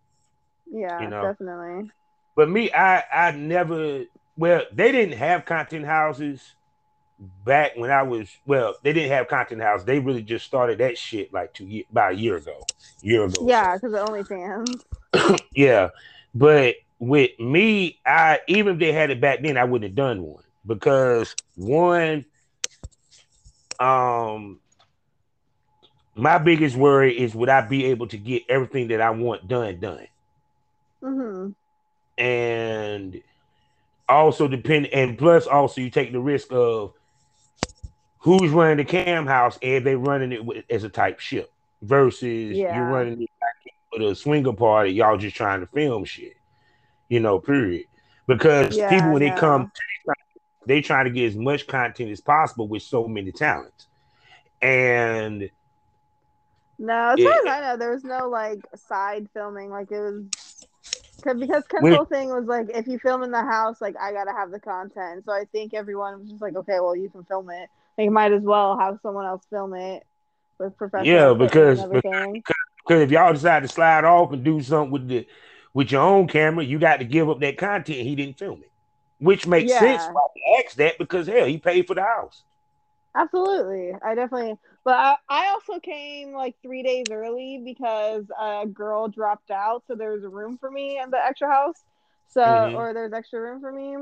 Yeah, 0.71 1.03
you 1.03 1.09
know? 1.09 1.23
definitely. 1.23 1.91
But 2.37 2.49
me, 2.49 2.73
I 2.73 3.03
I 3.13 3.31
never. 3.33 4.05
Well, 4.37 4.63
they 4.73 4.93
didn't 4.93 5.19
have 5.19 5.45
content 5.45 5.85
houses 5.85 6.55
back 7.45 7.77
when 7.77 7.91
I 7.91 8.03
was 8.03 8.29
well, 8.47 8.77
they 8.83 8.93
didn't 8.93 9.11
have 9.11 9.29
content 9.29 9.61
house. 9.61 9.85
They 9.85 9.99
really 9.99 10.23
just 10.23 10.47
started 10.47 10.79
that 10.79 10.97
shit 10.97 11.33
like 11.33 11.53
two 11.53 11.67
years 11.67 11.87
about 11.91 12.13
a 12.13 12.17
year 12.17 12.37
ago. 12.37 12.61
Year 13.03 13.25
ago. 13.25 13.47
Yeah, 13.49 13.75
because 13.75 13.93
of 13.93 14.09
OnlyFans. 14.09 14.85
yeah. 15.53 15.89
But 16.35 16.77
with 16.99 17.39
me, 17.41 17.99
I 18.07 18.41
even 18.47 18.75
if 18.75 18.81
they 18.81 18.93
had 18.93 19.11
it 19.11 19.21
back 19.21 19.43
then, 19.43 19.57
I 19.57 19.65
wouldn't 19.65 19.91
have 19.91 19.97
done 19.97 20.23
one. 20.23 20.45
Because 20.67 21.35
one, 21.57 22.25
um 23.81 24.61
my 26.15 26.37
biggest 26.39 26.77
worry 26.77 27.19
is 27.19 27.35
would 27.35 27.49
I 27.49 27.61
be 27.63 27.87
able 27.87 28.09
to 28.09 28.19
get 28.19 28.43
everything 28.49 28.89
that 28.89 29.01
I 29.01 29.11
want 29.11 29.49
done 29.49 29.79
done? 29.81 30.07
Mm-hmm. 31.03 31.51
And 32.23 33.23
also 34.09 34.49
depend 34.49 34.87
and 34.87 35.19
plus 35.19 35.47
also 35.47 35.81
you 35.81 35.91
take 35.91 36.13
the 36.13 36.21
risk 36.21 36.49
of 36.51 36.95
who's 38.19 38.51
running 38.51 38.79
the 38.79 38.85
cam 38.85 39.27
house 39.27 39.59
and 39.63 39.85
they 39.85 39.95
running 39.95 40.33
it 40.33 40.45
with, 40.45 40.65
as 40.71 40.83
a 40.85 40.89
type 40.89 41.21
ship 41.21 41.53
versus 41.83 42.57
yeah. 42.57 42.77
you're 42.77 42.87
running 42.87 43.23
it 43.23 43.31
with 43.93 44.03
a 44.03 44.15
swinger 44.15 44.53
party, 44.53 44.93
y'all 44.93 45.17
just 45.17 45.37
trying 45.37 45.61
to 45.61 45.67
film 45.67 46.05
shit, 46.05 46.37
you 47.09 47.21
know, 47.21 47.39
period. 47.39 47.85
Because 48.27 48.77
yeah, 48.77 48.91
people 48.91 49.13
when 49.13 49.23
they 49.23 49.31
come, 49.31 49.73
they 50.67 50.83
trying 50.83 51.07
to 51.07 51.11
get 51.11 51.27
as 51.27 51.37
much 51.37 51.67
content 51.67 52.11
as 52.11 52.21
possible 52.21 52.69
with 52.69 52.83
so 52.83 53.09
many 53.09 53.33
talents, 53.33 53.87
and 54.61 55.49
no, 56.79 57.15
as 57.17 57.21
far 57.23 57.33
as 57.33 57.47
I 57.47 57.61
know, 57.63 57.77
there 57.79 57.91
was 57.91 58.05
no 58.05 58.29
like 58.29 58.61
side 58.77 59.29
filming. 59.33 59.71
Like 59.71 59.91
it 59.91 60.01
was 60.01 60.25
Cause, 61.23 61.39
because 61.39 61.65
Ken's 61.69 61.95
whole 61.95 62.05
thing 62.05 62.29
was 62.29 62.45
like, 62.45 62.71
if 62.71 62.87
you 62.87 62.99
film 62.99 63.23
in 63.23 63.31
the 63.31 63.43
house, 63.43 63.81
like 63.81 63.97
I 64.01 64.13
gotta 64.13 64.33
have 64.33 64.51
the 64.51 64.61
content. 64.61 65.25
So 65.25 65.33
I 65.33 65.45
think 65.51 65.75
everyone 65.75 66.21
was 66.21 66.31
just 66.31 66.43
like, 66.43 66.57
okay, 66.57 66.81
well 66.81 66.97
you 66.97 67.09
can 67.09 67.25
film 67.25 67.51
it. 67.51 67.69
Like 67.97 68.11
might 68.11 68.33
as 68.33 68.43
well 68.43 68.79
have 68.79 68.99
someone 69.03 69.27
else 69.27 69.43
film 69.51 69.75
it 69.75 70.07
with 70.59 70.77
professional. 70.77 71.07
Yeah, 71.07 71.35
because 71.35 71.85
because, 71.85 72.03
because 72.87 73.03
if 73.03 73.11
y'all 73.11 73.33
decide 73.33 73.63
to 73.63 73.69
slide 73.69 74.05
off 74.05 74.33
and 74.33 74.45
do 74.45 74.61
something 74.63 74.91
with 74.91 75.09
the 75.09 75.27
with 75.75 75.93
your 75.93 76.03
own 76.03 76.27
camera, 76.29 76.65
you 76.65 76.79
got 76.79 76.99
to 76.99 77.05
give 77.05 77.29
up 77.29 77.41
that 77.41 77.57
content. 77.57 78.01
He 78.01 78.15
didn't 78.15 78.39
film 78.39 78.63
it, 78.63 78.71
which 79.19 79.47
makes 79.47 79.71
yeah. 79.71 79.81
sense 79.81 80.03
why 80.13 80.23
he 80.35 80.63
asked 80.65 80.77
that 80.79 80.99
because 80.99 81.27
hell, 81.27 81.47
he 81.47 81.59
paid 81.59 81.87
for 81.87 81.95
the 81.95 82.03
house. 82.03 82.43
Absolutely, 83.15 83.95
I 84.03 84.15
definitely. 84.15 84.59
But 84.89 84.97
I, 84.97 85.17
I 85.29 85.49
also 85.49 85.79
came 85.81 86.33
like 86.33 86.57
three 86.63 86.83
days 86.83 87.09
early 87.11 87.61
because 87.63 88.25
a 88.41 88.65
girl 88.65 89.07
dropped 89.07 89.51
out, 89.51 89.83
so 89.87 89.95
there 89.95 90.13
was 90.13 90.25
a 90.25 90.31
room 90.31 90.57
for 90.57 90.71
me 90.71 90.99
in 90.99 91.11
the 91.11 91.23
extra 91.23 91.47
house. 91.47 91.77
So, 92.29 92.41
mm-hmm. 92.41 92.75
or 92.75 92.95
there's 92.95 93.13
extra 93.13 93.39
room 93.39 93.61
for 93.61 93.71
me, 93.71 93.97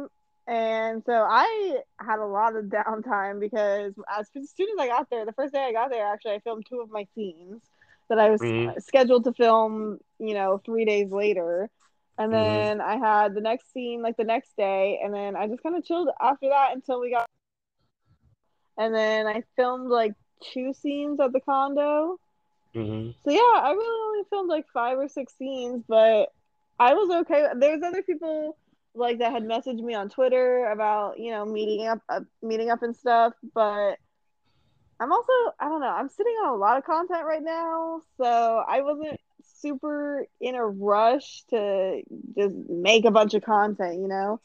and 0.46 1.02
so 1.04 1.26
I 1.28 1.78
had 1.98 2.20
a 2.20 2.24
lot 2.24 2.54
of 2.54 2.64
downtime 2.66 3.40
because 3.40 3.94
as 4.16 4.28
soon 4.32 4.68
as 4.68 4.78
I 4.78 4.86
got 4.86 5.10
there, 5.10 5.26
the 5.26 5.32
first 5.32 5.52
day 5.52 5.64
I 5.64 5.72
got 5.72 5.90
there, 5.90 6.06
actually, 6.06 6.34
I 6.34 6.38
filmed 6.38 6.66
two 6.68 6.78
of 6.78 6.88
my 6.88 7.04
scenes 7.16 7.62
that 8.08 8.20
I 8.20 8.30
was 8.30 8.40
mm-hmm. 8.40 8.78
scheduled 8.78 9.24
to 9.24 9.32
film, 9.32 9.98
you 10.20 10.34
know, 10.34 10.62
three 10.64 10.84
days 10.84 11.10
later. 11.10 11.68
And 12.16 12.32
mm-hmm. 12.32 12.44
then 12.44 12.78
mm-hmm. 12.78 13.04
I 13.04 13.08
had 13.08 13.34
the 13.34 13.40
next 13.40 13.72
scene 13.72 14.02
like 14.02 14.16
the 14.16 14.22
next 14.22 14.56
day, 14.56 15.00
and 15.02 15.12
then 15.12 15.34
I 15.34 15.48
just 15.48 15.64
kind 15.64 15.74
of 15.74 15.84
chilled 15.84 16.10
after 16.20 16.48
that 16.48 16.76
until 16.76 17.00
we 17.00 17.10
got. 17.10 17.28
And 18.78 18.94
then 18.94 19.26
I 19.26 19.42
filmed 19.56 19.90
like 19.90 20.12
two 20.52 20.72
scenes 20.72 21.20
at 21.20 21.32
the 21.32 21.40
condo. 21.40 22.18
Mm-hmm. 22.74 23.10
So 23.24 23.30
yeah, 23.30 23.60
I 23.60 23.72
really 23.72 24.00
only 24.06 24.24
filmed 24.28 24.50
like 24.50 24.66
five 24.72 24.98
or 24.98 25.08
six 25.08 25.34
scenes, 25.38 25.82
but 25.88 26.28
I 26.78 26.94
was 26.94 27.10
okay. 27.22 27.46
There's 27.56 27.82
other 27.82 28.02
people 28.02 28.58
like 28.94 29.18
that 29.18 29.32
had 29.32 29.44
messaged 29.44 29.82
me 29.82 29.94
on 29.94 30.08
Twitter 30.08 30.66
about 30.66 31.18
you 31.18 31.30
know 31.30 31.44
meeting 31.44 31.86
up, 31.86 32.00
uh, 32.08 32.20
meeting 32.42 32.70
up 32.70 32.82
and 32.82 32.94
stuff. 32.94 33.32
But 33.54 33.96
I'm 35.00 35.12
also 35.12 35.32
I 35.58 35.68
don't 35.68 35.80
know. 35.80 35.88
I'm 35.88 36.08
sitting 36.08 36.34
on 36.44 36.54
a 36.54 36.56
lot 36.56 36.76
of 36.76 36.84
content 36.84 37.24
right 37.24 37.42
now, 37.42 38.02
so 38.18 38.64
I 38.66 38.82
wasn't 38.82 39.18
super 39.60 40.26
in 40.40 40.54
a 40.54 40.66
rush 40.66 41.44
to 41.50 42.02
just 42.36 42.54
make 42.68 43.04
a 43.04 43.10
bunch 43.10 43.34
of 43.34 43.42
content. 43.42 44.00
You 44.00 44.08
know. 44.08 44.40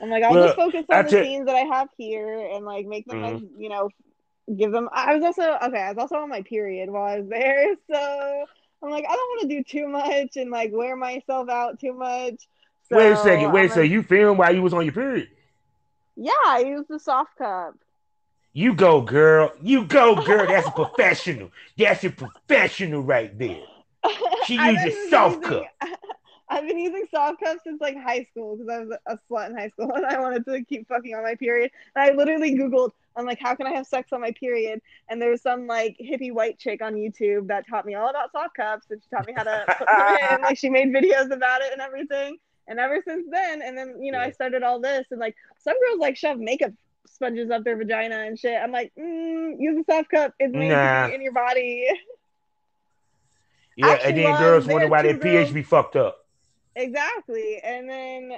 I'm 0.00 0.10
like, 0.10 0.24
I'll 0.24 0.34
well, 0.34 0.46
just 0.46 0.56
focus 0.56 0.84
on 0.90 1.04
the 1.04 1.10
scenes 1.10 1.46
that 1.46 1.54
I 1.54 1.60
have 1.60 1.88
here 1.96 2.50
and 2.52 2.64
like 2.64 2.86
make 2.86 3.06
them, 3.06 3.20
mm-hmm. 3.20 3.36
as, 3.36 3.42
you 3.56 3.68
know, 3.68 3.88
give 4.56 4.72
them. 4.72 4.88
I 4.92 5.14
was 5.14 5.24
also 5.24 5.42
okay. 5.42 5.80
I 5.80 5.92
was 5.92 5.98
also 5.98 6.16
on 6.16 6.28
my 6.28 6.42
period 6.42 6.90
while 6.90 7.04
I 7.04 7.20
was 7.20 7.28
there, 7.28 7.74
so 7.90 8.44
I'm 8.82 8.90
like, 8.90 9.04
I 9.08 9.14
don't 9.14 9.30
want 9.30 9.42
to 9.42 9.48
do 9.48 9.64
too 9.64 9.88
much 9.88 10.36
and 10.36 10.50
like 10.50 10.70
wear 10.72 10.96
myself 10.96 11.48
out 11.48 11.78
too 11.80 11.92
much. 11.92 12.48
So 12.88 12.96
wait 12.96 13.12
a 13.12 13.16
second. 13.16 13.52
Wait 13.52 13.66
a 13.66 13.68
second. 13.68 13.90
You 13.90 14.02
filmed 14.02 14.38
while 14.38 14.54
you 14.54 14.62
was 14.62 14.74
on 14.74 14.84
your 14.84 14.94
period? 14.94 15.28
Yeah, 16.16 16.32
I 16.46 16.64
used 16.66 16.88
the 16.88 16.98
soft 16.98 17.36
cup. 17.36 17.74
You 18.52 18.74
go, 18.74 19.00
girl. 19.00 19.52
You 19.62 19.84
go, 19.86 20.14
girl. 20.22 20.46
That's 20.46 20.68
a 20.68 20.72
professional. 20.72 21.50
That's 21.78 22.04
a 22.04 22.10
professional 22.10 23.02
right 23.02 23.36
there. 23.38 23.62
She 24.46 24.54
used 24.56 24.84
a 24.84 25.08
soft 25.08 25.36
using, 25.44 25.64
cup. 25.80 25.90
I've 26.52 26.68
been 26.68 26.78
using 26.78 27.06
soft 27.10 27.40
cups 27.42 27.60
since 27.64 27.80
like 27.80 27.96
high 27.96 28.24
school 28.24 28.56
because 28.56 28.68
I 28.68 28.84
was 28.84 28.98
a 29.06 29.18
slut 29.30 29.48
in 29.48 29.56
high 29.56 29.70
school 29.70 29.90
and 29.94 30.04
I 30.04 30.20
wanted 30.20 30.44
to 30.44 30.62
keep 30.64 30.86
fucking 30.86 31.14
on 31.14 31.22
my 31.22 31.34
period. 31.34 31.70
And 31.96 32.10
I 32.10 32.14
literally 32.14 32.54
Googled, 32.54 32.90
I'm 33.16 33.24
like, 33.24 33.40
how 33.40 33.54
can 33.54 33.66
I 33.66 33.70
have 33.70 33.86
sex 33.86 34.12
on 34.12 34.20
my 34.20 34.32
period? 34.32 34.82
And 35.08 35.20
there's 35.20 35.40
some 35.40 35.66
like 35.66 35.96
hippie 35.98 36.32
white 36.32 36.58
chick 36.58 36.82
on 36.82 36.94
YouTube 36.94 37.48
that 37.48 37.66
taught 37.66 37.86
me 37.86 37.94
all 37.94 38.10
about 38.10 38.32
soft 38.32 38.54
cups 38.54 38.86
and 38.90 39.02
she 39.02 39.08
taught 39.08 39.26
me 39.26 39.32
how 39.34 39.44
to 39.44 39.64
put 39.78 39.88
them 39.88 40.16
in. 40.30 40.42
Like 40.42 40.58
she 40.58 40.68
made 40.68 40.88
videos 40.88 41.30
about 41.30 41.62
it 41.62 41.72
and 41.72 41.80
everything. 41.80 42.36
And 42.68 42.78
ever 42.78 43.02
since 43.04 43.26
then, 43.30 43.62
and 43.62 43.76
then 43.76 44.02
you 44.02 44.12
know, 44.12 44.18
I 44.18 44.30
started 44.30 44.62
all 44.62 44.78
this, 44.78 45.06
and 45.10 45.18
like 45.18 45.34
some 45.58 45.74
girls 45.84 45.98
like 45.98 46.16
shove 46.16 46.38
makeup 46.38 46.70
sponges 47.06 47.50
up 47.50 47.64
their 47.64 47.76
vagina 47.76 48.20
and 48.20 48.38
shit. 48.38 48.56
I'm 48.62 48.70
like, 48.70 48.92
mm, 48.96 49.56
use 49.58 49.80
a 49.80 49.92
soft 49.92 50.10
cup. 50.10 50.32
It's 50.38 50.54
made 50.54 50.68
nah. 50.68 51.08
in 51.08 51.22
your 51.22 51.32
body. 51.32 51.88
Yeah, 53.76 53.88
Actually, 53.88 54.08
and 54.10 54.18
then 54.18 54.38
girls 54.38 54.66
wonder 54.66 54.86
why 54.86 55.02
their 55.02 55.18
pH 55.18 55.52
be 55.52 55.62
fucked 55.62 55.96
up. 55.96 56.21
Exactly. 56.74 57.60
And 57.62 57.88
then 57.88 58.32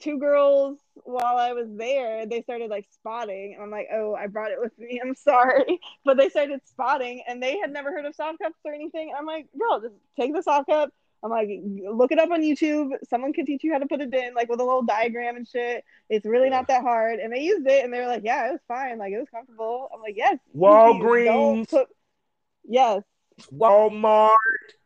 two 0.00 0.18
girls 0.18 0.78
while 1.04 1.36
I 1.36 1.52
was 1.52 1.68
there, 1.70 2.26
they 2.26 2.42
started 2.42 2.70
like 2.70 2.86
spotting. 2.92 3.54
And 3.54 3.62
I'm 3.62 3.70
like, 3.70 3.88
oh, 3.92 4.14
I 4.14 4.26
brought 4.26 4.52
it 4.52 4.60
with 4.60 4.76
me. 4.78 5.00
I'm 5.02 5.14
sorry. 5.14 5.80
But 6.04 6.16
they 6.16 6.28
started 6.28 6.60
spotting 6.64 7.22
and 7.28 7.42
they 7.42 7.58
had 7.58 7.72
never 7.72 7.90
heard 7.90 8.04
of 8.04 8.14
soft 8.14 8.38
cups 8.40 8.58
or 8.64 8.72
anything. 8.72 9.12
I'm 9.16 9.26
like, 9.26 9.46
girl, 9.58 9.80
just 9.80 9.94
take 10.18 10.34
the 10.34 10.42
soft 10.42 10.68
cup. 10.68 10.92
I'm 11.22 11.30
like, 11.30 11.48
look 11.62 12.10
it 12.10 12.18
up 12.18 12.30
on 12.30 12.42
YouTube. 12.42 12.90
Someone 13.08 13.32
can 13.32 13.46
teach 13.46 13.62
you 13.62 13.72
how 13.72 13.78
to 13.78 13.86
put 13.86 14.00
it 14.00 14.12
in, 14.12 14.34
like 14.34 14.48
with 14.48 14.58
a 14.58 14.64
little 14.64 14.82
diagram 14.82 15.36
and 15.36 15.46
shit. 15.46 15.84
It's 16.08 16.26
really 16.26 16.50
not 16.50 16.66
that 16.66 16.82
hard. 16.82 17.20
And 17.20 17.32
they 17.32 17.42
used 17.42 17.66
it 17.66 17.84
and 17.84 17.94
they 17.94 18.00
were 18.00 18.08
like, 18.08 18.24
yeah, 18.24 18.48
it 18.48 18.52
was 18.52 18.60
fine. 18.66 18.98
Like 18.98 19.12
it 19.12 19.18
was 19.18 19.28
comfortable. 19.30 19.88
I'm 19.94 20.00
like, 20.00 20.16
yes. 20.16 20.38
Walgreens. 20.56 21.70
Put... 21.70 21.86
Yes. 22.64 23.02
Walmart, 23.52 24.36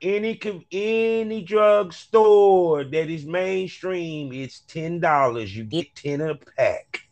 any 0.01 0.41
any 0.73 1.43
drug 1.43 1.93
store 1.93 2.85
that 2.85 3.11
is 3.11 3.25
mainstream, 3.25 4.33
it's 4.33 4.61
ten 4.61 5.01
dollars. 5.01 5.57
You 5.57 5.65
get 5.65 5.95
ten 5.95 6.21
a 6.21 6.35
pack. 6.35 7.03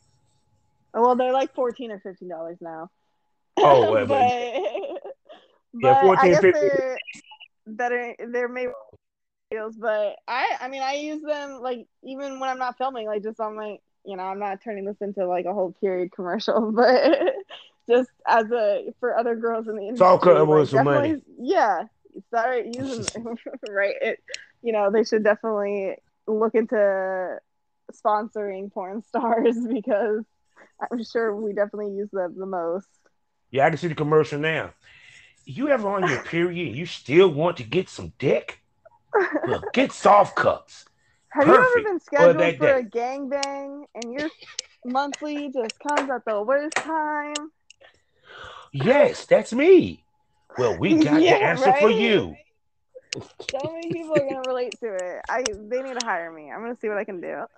Well, 0.93 1.17
they're 1.17 1.33
like 1.33 1.55
fourteen 1.55 1.91
or 1.91 2.01
fifteen 2.01 2.29
dollars 2.29 2.59
now. 2.61 2.91
Oh, 3.59 3.93
well, 3.93 4.07
but, 4.07 4.17
yeah, 5.75 5.95
but 5.95 6.01
14, 6.01 6.19
I 6.19 6.29
guess 6.29 6.41
15. 6.43 6.53
they're 6.53 6.99
better. 7.67 8.17
They're 8.31 8.49
made 8.49 8.69
deals, 9.51 9.77
but 9.77 10.17
I, 10.27 10.57
I 10.61 10.69
mean, 10.69 10.83
I 10.83 10.95
use 10.95 11.23
them 11.23 11.61
like 11.61 11.87
even 12.03 12.41
when 12.41 12.51
I'm 12.51 12.59
not 12.59 12.79
filming, 12.79 13.07
like 13.07 13.23
just 13.23 13.41
on 13.41 13.57
my, 13.57 13.79
you 14.05 14.17
know, 14.17 14.25
I'm 14.25 14.39
not 14.39 14.63
turning 14.63 14.85
this 14.85 15.01
into 15.01 15.27
like 15.27 15.47
a 15.47 15.55
whole 15.55 15.73
period 15.81 16.13
commercial, 16.13 16.73
but 16.75 17.35
just 17.89 18.11
as 18.27 18.51
a 18.51 18.93
for 19.01 19.17
other 19.17 19.37
girls 19.37 19.69
in 19.69 19.77
the 19.77 19.83
industry. 19.83 20.07
like, 20.77 20.85
money. 20.85 21.17
Yeah, 21.39 21.85
start 22.29 22.67
using 22.73 23.07
right. 23.69 23.95
It, 24.01 24.21
you 24.63 24.73
know, 24.73 24.91
they 24.91 25.05
should 25.05 25.25
definitely 25.25 25.97
look 26.27 26.55
into 26.55 27.39
sponsoring 27.93 28.73
porn 28.73 29.03
stars 29.03 29.57
because 29.73 30.25
I'm 30.91 31.05
sure 31.05 31.35
we 31.35 31.53
definitely 31.53 31.95
use 31.95 32.11
them 32.13 32.35
the 32.39 32.47
most. 32.47 32.89
Yeah, 33.51 33.67
I 33.67 33.69
can 33.69 33.79
see 33.79 33.89
the 33.89 33.95
commercial 33.95 34.39
now. 34.39 34.73
You 35.45 35.69
ever 35.69 35.89
on 35.89 36.09
your 36.09 36.23
period 36.23 36.75
you 36.75 36.87
still 36.87 37.29
want 37.29 37.59
to 37.59 37.63
get 37.63 37.89
some 37.89 38.13
dick? 38.19 38.61
Well, 39.47 39.63
get 39.73 39.93
soft 39.93 40.35
cups. 40.35 40.87
Have 41.29 41.47
you 41.47 41.55
ever 41.55 41.83
been 41.85 42.01
scheduled 42.01 42.57
for 42.57 42.77
a 42.77 42.83
day. 42.83 42.89
gangbang 42.99 43.85
and 43.95 44.13
your 44.13 44.31
monthly 44.85 45.51
just 45.53 45.79
comes 45.81 46.09
at 46.11 46.25
the 46.25 46.43
worst 46.43 46.75
time? 46.77 47.51
Yes, 48.75 49.25
that's 49.25 49.55
me. 49.55 50.05
Well, 50.57 50.77
we 50.77 50.95
got 50.99 51.27
Yeah, 51.27 51.39
the 51.39 51.43
answer 51.43 51.73
for 51.73 51.91
you. 51.91 52.37
So 53.53 53.73
many 53.73 53.91
people 53.93 54.15
are 54.17 54.25
gonna 54.25 54.43
relate 54.45 54.79
to 54.81 54.87
it. 54.87 55.23
I 55.29 55.43
they 55.43 55.83
need 55.83 55.95
to 55.95 56.03
hire 56.03 56.31
me. 56.33 56.51
I'm 56.51 56.63
gonna 56.63 56.77
see 56.77 56.89
what 56.89 56.99
I 56.99 57.05
can 57.05 57.21
do. 57.21 57.45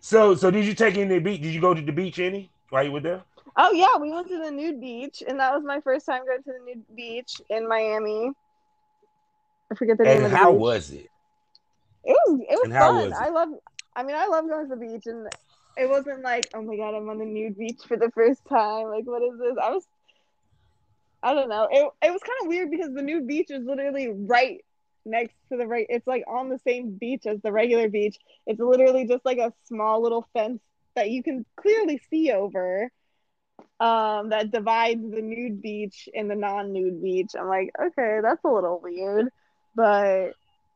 So, 0.00 0.34
so 0.34 0.50
did 0.50 0.66
you 0.66 0.74
take 0.74 0.96
in 0.96 1.08
the 1.08 1.18
beach? 1.18 1.40
Did 1.42 1.54
you 1.54 1.60
go 1.60 1.74
to 1.74 1.80
the 1.82 1.92
beach 1.92 2.18
any 2.18 2.52
while 2.70 2.84
you 2.84 2.92
were 2.92 3.00
there? 3.00 3.24
Oh 3.56 3.72
yeah, 3.72 3.96
we 4.00 4.10
went 4.10 4.28
to 4.28 4.38
the 4.38 4.50
nude 4.50 4.80
beach, 4.80 5.22
and 5.26 5.40
that 5.40 5.54
was 5.54 5.64
my 5.64 5.80
first 5.80 6.06
time 6.06 6.24
going 6.26 6.42
to 6.42 6.52
the 6.52 6.64
nude 6.64 6.84
beach 6.96 7.40
in 7.50 7.68
Miami. 7.68 8.32
I 9.70 9.74
forget 9.74 9.98
the 9.98 10.04
name 10.06 10.22
And 10.22 10.26
of 10.26 10.30
the 10.30 10.36
how 10.36 10.52
beach. 10.52 10.64
was 10.64 10.90
it? 10.90 11.10
It 12.04 12.12
was 12.26 12.40
it 12.48 12.54
was 12.56 12.68
And 12.68 12.72
fun. 12.78 12.96
was 12.96 13.20
it? 13.20 13.26
I 13.26 13.30
love. 13.30 13.48
I 13.96 14.02
mean, 14.04 14.16
I 14.16 14.26
love 14.26 14.46
going 14.48 14.68
to 14.68 14.74
the 14.74 14.80
beach, 14.80 15.06
and 15.06 15.28
it 15.78 15.88
wasn't 15.88 16.22
like, 16.22 16.48
oh 16.54 16.62
my 16.62 16.76
god, 16.76 16.94
I'm 16.94 17.08
on 17.08 17.18
the 17.18 17.24
nude 17.24 17.56
beach 17.56 17.80
for 17.86 17.96
the 17.96 18.10
first 18.10 18.44
time. 18.48 18.88
Like, 18.88 19.06
what 19.06 19.22
is 19.22 19.38
this? 19.38 19.56
I 19.62 19.70
was. 19.70 19.84
I 21.22 21.34
don't 21.34 21.48
know. 21.48 21.68
It 21.70 21.88
it 22.02 22.12
was 22.12 22.22
kind 22.22 22.38
of 22.42 22.48
weird 22.48 22.70
because 22.70 22.94
the 22.94 23.02
nude 23.02 23.26
beach 23.26 23.50
is 23.50 23.64
literally 23.64 24.08
right 24.08 24.64
next 25.04 25.34
to 25.50 25.56
the 25.56 25.66
right. 25.66 25.86
It's 25.88 26.06
like 26.06 26.24
on 26.28 26.48
the 26.48 26.58
same 26.66 26.96
beach 26.96 27.26
as 27.26 27.40
the 27.42 27.52
regular 27.52 27.88
beach. 27.88 28.16
It's 28.46 28.60
literally 28.60 29.06
just 29.06 29.24
like 29.24 29.38
a 29.38 29.52
small 29.64 30.02
little 30.02 30.28
fence 30.32 30.60
that 30.94 31.10
you 31.10 31.22
can 31.22 31.44
clearly 31.56 32.00
see 32.10 32.30
over. 32.32 32.90
Um, 33.80 34.30
that 34.30 34.50
divides 34.50 35.08
the 35.08 35.22
nude 35.22 35.62
beach 35.62 36.08
and 36.12 36.28
the 36.28 36.34
non-nude 36.34 37.00
beach. 37.00 37.30
I'm 37.38 37.46
like, 37.46 37.70
okay, 37.80 38.18
that's 38.22 38.44
a 38.44 38.48
little 38.48 38.80
weird, 38.82 39.28
but 39.76 40.32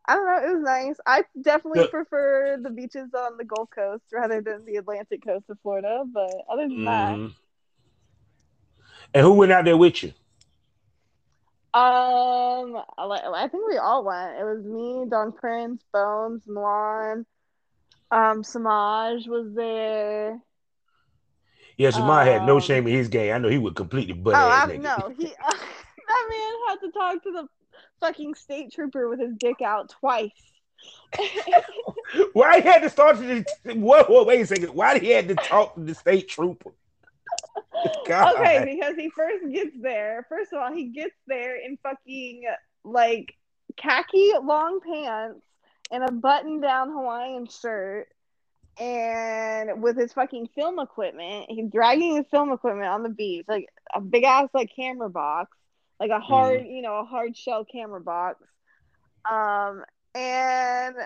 I 0.07 0.15
don't 0.17 0.27
know. 0.27 0.49
It 0.51 0.55
was 0.55 0.63
nice. 0.65 0.97
I 1.07 1.25
definitely 1.41 1.83
The- 1.83 1.89
prefer 1.89 2.59
the 2.61 2.71
beaches 2.71 3.15
on 3.15 3.37
the 3.37 3.45
Gulf 3.45 3.71
Coast 3.71 4.05
rather 4.13 4.41
than 4.41 4.65
the 4.65 4.77
Atlantic 4.77 5.25
coast 5.25 5.49
of 5.49 5.59
Florida. 5.61 6.03
But 6.07 6.33
other 6.49 6.69
than 6.69 6.85
that, 6.85 7.17
Mhm. 7.17 7.35
And 9.15 9.23
who 9.27 9.35
went 9.35 9.53
out 9.53 9.65
there 9.65 9.77
with 9.77 10.03
you? 10.03 10.13
um, 11.75 12.83
I, 12.99 13.49
think 13.51 13.67
we 13.69 13.79
all 13.79 14.05
went. 14.05 14.39
It 14.39 14.45
was 14.45 14.65
me, 14.65 15.07
Don 15.09 15.33
Prince, 15.33 15.83
Bones, 15.93 16.47
Milan, 16.47 17.25
um, 18.11 18.45
Samaj 18.45 19.27
was 19.27 19.55
there. 19.55 20.39
Yeah, 21.79 21.91
Samar 21.91 22.25
had 22.25 22.45
no 22.45 22.57
Um, 22.57 22.61
shame 22.61 22.87
in 22.87 22.95
his 22.95 23.09
game. 23.09 23.35
I 23.35 23.39
know 23.39 23.49
he 23.49 23.59
would 23.59 23.75
completely 23.75 24.13
butt 24.13 24.35
oh, 24.35 24.49
I, 24.49 24.77
no, 24.77 25.15
he 25.17 25.25
that 25.49 26.27
man 26.29 26.55
had 26.69 26.81
to 26.81 26.91
talk 26.93 27.23
to 27.23 27.33
the 27.33 27.49
fucking 28.03 28.35
state 28.35 28.73
trooper 28.73 29.09
with 29.09 29.21
his 29.21 29.35
dick 29.39 29.63
out 29.63 29.89
twice. 29.89 30.31
Why 32.33 32.61
he 32.61 32.67
had 32.67 32.83
to 32.83 32.91
start 32.91 33.17
to 33.19 33.45
the, 33.65 33.75
whoa, 33.75 34.03
whoa, 34.05 34.25
wait 34.25 34.41
a 34.41 34.47
second. 34.47 34.75
Why 34.75 34.95
did 34.95 35.03
he 35.03 35.11
had 35.11 35.29
to 35.29 35.35
talk 35.35 35.75
to 35.75 35.81
the 35.81 35.95
state 35.95 36.29
trooper? 36.29 36.73
God. 38.07 38.35
Okay, 38.37 38.77
because 38.77 38.97
he 38.97 39.11
first 39.11 39.45
gets 39.53 39.77
there. 39.81 40.27
First 40.29 40.53
of 40.53 40.61
all, 40.61 40.73
he 40.73 40.87
gets 40.87 41.15
there 41.27 41.57
in 41.57 41.79
fucking 41.83 42.45
like 42.85 43.35
khaki 43.77 44.33
long 44.43 44.81
pants 44.81 45.41
and 45.91 46.05
a 46.05 46.13
button 46.13 46.61
down 46.61 46.91
Hawaiian 46.91 47.47
shirt 47.47 48.09
and 48.79 49.83
with 49.83 49.97
his 49.97 50.13
fucking 50.13 50.49
film 50.55 50.79
equipment. 50.79 51.47
He's 51.49 51.71
dragging 51.71 52.17
his 52.17 52.27
film 52.31 52.51
equipment 52.53 52.89
on 52.89 53.03
the 53.03 53.09
beach, 53.09 53.47
like 53.49 53.67
a 53.95 54.01
big 54.01 54.25
ass 54.25 54.49
like 54.55 54.71
camera 54.75 55.11
box, 55.11 55.57
like 56.03 56.11
a 56.11 56.21
hard, 56.21 56.63
you 56.67 56.83
know, 56.83 56.97
a 57.01 57.05
hard 57.05 57.37
shell 57.37 57.65
camera 57.65 58.01
box. 58.01 58.43
Um 59.31 59.85
and 60.15 60.97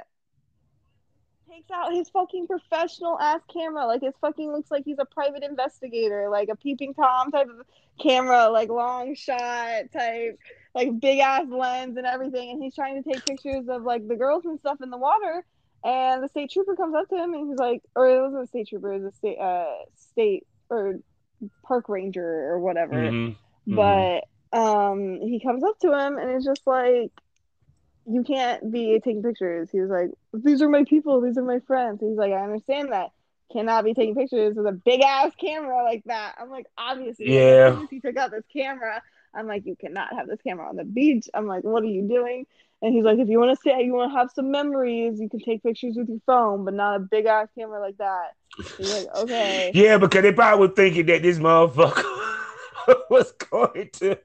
takes 1.48 1.70
out 1.70 1.92
his 1.92 2.08
fucking 2.10 2.46
professional 2.46 3.18
ass 3.20 3.40
camera. 3.52 3.86
Like 3.86 4.02
his 4.02 4.14
fucking 4.20 4.50
looks 4.50 4.70
like 4.70 4.84
he's 4.84 4.98
a 4.98 5.04
private 5.04 5.42
investigator, 5.44 6.28
like 6.30 6.48
a 6.48 6.56
peeping 6.56 6.94
tom 6.94 7.30
type 7.30 7.48
of 7.48 7.66
camera, 8.00 8.48
like 8.48 8.68
long 8.68 9.14
shot 9.14 9.84
type, 9.92 10.38
like 10.74 10.98
big 11.00 11.20
ass 11.20 11.46
lens 11.48 11.96
and 11.96 12.06
everything. 12.06 12.50
And 12.50 12.62
he's 12.62 12.74
trying 12.74 13.02
to 13.02 13.08
take 13.08 13.24
pictures 13.24 13.68
of 13.68 13.82
like 13.82 14.06
the 14.08 14.16
girls 14.16 14.44
and 14.44 14.58
stuff 14.58 14.78
in 14.82 14.90
the 14.90 14.98
water. 14.98 15.44
And 15.84 16.22
the 16.22 16.28
state 16.28 16.50
trooper 16.50 16.74
comes 16.74 16.96
up 16.96 17.08
to 17.10 17.16
him 17.16 17.32
and 17.32 17.48
he's 17.48 17.58
like, 17.58 17.82
or 17.94 18.08
it 18.08 18.20
wasn't 18.20 18.44
a 18.44 18.46
state 18.48 18.68
trooper, 18.68 18.92
it 18.92 19.02
was 19.02 19.12
a 19.14 19.16
state, 19.16 19.38
uh, 19.38 19.66
state 19.94 20.46
or 20.68 20.96
park 21.64 21.88
ranger 21.88 22.50
or 22.50 22.58
whatever 22.58 22.94
Mhm, 22.96 23.36
mhm. 23.68 23.76
but 23.76 24.24
um 24.56 25.20
he 25.20 25.40
comes 25.40 25.62
up 25.62 25.78
to 25.80 25.88
him 25.92 26.18
and 26.18 26.30
it's 26.30 26.44
just 26.44 26.66
like 26.66 27.10
you 28.08 28.22
can't 28.22 28.70
be 28.72 29.00
taking 29.02 29.22
pictures. 29.22 29.68
He 29.70 29.80
was 29.80 29.90
like 29.90 30.10
these 30.32 30.62
are 30.62 30.68
my 30.68 30.84
people. 30.84 31.20
These 31.20 31.36
are 31.38 31.42
my 31.42 31.58
friends. 31.60 32.00
He's 32.00 32.16
like 32.16 32.32
i 32.32 32.42
understand 32.42 32.92
that. 32.92 33.10
Cannot 33.52 33.84
be 33.84 33.94
taking 33.94 34.14
pictures 34.14 34.56
with 34.56 34.66
a 34.66 34.72
big 34.72 35.00
ass 35.02 35.32
camera 35.40 35.82
like 35.84 36.02
that. 36.06 36.34
I'm 36.38 36.50
like 36.50 36.66
obviously 36.78 37.34
Yeah. 37.34 37.68
as 37.68 37.74
soon 37.74 37.82
as 37.84 37.90
he 37.90 38.00
took 38.00 38.16
out 38.16 38.30
this 38.30 38.44
camera 38.52 39.02
i'm 39.34 39.46
like 39.46 39.66
you 39.66 39.76
cannot 39.76 40.14
have 40.14 40.26
this 40.28 40.40
camera 40.42 40.68
on 40.68 40.76
the 40.76 40.84
beach. 40.84 41.28
I'm 41.34 41.46
like 41.46 41.64
what 41.64 41.82
are 41.82 41.86
you 41.86 42.08
doing? 42.08 42.46
And 42.82 42.94
he's 42.94 43.04
like 43.04 43.18
if 43.18 43.28
you 43.28 43.38
want 43.38 43.56
to 43.56 43.62
say 43.62 43.82
you 43.82 43.92
want 43.92 44.12
to 44.12 44.18
have 44.18 44.30
some 44.34 44.50
memories 44.50 45.20
you 45.20 45.28
can 45.28 45.40
take 45.40 45.62
pictures 45.62 45.96
with 45.96 46.08
your 46.08 46.20
phone 46.26 46.64
but 46.64 46.74
not 46.74 46.96
a 46.96 47.00
big 47.00 47.26
ass 47.26 47.48
camera 47.58 47.80
like 47.80 47.98
that. 47.98 48.34
He's 48.78 48.88
like 48.88 49.06
okay. 49.16 49.70
Yeah, 49.74 49.98
because 49.98 50.22
they 50.22 50.32
probably 50.32 50.66
were 50.68 50.74
thinking 50.74 51.06
that 51.06 51.22
this 51.22 51.38
motherfucker 51.38 52.04
was 53.10 53.32
going 53.32 53.90
to. 53.94 54.16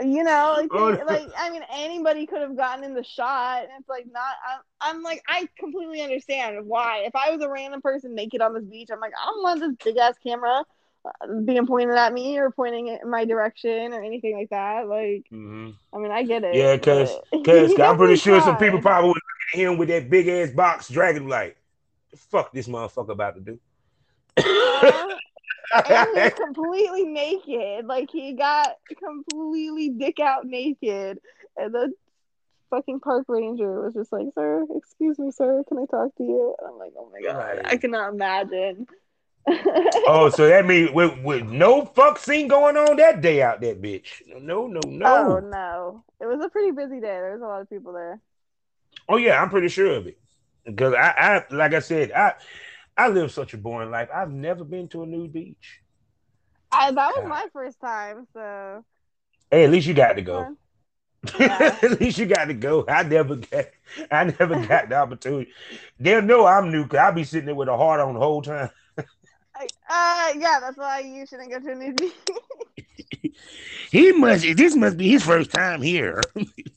You 0.00 0.22
know 0.22 0.54
like, 0.56 0.68
Oh, 0.72 0.90
no. 0.92 1.04
like 1.06 1.28
i 1.36 1.50
mean 1.50 1.62
anybody 1.72 2.24
could 2.26 2.40
have 2.40 2.56
gotten 2.56 2.84
in 2.84 2.94
the 2.94 3.02
shot 3.02 3.62
and 3.62 3.70
it's 3.80 3.88
like 3.88 4.06
not 4.10 4.34
I'm, 4.80 4.96
I'm 4.96 5.02
like 5.02 5.22
i 5.28 5.48
completely 5.58 6.00
understand 6.02 6.64
why 6.66 7.02
if 7.04 7.16
i 7.16 7.30
was 7.30 7.42
a 7.42 7.48
random 7.48 7.80
person 7.82 8.14
naked 8.14 8.40
on 8.40 8.54
this 8.54 8.64
beach 8.64 8.90
i'm 8.92 9.00
like 9.00 9.12
i 9.20 9.24
don't 9.26 9.42
want 9.42 9.60
this 9.60 9.74
big 9.84 9.96
ass 9.96 10.14
camera 10.22 10.62
uh, 11.04 11.40
being 11.44 11.66
pointed 11.66 11.96
at 11.96 12.12
me 12.12 12.38
or 12.38 12.50
pointing 12.50 12.88
in 12.88 13.10
my 13.10 13.24
direction 13.24 13.92
or 13.92 14.02
anything 14.02 14.36
like 14.36 14.50
that 14.50 14.86
like 14.88 15.24
Mhm. 15.32 15.74
i 15.92 15.98
mean 15.98 16.12
i 16.12 16.22
get 16.22 16.44
it 16.44 16.54
Yeah, 16.54 16.76
'cause- 16.76 17.16
but- 17.32 17.44
Cause 17.44 17.74
I'm 17.80 17.96
pretty 17.96 18.16
sure 18.16 18.40
some 18.40 18.56
people 18.56 18.80
probably 18.80 19.08
would 19.08 19.16
look 19.16 19.54
at 19.54 19.58
him 19.60 19.78
with 19.78 19.88
that 19.88 20.08
big 20.10 20.28
ass 20.28 20.50
box 20.50 20.88
dragon 20.88 21.26
like, 21.28 21.56
fuck 22.16 22.52
this 22.52 22.68
motherfucker 22.68 23.10
about 23.10 23.34
to 23.34 23.40
do. 23.40 23.58
And 25.72 26.02
he 26.02 26.12
was 26.12 26.32
completely 26.36 27.04
naked. 27.04 27.86
Like 27.86 28.10
he 28.10 28.34
got 28.34 28.76
completely 28.98 29.90
dick 29.90 30.20
out 30.20 30.46
naked, 30.46 31.18
and 31.56 31.74
the 31.74 31.92
fucking 32.70 33.00
park 33.00 33.26
ranger 33.28 33.82
was 33.82 33.94
just 33.94 34.12
like, 34.12 34.26
"Sir, 34.34 34.66
excuse 34.76 35.18
me, 35.18 35.30
sir, 35.30 35.62
can 35.68 35.78
I 35.78 35.86
talk 35.86 36.14
to 36.16 36.22
you?" 36.24 36.54
And 36.58 36.68
I'm 36.68 36.78
like, 36.78 36.92
"Oh 36.98 37.10
my 37.12 37.22
god, 37.22 37.36
Right. 37.36 37.66
I 37.66 37.76
cannot 37.76 38.12
imagine." 38.14 38.86
oh, 40.06 40.30
so 40.34 40.46
that 40.48 40.66
means 40.66 40.90
with, 40.92 41.18
with 41.22 41.46
no 41.46 41.84
fuck 41.84 42.18
scene 42.18 42.48
going 42.48 42.76
on 42.76 42.96
that 42.96 43.20
day 43.20 43.42
out 43.42 43.60
that 43.62 43.80
bitch. 43.80 44.22
No, 44.40 44.66
no, 44.66 44.80
no. 44.86 45.06
Oh 45.06 45.40
no, 45.40 46.04
it 46.20 46.26
was 46.26 46.44
a 46.44 46.48
pretty 46.48 46.72
busy 46.72 47.00
day. 47.00 47.06
There 47.06 47.32
was 47.32 47.42
a 47.42 47.46
lot 47.46 47.62
of 47.62 47.70
people 47.70 47.92
there. 47.92 48.20
Oh 49.08 49.16
yeah, 49.16 49.40
I'm 49.40 49.50
pretty 49.50 49.68
sure 49.68 49.94
of 49.96 50.06
it. 50.06 50.18
Because 50.64 50.94
I, 50.94 51.44
I 51.50 51.54
like 51.54 51.74
I 51.74 51.78
said, 51.80 52.12
I 52.12 52.34
I 52.98 53.08
live 53.08 53.30
such 53.32 53.54
a 53.54 53.58
boring 53.58 53.90
life. 53.90 54.08
I've 54.12 54.32
never 54.32 54.64
been 54.64 54.88
to 54.88 55.04
a 55.04 55.06
nude 55.06 55.32
beach. 55.32 55.80
I, 56.72 56.90
that 56.90 57.12
was 57.14 57.20
God. 57.22 57.28
my 57.28 57.46
first 57.52 57.80
time, 57.80 58.26
so. 58.34 58.84
Hey, 59.50 59.64
at 59.64 59.70
least 59.70 59.86
you 59.86 59.94
got 59.94 60.14
to 60.14 60.22
go. 60.22 60.56
Yeah. 61.38 61.76
at 61.82 62.00
least 62.00 62.18
you 62.18 62.26
got 62.26 62.44
to 62.44 62.54
go. 62.54 62.84
I 62.88 63.02
never 63.02 63.34
got, 63.36 63.66
I 64.10 64.24
never 64.24 64.64
got 64.66 64.88
the 64.88 64.94
opportunity. 64.94 65.50
They'll 65.98 66.22
know 66.22 66.46
I'm 66.46 66.70
new 66.70 66.84
because 66.84 66.98
I'll 67.00 67.12
be 67.12 67.24
sitting 67.24 67.46
there 67.46 67.56
with 67.56 67.68
a 67.68 67.76
heart 67.76 68.00
on 68.00 68.14
the 68.14 68.20
whole 68.20 68.40
time. 68.40 68.70
uh, 68.96 70.32
yeah, 70.36 70.58
that's 70.60 70.78
why 70.78 71.00
you 71.00 71.26
shouldn't 71.26 71.50
go 71.50 71.58
to 71.58 71.72
a 71.72 71.74
new 71.74 71.92
beach. 71.92 72.12
he 73.90 74.12
must. 74.12 74.44
This 74.56 74.76
must 74.76 74.96
be 74.96 75.08
his 75.08 75.24
first 75.24 75.50
time 75.52 75.82
here. 75.82 76.20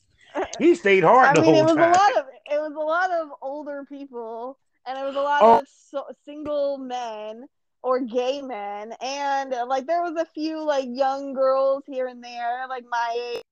he 0.58 0.74
stayed 0.74 1.04
hard 1.04 1.28
I 1.28 1.34
the 1.34 1.42
mean, 1.42 1.54
whole 1.54 1.60
it 1.60 1.66
was 1.66 1.76
time. 1.76 1.94
A 1.94 1.96
lot 1.96 2.16
of, 2.18 2.24
it 2.46 2.60
was 2.60 2.72
a 2.74 2.80
lot 2.80 3.10
of 3.12 3.28
older 3.40 3.84
people, 3.88 4.58
and 4.86 4.98
it 4.98 5.04
was 5.04 5.16
a 5.16 5.20
lot 5.20 5.42
oh. 5.42 5.58
of 5.58 5.66
so, 5.68 6.04
single 6.24 6.78
men 6.78 7.46
or 7.82 8.00
gay 8.00 8.42
men. 8.42 8.92
And 9.00 9.54
like 9.68 9.86
there 9.86 10.02
was 10.02 10.16
a 10.20 10.26
few 10.26 10.64
like 10.64 10.86
young 10.88 11.34
girls 11.34 11.84
here 11.86 12.06
and 12.06 12.22
there 12.22 12.66
like 12.68 12.84
my 12.90 13.34
age. 13.34 13.42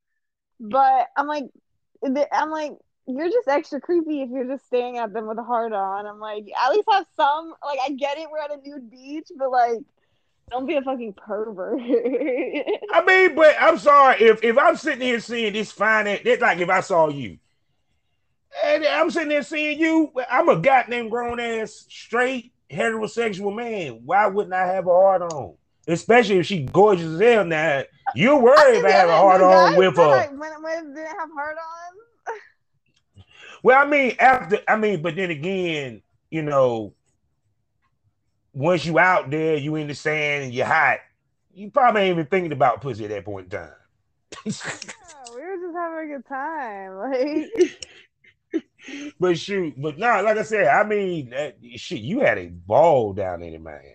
But 0.60 1.08
i'm 1.16 1.26
like 1.26 1.44
i'm 2.32 2.50
like 2.50 2.72
you're 3.06 3.28
just 3.28 3.48
extra 3.48 3.80
creepy 3.80 4.22
if 4.22 4.30
you're 4.30 4.44
just 4.44 4.66
staring 4.66 4.98
at 4.98 5.12
them 5.12 5.26
with 5.26 5.38
a 5.38 5.42
heart 5.42 5.72
on. 5.72 6.06
I'm 6.06 6.20
like 6.20 6.46
at 6.62 6.70
least 6.70 6.88
have 6.90 7.06
some 7.16 7.54
like 7.64 7.78
i 7.84 7.90
get 7.90 8.18
it 8.18 8.28
we're 8.30 8.38
at 8.38 8.52
a 8.52 8.60
nude 8.62 8.90
beach 8.90 9.28
but 9.36 9.50
like 9.50 9.80
don't 10.50 10.66
be 10.66 10.74
a 10.74 10.82
fucking 10.82 11.14
pervert. 11.14 11.80
I 11.80 13.04
mean 13.06 13.34
but 13.34 13.54
i'm 13.60 13.78
sorry 13.78 14.20
if 14.20 14.42
if 14.42 14.58
i'm 14.58 14.76
sitting 14.76 15.00
here 15.00 15.20
seeing 15.20 15.52
this 15.52 15.72
fine 15.72 16.06
it's 16.06 16.42
like 16.42 16.58
if 16.58 16.68
i 16.68 16.80
saw 16.80 17.08
you 17.08 17.38
and 18.64 18.84
i'm 18.86 19.10
sitting 19.10 19.28
there 19.28 19.42
seeing 19.42 19.78
you 19.78 20.12
i'm 20.30 20.48
a 20.48 20.56
goddamn 20.56 21.08
grown 21.08 21.38
ass 21.40 21.86
straight 21.88 22.52
heterosexual 22.70 23.54
man, 23.54 24.00
why 24.04 24.26
wouldn't 24.26 24.54
I 24.54 24.66
have 24.66 24.86
a 24.86 24.90
heart 24.90 25.22
on? 25.22 25.54
Especially 25.86 26.38
if 26.38 26.46
she 26.46 26.62
gorgeous 26.62 27.06
as 27.06 27.20
hell. 27.20 27.44
Now 27.44 27.82
you're 28.14 28.38
worried 28.40 28.80
about 28.80 28.92
having 28.92 29.14
a 29.14 29.18
heart 29.18 29.42
on 29.42 29.76
with 29.76 29.96
her. 29.96 30.06
Like, 30.06 30.30
when, 30.30 30.62
when 30.62 30.94
did 30.94 31.06
have 31.06 31.30
heart 31.34 31.56
on? 31.56 33.22
well, 33.62 33.82
I 33.82 33.88
mean, 33.88 34.14
after 34.18 34.60
I 34.68 34.76
mean, 34.76 35.02
but 35.02 35.16
then 35.16 35.30
again, 35.30 36.02
you 36.30 36.42
know, 36.42 36.94
once 38.52 38.84
you 38.84 38.98
out 38.98 39.30
there, 39.30 39.56
you 39.56 39.74
in 39.76 39.88
the 39.88 39.94
sand 39.94 40.44
and 40.44 40.54
you're 40.54 40.66
hot, 40.66 40.98
you 41.52 41.70
probably 41.70 42.02
ain't 42.02 42.12
even 42.12 42.26
thinking 42.26 42.52
about 42.52 42.80
pussy 42.80 43.04
at 43.04 43.10
that 43.10 43.24
point 43.24 43.52
in 43.52 43.58
time. 43.58 43.70
yeah, 44.44 45.34
we 45.34 45.40
were 45.40 45.56
just 45.56 45.76
having 45.76 46.10
a 46.10 46.14
good 46.14 46.26
time. 46.26 46.96
Like 46.96 47.78
but 49.18 49.38
shoot, 49.38 49.74
but 49.76 49.98
no, 49.98 50.08
nah, 50.08 50.20
like 50.20 50.38
I 50.38 50.42
said, 50.42 50.66
I 50.66 50.84
mean, 50.84 51.30
that, 51.30 51.56
shit, 51.76 52.00
you 52.00 52.20
had 52.20 52.38
a 52.38 52.46
ball 52.46 53.12
down 53.12 53.42
in 53.42 53.62
Miami. 53.62 53.94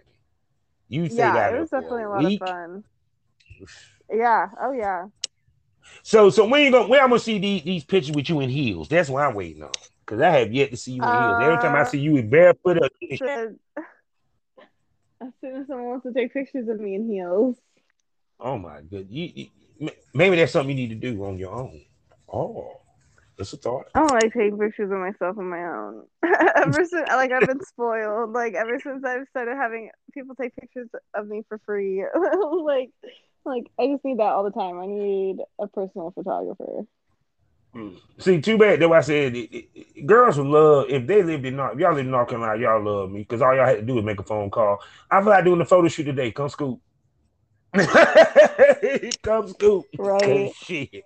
You 0.88 1.10
say 1.10 1.18
yeah, 1.18 1.34
that 1.34 1.54
it 1.54 1.60
was 1.60 1.70
definitely 1.70 2.04
a, 2.04 2.08
a 2.08 2.10
lot 2.10 2.24
week. 2.24 2.42
of 2.42 2.48
fun. 2.48 2.84
Yeah. 4.14 4.50
Oh 4.62 4.72
yeah. 4.72 5.06
So 6.04 6.30
so 6.30 6.48
when 6.48 6.62
you 6.62 6.70
go 6.70 6.86
when 6.88 7.00
I'm 7.00 7.10
gonna 7.10 7.18
see 7.18 7.40
these, 7.40 7.64
these 7.64 7.84
pictures 7.84 8.16
with 8.16 8.30
you 8.30 8.40
in 8.42 8.52
heels? 8.52 8.88
That's 8.88 9.10
what 9.10 9.24
I'm 9.24 9.34
waiting 9.34 9.64
on. 9.64 9.72
Cause 10.06 10.22
I 10.22 10.30
have 10.30 10.54
yet 10.54 10.70
to 10.70 10.78
see 10.78 10.92
you 10.92 11.02
in 11.02 11.10
uh, 11.10 11.40
heels. 11.40 11.42
Every 11.42 11.58
time 11.58 11.76
I 11.76 11.82
uh, 11.82 11.86
see 11.86 11.98
you 11.98 12.14
with 12.14 12.30
barefoot 12.30 12.84
up. 12.84 12.92
As 13.02 13.20
soon 15.42 15.56
as 15.56 15.68
someone 15.68 15.86
wants 15.86 16.06
to 16.06 16.14
take 16.14 16.34
pictures 16.34 16.68
of 16.68 16.80
me 16.80 16.94
in 16.94 17.10
heels. 17.10 17.56
Oh 18.40 18.60
my 18.60 18.82
good. 18.82 19.08
You, 19.10 19.32
you, 19.34 19.90
maybe 20.14 20.36
that's 20.36 20.52
something 20.52 20.78
you 20.78 20.88
need 20.88 21.02
to 21.02 21.12
do 21.12 21.26
on 21.26 21.38
your 21.38 21.52
own. 21.52 21.82
Oh. 22.32 22.82
That's 23.38 23.52
a 23.54 23.58
thought. 23.58 23.88
I 23.94 24.00
don't 24.00 24.12
like 24.12 24.34
taking 24.34 24.58
pictures 24.58 24.92
of 24.92 24.98
myself 24.98 25.38
on 25.38 25.50
my 25.50 25.64
own. 25.64 26.04
ever 26.56 26.86
since, 26.86 27.10
like, 27.10 27.32
I've 27.32 27.48
been 27.48 27.64
spoiled. 27.66 28.32
Like, 28.32 28.54
ever 28.54 28.80
since 28.80 29.04
I've 29.04 29.28
started 29.30 29.56
having 29.56 29.90
people 30.14 30.36
take 30.36 30.56
pictures 30.56 30.88
of 31.14 31.28
me 31.28 31.44
for 31.48 31.60
free, 31.66 32.06
like, 32.64 32.92
like 33.44 33.66
I 33.80 33.88
just 33.88 34.06
need 34.06 34.20
that 34.20 34.24
all 34.24 34.44
the 34.44 34.52
time. 34.52 34.80
I 34.80 34.86
need 34.86 35.38
a 35.60 35.68
personal 35.68 36.12
photographer. 36.12 36.86
Hmm. 37.74 37.90
See, 38.20 38.40
too 38.40 38.58
bad. 38.58 38.80
That's 38.80 38.90
why 38.90 39.00
I 39.00 39.02
said 39.02 39.36
it, 39.36 39.68
it, 39.74 40.06
girls 40.08 40.38
would 40.38 40.48
love 40.48 40.86
if 40.90 41.06
they 41.06 41.22
lived 41.22 41.46
in 41.46 41.58
North. 41.58 41.78
Y'all 41.78 41.94
live 41.94 42.06
in 42.06 42.12
North 42.12 42.30
Carolina, 42.30 42.62
y'all 42.62 42.82
love 42.82 43.12
me 43.12 43.20
because 43.20 43.42
all 43.42 43.54
y'all 43.54 43.66
had 43.66 43.80
to 43.80 43.82
do 43.82 44.00
is 44.00 44.06
make 44.06 44.20
a 44.22 44.24
phone 44.24 44.50
call. 44.50 44.80
I 45.12 45.20
feel 45.20 45.30
like 45.30 45.44
doing 45.44 45.60
the 45.60 45.66
photo 45.66 45.90
shoot 45.90 46.06
today. 46.06 46.32
Come 46.32 46.48
scoop. 46.48 46.80
Come 49.24 49.50
scoop. 49.50 49.86
Right. 49.98 50.54
Shit. 50.56 51.04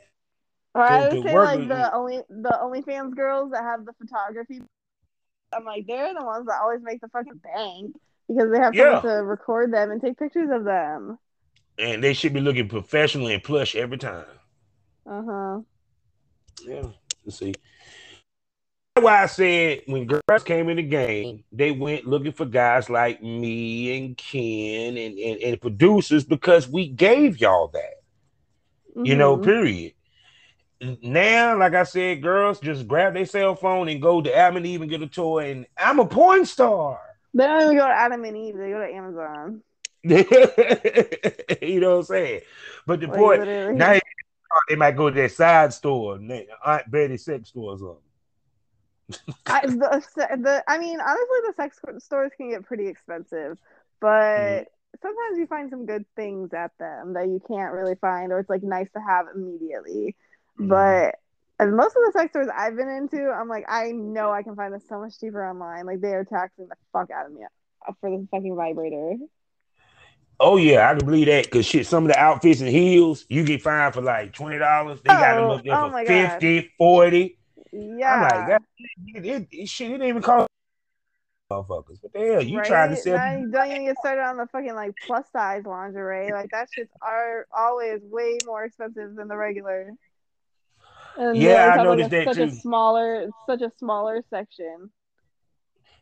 Or 0.75 0.83
I 0.83 1.09
would 1.09 1.23
say 1.23 1.37
like 1.37 1.67
the 1.67 1.93
only 1.93 2.21
the 2.29 2.57
OnlyFans 2.61 3.15
girls 3.15 3.51
that 3.51 3.63
have 3.63 3.85
the 3.85 3.93
photography. 3.93 4.61
I'm 5.51 5.65
like 5.65 5.87
they're 5.87 6.13
the 6.13 6.23
ones 6.23 6.45
that 6.45 6.59
always 6.61 6.81
make 6.83 7.01
the 7.01 7.07
fucking 7.09 7.41
bank 7.43 7.95
because 8.27 8.51
they 8.51 8.59
have 8.59 8.75
yeah. 8.75 8.99
to 9.01 9.09
record 9.23 9.73
them 9.73 9.89
and 9.89 9.99
take 9.99 10.17
pictures 10.17 10.49
of 10.51 10.63
them. 10.63 11.17
And 11.79 12.03
they 12.03 12.13
should 12.13 12.33
be 12.33 12.41
looking 12.41 12.67
professional 12.67 13.27
and 13.27 13.43
plush 13.43 13.75
every 13.75 13.97
time. 13.97 14.25
Uh 15.07 15.23
huh. 15.23 15.59
Yeah. 16.63 16.83
Let's 17.25 17.39
see. 17.39 17.55
That's 18.95 19.05
why 19.05 19.23
I 19.23 19.25
said 19.25 19.81
when 19.87 20.05
girls 20.05 20.43
came 20.43 20.69
in 20.69 20.77
the 20.77 20.83
game, 20.83 21.43
they 21.51 21.71
went 21.71 22.05
looking 22.05 22.33
for 22.33 22.45
guys 22.45 22.89
like 22.89 23.23
me 23.23 23.97
and 23.97 24.17
Ken 24.17 24.97
and, 24.97 25.17
and, 25.17 25.41
and 25.41 25.61
producers 25.61 26.25
because 26.25 26.67
we 26.67 26.89
gave 26.89 27.39
y'all 27.39 27.69
that. 27.69 28.01
Mm-hmm. 28.91 29.05
You 29.05 29.15
know, 29.15 29.35
mm-hmm. 29.35 29.45
period 29.45 29.93
now, 31.01 31.57
like 31.57 31.73
I 31.73 31.83
said, 31.83 32.21
girls 32.21 32.59
just 32.59 32.87
grab 32.87 33.13
their 33.13 33.25
cell 33.25 33.55
phone 33.55 33.89
and 33.89 34.01
go 34.01 34.21
to 34.21 34.33
Adam 34.33 34.57
and 34.57 34.65
Eve 34.65 34.81
and 34.81 34.89
get 34.89 35.01
a 35.01 35.07
toy, 35.07 35.51
and 35.51 35.65
I'm 35.77 35.99
a 35.99 36.05
porn 36.05 36.45
star. 36.45 36.99
They 37.33 37.45
don't 37.45 37.61
even 37.63 37.77
go 37.77 37.87
to 37.87 37.93
Adam 37.93 38.23
and 38.23 38.37
Eve; 38.37 38.57
they 38.57 38.69
go 38.69 38.79
to 38.79 38.93
Amazon. 38.93 39.61
you 41.61 41.79
know 41.81 41.91
what 41.91 41.99
I'm 41.99 42.03
saying? 42.03 42.41
But 42.87 43.01
the 43.01 43.07
like, 43.07 43.17
point 43.17 43.39
literally. 43.41 43.75
now 43.75 43.99
they 44.69 44.75
might 44.75 44.95
go 44.95 45.09
to 45.09 45.15
their 45.15 45.29
side 45.29 45.73
store, 45.73 46.15
Aunt 46.65 46.91
Betty 46.91 47.17
sex 47.17 47.49
store 47.49 47.73
or 47.73 47.77
something. 47.77 47.97
I, 49.47 49.65
the, 49.65 50.03
the, 50.15 50.63
I 50.67 50.77
mean, 50.77 50.99
honestly, 51.01 51.39
the 51.47 51.53
sex 51.57 51.79
stores 52.03 52.31
can 52.37 52.51
get 52.51 52.63
pretty 52.63 52.87
expensive, 52.87 53.57
but 53.99 54.07
mm 54.07 54.65
sometimes 55.01 55.37
you 55.37 55.47
find 55.47 55.69
some 55.69 55.85
good 55.85 56.05
things 56.15 56.53
at 56.53 56.71
them 56.79 57.13
that 57.13 57.27
you 57.27 57.41
can't 57.47 57.73
really 57.73 57.95
find, 57.95 58.31
or 58.31 58.39
it's 58.39 58.49
like 58.49 58.63
nice 58.63 58.89
to 58.91 58.99
have 58.99 59.27
immediately. 59.33 60.15
Mm-hmm. 60.59 60.67
But 60.67 61.15
and 61.59 61.75
most 61.75 61.95
of 61.95 62.03
the 62.05 62.11
sex 62.13 62.31
stores 62.31 62.47
I've 62.55 62.75
been 62.75 62.89
into, 62.89 63.29
I'm 63.29 63.47
like, 63.47 63.65
I 63.67 63.91
know 63.91 64.31
I 64.31 64.43
can 64.43 64.55
find 64.55 64.73
this 64.73 64.87
so 64.87 64.99
much 64.99 65.19
cheaper 65.19 65.45
online. 65.45 65.85
Like 65.85 66.01
they 66.01 66.13
are 66.13 66.25
taxing 66.25 66.67
the 66.67 66.75
fuck 66.93 67.11
out 67.11 67.25
of 67.25 67.33
me 67.33 67.41
for 67.99 68.09
the 68.09 68.27
fucking 68.31 68.55
vibrator. 68.55 69.15
Oh 70.39 70.55
yeah, 70.55 70.89
I 70.89 70.95
can 70.95 71.05
believe 71.05 71.25
that 71.27 71.45
because 71.45 71.65
shit, 71.65 71.85
some 71.85 72.05
of 72.05 72.11
the 72.11 72.19
outfits 72.19 72.61
and 72.61 72.69
heels 72.69 73.25
you 73.27 73.43
get 73.43 73.61
fined 73.61 73.93
for 73.93 74.01
like 74.01 74.33
twenty 74.33 74.57
dollars. 74.57 75.01
They 75.03 75.13
oh, 75.13 75.19
got 75.19 75.35
them 75.35 75.49
up 75.49 75.63
there 75.63 75.75
oh 75.75 75.91
for 75.91 76.05
50, 76.05 76.61
God. 76.61 76.69
40. 76.77 77.37
Yeah, 77.71 78.13
I'm 78.13 78.21
like 78.21 78.47
that. 78.47 78.61
It, 79.07 79.25
it, 79.25 79.47
it, 79.51 79.69
shit, 79.69 79.87
it 79.87 79.91
didn't 79.93 80.07
even 80.07 80.21
cost 80.21 80.47
motherfuckers. 81.51 81.97
What 82.01 82.13
the 82.13 82.19
hell? 82.19 82.41
You 82.41 82.59
right? 82.59 82.67
trying 82.67 82.89
to 82.91 82.95
sell? 82.95 83.17
Now, 83.17 83.43
don't 83.51 83.71
even 83.71 83.85
get 83.85 83.97
started 83.99 84.21
on 84.21 84.37
the 84.37 84.47
fucking 84.47 84.75
like 84.75 84.93
plus 85.05 85.25
size 85.31 85.63
lingerie. 85.65 86.31
Like 86.31 86.51
that 86.51 86.69
shit's 86.73 86.91
are 87.01 87.45
always 87.55 87.99
way 88.03 88.37
more 88.45 88.63
expensive 88.63 89.15
than 89.15 89.27
the 89.27 89.35
regular. 89.35 89.91
And 91.17 91.37
yeah, 91.37 91.75
I 91.77 91.83
noticed 91.83 92.09
that 92.11 92.25
such 92.25 92.37
too. 92.37 92.43
A 92.43 92.51
smaller, 92.51 93.29
such 93.47 93.61
a 93.61 93.71
smaller 93.77 94.23
section. 94.29 94.89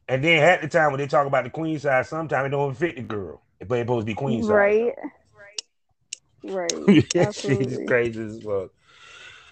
And 0.09 0.23
then 0.23 0.43
at 0.43 0.61
the 0.61 0.67
time 0.67 0.91
when 0.91 0.99
they 0.99 1.07
talk 1.07 1.27
about 1.27 1.43
the 1.43 1.49
queen 1.49 1.79
size, 1.79 2.07
sometimes 2.07 2.47
it 2.47 2.49
don't 2.49 2.75
fit 2.75 2.95
the 2.95 3.01
girl. 3.01 3.41
But 3.59 3.79
it's 3.79 3.81
supposed 3.87 4.07
to 4.07 4.11
be 4.11 4.13
queen 4.13 4.43
size. 4.43 4.49
Right. 4.49 4.93
Right. 4.95 5.61
Right. 6.43 6.71
She's 7.35 7.79
crazy 7.87 8.21
as 8.21 8.41
fuck. 8.41 8.71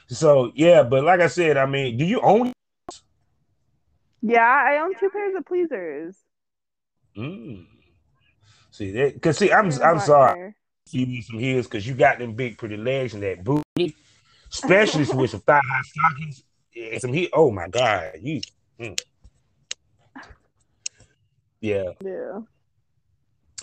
So 0.07 0.51
yeah, 0.55 0.83
but 0.83 1.03
like 1.03 1.19
I 1.19 1.27
said, 1.27 1.57
I 1.57 1.65
mean, 1.65 1.97
do 1.97 2.05
you 2.05 2.21
own? 2.21 2.53
Yeah, 4.21 4.39
I 4.39 4.79
own 4.79 4.93
two 4.99 5.09
pairs 5.09 5.35
of 5.35 5.45
pleasers. 5.45 6.15
Mm. 7.17 7.65
See 8.71 8.91
that? 8.91 9.21
Cause 9.21 9.39
see, 9.39 9.51
I'm 9.51 9.71
I'm 9.81 9.99
sorry. 9.99 10.55
You 10.91 11.07
me 11.07 11.21
some 11.21 11.39
heels 11.39 11.65
because 11.65 11.87
you 11.87 11.95
got 11.95 12.19
them 12.19 12.33
big 12.33 12.57
pretty 12.57 12.77
legs 12.77 13.13
and 13.15 13.23
that 13.23 13.43
booty 13.43 13.95
especially 14.51 15.05
with 15.15 15.31
some 15.31 15.41
thigh 15.41 15.61
high 15.63 15.81
stockings 15.83 16.43
and 16.75 17.01
some 17.01 17.13
heat. 17.13 17.29
Oh 17.33 17.51
my 17.51 17.67
god, 17.67 18.13
you. 18.21 18.41
Mm. 18.79 18.99
Yeah. 21.61 21.91
Yeah. 22.03 22.41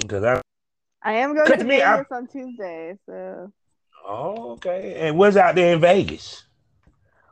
Because 0.00 0.24
I. 0.24 0.40
I 1.04 1.12
am 1.14 1.34
going 1.34 1.58
to, 1.58 1.64
Vegas 1.64 2.06
I, 2.10 2.14
on 2.14 2.26
Tuesday, 2.28 2.96
so. 3.06 3.52
Oh, 4.06 4.52
okay. 4.52 4.94
And 4.96 5.16
what's 5.16 5.36
out 5.36 5.54
there 5.54 5.74
in 5.74 5.80
Vegas? 5.80 6.44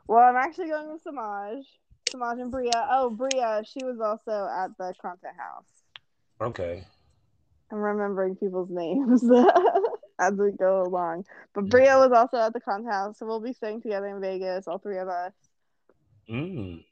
Well, 0.07 0.19
I'm 0.19 0.35
actually 0.35 0.67
going 0.67 0.91
with 0.91 1.01
Samaj. 1.01 1.63
Samaj 2.09 2.39
and 2.39 2.51
Bria. 2.51 2.87
Oh, 2.91 3.09
Bria, 3.09 3.63
she 3.65 3.83
was 3.83 3.99
also 4.01 4.49
at 4.49 4.77
the 4.77 4.93
content 5.01 5.35
house. 5.37 5.65
Okay. 6.41 6.85
I'm 7.71 7.77
remembering 7.77 8.35
people's 8.35 8.69
names. 8.69 9.23
as 10.21 10.33
we 10.35 10.51
go 10.51 10.83
along. 10.83 11.25
But 11.53 11.67
Bria 11.67 11.97
was 11.97 12.11
also 12.11 12.37
at 12.37 12.53
the 12.53 12.61
con 12.61 12.85
house, 12.85 13.17
so 13.19 13.25
we'll 13.25 13.39
be 13.41 13.53
staying 13.53 13.81
together 13.81 14.07
in 14.07 14.21
Vegas, 14.21 14.67
all 14.67 14.77
three 14.77 14.99
of 14.99 15.09
us. 15.09 15.33
Mm. 16.29 16.85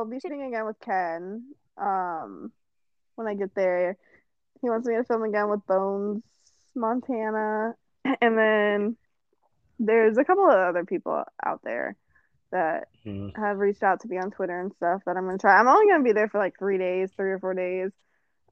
I'll 0.00 0.06
be 0.06 0.18
shooting 0.20 0.42
again 0.42 0.66
with 0.66 0.80
Ken. 0.80 1.44
Um, 1.78 2.52
when 3.14 3.28
I 3.28 3.34
get 3.34 3.54
there, 3.54 3.96
he 4.60 4.68
wants 4.68 4.86
me 4.86 4.96
to 4.96 5.04
film 5.04 5.22
again 5.22 5.48
with 5.48 5.64
Bones 5.66 6.22
Montana, 6.74 7.74
and 8.20 8.36
then 8.36 8.96
there's 9.78 10.18
a 10.18 10.24
couple 10.24 10.44
of 10.48 10.56
other 10.56 10.84
people 10.84 11.22
out 11.44 11.60
there 11.62 11.96
that 12.50 12.88
Mhm. 13.04 13.36
have 13.36 13.58
reached 13.58 13.82
out 13.82 14.00
to 14.00 14.08
me 14.08 14.18
on 14.18 14.30
Twitter 14.30 14.60
and 14.60 14.72
stuff 14.74 15.02
that 15.06 15.16
I'm 15.16 15.26
gonna 15.26 15.38
try. 15.38 15.58
I'm 15.58 15.68
only 15.68 15.90
gonna 15.90 16.04
be 16.04 16.12
there 16.12 16.28
for 16.28 16.38
like 16.38 16.58
three 16.58 16.78
days, 16.78 17.12
three 17.16 17.30
or 17.30 17.38
four 17.38 17.54
days. 17.54 17.90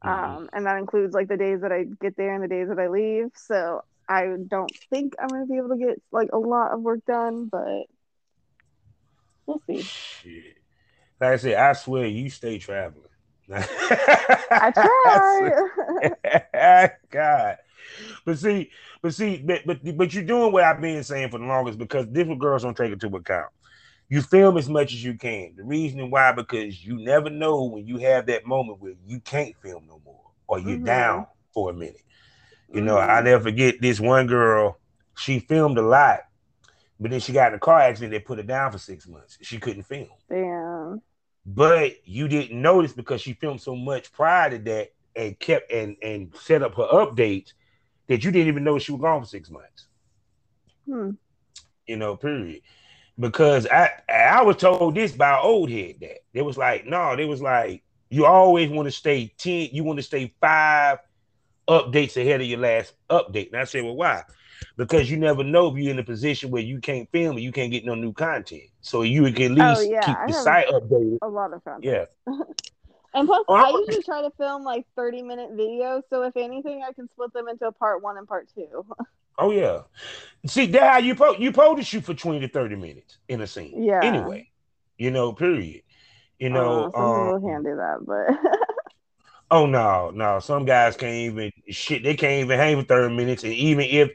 Mhm. 0.04 0.08
Um, 0.08 0.50
and 0.52 0.66
that 0.66 0.78
includes 0.78 1.14
like 1.14 1.28
the 1.28 1.36
days 1.36 1.60
that 1.60 1.72
I 1.72 1.84
get 1.84 2.16
there 2.16 2.34
and 2.34 2.42
the 2.42 2.48
days 2.48 2.68
that 2.68 2.78
I 2.78 2.88
leave. 2.88 3.30
So 3.34 3.82
I 4.12 4.36
don't 4.46 4.74
think 4.90 5.14
I'm 5.20 5.28
gonna 5.28 5.46
be 5.46 5.56
able 5.56 5.70
to 5.70 5.78
get 5.78 6.00
like 6.10 6.28
a 6.32 6.38
lot 6.38 6.72
of 6.72 6.82
work 6.82 7.00
done, 7.06 7.46
but 7.50 7.84
we'll 9.46 9.62
see. 9.66 9.82
Shit. 9.82 10.56
Like 11.20 11.32
I 11.32 11.36
said, 11.36 11.54
I 11.54 11.72
swear 11.72 12.06
you 12.06 12.28
stay 12.28 12.58
traveling. 12.58 13.08
I 13.50 14.72
try. 16.44 16.90
God. 17.10 17.56
But 18.24 18.38
see, 18.38 18.70
but 19.02 19.14
see, 19.14 19.38
but, 19.38 19.62
but 19.66 19.96
but 19.96 20.14
you're 20.14 20.24
doing 20.24 20.52
what 20.52 20.64
I've 20.64 20.80
been 20.80 21.02
saying 21.04 21.30
for 21.30 21.38
the 21.38 21.44
longest 21.44 21.78
because 21.78 22.06
different 22.06 22.40
girls 22.40 22.62
don't 22.62 22.76
take 22.76 22.92
it 22.92 23.02
into 23.02 23.16
account. 23.16 23.50
You 24.08 24.20
film 24.20 24.58
as 24.58 24.68
much 24.68 24.92
as 24.92 25.02
you 25.02 25.14
can. 25.14 25.54
The 25.56 25.64
reason 25.64 26.10
why, 26.10 26.32
because 26.32 26.84
you 26.84 26.98
never 27.02 27.30
know 27.30 27.64
when 27.64 27.86
you 27.86 27.96
have 27.98 28.26
that 28.26 28.44
moment 28.46 28.80
where 28.80 28.92
you 29.06 29.20
can't 29.20 29.56
film 29.62 29.86
no 29.86 30.00
more 30.04 30.20
or 30.46 30.58
you're 30.58 30.76
Mhm. 30.78 30.84
down 30.84 31.26
for 31.54 31.70
a 31.70 31.72
minute. 31.72 32.02
You 32.72 32.80
know, 32.80 32.96
I 32.98 33.20
never 33.20 33.42
forget 33.44 33.80
this 33.80 34.00
one 34.00 34.26
girl, 34.26 34.78
she 35.16 35.40
filmed 35.40 35.76
a 35.78 35.82
lot, 35.82 36.20
but 36.98 37.10
then 37.10 37.20
she 37.20 37.32
got 37.32 37.52
in 37.52 37.56
a 37.56 37.58
car 37.58 37.80
accident 37.80 38.12
They 38.12 38.18
put 38.18 38.38
her 38.38 38.44
down 38.44 38.72
for 38.72 38.78
six 38.78 39.06
months. 39.06 39.38
She 39.42 39.58
couldn't 39.58 39.82
film. 39.82 40.08
Damn. 40.30 41.02
But 41.44 42.06
you 42.06 42.28
didn't 42.28 42.60
notice 42.60 42.92
because 42.92 43.20
she 43.20 43.34
filmed 43.34 43.60
so 43.60 43.76
much 43.76 44.12
prior 44.12 44.50
to 44.50 44.58
that 44.58 44.92
and 45.14 45.38
kept 45.38 45.70
and 45.70 45.96
and 46.02 46.34
set 46.34 46.62
up 46.62 46.74
her 46.76 46.86
updates 46.86 47.52
that 48.06 48.24
you 48.24 48.30
didn't 48.30 48.48
even 48.48 48.64
know 48.64 48.78
she 48.78 48.92
was 48.92 49.00
gone 49.00 49.20
for 49.20 49.26
six 49.26 49.50
months. 49.50 49.86
Hmm. 50.86 51.10
You 51.86 51.96
know, 51.96 52.16
period. 52.16 52.62
Because 53.18 53.66
I 53.66 53.90
I 54.08 54.42
was 54.42 54.56
told 54.56 54.94
this 54.94 55.12
by 55.12 55.38
old 55.38 55.68
head 55.70 55.96
that 56.00 56.18
it 56.32 56.42
was 56.42 56.56
like, 56.56 56.86
no, 56.86 57.16
they 57.16 57.26
was 57.26 57.42
like, 57.42 57.82
you 58.08 58.24
always 58.24 58.70
want 58.70 58.86
to 58.86 58.92
stay 58.92 59.32
10, 59.36 59.70
you 59.72 59.84
want 59.84 59.98
to 59.98 60.02
stay 60.02 60.32
five 60.40 60.98
updates 61.68 62.16
ahead 62.20 62.40
of 62.40 62.46
your 62.46 62.58
last 62.58 62.94
update. 63.10 63.52
And 63.52 63.60
I 63.60 63.64
said, 63.64 63.84
well, 63.84 63.96
why? 63.96 64.24
Because 64.76 65.10
you 65.10 65.16
never 65.18 65.44
know 65.44 65.68
if 65.68 65.76
you're 65.76 65.90
in 65.92 65.98
a 65.98 66.04
position 66.04 66.50
where 66.50 66.62
you 66.62 66.80
can't 66.80 67.10
film 67.10 67.36
and 67.36 67.44
you 67.44 67.52
can't 67.52 67.70
get 67.70 67.84
no 67.84 67.94
new 67.94 68.12
content. 68.12 68.62
So 68.80 69.02
you 69.02 69.22
can 69.32 69.52
at 69.60 69.76
Oh, 69.76 69.80
least 69.80 69.90
yeah, 69.90 70.00
keep 70.00 70.16
I 70.16 70.26
the 70.26 70.32
site 70.32 70.66
updated. 70.68 71.18
A 71.22 71.28
lot 71.28 71.52
of 71.52 71.62
fun. 71.62 71.80
Yeah. 71.82 72.06
And 73.14 73.28
plus, 73.28 73.44
Oh, 73.46 73.54
I 73.54 73.68
usually 73.68 74.02
try 74.02 74.22
to 74.22 74.30
film 74.38 74.64
like 74.64 74.86
30 74.96 75.22
minute 75.22 75.54
videos. 75.54 76.00
So 76.08 76.22
if 76.22 76.34
anything, 76.34 76.82
I 76.82 76.92
can 76.92 77.10
split 77.10 77.30
them 77.34 77.46
into 77.46 77.66
a 77.66 77.72
part 77.72 78.02
one 78.02 78.16
and 78.16 78.26
part 78.26 78.48
two. 78.54 78.86
Oh 79.38 79.50
yeah. 79.50 79.82
See, 80.46 80.66
that 80.66 80.92
how 80.92 80.98
you 80.98 81.14
po- 81.14 81.36
you 81.36 81.48
supposed 81.48 81.78
to 81.78 81.84
shoot 81.84 82.04
for 82.04 82.12
20 82.12 82.40
to 82.40 82.48
30 82.48 82.76
minutes 82.76 83.16
in 83.28 83.40
a 83.40 83.46
scene. 83.46 83.82
Yeah. 83.82 84.00
Anyway, 84.02 84.50
you 84.98 85.10
know, 85.10 85.32
period. 85.32 85.82
You 86.38 86.50
know, 86.50 86.84
Uh, 86.84 86.90
some 86.92 86.92
people 86.92 87.34
um, 87.34 87.42
can't 87.42 87.64
do 87.64 87.76
that, 87.76 87.98
but 88.06 88.26
oh 89.52 89.66
no, 89.66 90.10
no, 90.12 90.40
some 90.40 90.66
guys 90.66 90.96
can't 90.96 91.14
even 91.14 91.52
shit, 91.70 92.04
they 92.04 92.16
can't 92.16 92.44
even 92.44 92.58
hang 92.58 92.80
for 92.80 92.86
30 92.86 93.14
minutes. 93.16 93.44
And 93.44 93.54
even 93.54 93.86
if 93.88 94.10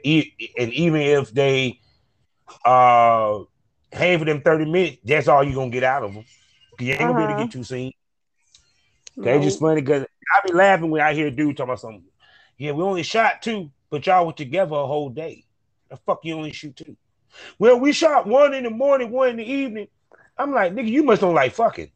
and 0.57 0.73
even 0.73 1.01
if 1.01 1.31
they 1.33 1.79
uh 2.65 3.41
hang 3.91 4.19
for 4.19 4.25
them 4.25 4.41
30 4.41 4.65
minutes, 4.65 4.99
that's 5.05 5.29
all 5.29 5.43
you're 5.43 5.55
gonna 5.55 5.71
get 5.71 5.83
out 5.85 6.03
of 6.03 6.13
them. 6.13 6.25
You 6.79 6.93
ain't 6.93 7.01
gonna 7.01 7.15
be 7.15 7.23
able 7.23 7.29
to 7.29 7.35
Uh-huh. 7.35 7.43
get 7.45 7.51
two 7.51 7.63
scenes. 7.63 7.93
It's 9.23 9.43
just 9.45 9.59
funny 9.59 9.81
because 9.81 10.03
I 10.03 10.41
be 10.47 10.53
laughing 10.53 10.91
when 10.91 11.01
I 11.01 11.13
hear 11.13 11.27
a 11.27 11.31
dude 11.31 11.57
talking 11.57 11.69
about 11.71 11.81
something. 11.81 12.05
Yeah, 12.57 12.73
we 12.73 12.83
only 12.83 13.03
shot 13.03 13.41
two, 13.41 13.71
but 13.89 14.05
y'all 14.07 14.25
were 14.27 14.33
together 14.33 14.75
a 14.75 14.87
whole 14.87 15.09
day. 15.09 15.45
The 15.89 15.97
fuck 15.97 16.21
you 16.23 16.35
only 16.35 16.53
shoot 16.53 16.75
two? 16.75 16.97
Well, 17.59 17.79
we 17.79 17.93
shot 17.93 18.27
one 18.27 18.53
in 18.53 18.65
the 18.65 18.71
morning, 18.71 19.11
one 19.11 19.29
in 19.31 19.37
the 19.37 19.45
evening. 19.51 19.89
I'm 20.37 20.53
like, 20.53 20.73
nigga, 20.73 20.89
you 20.89 21.03
must 21.03 21.21
don't 21.21 21.35
like 21.35 21.53
fucking. 21.53 21.91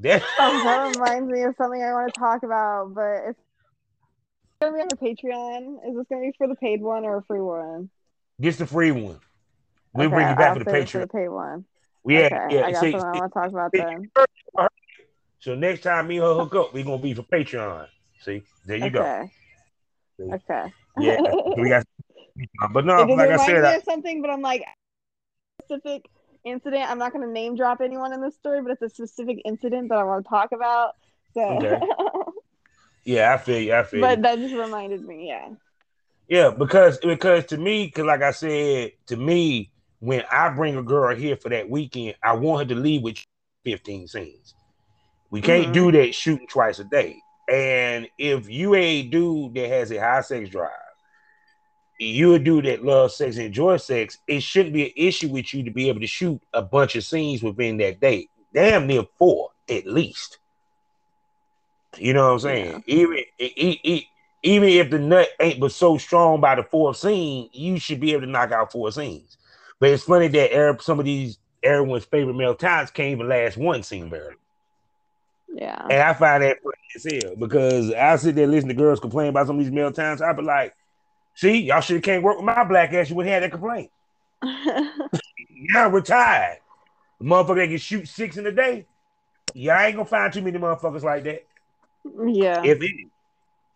That 0.00 0.22
Oh, 0.38 0.60
that 0.64 0.94
reminds 0.94 1.30
me 1.30 1.42
of 1.42 1.54
something 1.58 1.82
I 1.82 1.92
want 1.92 2.12
to 2.14 2.18
talk 2.18 2.42
about, 2.42 2.94
but 2.94 3.18
it's 3.28 3.38
gonna 4.62 4.74
be 4.74 4.80
on 4.80 4.88
the 4.88 4.96
Patreon. 4.96 5.88
Is 5.90 5.96
this 5.96 6.06
gonna 6.10 6.22
be 6.22 6.32
for 6.38 6.48
the 6.48 6.54
paid 6.54 6.80
one 6.80 7.04
or 7.04 7.18
a 7.18 7.22
free 7.24 7.40
one? 7.40 7.90
Just 8.40 8.58
the 8.58 8.66
free 8.66 8.90
one. 8.90 9.20
We'll 9.92 10.06
Okay, 10.06 10.14
bring 10.14 10.28
you 10.28 10.34
back 10.36 10.48
I'll 10.48 10.54
for 10.54 10.64
the 10.64 10.70
for 10.70 10.72
Patreon. 10.72 11.00
the 11.00 11.06
paid 11.08 11.28
one. 11.28 11.64
Yeah, 12.06 12.28
okay, 12.32 12.54
yeah. 12.56 12.66
I 12.66 12.72
got 12.72 12.80
see, 12.80 12.92
something 12.92 13.08
I 13.08 13.14
want 13.18 13.32
to 13.32 13.38
talk 13.38 13.48
about 13.50 13.72
then. 13.72 14.10
so 15.40 15.54
next 15.54 15.82
time 15.82 16.08
me 16.08 16.16
and 16.16 16.24
her 16.26 16.34
hook 16.34 16.54
up, 16.54 16.72
we're 16.72 16.84
gonna 16.84 17.02
be 17.02 17.12
for 17.12 17.22
Patreon. 17.24 17.86
See, 18.20 18.42
there 18.66 18.78
you 18.78 18.90
go. 18.90 19.02
Okay. 19.02 19.30
See? 20.18 20.30
Okay. 20.32 20.64
Yeah, 20.98 21.20
we 21.56 21.68
got. 21.68 21.84
But 22.72 22.86
no, 22.86 23.02
It 23.02 23.16
like 23.16 23.30
I 23.30 23.36
said, 23.36 23.64
I, 23.64 23.78
something, 23.80 24.22
but 24.22 24.30
I'm 24.30 24.40
like 24.40 24.64
specific 25.64 26.06
incident. 26.44 26.90
I'm 26.90 26.98
not 26.98 27.12
going 27.12 27.26
to 27.26 27.32
name 27.32 27.56
drop 27.56 27.80
anyone 27.80 28.12
in 28.12 28.20
this 28.22 28.34
story, 28.36 28.62
but 28.62 28.72
it's 28.72 28.82
a 28.82 28.88
specific 28.88 29.38
incident 29.44 29.88
that 29.90 29.98
I 29.98 30.04
want 30.04 30.24
to 30.24 30.28
talk 30.28 30.52
about. 30.52 30.92
So, 31.34 31.40
Okay. 31.56 31.80
yeah, 33.04 33.34
I 33.34 33.38
feel 33.38 33.60
you. 33.60 33.74
I 33.74 33.82
feel 33.84 34.00
you. 34.00 34.06
but 34.06 34.22
that 34.22 34.38
just 34.38 34.54
reminded 34.54 35.04
me. 35.04 35.28
Yeah. 35.28 35.48
Yeah, 36.28 36.50
because 36.50 36.98
because 36.98 37.46
to 37.46 37.58
me, 37.58 37.86
because 37.86 38.04
like 38.06 38.22
I 38.22 38.30
said, 38.30 38.92
to 39.06 39.16
me, 39.16 39.70
when 39.98 40.22
I 40.30 40.48
bring 40.50 40.76
a 40.76 40.82
girl 40.82 41.14
here 41.14 41.36
for 41.36 41.48
that 41.48 41.68
weekend, 41.68 42.14
I 42.22 42.34
want 42.34 42.68
her 42.68 42.74
to 42.74 42.80
leave 42.80 43.02
with 43.02 43.18
15 43.64 44.06
scenes. 44.06 44.54
We 45.30 45.40
can't 45.42 45.68
Mhm. 45.68 45.72
do 45.72 45.92
that 45.92 46.14
shooting 46.14 46.46
twice 46.46 46.78
a 46.78 46.84
day. 46.84 47.16
And 47.48 48.08
if 48.18 48.48
you 48.48 48.74
a 48.74 49.02
dude 49.02 49.54
that 49.54 49.68
has 49.68 49.90
a 49.90 49.98
high 50.00 50.20
sex 50.20 50.50
drive, 50.50 50.70
you 52.06 52.34
a 52.34 52.38
dude 52.38 52.64
that 52.64 52.84
loves 52.84 53.16
sex 53.16 53.36
and 53.36 53.46
enjoys 53.46 53.84
sex, 53.84 54.18
it 54.26 54.42
shouldn't 54.42 54.74
be 54.74 54.86
an 54.86 54.92
issue 54.96 55.28
with 55.28 55.52
you 55.52 55.62
to 55.64 55.70
be 55.70 55.88
able 55.88 56.00
to 56.00 56.06
shoot 56.06 56.40
a 56.52 56.62
bunch 56.62 56.96
of 56.96 57.04
scenes 57.04 57.42
within 57.42 57.76
that 57.78 58.00
day. 58.00 58.28
Damn 58.54 58.86
near 58.86 59.04
four 59.18 59.50
at 59.68 59.86
least. 59.86 60.38
You 61.96 62.14
know 62.14 62.26
what 62.26 62.32
I'm 62.32 62.38
saying? 62.40 62.84
Even 62.86 63.18
e- 63.38 63.52
e- 63.56 63.80
e- 63.82 64.06
even 64.42 64.68
if 64.68 64.90
the 64.90 64.98
nut 64.98 65.28
ain't 65.38 65.60
but 65.60 65.72
so 65.72 65.98
strong 65.98 66.40
by 66.40 66.54
the 66.54 66.62
fourth 66.62 66.96
scene, 66.96 67.50
you 67.52 67.78
should 67.78 68.00
be 68.00 68.12
able 68.12 68.22
to 68.22 68.26
knock 68.26 68.52
out 68.52 68.72
four 68.72 68.90
scenes. 68.90 69.36
But 69.78 69.90
it's 69.90 70.04
funny 70.04 70.28
that 70.28 70.54
Arab, 70.54 70.82
some 70.82 70.98
of 70.98 71.04
these 71.04 71.38
everyone's 71.62 72.04
favorite 72.04 72.34
male 72.34 72.54
talents 72.54 72.90
can't 72.90 73.10
even 73.10 73.28
last 73.28 73.56
one 73.56 73.82
scene 73.82 74.08
barely. 74.08 74.36
Yeah. 75.52 75.82
And 75.90 76.00
I 76.00 76.14
find 76.14 76.42
that 76.42 76.58
funny 76.62 76.76
as 76.96 77.24
hell 77.24 77.36
because 77.36 77.92
I 77.92 78.16
sit 78.16 78.34
there 78.34 78.46
listening 78.46 78.76
to 78.76 78.82
girls 78.82 79.00
complain 79.00 79.28
about 79.28 79.46
some 79.46 79.58
of 79.58 79.64
these 79.64 79.72
male 79.72 79.92
talents. 79.92 80.22
I 80.22 80.32
be 80.32 80.42
like, 80.42 80.74
see, 81.34 81.58
y'all 81.62 81.80
should 81.80 81.96
have 81.96 82.02
can't 82.02 82.22
work 82.22 82.36
with 82.36 82.44
my 82.46 82.64
black 82.64 82.92
ass. 82.92 83.10
You 83.10 83.16
wouldn't 83.16 83.32
have 83.32 83.42
that 83.42 83.50
complaint. 83.50 83.90
Now 85.74 85.90
we're 85.90 86.00
tired. 86.00 86.58
The 87.18 87.26
motherfucker 87.26 87.56
that 87.56 87.68
can 87.68 87.76
shoot 87.76 88.08
six 88.08 88.38
in 88.38 88.46
a 88.46 88.52
day. 88.52 88.86
Y'all 89.54 89.78
ain't 89.78 89.94
gonna 89.96 90.06
find 90.08 90.32
too 90.32 90.40
many 90.40 90.58
motherfuckers 90.58 91.02
like 91.02 91.24
that. 91.24 91.44
yeah. 92.26 92.62
if 92.64 92.78
any, 92.78 93.08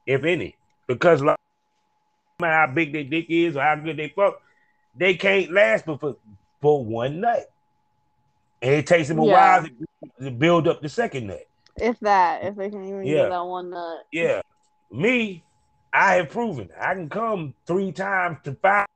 if 0.06 0.24
any, 0.24 0.56
because 0.86 1.20
like 1.20 1.36
no 2.40 2.46
matter 2.46 2.66
how 2.68 2.74
big 2.74 2.92
their 2.92 3.04
dick 3.04 3.26
is 3.28 3.56
or 3.56 3.60
how 3.62 3.76
good 3.76 3.98
they 3.98 4.08
fuck, 4.08 4.40
they 4.96 5.14
can't 5.14 5.52
last 5.52 5.84
but 5.84 6.00
for, 6.00 6.16
for 6.62 6.82
one 6.84 7.20
nut, 7.20 7.50
and 8.62 8.72
it 8.72 8.86
takes 8.86 9.08
them 9.08 9.18
a 9.18 9.26
Yeah. 9.26 9.32
while 9.60 9.68
to, 9.68 10.24
to 10.24 10.30
build 10.30 10.66
up 10.68 10.80
the 10.80 10.88
second 10.88 11.26
nut. 11.26 11.46
if 11.76 12.00
that, 12.00 12.44
if 12.44 12.56
they 12.56 12.70
can 12.70 12.82
even 12.86 13.04
Yeah. 13.04 13.14
get 13.24 13.28
that 13.30 13.44
one 13.44 13.68
nut. 13.70 14.06
Yeah, 14.10 14.40
me, 14.90 15.43
I 15.94 16.14
have 16.16 16.30
proven 16.30 16.70
I 16.78 16.94
can 16.94 17.08
come 17.08 17.54
three 17.66 17.92
times 17.92 18.38
to 18.44 18.54
five 18.54 18.86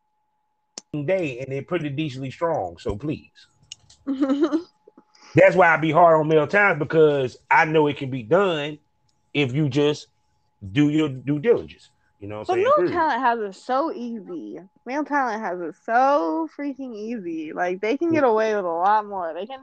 day, 1.05 1.38
and 1.38 1.53
they're 1.53 1.62
pretty 1.62 1.90
decently 1.90 2.30
strong. 2.30 2.76
So 2.78 2.96
please, 2.96 3.30
that's 4.07 5.55
why 5.55 5.68
I 5.68 5.76
be 5.76 5.92
hard 5.92 6.18
on 6.18 6.28
male 6.28 6.46
times 6.46 6.78
because 6.78 7.36
I 7.51 7.66
know 7.66 7.86
it 7.86 7.96
can 7.99 8.11
be 8.11 8.24
done 8.24 8.78
if 9.32 9.53
you 9.53 9.68
just 9.68 10.09
do 10.72 10.88
your 10.88 11.09
due 11.09 11.38
diligence. 11.38 11.90
You 12.20 12.26
know 12.26 12.38
what 12.38 12.49
but 12.49 12.55
I'm 12.55 12.59
saying? 12.59 12.64
male 12.64 12.88
Period. 12.88 12.92
talent 12.92 13.20
has 13.20 13.38
it 13.38 13.61
so 13.61 13.92
easy. 13.92 14.59
Male 14.84 15.05
talent 15.05 15.40
has 15.40 15.61
it 15.61 15.76
so 15.84 16.49
freaking 16.59 16.94
easy. 16.96 17.53
Like 17.53 17.80
they 17.80 17.96
can 17.96 18.12
get 18.12 18.24
away 18.24 18.57
with 18.57 18.64
a 18.64 18.68
lot 18.68 19.07
more. 19.07 19.32
They 19.34 19.46
can 19.46 19.61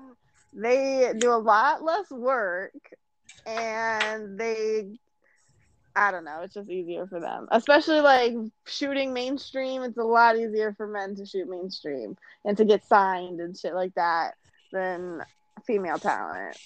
they 0.54 1.12
do 1.20 1.34
a 1.34 1.36
lot 1.36 1.84
less 1.84 2.10
work 2.10 2.72
and 3.46 4.40
they 4.40 4.98
I 5.96 6.12
don't 6.12 6.26
know, 6.26 6.42
it's 6.42 6.54
just 6.54 6.70
easier 6.70 7.08
for 7.08 7.20
them. 7.20 7.48
Especially 7.52 8.02
like 8.02 8.34
shooting 8.66 9.14
mainstream, 9.14 9.82
it's 9.84 9.98
a 9.98 10.04
lot 10.04 10.38
easier 10.38 10.74
for 10.74 10.88
men 10.88 11.16
to 11.16 11.26
shoot 11.26 11.50
mainstream 11.50 12.18
and 12.44 12.58
to 12.58 12.66
get 12.66 12.86
signed 12.86 13.40
and 13.40 13.58
shit 13.58 13.74
like 13.74 13.96
that 13.96 14.36
than 14.74 15.24
female 15.66 15.98
talent. 15.98 16.58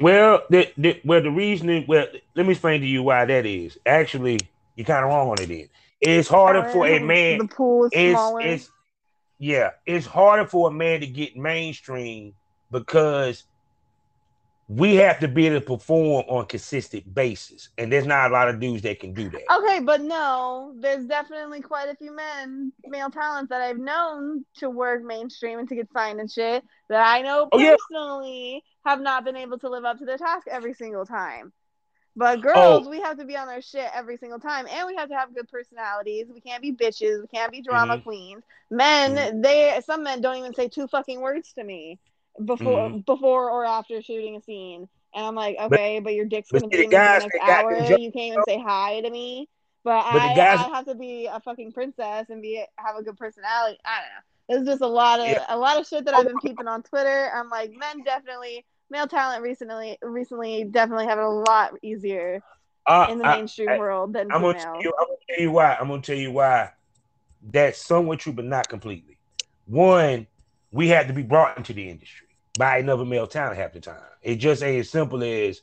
Well, 0.00 0.42
the, 0.50 0.72
the 0.76 1.00
well 1.04 1.22
the 1.22 1.30
reasoning 1.30 1.84
well 1.86 2.06
let 2.34 2.46
me 2.46 2.52
explain 2.52 2.80
to 2.80 2.86
you 2.86 3.02
why 3.02 3.24
that 3.24 3.46
is. 3.46 3.78
Actually, 3.86 4.40
you're 4.74 4.86
kind 4.86 5.04
of 5.04 5.10
wrong 5.10 5.28
on 5.28 5.40
it. 5.40 5.48
Then 5.48 5.68
it's 6.00 6.28
harder 6.28 6.66
oh, 6.66 6.72
for 6.72 6.86
a 6.86 6.98
man. 6.98 7.38
The 7.38 7.48
pool 7.48 7.84
is 7.84 7.90
It's 7.92 8.12
smaller. 8.12 8.40
it's 8.40 8.70
yeah, 9.38 9.70
it's 9.86 10.06
harder 10.06 10.46
for 10.46 10.68
a 10.68 10.72
man 10.72 11.00
to 11.00 11.06
get 11.06 11.36
mainstream 11.36 12.34
because 12.70 13.44
we 14.68 14.94
have 14.96 15.20
to 15.20 15.28
be 15.28 15.46
able 15.46 15.60
to 15.60 15.66
perform 15.66 16.24
on 16.28 16.46
consistent 16.46 17.14
basis, 17.14 17.68
and 17.76 17.92
there's 17.92 18.06
not 18.06 18.30
a 18.30 18.32
lot 18.32 18.48
of 18.48 18.58
dudes 18.60 18.82
that 18.82 18.98
can 18.98 19.12
do 19.12 19.28
that. 19.28 19.42
Okay, 19.52 19.80
but 19.80 20.00
no, 20.00 20.72
there's 20.78 21.04
definitely 21.04 21.60
quite 21.60 21.88
a 21.90 21.96
few 21.96 22.14
men, 22.16 22.72
male 22.86 23.10
talents 23.10 23.50
that 23.50 23.60
I've 23.60 23.78
known 23.78 24.44
to 24.58 24.70
work 24.70 25.02
mainstream 25.04 25.58
and 25.58 25.68
to 25.68 25.74
get 25.74 25.92
signed 25.92 26.18
and 26.20 26.30
shit 26.30 26.64
that 26.88 27.06
I 27.06 27.20
know 27.20 27.48
Oh, 27.52 27.58
yeah. 27.58 27.76
personally 27.90 28.64
have 28.86 29.00
not 29.00 29.24
been 29.24 29.36
able 29.36 29.58
to 29.58 29.68
live 29.68 29.84
up 29.84 29.98
to 29.98 30.06
their 30.06 30.18
task 30.18 30.46
every 30.50 30.72
single 30.74 31.04
time. 31.04 31.52
But 32.16 32.40
girls, 32.42 32.86
Oh. 32.86 32.90
we 32.90 33.00
have 33.00 33.18
to 33.18 33.24
be 33.24 33.36
on 33.36 33.48
our 33.48 33.60
shit 33.60 33.90
every 33.92 34.16
single 34.16 34.38
time, 34.38 34.66
and 34.70 34.86
we 34.86 34.94
have 34.94 35.08
to 35.08 35.16
have 35.16 35.34
good 35.34 35.48
personalities. 35.48 36.26
We 36.32 36.40
can't 36.40 36.62
be 36.62 36.72
bitches. 36.72 37.20
We 37.20 37.26
can't 37.26 37.50
be 37.52 37.60
drama 37.60 37.98
Mhm. 37.98 38.02
queens. 38.04 38.44
Men, 38.70 39.16
Mm-hmm. 39.16 39.40
they 39.42 39.80
some 39.84 40.04
men 40.04 40.20
don't 40.20 40.36
even 40.36 40.54
say 40.54 40.68
two 40.68 40.86
fucking 40.86 41.20
words 41.20 41.52
to 41.54 41.64
me 41.64 41.98
before 42.44 42.88
Mhm. 42.90 43.04
before 43.04 43.50
or 43.50 43.64
after 43.64 44.00
shooting 44.02 44.36
a 44.36 44.40
scene, 44.42 44.88
and 45.14 45.26
I'm 45.26 45.34
like, 45.34 45.56
okay, 45.60 46.00
but, 46.00 46.14
your 46.14 46.24
dick's 46.26 46.50
gonna 46.50 46.66
be 46.68 46.84
in 46.84 46.90
the 46.90 46.96
next 46.96 47.28
hour. 47.42 47.74
You 47.76 48.10
can't 48.12 48.16
even 48.32 48.42
say 48.46 48.58
hi 48.58 49.00
to 49.00 49.10
me. 49.10 49.48
But, 49.84 50.02
But 50.12 50.22
I, 50.22 50.34
guys- 50.34 50.60
I 50.60 50.68
have 50.76 50.86
to 50.86 50.94
be 50.94 51.26
a 51.26 51.38
fucking 51.40 51.72
princess 51.72 52.30
and 52.30 52.40
be 52.40 52.64
have 52.78 52.96
a 52.96 53.02
good 53.02 53.18
personality. 53.18 53.78
I 53.84 53.98
don't 54.00 54.08
know. 54.08 54.64
There's 54.64 54.66
just 54.66 54.82
a 54.82 54.86
lot 54.86 55.20
of 55.20 55.26
Yeah. 55.26 55.44
a 55.48 55.56
lot 55.58 55.78
of 55.78 55.86
shit 55.86 56.04
that 56.06 56.14
I've 56.14 56.26
been 56.26 56.38
keeping 56.38 56.66
on 56.68 56.82
Twitter. 56.82 57.30
I'm 57.34 57.50
like, 57.50 57.70
men 57.72 58.02
definitely 58.02 58.64
male 58.90 59.06
talent 59.06 59.42
recently 59.42 59.98
recently 60.02 60.64
definitely 60.64 61.06
have 61.06 61.18
it 61.18 61.24
a 61.24 61.28
lot 61.28 61.72
easier 61.82 62.42
Uh, 62.86 63.06
in 63.10 63.18
the 63.18 63.24
mainstream 63.24 63.68
I- 63.70 63.78
world 63.78 64.12
than 64.14 64.30
I'm 64.32 64.40
gonna, 64.42 64.58
you, 64.80 64.92
I'm 64.98 65.06
gonna 65.06 65.18
tell 65.28 65.40
you 65.40 65.52
why. 65.52 65.74
I'm 65.78 65.88
gonna 65.88 66.02
tell 66.02 66.16
you 66.16 66.32
why. 66.32 66.70
That's 67.42 67.78
somewhat 67.78 68.20
true, 68.20 68.32
but 68.32 68.44
not 68.46 68.68
completely. 68.68 69.18
One, 69.66 70.26
we 70.70 70.88
had 70.88 71.08
to 71.08 71.14
be 71.14 71.22
brought 71.22 71.56
into 71.58 71.72
the 71.74 71.88
industry 71.88 72.23
by 72.56 72.78
another 72.78 73.04
male 73.04 73.26
talent 73.26 73.58
half 73.58 73.72
the 73.72 73.80
time. 73.80 74.00
It 74.22 74.36
just 74.36 74.62
ain't 74.62 74.80
as 74.80 74.90
simple 74.90 75.22
as 75.22 75.60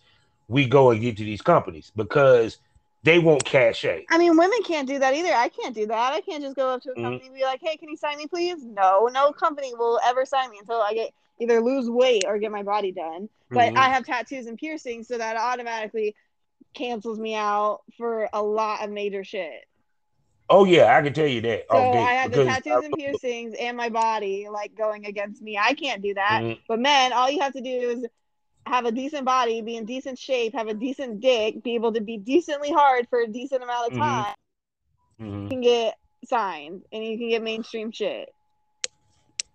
we 0.47 0.67
go 0.67 0.91
and 0.91 1.01
get 1.01 1.17
to 1.17 1.23
these 1.23 1.41
companies 1.41 1.91
because 1.95 2.57
they 3.03 3.19
won't 3.19 3.45
cachet. 3.45 4.05
I 4.09 4.17
mean, 4.17 4.37
women 4.37 4.59
can't 4.63 4.87
do 4.87 4.99
that 4.99 5.13
either. 5.13 5.33
I 5.33 5.49
can't 5.49 5.73
do 5.73 5.87
that. 5.87 6.13
I 6.13 6.21
can't 6.21 6.43
just 6.43 6.55
go 6.55 6.69
up 6.69 6.81
to 6.83 6.91
a 6.91 6.95
Mhm. 6.95 7.03
company 7.03 7.27
and 7.27 7.35
be 7.35 7.43
like, 7.43 7.61
"Hey, 7.63 7.77
can 7.77 7.89
you 7.89 7.97
sign 7.97 8.17
me, 8.17 8.27
please?" 8.27 8.63
No, 8.63 9.07
no 9.11 9.31
company 9.31 9.73
will 9.73 9.99
ever 10.05 10.25
sign 10.25 10.51
me 10.51 10.59
until 10.59 10.81
I 10.81 10.93
get 10.93 11.13
either 11.39 11.61
lose 11.61 11.89
weight 11.89 12.25
or 12.25 12.37
get 12.37 12.51
my 12.51 12.63
body 12.63 12.91
done. 12.91 13.29
But 13.49 13.73
Mhm. 13.73 13.77
I 13.77 13.89
have 13.89 14.05
tattoos 14.05 14.47
and 14.47 14.57
piercings, 14.57 15.07
so 15.07 15.17
that 15.17 15.37
automatically 15.37 16.15
cancels 16.73 17.19
me 17.19 17.35
out 17.35 17.81
for 17.97 18.29
a 18.33 18.43
lot 18.43 18.83
of 18.83 18.91
major 18.91 19.23
shit. 19.23 19.65
Oh 20.49 20.65
yeah, 20.65 20.95
I 20.97 21.01
can 21.01 21.13
tell 21.13 21.27
you 21.27 21.41
that. 21.41 21.65
So 21.71 21.77
off 21.77 21.95
I 21.95 22.13
have 22.13 22.31
the 22.31 22.43
tattoos 22.43 22.83
and 22.83 22.93
piercings 22.93 23.55
and 23.59 23.77
my 23.77 23.89
body 23.89 24.47
like 24.51 24.75
going 24.75 25.05
against 25.05 25.41
me. 25.41 25.57
I 25.57 25.73
can't 25.73 26.01
do 26.01 26.13
that. 26.15 26.41
Mhm. 26.43 26.59
But 26.67 26.79
men, 26.79 27.13
all 27.13 27.29
you 27.29 27.39
have 27.41 27.53
to 27.53 27.61
do 27.61 27.69
is 27.69 28.05
have 28.65 28.85
a 28.85 28.91
decent 28.91 29.25
body, 29.25 29.61
be 29.61 29.77
in 29.77 29.85
decent 29.85 30.19
shape, 30.19 30.53
have 30.53 30.67
a 30.67 30.73
decent 30.73 31.21
dick, 31.21 31.63
be 31.63 31.75
able 31.75 31.93
to 31.93 32.01
be 32.01 32.17
decently 32.17 32.71
hard 32.71 33.07
for 33.09 33.21
a 33.21 33.27
decent 33.27 33.63
amount 33.63 33.91
of 33.91 33.97
Mhm. 33.97 33.99
time. 33.99 34.35
Mhm. 35.19 35.43
You 35.43 35.49
can 35.49 35.61
get 35.61 35.97
signed 36.25 36.83
and 36.91 37.03
you 37.03 37.17
can 37.17 37.29
get 37.29 37.41
mainstream 37.41 37.91
shit. 37.91 38.33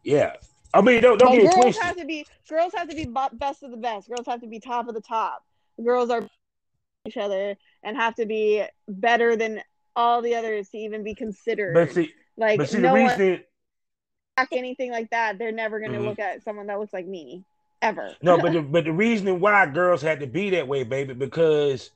Yeah, 0.03 0.37
I 0.72 0.80
mean, 0.80 1.03
don't 1.03 1.18
don't 1.18 1.32
But 1.32 1.43
get 1.43 1.53
girls 1.53 1.64
twisted. 1.64 1.82
have 1.84 1.97
to 1.97 2.05
be 2.05 2.26
girls 2.49 2.72
have 2.74 2.89
to 2.89 2.95
be 2.95 3.07
best 3.34 3.62
of 3.62 3.70
the 3.70 3.76
best. 3.76 4.09
Girls 4.09 4.26
have 4.26 4.41
to 4.41 4.47
be 4.47 4.61
top 4.61 4.89
of 4.89 4.95
the 4.95 5.01
top. 5.01 5.45
Girls 5.82 6.11
are 6.11 6.26
each 7.07 7.16
other 7.16 7.57
and 7.82 7.97
have 7.97 8.14
to 8.16 8.26
be 8.26 8.64
better 8.89 9.37
than 9.37 9.62
all 9.97 10.23
the 10.23 10.35
others 10.37 10.69
to 10.71 10.79
even 10.79 11.03
be 11.03 11.15
considered. 11.15 11.75
But 11.75 11.93
see, 11.93 12.13
like 12.37 12.59
but 12.59 12.69
see, 12.69 12.79
no 12.79 12.95
the 12.95 13.03
one 13.03 13.19
reason 13.19 13.45
back 14.37 14.49
anything 14.53 14.91
like 14.93 15.11
that, 15.11 15.39
they're 15.39 15.53
never 15.53 15.81
going 15.81 15.93
to 15.93 15.99
Mhm. 15.99 16.05
look 16.05 16.19
at 16.19 16.43
someone 16.45 16.67
that 16.67 16.79
looks 16.79 16.93
like 16.93 17.07
me 17.07 17.45
ever. 17.83 18.17
No, 18.23 18.39
but 18.39 18.53
the, 18.53 18.61
but 18.63 18.85
the 18.85 18.93
reason 18.93 19.41
why 19.41 19.67
girls 19.67 20.03
had 20.03 20.21
to 20.21 20.27
be 20.27 20.51
that 20.51 20.69
way, 20.69 20.85
baby, 20.85 21.15
because 21.15 21.91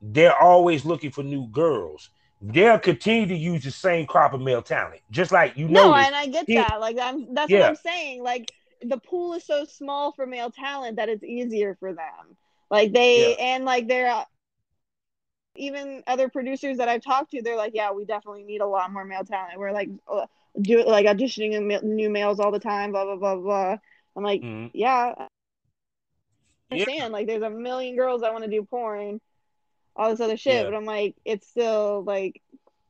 they're 0.00 0.36
always 0.36 0.84
looking 0.84 1.10
for 1.10 1.22
new 1.22 1.46
girls. 1.48 2.10
They'll 2.40 2.78
continue 2.78 3.26
to 3.28 3.36
use 3.36 3.64
the 3.64 3.70
same 3.70 4.06
crop 4.06 4.34
of 4.34 4.40
male 4.40 4.62
talent, 4.62 5.00
just 5.10 5.32
like 5.32 5.56
you 5.56 5.68
know. 5.68 5.88
no, 5.88 5.94
and 5.94 6.14
I 6.14 6.26
get 6.26 6.46
that. 6.54 6.80
Like 6.80 6.98
I'm 7.00 7.34
that's 7.34 7.50
Yeah. 7.50 7.60
what 7.60 7.68
I'm 7.68 7.76
saying. 7.76 8.22
Like 8.22 8.52
the 8.82 8.98
pool 8.98 9.34
is 9.34 9.44
so 9.44 9.64
small 9.64 10.12
for 10.12 10.26
male 10.26 10.50
talent 10.50 10.96
that 10.96 11.08
it's 11.08 11.24
easier 11.24 11.76
for 11.80 11.94
them. 11.94 12.36
Like 12.70 12.92
they 12.92 13.30
Yeah. 13.30 13.44
and 13.44 13.64
like 13.64 13.88
they're 13.88 14.24
even 15.58 16.02
other 16.06 16.28
producers 16.28 16.78
that 16.78 16.88
I've 16.88 17.02
talked 17.02 17.30
to, 17.32 17.42
they're 17.42 17.56
like, 17.56 17.72
yeah, 17.74 17.92
we 17.92 18.04
definitely 18.04 18.44
need 18.44 18.60
a 18.60 18.66
lot 18.66 18.92
more 18.92 19.04
male 19.04 19.24
talent. 19.24 19.58
We're 19.58 19.72
like 19.72 19.88
uh, 20.10 20.26
do 20.60 20.84
like 20.86 21.06
auditioning 21.06 21.82
new 21.82 22.10
males 22.10 22.40
all 22.40 22.50
the 22.52 22.60
time. 22.60 22.92
Blah 22.92 23.04
blah 23.04 23.16
blah 23.16 23.36
blah. 23.36 23.76
I'm 24.16 24.22
like, 24.24 24.42
Mhm. 24.42 24.70
yeah, 24.74 25.14
I 25.18 25.26
Yeah. 26.70 26.82
understand. 26.82 27.12
Like 27.12 27.26
there's 27.26 27.42
a 27.42 27.50
million 27.50 27.96
girls 27.96 28.22
that 28.22 28.32
want 28.32 28.44
to 28.44 28.50
do 28.50 28.64
porn, 28.64 29.20
all 29.94 30.10
this 30.10 30.20
other 30.20 30.36
shit, 30.36 30.54
Yeah. 30.54 30.64
but 30.64 30.74
I'm 30.74 30.84
like, 30.86 31.16
it's 31.24 31.46
still 31.46 32.02
like 32.04 32.40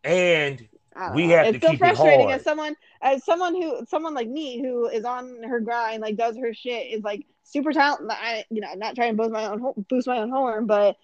And 0.05 0.69
We 1.14 1.27
know. 1.27 1.35
have 1.37 1.47
it's 1.47 1.55
to 1.55 1.59
still 1.59 1.71
keep 1.73 1.81
it 1.81 1.85
frustrating 1.85 2.29
hard. 2.29 2.41
as 2.41 2.45
someone 2.45 2.77
as 3.03 3.25
someone 3.25 3.55
who 3.55 3.85
someone 3.87 4.14
like 4.14 4.29
me 4.29 4.61
who 4.61 4.87
is 4.89 5.05
on 5.05 5.43
her 5.43 5.61
grind, 5.61 6.01
like 6.01 6.17
does 6.17 6.37
her 6.37 6.55
shit, 6.55 6.93
is 6.93 7.03
like 7.03 7.27
super 7.43 7.73
talented. 7.73 8.09
I 8.11 8.45
you 8.51 8.61
know 8.61 8.73
not 8.75 8.95
trying 8.95 9.17
to 9.17 9.23
boost 9.23 9.33
my 9.33 9.47
own 9.47 9.85
boost 9.89 10.07
my 10.07 10.19
own 10.19 10.31
horn, 10.31 10.67
but 10.67 10.97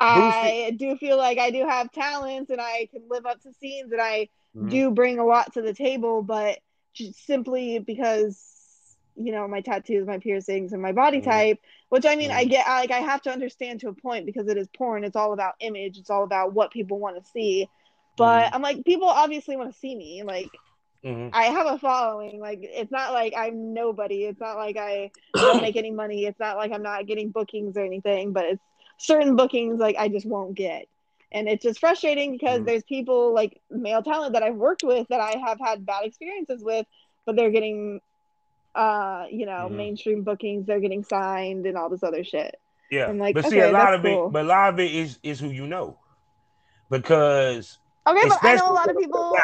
I 0.00 0.74
do 0.78 0.96
feel 0.96 1.16
like 1.18 1.38
I 1.38 1.50
do 1.50 1.66
have 1.66 1.92
talents 1.92 2.50
and 2.50 2.60
I 2.60 2.88
can 2.90 3.02
live 3.08 3.26
up 3.26 3.40
to 3.42 3.52
scenes 3.60 3.92
and 3.92 4.00
I 4.00 4.28
Mhm. 4.54 4.70
do 4.70 4.90
bring 4.90 5.18
a 5.18 5.24
lot 5.24 5.52
to 5.54 5.62
the 5.62 5.74
table, 5.74 6.22
but 6.22 6.58
simply 7.14 7.78
because 7.78 8.38
you 9.16 9.32
know 9.32 9.46
my 9.48 9.60
tattoos, 9.60 10.06
my 10.06 10.18
piercings, 10.18 10.72
and 10.72 10.80
my 10.82 10.92
body 10.92 11.20
Mhm. 11.20 11.24
type. 11.24 11.58
Which 11.90 12.06
I 12.06 12.16
mean, 12.16 12.30
I 12.30 12.44
Mhm. 12.44 12.50
get 12.50 12.66
like 12.66 12.90
I 12.90 12.98
have 13.00 13.22
to 13.22 13.30
understand 13.30 13.80
to 13.80 13.88
a 13.88 13.94
point 13.94 14.26
because 14.26 14.48
it 14.48 14.56
is 14.56 14.68
porn. 14.68 15.04
It's 15.04 15.16
all 15.16 15.32
about 15.32 15.54
image. 15.60 15.98
It's 15.98 16.10
all 16.10 16.24
about 16.24 16.54
what 16.54 16.72
people 16.72 16.98
want 16.98 17.22
to 17.22 17.30
see. 17.30 17.68
But 18.16 18.50
Mhm. 18.50 18.54
I'm 18.54 18.62
like, 18.62 18.84
people 18.84 19.08
obviously 19.08 19.56
want 19.56 19.72
to 19.72 19.78
see 19.78 19.94
me. 19.94 20.22
Like 20.24 20.50
Mhm. 21.04 21.30
I 21.32 21.44
have 21.46 21.66
a 21.66 21.78
following. 21.78 22.40
Like 22.40 22.60
it's 22.62 22.90
not 22.92 23.12
like 23.12 23.34
I'm 23.36 23.72
nobody. 23.74 24.24
It's 24.24 24.40
not 24.40 24.56
like 24.56 24.76
I 24.76 25.10
don't 25.40 25.60
make 25.60 25.76
any 25.76 25.90
money. 25.90 26.26
It's 26.26 26.38
not 26.40 26.56
like 26.56 26.72
I'm 26.72 26.82
not 26.82 27.06
getting 27.06 27.30
bookings 27.30 27.76
or 27.76 27.84
anything. 27.84 28.32
But 28.32 28.44
it's 28.46 28.62
certain 29.00 29.34
bookings 29.34 29.80
like 29.80 29.96
I 29.98 30.08
just 30.08 30.26
won't 30.26 30.54
get. 30.54 30.86
And 31.32 31.48
it's 31.48 31.62
just 31.62 31.80
frustrating 31.80 32.32
because 32.32 32.60
Mhm. 32.60 32.66
there's 32.66 32.82
people 32.84 33.32
like 33.32 33.60
male 33.70 34.02
talent 34.02 34.34
that 34.34 34.42
I've 34.42 34.56
worked 34.56 34.82
with 34.82 35.08
that 35.08 35.20
I 35.20 35.38
have 35.38 35.58
had 35.58 35.86
bad 35.86 36.04
experiences 36.04 36.62
with, 36.62 36.86
but 37.24 37.36
they're 37.36 37.50
getting 37.50 38.00
uh, 38.72 39.26
you 39.28 39.46
know, 39.46 39.68
Mhm. 39.68 39.74
mainstream 39.74 40.22
bookings, 40.22 40.64
they're 40.64 40.78
getting 40.78 41.02
signed 41.02 41.66
and 41.66 41.76
all 41.76 41.88
this 41.88 42.04
other 42.04 42.22
shit. 42.22 42.54
Yeah, 42.88 43.08
I'm 43.08 43.18
like, 43.18 43.34
but 43.34 43.44
see, 43.46 43.58
okay, 43.60 43.68
a 43.68 43.72
lot 43.72 43.94
of 43.94 44.02
cool. 44.02 44.28
it, 44.28 44.32
but 44.32 44.44
a 44.44 44.48
lot 44.48 44.72
of 44.72 44.78
it 44.78 44.94
is 44.94 45.18
is 45.24 45.40
who 45.40 45.48
you 45.48 45.66
know, 45.66 45.98
because 46.88 47.78
Okay, 48.06 48.28
but 48.28 48.38
I 48.42 48.54
know 48.54 48.70
a 48.70 48.72
lot 48.72 48.88
of 48.88 48.96
people 48.96 49.36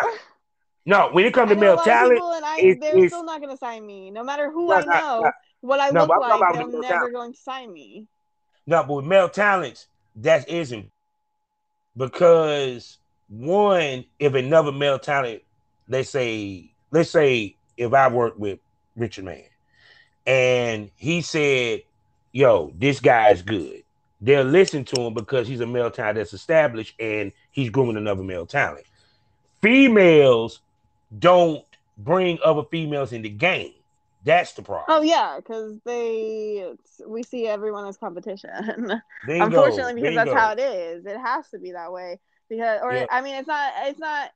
no, 0.86 1.09
when 1.11 1.24
it 1.24 1.34
comes 1.34 1.50
to 1.50 1.57
male 1.57 1.76
talent, 1.76 2.22
and 2.22 2.44
I 2.44 2.59
it's- 2.59 2.78
they're 2.80 2.96
it's- 2.96 3.11
still 3.11 3.24
not 3.24 3.40
gonna 3.40 3.57
sign 3.57 3.84
me. 3.84 4.12
No 4.12 4.22
matter 4.22 4.50
who 4.50 4.68
No, 4.68 4.74
I 4.76 4.84
no, 4.84 4.92
know, 4.92 5.20
no. 5.22 5.32
what 5.61 5.80
I 5.80 5.90
No, 5.90 6.04
look 6.04 6.20
like, 6.20 6.40
they're 6.52 6.66
never 6.68 6.82
talent. 6.82 7.12
going 7.12 7.32
to 7.32 7.38
sign 7.40 7.72
me. 7.72 8.07
No, 8.67 8.83
but 8.83 8.95
with 8.95 9.05
male 9.05 9.29
talents, 9.29 9.87
that 10.17 10.49
isn't 10.49 10.91
because 11.97 12.99
one, 13.29 14.05
if 14.19 14.35
another 14.35 14.73
male 14.73 14.99
talent, 14.99 15.43
let's 15.89 16.11
say, 16.11 16.73
let's 16.91 17.11
say 17.11 17.57
if 17.77 17.93
I 17.93 18.09
work 18.09 18.39
with 18.39 18.59
Richard 18.97 19.25
Mann 19.25 19.45
and 20.27 20.91
he 20.97 21.21
said, 21.23 21.83
Yo, 22.33 22.73
this 22.77 23.01
guy 23.01 23.31
is 23.31 23.41
good, 23.41 23.83
they'll 24.21 24.45
listen 24.45 24.85
to 24.85 25.01
him 25.01 25.14
because 25.14 25.49
he's 25.49 25.61
a 25.61 25.67
male 25.67 25.91
talent 25.91 26.17
that's 26.17 26.35
established 26.35 26.95
and 27.01 27.33
he's 27.51 27.71
grooming 27.71 27.97
another 27.97 28.23
male 28.23 28.45
talent. 28.45 28.85
Females 29.62 30.61
don't 31.19 31.64
bring 31.97 32.39
other 32.45 32.62
females 32.71 33.12
in 33.12 33.23
the 33.23 33.31
game. 33.31 33.73
That's 34.27 34.53
the 34.55 34.62
problem. 34.62 34.85
Oh 34.89 35.03
yeah, 35.03 35.37
because 35.37 35.79
they 35.85 36.64
it's, 36.72 37.01
we 37.07 37.22
see 37.22 37.47
everyone 37.47 37.87
as 37.87 37.97
competition. 37.97 38.51
Bingo, 39.27 39.47
Unfortunately, 39.47 39.95
because 39.95 40.16
that's 40.16 40.33
how 40.33 40.51
it 40.51 40.59
is. 40.59 41.07
It 41.07 41.16
has 41.16 41.49
to 41.51 41.59
be 41.61 41.72
that 41.72 41.93
way 41.93 42.18
because, 42.49 42.81
or. 42.83 43.07
I 43.11 43.22
mean, 43.22 43.37
it's 43.37 43.47
not. 43.47 43.72
It's 43.85 44.01
not. 44.01 44.31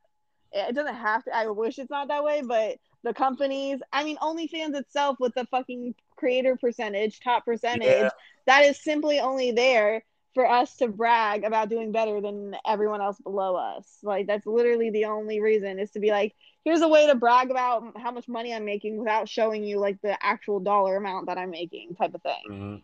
It 0.53 0.73
doesn't 0.75 0.95
have 0.95 1.25
to. 1.25 1.35
I 1.35 1.47
wish 1.47 1.77
it's 1.77 1.89
not 1.89 2.07
that 2.07 2.23
way, 2.23 2.41
but 2.41 2.77
the 3.03 3.13
companies. 3.13 3.81
I 3.91 4.05
mean, 4.05 4.15
OnlyFans 4.17 4.75
itself 4.75 5.17
with 5.19 5.33
the 5.35 5.45
fucking 5.47 5.93
creator 6.15 6.55
percentage, 6.55 7.19
top 7.19 7.43
percentage, 7.43 7.87
Yeah. 7.89 8.09
that 8.45 8.63
is 8.63 8.79
simply 8.81 9.19
only 9.19 9.51
there 9.51 10.03
for 10.33 10.47
us 10.49 10.75
to 10.77 10.87
brag 10.87 11.43
about 11.43 11.69
doing 11.69 11.91
better 11.91 12.21
than 12.21 12.55
everyone 12.65 13.01
else 13.01 13.19
below 13.19 13.55
us. 13.55 13.85
Like 14.01 14.27
that's 14.27 14.45
literally 14.45 14.89
the 14.89 15.05
only 15.05 15.41
reason 15.41 15.79
is 15.79 15.91
to 15.91 15.99
be 15.99 16.09
like, 16.11 16.33
here's 16.63 16.81
a 16.81 16.87
way 16.87 17.07
to 17.07 17.15
brag 17.15 17.51
about 17.51 17.97
how 17.97 18.11
much 18.11 18.27
money 18.27 18.53
I'm 18.53 18.63
making 18.65 18.97
without 18.97 19.27
showing 19.27 19.63
you 19.63 19.79
like 19.79 20.01
the 20.01 20.17
actual 20.25 20.59
dollar 20.59 20.95
amount 20.95 21.27
that 21.27 21.37
I'm 21.37 21.49
making, 21.51 21.95
type 21.95 22.13
of 22.13 22.21
thing. 22.21 22.43
Mhm. 22.49 22.81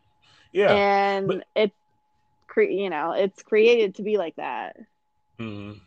Yeah. 0.52 0.74
and 0.74 1.28
but- 1.28 1.48
it's 1.56 1.76
cre- 2.48 2.62
you 2.64 2.90
know 2.90 3.12
it's 3.12 3.44
created 3.44 3.96
to 3.96 4.02
be 4.04 4.18
like 4.18 4.36
that. 4.38 4.76
Mhm. 5.40 5.80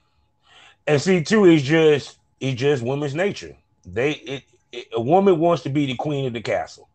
And 0.87 1.01
see, 1.03 1.23
too, 1.23 1.45
it's 1.45 1.63
just 1.63 2.19
it's 2.41 2.59
just 2.59 2.83
women's 2.83 3.15
nature. 3.15 3.57
They 3.85 4.13
it, 4.13 4.45
it 4.73 4.87
a 4.95 5.01
woman 5.01 5.39
wants 5.39 5.63
to 5.65 5.69
be 5.69 5.87
the 5.87 5.95
queen 5.97 6.27
of 6.27 6.33
the 6.33 6.41
castle, 6.41 6.89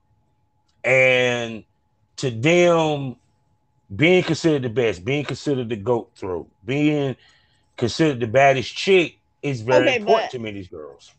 and 0.84 1.64
to 2.18 2.32
them 2.32 3.18
being 3.96 4.24
considered 4.24 4.64
the 4.64 4.70
best, 4.70 5.06
being 5.06 5.26
considered 5.26 5.70
the 5.70 5.76
goat 5.78 6.12
throat, 6.16 6.50
being 6.66 7.16
considered 7.78 8.20
the 8.20 8.28
baddest 8.28 8.76
chick 8.76 9.20
is 9.42 9.62
very 9.62 9.90
Okay, 9.90 9.96
important 9.96 10.32
to 10.32 10.40
me. 10.40 10.52
These 10.52 10.70
girls. 10.70 11.14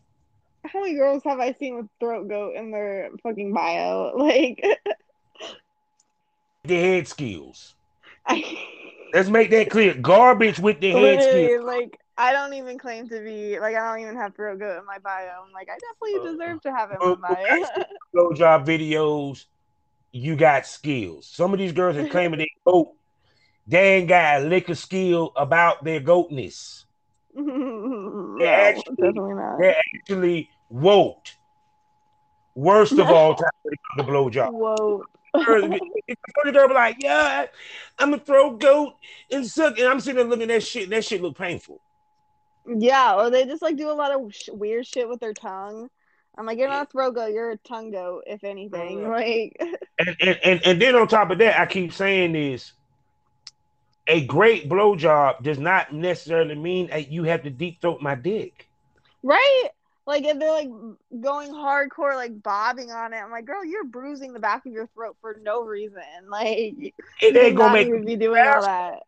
How 0.65 0.81
many 0.81 0.95
girls 0.95 1.23
have 1.23 1.39
I 1.39 1.53
seen 1.53 1.77
with 1.77 1.87
throat 1.99 2.27
goat 2.27 2.55
in 2.55 2.71
their 2.71 3.09
fucking 3.23 3.53
bio? 3.53 4.13
Like, 4.17 4.63
The 6.65 6.75
head 6.75 7.07
skills. 7.07 7.75
I 8.27 8.43
Let's 9.13 9.29
make 9.29 9.49
that 9.51 9.69
clear. 9.69 9.93
Garbage 9.95 10.59
with 10.59 10.79
the 10.79 10.91
head 10.93 11.23
skills. 11.23 11.51
like 11.63 11.97
I 12.17 12.33
don't 12.33 12.53
even 12.53 12.77
claim 12.79 13.07
to 13.09 13.21
be 13.21 13.59
like 13.59 13.75
I 13.75 13.91
don't 13.91 14.01
even 14.01 14.17
have 14.17 14.35
throat 14.35 14.59
goat 14.59 14.79
in 14.79 14.85
my 14.85 14.99
bio. 14.99 15.43
I'm 15.45 15.51
like 15.53 15.69
I 15.69 15.77
definitely 15.79 16.19
Uh, 16.19 16.31
deserve 16.31 16.61
to 16.61 16.71
have 16.71 16.91
it 16.91 16.95
in 16.95 17.05
my 17.05 17.15
bio. 17.15 17.83
blowjob 18.15 18.65
videos, 18.65 19.45
you 20.11 20.35
got 20.35 20.65
skills. 20.65 21.27
Some 21.27 21.53
of 21.53 21.59
these 21.59 21.71
girls 21.71 21.97
are 21.97 22.07
claiming 22.09 22.39
they 22.39 22.49
goat. 22.65 22.93
They 23.67 23.95
ain't 23.97 24.07
got 24.07 24.41
a 24.41 24.45
lick 24.45 24.69
of 24.69 24.77
skill 24.77 25.33
about 25.35 25.83
their 25.83 25.99
goatness. 25.99 26.85
no, 27.35 28.45
actually-. 28.45 28.95
They're 29.59 29.75
actually 29.95 30.49
woke. 30.69 31.27
Worst 32.55 32.93
of 32.93 33.07
all 33.07 33.35
time 33.35 33.49
comes 33.95 34.09
blowjob. 34.09 34.51
Whoa. 34.51 35.03
Girl, 35.45 35.61
the 35.69 36.51
girl 36.51 36.67
be 36.67 36.73
like, 36.73 36.95
yeah, 36.99 37.45
I'm 37.99 38.13
a 38.13 38.17
throw 38.17 38.51
goat 38.51 38.95
and 39.31 39.45
suck. 39.45 39.77
And 39.77 39.87
I'm 39.87 39.99
sitting 39.99 40.15
there 40.15 40.25
looking 40.25 40.43
at 40.43 40.47
that 40.47 40.63
shit. 40.63 40.83
and 40.83 40.91
That 40.93 41.05
shit 41.05 41.21
look 41.21 41.37
painful. 41.37 41.79
Yeah, 42.65 43.15
or 43.15 43.29
they 43.29 43.45
just 43.45 43.61
like 43.61 43.77
do 43.77 43.89
a 43.89 43.93
lot 43.93 44.11
of 44.11 44.33
sh- 44.33 44.49
weird 44.51 44.87
shit 44.87 45.07
with 45.07 45.19
their 45.19 45.33
tongue. 45.33 45.89
I'm 46.37 46.45
like, 46.45 46.59
you're 46.59 46.69
not 46.69 46.87
a 46.87 46.89
throat 46.89 47.15
goat, 47.15 47.33
you're 47.33 47.51
a 47.51 47.57
tongue 47.57 47.91
goat, 47.91 48.23
if 48.27 48.43
anything. 48.43 49.09
Like, 49.09 49.59
And, 49.99 50.15
and, 50.19 50.39
and, 50.43 50.61
and 50.65 50.81
then 50.81 50.95
on 50.95 51.07
top 51.07 51.31
of 51.31 51.39
that, 51.39 51.59
I 51.59 51.65
keep 51.65 51.91
saying 51.91 52.33
this. 52.33 52.73
A 54.07 54.25
great 54.25 54.69
blowjob 54.69 55.41
does 55.43 55.59
not 55.59 55.91
necessarily 55.91 56.55
mean 56.55 56.87
that 56.87 57.11
you 57.11 57.23
have 57.23 57.43
to 57.43 57.49
deep 57.49 57.81
throat 57.81 58.01
my 58.01 58.15
dick. 58.15 58.69
right? 59.23 59.69
Like, 60.05 60.23
if 60.23 60.39
they're 60.39 60.51
like 60.51 60.69
going 61.19 61.51
hardcore, 61.51 62.15
like 62.15 62.41
bobbing 62.41 62.91
on 62.91 63.13
it, 63.13 63.17
I'm 63.17 63.31
like, 63.31 63.45
girl, 63.45 63.65
you're 63.65 63.83
bruising 63.83 64.31
the 64.31 64.39
back 64.39 64.65
of 64.65 64.71
your 64.71 64.87
throat 64.87 65.17
for 65.19 65.37
no 65.41 65.63
reason. 65.63 66.01
Like, 66.29 66.75
you 66.77 66.91
It 67.21 67.35
ain't 67.35 67.57
gonna 67.57 67.73
make 67.73 67.87
need 67.87 67.99
to 67.99 68.05
be 68.05 68.15
doing 68.15 68.41
all 68.41 68.61
that. 68.61 69.03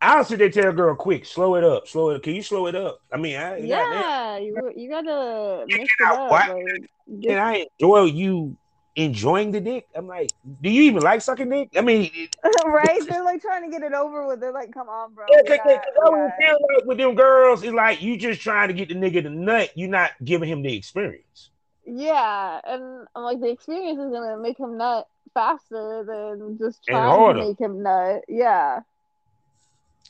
I'll 0.00 0.24
sit 0.24 0.38
there 0.38 0.48
tell 0.50 0.68
a 0.68 0.72
girl, 0.72 0.94
quick, 0.94 1.24
slow 1.24 1.56
it 1.56 1.64
up, 1.64 1.88
slow 1.88 2.10
it. 2.10 2.22
Can 2.22 2.34
you 2.34 2.42
slow 2.42 2.66
it 2.66 2.74
up? 2.76 3.00
I 3.12 3.16
mean, 3.16 3.36
I. 3.36 3.56
Yeah, 3.58 4.36
you 4.38 4.72
you 4.76 4.88
gotta 4.88 5.64
mix 5.66 5.82
it 5.98 6.04
out 6.06 6.18
up. 6.20 6.30
what? 6.30 6.48
Like, 6.50 6.88
and 7.08 7.22
get, 7.22 7.38
I 7.38 7.66
enjoy 7.80 8.04
you 8.04 8.56
enjoying 8.94 9.50
the 9.50 9.60
dick. 9.60 9.86
I'm 9.96 10.06
like, 10.06 10.30
do 10.62 10.70
you 10.70 10.82
even 10.82 11.02
like 11.02 11.20
sucking 11.20 11.48
dick? 11.48 11.70
I 11.76 11.80
mean, 11.80 12.10
right? 12.66 13.00
They're 13.08 13.24
like 13.24 13.42
trying 13.42 13.64
to 13.64 13.70
get 13.76 13.82
it 13.82 13.92
over 13.92 14.26
with. 14.26 14.38
They're 14.40 14.52
like, 14.52 14.72
come 14.72 14.88
on, 14.88 15.14
bro. 15.14 15.24
yeah, 15.30 15.38
we 15.42 15.48
'cause- 15.48 15.58
got- 15.64 15.82
'cause 15.84 15.94
I 16.06 16.10
we 16.10 16.46
feel 16.46 16.58
like 16.76 16.84
with 16.84 16.98
them 16.98 17.14
girls, 17.16 17.62
it's 17.64 17.72
like 17.74 18.00
you 18.00 18.16
just 18.16 18.40
trying 18.40 18.68
to 18.68 18.74
get 18.74 18.88
the 18.88 18.94
nigga 18.94 19.22
to 19.24 19.30
nut. 19.30 19.70
You're 19.74 19.88
not 19.90 20.12
giving 20.24 20.48
him 20.48 20.62
the 20.62 20.76
experience. 20.76 21.50
Yeah, 21.86 22.60
and 22.64 23.06
I'm 23.16 23.22
like, 23.24 23.40
the 23.40 23.50
experience 23.50 23.98
is 23.98 24.10
gonna 24.12 24.36
make 24.38 24.58
him 24.60 24.76
nut 24.76 25.08
faster 25.34 26.04
than 26.04 26.56
just 26.58 26.84
trying 26.84 27.34
to 27.34 27.46
make 27.48 27.58
him 27.58 27.82
nut. 27.82 28.22
Yeah. 28.28 28.80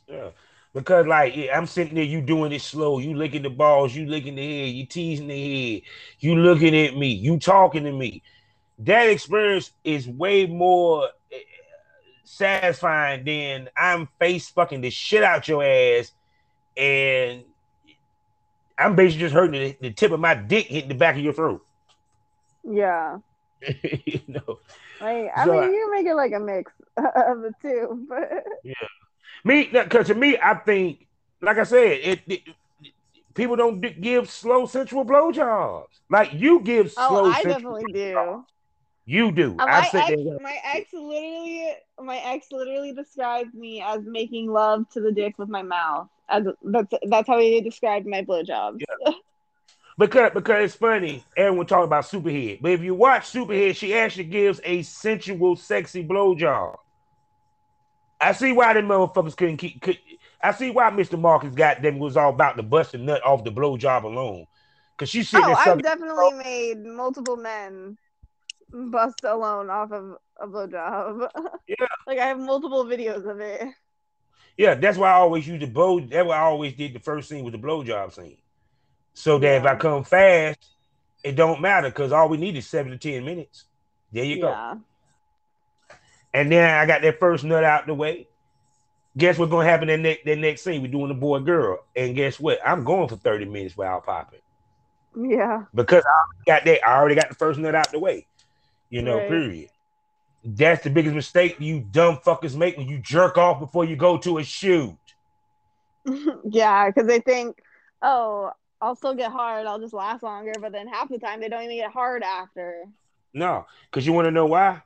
Yeah. 0.09 0.31
Because 0.75 1.07
like 1.07 1.35
yeah, 1.37 1.57
I'm 1.57 1.67
sitting 1.67 1.95
there, 1.95 2.05
you 2.05 2.21
doing 2.21 2.53
it 2.53 2.61
slow, 2.63 2.99
you 2.99 3.15
licking 3.15 3.43
the 3.43 3.51
balls, 3.51 3.95
you 3.97 4.07
licking 4.07 4.35
the 4.37 4.43
head, 4.67 4.75
you 4.75 4.87
teasing 4.87 5.29
the 5.29 5.75
head, 5.75 5.83
you 6.21 6.37
looking 6.37 6.77
at 6.77 6.97
me, 6.97 7.09
you 7.09 7.39
talking 7.39 7.85
to 7.85 7.93
me. 7.93 8.23
That 8.81 9.09
experience 9.09 9.73
is 9.83 10.07
way 10.07 10.47
more 10.47 11.09
eh, 11.33 11.37
satisfying 12.25 13.25
than 13.25 13.71
I'm 13.77 14.09
face 14.19 14.49
fucking 14.51 14.83
the 14.83 14.91
shit 14.91 15.23
out 15.25 15.49
your 15.49 15.65
ass, 15.65 16.13
and 16.77 17.45
I'm 18.79 18.95
basically 18.95 19.21
just 19.21 19.35
hurting 19.35 19.61
the, 19.61 19.77
the 19.89 19.93
tip 19.93 20.13
of 20.13 20.21
my 20.21 20.35
dick 20.35 20.67
hitting 20.67 20.89
the 20.91 20.95
back 20.95 21.17
of 21.17 21.23
your 21.23 21.33
throat. 21.33 21.65
Yeah. 22.63 23.19
you 24.05 24.21
know, 24.29 24.61
Like, 25.01 25.31
I 25.37 25.45
So, 25.45 25.53
mean, 25.53 25.63
I- 25.65 25.67
you 25.71 25.91
make 25.93 26.07
it 26.07 26.15
like 26.15 26.33
a 26.33 26.39
mix 26.41 26.71
of 26.97 27.41
the 27.41 27.53
two, 27.61 28.07
but 28.09 28.45
me 29.45 29.69
because 29.73 30.07
to 30.09 30.15
me, 30.15 30.39
I 30.43 30.55
think, 30.55 31.07
like 31.41 31.59
I 31.59 31.65
said, 31.65 32.01
it, 32.03 32.21
it 32.27 32.43
people 33.35 33.57
don't 33.57 33.81
d- 33.81 33.91
give 33.91 34.29
slow 34.29 34.67
sensual 34.67 35.05
blowjobs. 35.05 35.87
Like 36.11 36.33
you 36.35 36.61
give 36.61 36.93
slow. 36.93 37.25
oh, 37.25 37.25
I 37.27 37.43
sensual 37.43 37.79
definitely 37.79 37.93
do. 37.93 38.45
You 39.07 39.33
do. 39.33 39.57
Uh, 39.59 39.65
I 39.67 39.91
my 39.95 40.03
ex, 40.03 40.23
my 40.43 40.59
ex 40.65 40.93
literally, 40.93 41.73
my 42.03 42.17
ex 42.19 42.53
literally 42.53 42.93
described 42.93 43.55
me 43.55 43.81
as 43.81 44.03
making 44.05 44.51
love 44.51 44.89
to 44.91 45.01
the 45.01 45.13
dick 45.13 45.39
with 45.39 45.49
my 45.49 45.63
mouth. 45.63 46.09
As 46.29 46.45
that's 46.63 46.93
that's 47.09 47.27
how 47.27 47.39
he 47.39 47.61
described 47.63 48.07
my 48.07 48.23
blowjobs. 48.23 48.83
Because 49.99 50.31
because 50.35 50.65
it's 50.65 50.75
funny, 50.75 51.25
everyone 51.37 51.67
talk 51.67 51.85
about 51.85 52.05
Superhead, 52.05 52.61
but 52.61 52.73
if 52.73 52.83
you 52.83 52.95
watch 52.95 53.33
Superhead, 53.33 53.77
she 53.77 53.95
actually 53.95 54.25
gives 54.25 54.61
a 54.63 54.83
sensual, 54.83 55.57
sexy 55.57 56.05
blowjob. 56.05 56.77
I 58.21 58.33
see 58.33 58.53
why 58.53 58.75
them 58.75 58.89
motherfuckers 58.89 59.37
couldn't 59.37 59.59
keep. 59.59 59.81
Could, 59.81 59.99
I 60.43 60.53
see 60.53 60.71
why 60.71 60.91
Mr. 60.91 61.19
Marcus 61.19 61.55
got 61.55 61.83
them 61.83 61.99
was 61.99 62.17
all 62.17 62.31
about 62.31 62.57
to 62.57 62.63
bust 62.63 62.95
a 62.95 62.99
nut 62.99 63.25
off 63.25 63.45
the 63.45 63.51
blowjob 63.51 64.05
alone, 64.05 64.47
because 64.97 65.11
she 65.11 65.23
sitting 65.23 65.47
Oh, 65.47 65.55
I've 65.55 65.83
definitely 65.83 66.35
made 66.35 66.85
multiple 66.85 67.37
men 67.37 67.97
bust 68.73 69.25
alone 69.25 69.71
off 69.71 69.93
of 69.93 70.17
a 70.41 70.47
blowjob. 70.47 71.29
Yeah. 71.69 71.87
like 72.07 72.19
I 72.19 72.27
have 72.27 72.41
multiple 72.41 72.87
videos 72.87 73.31
of 73.31 73.41
it. 73.41 73.69
Yeah, 74.57 74.75
that's 74.75 74.97
why 74.97 75.11
I 75.11 75.17
always 75.17 75.47
use 75.47 75.61
the 75.61 75.67
blow. 75.67 76.01
That's 76.01 76.27
why 76.27 76.37
I 76.37 76.41
always 76.41 76.73
did 76.73 76.95
the 76.95 76.99
first 76.99 77.29
scene 77.29 77.45
with 77.45 77.53
the 77.53 77.59
blowjob 77.59 78.15
scene, 78.15 78.39
so 79.13 79.39
that 79.39 79.57
if 79.57 79.65
I 79.65 79.77
come 79.77 80.03
fast, 80.03 80.67
it 81.23 81.37
don't 81.37 81.61
matter 81.61 81.89
because 81.91 82.11
all 82.11 82.29
we 82.29 82.39
need 82.39 82.57
is 82.57 82.67
seven 82.67 82.91
to 82.93 82.99
ten 82.99 83.25
minutes. 83.25 83.65
There 84.11 84.25
you 84.25 84.41
go. 84.41 84.81
And 86.39 86.53
then 86.53 86.73
I 86.73 86.87
got 86.87 87.03
that 87.03 87.19
first 87.19 87.43
nut 87.43 87.65
out 87.65 87.89
the 87.89 87.95
way. 87.95 88.29
Guess 89.17 89.39
what's 89.39 89.51
gonna 89.51 89.69
happen 89.69 89.89
that, 89.89 90.19
that 90.25 90.39
next 90.39 90.63
scene? 90.63 90.83
We're 90.83 90.93
doing 90.93 91.09
the 91.09 91.15
boy 91.15 91.41
girl. 91.41 91.81
And 91.97 92.15
guess 92.15 92.39
what? 92.39 92.61
I'm 92.65 92.85
going 92.85 93.09
for 93.09 93.17
30 93.17 93.47
minutes 93.47 93.77
without 93.77 94.07
popping. 94.07 94.39
Yeah. 95.17 95.65
Because 95.75 96.05
I 96.07 96.11
already 96.11 96.45
got 96.47 96.65
that, 96.65 96.89
I 96.89 96.97
already 96.97 97.15
got 97.17 97.29
the 97.29 97.35
first 97.35 97.59
nut 97.59 97.75
out 97.75 97.91
the 97.91 97.99
way. 97.99 98.25
You 98.89 99.03
know, 99.03 99.17
Right. 99.17 99.29
period. 99.29 99.71
That's 100.45 100.85
the 100.85 100.91
biggest 100.91 101.17
mistake 101.17 101.57
you 101.59 101.81
dumb 101.81 102.19
fuckers 102.19 102.55
make 102.55 102.77
when 102.77 102.87
you 102.87 102.99
jerk 103.01 103.37
off 103.37 103.59
before 103.59 103.85
you 103.85 103.97
go 103.97 104.17
to 104.19 104.39
a 104.39 104.45
shoot. 104.45 104.97
yeah, 106.49 106.87
because 106.87 107.09
they 107.09 107.19
think, 107.19 107.61
oh, 108.01 108.53
I'll 108.81 108.95
still 108.95 109.17
get 109.17 109.33
hard. 109.33 109.67
I'll 109.67 109.81
just 109.81 109.93
last 109.93 110.23
longer. 110.23 110.53
But 110.61 110.71
then 110.71 110.87
half 110.87 111.09
the 111.09 111.19
time 111.19 111.41
they 111.41 111.49
don't 111.49 111.65
even 111.65 111.79
get 111.79 111.91
hard 111.91 112.23
after. 112.23 112.85
No, 113.35 113.67
because 113.91 114.07
you 114.07 114.13
want 114.13 114.27
to 114.27 114.31
know 114.31 114.47
why? 114.47 114.83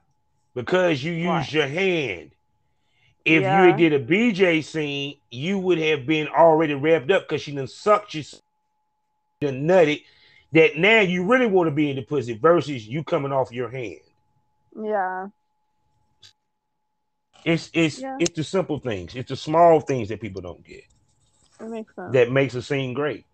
Because 0.55 1.03
you 1.03 1.13
use 1.13 1.53
your 1.53 1.67
hand. 1.67 2.33
If 3.25 3.43
you 3.43 3.43
Yeah. 3.43 3.67
had 3.67 3.77
did 3.77 3.93
a 3.93 4.01
BJ 4.01 4.63
scene, 4.63 5.19
you 5.31 5.59
would 5.59 5.79
have 5.79 6.07
been 6.07 6.29
already 6.29 6.75
revved 6.75 7.11
up 7.13 7.29
because 7.29 7.43
she 7.43 7.55
done 7.55 7.69
sucked 7.69 8.15
you, 8.15 8.25
done 9.41 9.67
nutted. 9.67 10.03
That 10.53 10.77
now 10.77 11.01
you 11.01 11.25
really 11.25 11.47
want 11.47 11.69
to 11.69 11.71
be 11.73 11.91
in 11.91 11.97
the 11.97 12.03
pussy 12.03 12.35
versus 12.35 12.87
you 12.87 13.05
coming 13.05 13.33
off 13.33 13.53
your 13.53 13.71
hand. 13.71 14.01
Yeah. 14.77 15.29
It's 17.45 17.71
it's 17.73 18.01
Yeah. 18.01 18.17
it's 18.19 18.37
the 18.37 18.45
simple 18.45 18.79
things. 18.79 19.15
It's 19.17 19.31
the 19.31 19.37
small 19.37 19.81
things 19.81 20.09
that 20.11 20.21
people 20.21 20.43
don't 20.43 20.65
get 20.65 20.85
That 21.59 21.69
makes 21.71 21.95
sense. 21.95 22.13
that 22.13 22.31
makes 22.31 22.55
a 22.55 22.63
scene 22.63 22.95
great. 22.95 23.25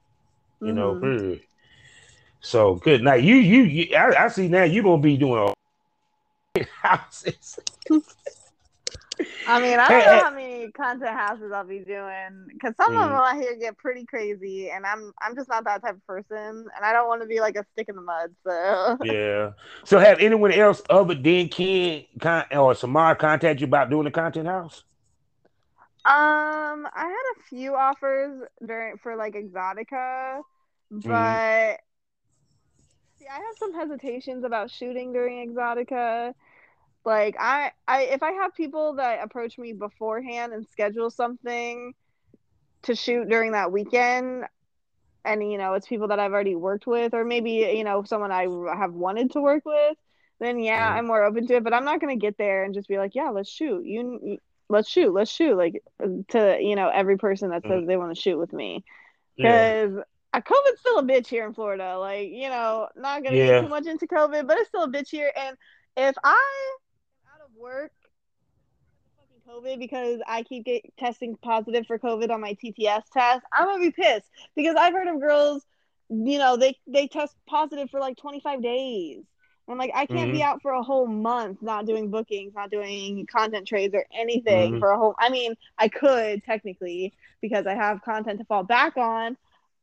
You 0.60 0.72
know, 0.72 0.94
Mhm. 0.94 1.00
period. 1.00 1.42
So 2.40 2.76
good 2.76 3.02
night. 3.02 3.22
You 3.24 3.36
you, 3.36 3.62
you 3.64 3.96
I, 3.96 4.24
I 4.24 4.28
see 4.28 4.48
now 4.48 4.64
you're 4.64 4.84
gonna 4.84 5.02
be 5.02 5.16
doing 5.16 5.38
all 5.38 5.54
houses. 6.82 7.58
I 9.46 9.60
mean, 9.60 9.78
I 9.78 9.90
don't 9.90 10.04
know 10.04 10.18
how 10.18 10.30
many 10.30 10.70
content 10.72 11.10
houses 11.16 11.52
I'll 11.54 11.64
be 11.66 11.78
doing 11.80 12.48
because 12.52 12.74
some 12.76 12.92
of 12.96 13.08
Mhm. 13.08 13.08
them 13.08 13.20
out 13.38 13.42
here 13.42 13.56
get 13.56 13.78
pretty 13.78 14.04
crazy, 14.04 14.70
and 14.70 14.84
I'm 14.84 15.12
I'm 15.22 15.34
just 15.36 15.48
not 15.48 15.64
that 15.64 15.82
type 15.82 15.94
of 15.96 16.06
person, 16.06 16.66
and 16.76 16.84
I 16.84 16.92
don't 16.92 17.08
want 17.08 17.22
to 17.22 17.26
be 17.28 17.40
like 17.40 17.56
a 17.56 17.64
stick 17.72 17.88
in 17.88 17.96
the 17.96 18.02
mud. 18.02 18.30
So 18.46 18.98
Yeah. 19.06 19.52
So 19.84 19.98
have 19.98 20.18
anyone 20.18 20.52
else 20.52 20.82
other 20.90 21.14
than 21.14 21.48
Ken 21.48 22.04
con- 22.20 22.46
or 22.52 22.74
Samar 22.74 23.14
contact 23.16 23.60
you 23.60 23.66
about 23.66 23.90
doing 23.90 24.04
the 24.04 24.10
content 24.10 24.46
house? 24.48 24.84
Um, 26.04 26.86
I 26.94 27.04
had 27.04 27.32
a 27.36 27.42
few 27.48 27.74
offers 27.74 28.42
during 28.64 28.96
for 28.98 29.16
like 29.16 29.34
Exotica, 29.34 30.42
but 30.90 31.80
see, 33.18 33.26
I 33.30 33.34
have 33.34 33.56
some 33.58 33.74
hesitations 33.74 34.44
about 34.44 34.70
shooting 34.70 35.12
during 35.12 35.48
Exotica. 35.48 36.34
Like 37.08 37.36
I, 37.40 37.72
I 37.88 38.02
if 38.02 38.22
I 38.22 38.32
have 38.32 38.54
people 38.54 38.96
that 38.96 39.24
approach 39.24 39.56
me 39.56 39.72
beforehand 39.72 40.52
and 40.52 40.66
schedule 40.68 41.10
something 41.10 41.94
to 42.82 42.94
shoot 42.94 43.28
during 43.30 43.52
that 43.52 43.72
weekend, 43.72 44.44
and 45.24 45.50
you 45.50 45.56
know 45.56 45.72
it's 45.72 45.86
people 45.88 46.08
that 46.08 46.20
I've 46.20 46.32
already 46.32 46.54
worked 46.54 46.86
with, 46.86 47.14
or 47.14 47.24
maybe 47.24 47.72
you 47.74 47.82
know 47.82 48.02
someone 48.04 48.30
I 48.30 48.42
have 48.76 48.92
wanted 48.92 49.32
to 49.32 49.40
work 49.40 49.64
with, 49.64 49.96
then 50.38 50.58
yeah. 50.58 50.86
I'm 50.86 51.06
more 51.06 51.24
open 51.24 51.46
to 51.46 51.56
it. 51.56 51.64
But 51.64 51.72
I'm 51.72 51.86
not 51.86 52.00
gonna 52.00 52.16
get 52.16 52.36
there 52.36 52.64
and 52.64 52.74
just 52.74 52.88
be 52.88 52.98
like, 52.98 53.14
yeah, 53.14 53.30
let's 53.30 53.48
shoot. 53.50 53.86
You, 53.86 54.36
let's 54.68 54.88
shoot, 54.90 55.12
let's 55.14 55.30
shoot. 55.30 55.56
Like 55.56 55.82
to 56.28 56.58
you 56.60 56.76
know 56.76 56.90
every 56.90 57.16
person 57.16 57.50
that 57.50 57.62
says 57.62 57.84
Mhm. 57.84 57.86
they 57.86 57.96
want 57.96 58.14
to 58.14 58.20
shoot 58.20 58.38
with 58.38 58.52
me 58.52 58.84
because 59.36 59.96
uh, 60.34 60.40
COVID's 60.40 60.80
still 60.80 60.98
a 60.98 61.02
bitch 61.04 61.26
here 61.26 61.46
in 61.46 61.54
Florida. 61.54 61.98
Like 61.98 62.28
you 62.30 62.50
know, 62.50 62.88
not 62.96 63.24
gonna 63.24 63.36
Yeah. 63.36 63.60
get 63.60 63.64
too 63.64 63.68
much 63.70 63.86
into 63.86 64.06
COVID, 64.06 64.46
but 64.46 64.58
it's 64.58 64.68
still 64.68 64.84
a 64.84 64.88
bitch 64.90 65.08
here. 65.08 65.32
And 65.34 65.56
if 65.96 66.14
I 66.22 66.30
am 66.30 66.36
out 66.36 66.36
of 66.36 66.87
work. 67.58 67.92
fucking 69.16 69.42
COVID 69.48 69.78
because 69.78 70.20
I 70.26 70.42
keep 70.42 70.64
get, 70.64 70.82
testing 70.98 71.36
positive 71.42 71.86
for 71.86 71.98
COVID 71.98 72.30
on 72.30 72.40
my 72.40 72.54
TTS 72.54 73.08
test. 73.12 73.44
I'm 73.52 73.66
gonna 73.66 73.80
be 73.80 73.90
pissed 73.90 74.30
because 74.56 74.76
I've 74.76 74.92
heard 74.94 75.08
of 75.08 75.20
girls, 75.20 75.64
you 76.08 76.38
know, 76.38 76.56
they 76.56 76.76
they 76.86 77.08
test 77.08 77.34
positive 77.48 77.90
for 77.90 78.00
like 78.00 78.16
25 78.16 78.62
days. 78.62 79.24
I'm 79.70 79.78
like, 79.78 79.92
I 79.94 80.06
can't 80.06 80.30
be 80.32 80.40
Mhm. 80.40 80.42
out 80.42 80.62
for 80.62 80.72
a 80.72 80.82
whole 80.82 81.06
month 81.06 81.58
not 81.62 81.86
doing 81.86 82.10
bookings, 82.10 82.54
not 82.54 82.70
doing 82.70 83.26
content 83.26 83.68
trades 83.68 83.94
or 83.94 84.04
anything 84.18 84.74
Mhm. 84.74 84.78
for 84.78 84.90
a 84.90 84.98
whole. 84.98 85.14
I 85.18 85.28
mean, 85.30 85.54
I 85.78 85.88
could 85.88 86.42
technically 86.44 87.14
because 87.42 87.66
I 87.66 87.74
have 87.74 88.02
content 88.02 88.38
to 88.40 88.44
fall 88.46 88.64
back 88.64 88.96
on, 88.96 89.36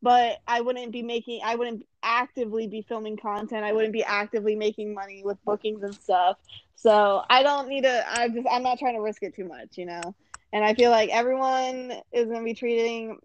but 0.06 0.38
I 0.48 0.62
wouldn't 0.62 0.92
be 0.92 1.02
making. 1.02 1.42
I 1.44 1.56
wouldn't 1.56 1.84
actively 2.04 2.68
be 2.68 2.86
filming 2.88 3.18
content. 3.18 3.66
I 3.66 3.74
wouldn't 3.74 3.92
be 3.92 4.04
actively 4.04 4.56
making 4.56 4.94
money 4.94 5.24
with 5.26 5.44
bookings 5.44 5.82
and 5.82 5.96
stuff. 5.96 6.38
So 6.76 7.24
I 7.28 7.42
don't 7.42 7.68
need 7.68 7.82
to. 7.86 8.06
I 8.08 8.30
just. 8.30 8.48
I'm 8.52 8.62
not 8.62 8.78
trying 8.78 8.94
to 8.94 9.02
risk 9.02 9.24
it 9.24 9.36
too 9.36 9.46
much, 9.48 9.78
you 9.80 9.88
know. 9.88 10.16
And 10.54 10.64
I 10.64 10.76
feel 10.76 10.92
like 10.92 11.10
everyone 11.10 11.92
is 12.14 12.28
gonna 12.28 12.44
be 12.44 12.54
treating 12.54 13.18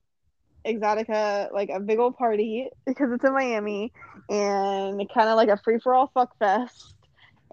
Exotica 0.66 1.53
like 1.53 1.68
a 1.68 1.81
big 1.81 1.99
old 1.99 2.16
party 2.16 2.70
because 2.87 3.12
it's 3.12 3.24
in 3.24 3.35
Miami 3.35 3.93
and 4.31 4.99
kind 5.12 5.28
of 5.28 5.37
like 5.37 5.51
a 5.51 5.59
free 5.59 5.81
for 5.81 5.95
all 5.95 6.11
fuck 6.14 6.31
fest. 6.39 6.95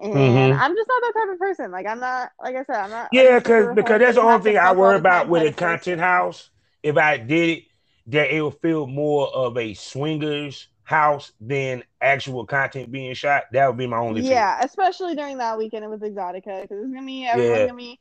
And 0.00 0.14
Mhm. 0.14 0.58
I'm 0.58 0.74
just 0.74 0.88
not 0.88 1.02
that 1.02 1.12
type 1.20 1.34
of 1.34 1.38
person. 1.38 1.70
Like 1.70 1.86
I'm 1.86 2.00
not. 2.00 2.30
Like 2.42 2.56
I 2.56 2.64
said, 2.64 2.76
I'm 2.76 2.90
not. 2.90 3.10
Yeah, 3.12 3.38
because 3.40 3.74
because 3.74 3.98
that's 4.00 4.14
the 4.16 4.22
only 4.22 4.42
thing 4.42 4.56
I 4.56 4.72
worry 4.72 4.96
about 4.96 5.28
with 5.28 5.42
a 5.42 5.46
type 5.46 5.52
of 5.52 5.58
person. 5.58 5.68
content 5.68 6.00
house. 6.00 6.50
If 6.82 6.96
I 6.96 7.18
did 7.18 7.58
it, 7.58 7.64
that 8.08 8.34
it 8.34 8.40
will 8.40 8.50
feel 8.50 8.86
more 8.86 9.28
of 9.28 9.56
a 9.58 9.74
swingers 9.74 10.68
house 10.84 11.32
than 11.40 11.82
actual 12.00 12.46
content 12.46 12.90
being 12.90 13.14
shot. 13.14 13.44
That 13.52 13.66
would 13.68 13.76
be 13.76 13.86
my 13.86 13.98
only. 13.98 14.22
Yeah, 14.22 14.58
especially 14.62 15.14
during 15.14 15.38
that 15.38 15.58
weekend 15.58 15.88
with 15.90 16.00
Exotica 16.00 16.62
because 16.62 16.84
it's 16.84 16.92
gonna 16.94 17.04
be 17.06 17.26
everyone's 17.26 17.60
Yeah. 17.60 17.66
gonna 17.66 17.76
be 17.76 18.00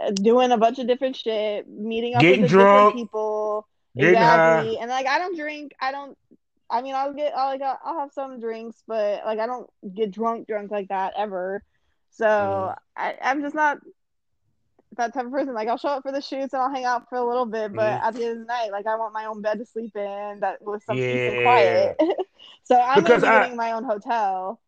uh, 0.00 0.10
doing 0.12 0.52
a 0.52 0.56
bunch 0.58 0.78
of 0.78 0.86
different 0.86 1.16
shit, 1.16 1.68
meeting 1.68 2.14
up 2.14 2.20
Getting 2.22 2.42
with 2.42 2.50
drunk, 2.50 2.68
different 2.70 2.96
people. 2.96 3.66
getting 3.96 4.14
exactly, 4.14 4.76
high. 4.76 4.80
and 4.82 4.90
like 4.90 5.06
I 5.06 5.18
don't 5.18 5.36
drink. 5.36 5.72
I 5.80 5.92
don't. 5.92 6.16
I 6.70 6.80
mean, 6.80 6.94
I'll 6.94 7.12
get. 7.12 7.34
I'll 7.36 7.48
like. 7.48 7.60
I'll 7.62 7.98
have 7.98 8.12
some 8.12 8.40
drinks, 8.40 8.82
but 8.86 9.24
like 9.26 9.38
I 9.38 9.46
don't 9.46 9.68
get 9.94 10.10
drunk, 10.12 10.46
drunk 10.46 10.70
like 10.70 10.88
that 10.88 11.14
ever. 11.16 11.62
So 12.10 12.24
Mhm. 12.24 12.76
I, 12.96 13.16
I'm 13.22 13.42
just 13.42 13.54
not 13.54 13.78
that 14.96 15.14
type 15.14 15.26
of 15.26 15.32
person. 15.32 15.54
Like 15.54 15.68
I'll 15.68 15.76
show 15.78 15.88
up 15.88 16.02
for 16.02 16.12
the 16.12 16.20
shoots 16.20 16.52
and 16.52 16.62
I'll 16.62 16.70
hang 16.72 16.84
out 16.84 17.08
for 17.08 17.16
a 17.16 17.26
little 17.26 17.46
bit, 17.46 17.72
but 17.72 18.00
Mhm. 18.00 18.02
at 18.02 18.14
the 18.14 18.24
end 18.24 18.32
of 18.32 18.38
the 18.40 18.44
night, 18.44 18.70
like 18.72 18.86
I 18.86 18.96
want 18.96 19.12
my 19.14 19.24
own 19.26 19.40
bed 19.42 19.58
to 19.58 19.66
sleep 19.66 19.96
in 19.96 20.40
that 20.40 20.60
with 20.62 20.82
some 20.84 20.96
peace 20.96 21.32
and 21.32 21.42
quiet. 21.42 21.96
so 22.64 22.76
I'm 22.78 23.02
Because 23.02 23.22
gonna 23.22 23.32
be 23.32 23.36
I- 23.38 23.42
getting 23.44 23.56
my 23.56 23.72
own 23.72 23.84
hotel. 23.84 24.60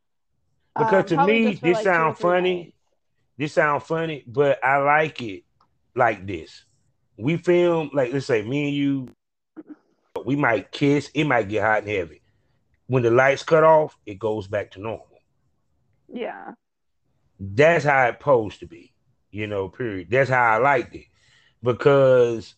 Because 0.77 1.13
um, 1.13 1.19
to 1.19 1.27
me, 1.27 1.55
for, 1.55 1.61
this 1.67 1.75
like, 1.75 1.85
two 1.85 1.91
or 1.91 1.93
sound 1.93 2.17
three 2.17 2.23
funny. 2.23 2.57
nights. 2.65 2.77
This 3.37 3.53
sound 3.53 3.83
funny, 3.83 4.25
but 4.27 4.65
I 4.65 4.79
like 4.79 5.21
it 5.23 5.45
like 5.95 6.27
this. 6.27 6.65
We 7.17 7.37
film 7.37 7.91
like 7.93 8.13
let's 8.13 8.27
say 8.27 8.43
me 8.43 8.69
and 8.69 8.75
you, 8.75 9.09
we 10.25 10.37
might 10.37 10.71
kiss. 10.73 11.11
It 11.15 11.25
might 11.25 11.49
get 11.49 11.63
hot 11.63 11.79
and 11.83 11.89
heavy. 11.89 12.23
When 12.87 13.03
the 13.03 13.11
lights 13.11 13.43
cut 13.43 13.65
off, 13.65 13.97
it 14.07 14.19
goes 14.19 14.47
back 14.47 14.71
to 14.73 14.81
normal. 14.81 15.07
Yeah. 16.13 16.53
That's 17.41 17.85
how 17.85 18.07
it's 18.09 18.19
supposed 18.19 18.61
to 18.61 18.67
be. 18.67 18.93
You 19.35 19.49
know, 19.49 19.69
period. 19.69 20.07
That's 20.11 20.31
how 20.31 20.43
I 20.45 20.59
liked 20.59 20.95
it 20.95 21.07
because 21.61 22.55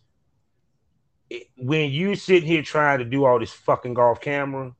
it, 1.30 1.44
when 1.56 1.90
you 1.90 2.14
sit 2.16 2.42
here 2.42 2.60
trying 2.60 2.98
to 2.98 3.06
do 3.06 3.24
all 3.24 3.38
this 3.38 3.50
fucking 3.50 3.96
off 3.96 4.20
camera, 4.20 4.74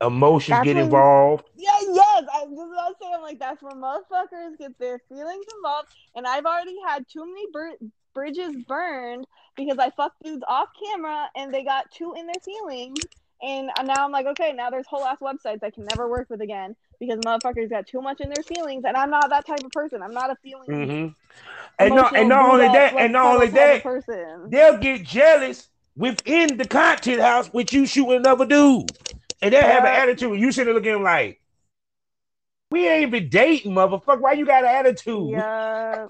emotions 0.00 0.50
That's 0.58 0.64
get 0.64 0.76
when- 0.76 0.84
involved. 0.84 1.50
Yeah, 1.56 1.72
yes. 1.92 2.24
I 2.32 2.44
was 2.44 2.56
just 2.56 2.72
about 2.72 2.88
to 2.88 2.94
say, 3.00 3.12
I'm 3.12 3.22
like, 3.22 3.40
that's 3.40 3.60
where 3.60 3.72
motherfuckers 3.72 4.58
get 4.60 4.78
their 4.78 5.00
feelings 5.08 5.44
involved. 5.56 5.88
And 6.14 6.24
I've 6.24 6.46
already 6.46 6.76
had 6.86 7.04
too 7.12 7.26
many 7.26 7.46
br- 7.52 7.84
bridges 8.14 8.54
burned 8.68 9.26
because 9.56 9.78
I 9.78 9.90
fucked 9.90 10.22
dudes 10.22 10.44
off 10.46 10.68
camera 10.80 11.28
and 11.34 11.52
they 11.52 11.64
got 11.64 11.90
too 11.90 12.14
in 12.16 12.26
their 12.26 12.40
feelings. 12.44 13.00
And 13.42 13.70
now 13.84 14.04
I'm 14.04 14.12
like, 14.12 14.26
okay, 14.26 14.52
now 14.52 14.70
there's 14.70 14.86
whole 14.86 15.04
ass 15.04 15.18
websites 15.20 15.64
I 15.64 15.70
can 15.70 15.84
never 15.90 16.08
work 16.08 16.30
with 16.30 16.42
again 16.42 16.76
because 17.00 17.18
motherfuckers 17.20 17.70
got 17.70 17.86
too 17.86 18.00
much 18.00 18.20
in 18.20 18.28
their 18.28 18.42
feelings. 18.42 18.84
And 18.86 18.96
I'm 18.96 19.10
not 19.10 19.30
that 19.30 19.46
type 19.46 19.64
of 19.64 19.70
person. 19.70 20.02
I'm 20.02 20.14
not 20.14 20.30
a 20.30 20.36
feeling. 20.42 20.68
Mhm. 20.68 21.14
And 21.78 21.94
not 21.94 22.16
and 22.16 22.28
not 22.28 22.44
only 22.50 22.66
that, 22.66 22.94
and 22.98 23.12
not 23.12 23.34
only 23.34 23.46
that, 23.48 23.82
person. 23.82 24.50
they'll 24.50 24.78
get 24.78 25.04
jealous 25.04 25.68
within 25.96 26.56
the 26.56 26.66
content 26.66 27.20
house 27.20 27.52
with 27.52 27.72
you 27.72 27.86
shooting 27.86 28.16
another 28.16 28.46
dude. 28.46 28.90
And 29.40 29.52
they'll 29.54 29.62
have 29.62 29.84
an 29.84 29.94
attitude. 29.94 30.40
You 30.40 30.50
sitting 30.50 30.74
looking 30.74 30.92
at 30.92 31.00
like, 31.00 31.40
we 32.70 32.88
ain't 32.88 33.08
even 33.08 33.28
dating, 33.28 33.72
motherfucker. 33.72 34.20
Why 34.20 34.32
you 34.32 34.44
got 34.44 34.64
an 34.64 34.70
attitude? 34.70 35.30
Yeah. 35.30 36.08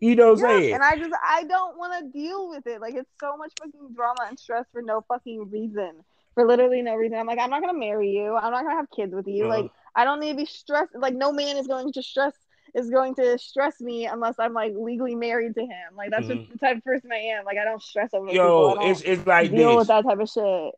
You 0.00 0.16
know 0.16 0.32
what 0.32 0.44
I'm 0.44 0.50
Yeah, 0.50 0.58
saying? 0.60 0.74
and 0.74 0.82
I 0.82 0.96
just 0.96 1.14
I 1.22 1.44
don't 1.44 1.78
want 1.78 1.98
to 1.98 2.18
deal 2.18 2.48
with 2.48 2.66
it. 2.66 2.80
Like 2.80 2.94
it's 2.94 3.10
so 3.20 3.36
much 3.36 3.52
fucking 3.58 3.94
drama 3.94 4.26
and 4.28 4.38
stress 4.38 4.64
for 4.72 4.82
no 4.82 5.04
fucking 5.08 5.50
reason. 5.50 6.04
For 6.40 6.46
literally 6.46 6.80
no 6.80 6.94
reason. 6.94 7.18
I'm 7.18 7.26
like, 7.26 7.38
I'm 7.38 7.50
not 7.50 7.60
gonna 7.60 7.78
marry 7.78 8.10
you. 8.10 8.34
I'm 8.34 8.50
not 8.50 8.62
gonna 8.62 8.76
have 8.76 8.90
kids 8.90 9.14
with 9.14 9.26
you. 9.26 9.44
Uh-huh. 9.44 9.62
Like 9.62 9.70
I 9.94 10.04
don't 10.04 10.20
need 10.20 10.30
to 10.30 10.36
be 10.38 10.46
stressed. 10.46 10.92
Like 10.94 11.14
no 11.14 11.32
man 11.32 11.58
is 11.58 11.66
going 11.66 11.92
to 11.92 12.02
stress 12.02 12.32
is 12.74 12.88
going 12.88 13.14
to 13.16 13.38
stress 13.38 13.78
me 13.80 14.06
unless 14.06 14.36
I'm 14.38 14.54
like 14.54 14.72
legally 14.74 15.14
married 15.14 15.54
to 15.56 15.60
him. 15.60 15.96
Like 15.96 16.10
that's 16.10 16.28
just 16.28 16.50
the 16.50 16.56
type 16.56 16.78
of 16.78 16.84
person 16.84 17.12
I 17.12 17.16
am. 17.16 17.44
Like 17.44 17.58
I 17.58 17.64
don't 17.64 17.82
stress 17.82 18.14
over 18.14 18.26
Mm-hmm. 18.26 18.36
Yo, 18.36 18.70
people. 18.70 18.90
It's 18.90 19.02
it's 19.02 19.26
like 19.26 19.50
deal 19.50 19.68
this. 19.70 19.76
with 19.76 19.88
that 19.88 20.04
type 20.04 20.18
of 20.18 20.30
shit. 20.30 20.74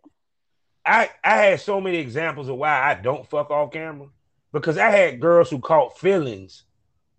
I 0.85 1.11
I 1.23 1.37
had 1.37 1.61
so 1.61 1.81
many 1.81 1.99
examples 1.99 2.49
of 2.49 2.57
why 2.57 2.91
I 2.91 2.95
don't 2.95 3.29
fuck 3.29 3.51
off 3.51 3.71
camera 3.71 4.09
because 4.53 4.79
I 4.79 4.91
had 4.91 5.21
girls 5.21 5.49
who 5.49 5.61
caught 5.61 5.97
feelings, 5.97 6.65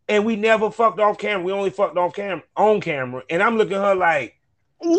and 0.10 0.26
we 0.26 0.36
never 0.36 0.70
fucked 0.70 1.00
off 1.00 1.18
camera. 1.18 1.46
We 1.46 1.54
only 1.54 1.70
fucked 1.70 1.98
off 1.98 2.14
camera 2.14 2.44
on 2.58 2.82
camera, 2.82 3.24
and 3.30 3.42
I'm 3.42 3.58
looking 3.58 3.78
at 3.78 3.84
her 3.84 3.96
like, 3.96 4.36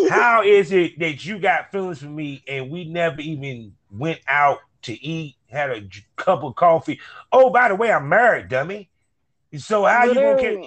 how 0.08 0.42
is 0.42 0.72
it 0.72 0.98
that 0.98 1.24
you 1.24 1.38
got 1.38 1.70
feelings 1.72 2.00
for 2.00 2.06
me 2.06 2.42
and 2.48 2.70
we 2.70 2.84
never 2.84 3.20
even 3.20 3.74
went 3.90 4.20
out 4.28 4.58
to 4.82 4.92
eat, 5.04 5.36
had 5.50 5.70
a 5.70 5.88
cup 6.16 6.42
of 6.42 6.54
coffee? 6.56 7.00
Oh, 7.32 7.50
by 7.50 7.68
the 7.68 7.74
way, 7.74 7.92
I'm 7.92 8.08
married, 8.08 8.48
dummy. 8.48 8.90
So 9.56 9.84
how 9.84 10.04
you 10.04 10.20
gonna 10.20 10.36
care? 10.36 10.58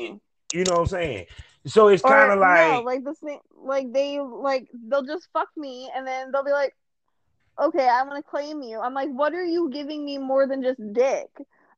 You 0.53 0.63
know 0.63 0.75
what 0.75 0.81
I'm 0.81 0.87
saying? 0.87 1.25
So 1.65 1.89
it's 1.89 2.03
kind 2.03 2.31
of 2.31 2.39
like, 2.39 2.71
no, 2.77 2.81
like 2.85 3.03
the 3.03 3.15
same 3.15 3.39
like 3.61 3.91
they 3.91 4.19
like 4.19 4.67
they'll 4.87 5.03
just 5.03 5.27
fuck 5.33 5.49
me 5.57 5.89
and 5.95 6.07
then 6.07 6.31
they'll 6.31 6.43
be 6.43 6.51
like 6.51 6.73
okay 7.59 7.87
i'm 7.87 8.07
gonna 8.07 8.23
claim 8.23 8.61
you 8.61 8.79
i'm 8.79 8.93
like 8.93 9.09
what 9.09 9.33
are 9.33 9.43
you 9.45 9.69
giving 9.71 10.05
me 10.05 10.17
more 10.17 10.47
than 10.47 10.61
just 10.61 10.79
dick 10.93 11.27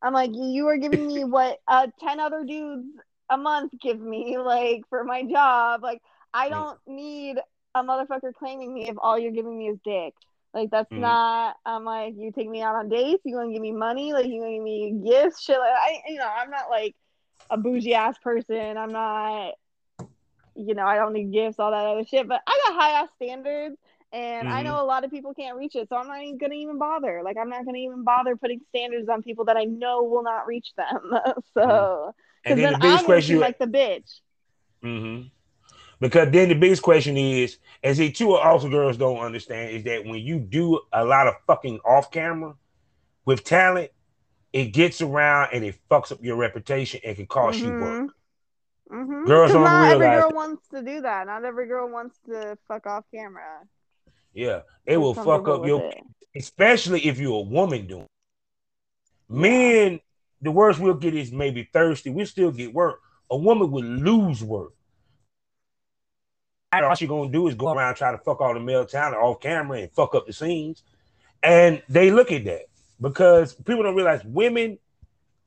i'm 0.01 0.13
like 0.13 0.31
you 0.33 0.67
are 0.67 0.77
giving 0.77 1.07
me 1.07 1.23
what 1.25 1.59
uh 1.67 1.87
10 1.99 2.19
other 2.19 2.43
dudes 2.43 2.87
a 3.29 3.37
month 3.37 3.71
give 3.81 3.99
me 3.99 4.37
like 4.37 4.81
for 4.89 5.03
my 5.03 5.23
job 5.23 5.81
like 5.83 6.01
i 6.33 6.47
Mm. 6.47 6.51
don't 6.51 6.79
need 6.87 7.37
a 7.75 7.83
motherfucker 7.83 8.33
claiming 8.33 8.73
me 8.73 8.89
if 8.89 8.95
all 8.99 9.17
you're 9.17 9.31
giving 9.31 9.57
me 9.57 9.69
is 9.69 9.77
dick 9.83 10.13
like 10.53 10.69
that's 10.71 10.91
Mhm. 10.91 11.01
not 11.01 11.55
i'm 11.65 11.83
like 11.83 12.13
you 12.17 12.31
take 12.31 12.49
me 12.49 12.61
out 12.61 12.75
on 12.75 12.89
dates 12.89 13.21
you 13.25 13.35
gonna 13.35 13.51
give 13.51 13.61
me 13.61 13.71
money 13.71 14.13
like 14.13 14.25
you 14.25 14.39
gonna 14.39 14.53
give 14.53 14.63
me 14.63 15.01
gifts 15.05 15.41
shit 15.43 15.57
like 15.59 15.71
i 15.73 16.01
you 16.07 16.17
know 16.17 16.27
i'm 16.27 16.49
not 16.49 16.69
like 16.69 16.95
a 17.49 17.57
bougie 17.57 17.93
ass 17.93 18.17
person 18.19 18.77
i'm 18.77 18.91
not 18.91 19.53
you 20.55 20.73
know, 20.73 20.85
I 20.85 20.97
don't 20.97 21.13
need 21.13 21.31
gifts, 21.31 21.57
all 21.59 21.71
that 21.71 21.85
other 21.85 22.03
shit. 22.05 22.27
But 22.27 22.41
I 22.45 22.59
got 22.67 22.73
high 22.75 23.01
ass 23.01 23.09
standards, 23.15 23.77
and 24.11 24.47
I 24.49 24.61
Mhm. 24.61 24.65
know 24.65 24.83
a 24.83 24.85
lot 24.85 25.05
of 25.05 25.11
people 25.11 25.33
can't 25.33 25.57
reach 25.57 25.75
it, 25.75 25.87
so 25.87 25.95
I'm 25.95 26.07
not 26.07 26.21
even 26.21 26.37
gonna 26.37 26.55
even 26.55 26.77
bother. 26.77 27.21
Like, 27.23 27.37
I'm 27.37 27.49
not 27.49 27.65
gonna 27.65 27.77
even 27.77 28.03
bother 28.03 28.35
putting 28.35 28.59
standards 28.69 29.07
on 29.07 29.23
people 29.23 29.45
that 29.45 29.55
I 29.57 29.63
know 29.63 30.03
will 30.03 30.23
not 30.23 30.47
reach 30.47 30.73
them. 30.75 31.11
so, 31.53 32.13
because 32.43 32.57
and 32.57 32.57
then 32.57 32.63
then 32.63 32.73
the 32.73 32.77
I'm 32.77 32.81
biggest 32.81 33.03
gonna 33.03 33.05
question 33.05 33.35
you 33.35 33.39
like 33.39 33.57
the 33.59 33.67
bitch. 33.67 34.19
hmm 34.81 35.21
Because 35.99 36.31
then 36.31 36.47
the 36.49 36.55
biggest 36.55 36.81
question 36.81 37.17
is, 37.17 37.57
and 37.83 37.95
see, 37.95 38.11
two 38.11 38.33
also 38.33 38.69
girls 38.69 38.97
don't 38.97 39.19
understand 39.19 39.71
is 39.71 39.83
that 39.83 40.05
when 40.05 40.19
you 40.19 40.39
do 40.39 40.79
a 40.93 41.03
lot 41.03 41.27
of 41.27 41.35
fucking 41.45 41.79
off 41.83 42.09
camera 42.09 42.55
with 43.25 43.43
talent, 43.43 43.91
it 44.53 44.67
gets 44.67 45.01
around 45.01 45.49
and 45.53 45.63
it 45.63 45.75
fucks 45.91 46.11
up 46.11 46.23
your 46.23 46.37
reputation 46.37 47.01
and 47.05 47.15
can 47.15 47.27
cost 47.27 47.59
you 47.59 47.71
work. 47.71 48.11
Mm-hmm. 48.91 49.25
Girls 49.25 49.51
don't 49.51 49.63
not 49.63 49.91
every 49.91 50.07
girl 50.07 50.29
that. 50.29 50.35
wants 50.35 50.67
to 50.69 50.81
do 50.81 51.01
that. 51.01 51.27
Not 51.27 51.45
every 51.45 51.67
girl 51.67 51.89
wants 51.89 52.17
to 52.27 52.57
fuck 52.67 52.87
off 52.87 53.03
camera. 53.13 53.43
Yeah, 54.33 54.57
it 54.57 54.63
They're 54.85 54.99
will 54.99 55.13
fuck 55.13 55.47
up 55.47 55.65
your, 55.65 55.83
it. 55.83 56.01
especially 56.35 57.05
if 57.05 57.19
you're 57.19 57.39
a 57.39 57.41
woman 57.41 57.85
doing. 57.85 58.07
Men, 59.27 59.99
the 60.41 60.49
worst 60.49 60.79
we'll 60.79 60.95
get 60.95 61.13
is 61.13 61.31
maybe 61.31 61.69
thirsty. 61.71 62.09
We 62.09 62.17
will 62.17 62.25
still 62.25 62.51
get 62.51 62.73
work. 62.73 62.99
A 63.29 63.37
woman 63.37 63.69
would 63.71 63.85
lose 63.85 64.43
work. 64.43 64.73
All 66.71 66.95
she 66.95 67.07
gonna 67.07 67.31
do 67.31 67.47
is 67.47 67.55
go 67.55 67.73
around 67.73 67.95
trying 67.95 68.17
to 68.17 68.23
fuck 68.23 68.41
all 68.41 68.53
the 68.53 68.59
male 68.59 68.85
talent 68.85 69.17
off 69.17 69.39
camera 69.39 69.79
and 69.79 69.91
fuck 69.91 70.13
up 70.15 70.27
the 70.27 70.33
scenes. 70.33 70.83
And 71.41 71.81
they 71.89 72.11
look 72.11 72.31
at 72.31 72.45
that 72.45 72.65
because 73.01 73.53
people 73.53 73.83
don't 73.83 73.95
realize 73.95 74.23
women 74.23 74.77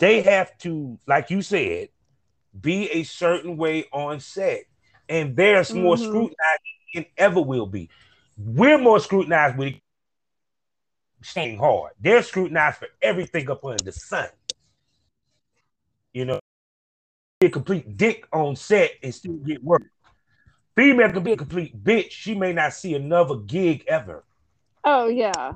they 0.02 0.20
have 0.22 0.58
to, 0.58 0.98
like 1.06 1.30
you 1.30 1.42
said, 1.42 1.88
be 2.60 2.90
a 2.90 3.04
certain 3.04 3.56
way 3.56 3.84
on 3.92 4.18
set. 4.18 4.64
And 5.08 5.36
there's 5.36 5.70
mm-hmm. 5.70 5.82
more 5.82 5.96
scrutinized 5.96 6.60
than 6.92 7.06
ever 7.16 7.40
will 7.40 7.66
be. 7.66 7.88
We're 8.36 8.78
more 8.78 8.98
scrutinized 8.98 9.56
with 9.56 9.74
staying 11.22 11.58
hard. 11.58 11.92
They're 12.00 12.24
scrutinized 12.24 12.78
for 12.78 12.88
everything 13.00 13.48
up 13.48 13.64
under 13.64 13.84
the 13.84 13.92
sun. 13.92 14.26
You 16.12 16.24
know, 16.24 16.40
be 17.38 17.46
a 17.46 17.50
complete 17.50 17.96
dick 17.96 18.26
on 18.32 18.56
set 18.56 18.92
and 19.04 19.14
still 19.14 19.34
get 19.34 19.62
work. 19.62 19.84
Female 20.76 21.12
can 21.12 21.22
be 21.22 21.32
a 21.32 21.36
complete 21.36 21.84
bitch. 21.84 22.10
She 22.10 22.34
may 22.34 22.52
not 22.52 22.72
see 22.72 22.94
another 22.94 23.36
gig 23.36 23.84
ever. 23.86 24.24
Oh 24.84 25.08
yeah. 25.08 25.54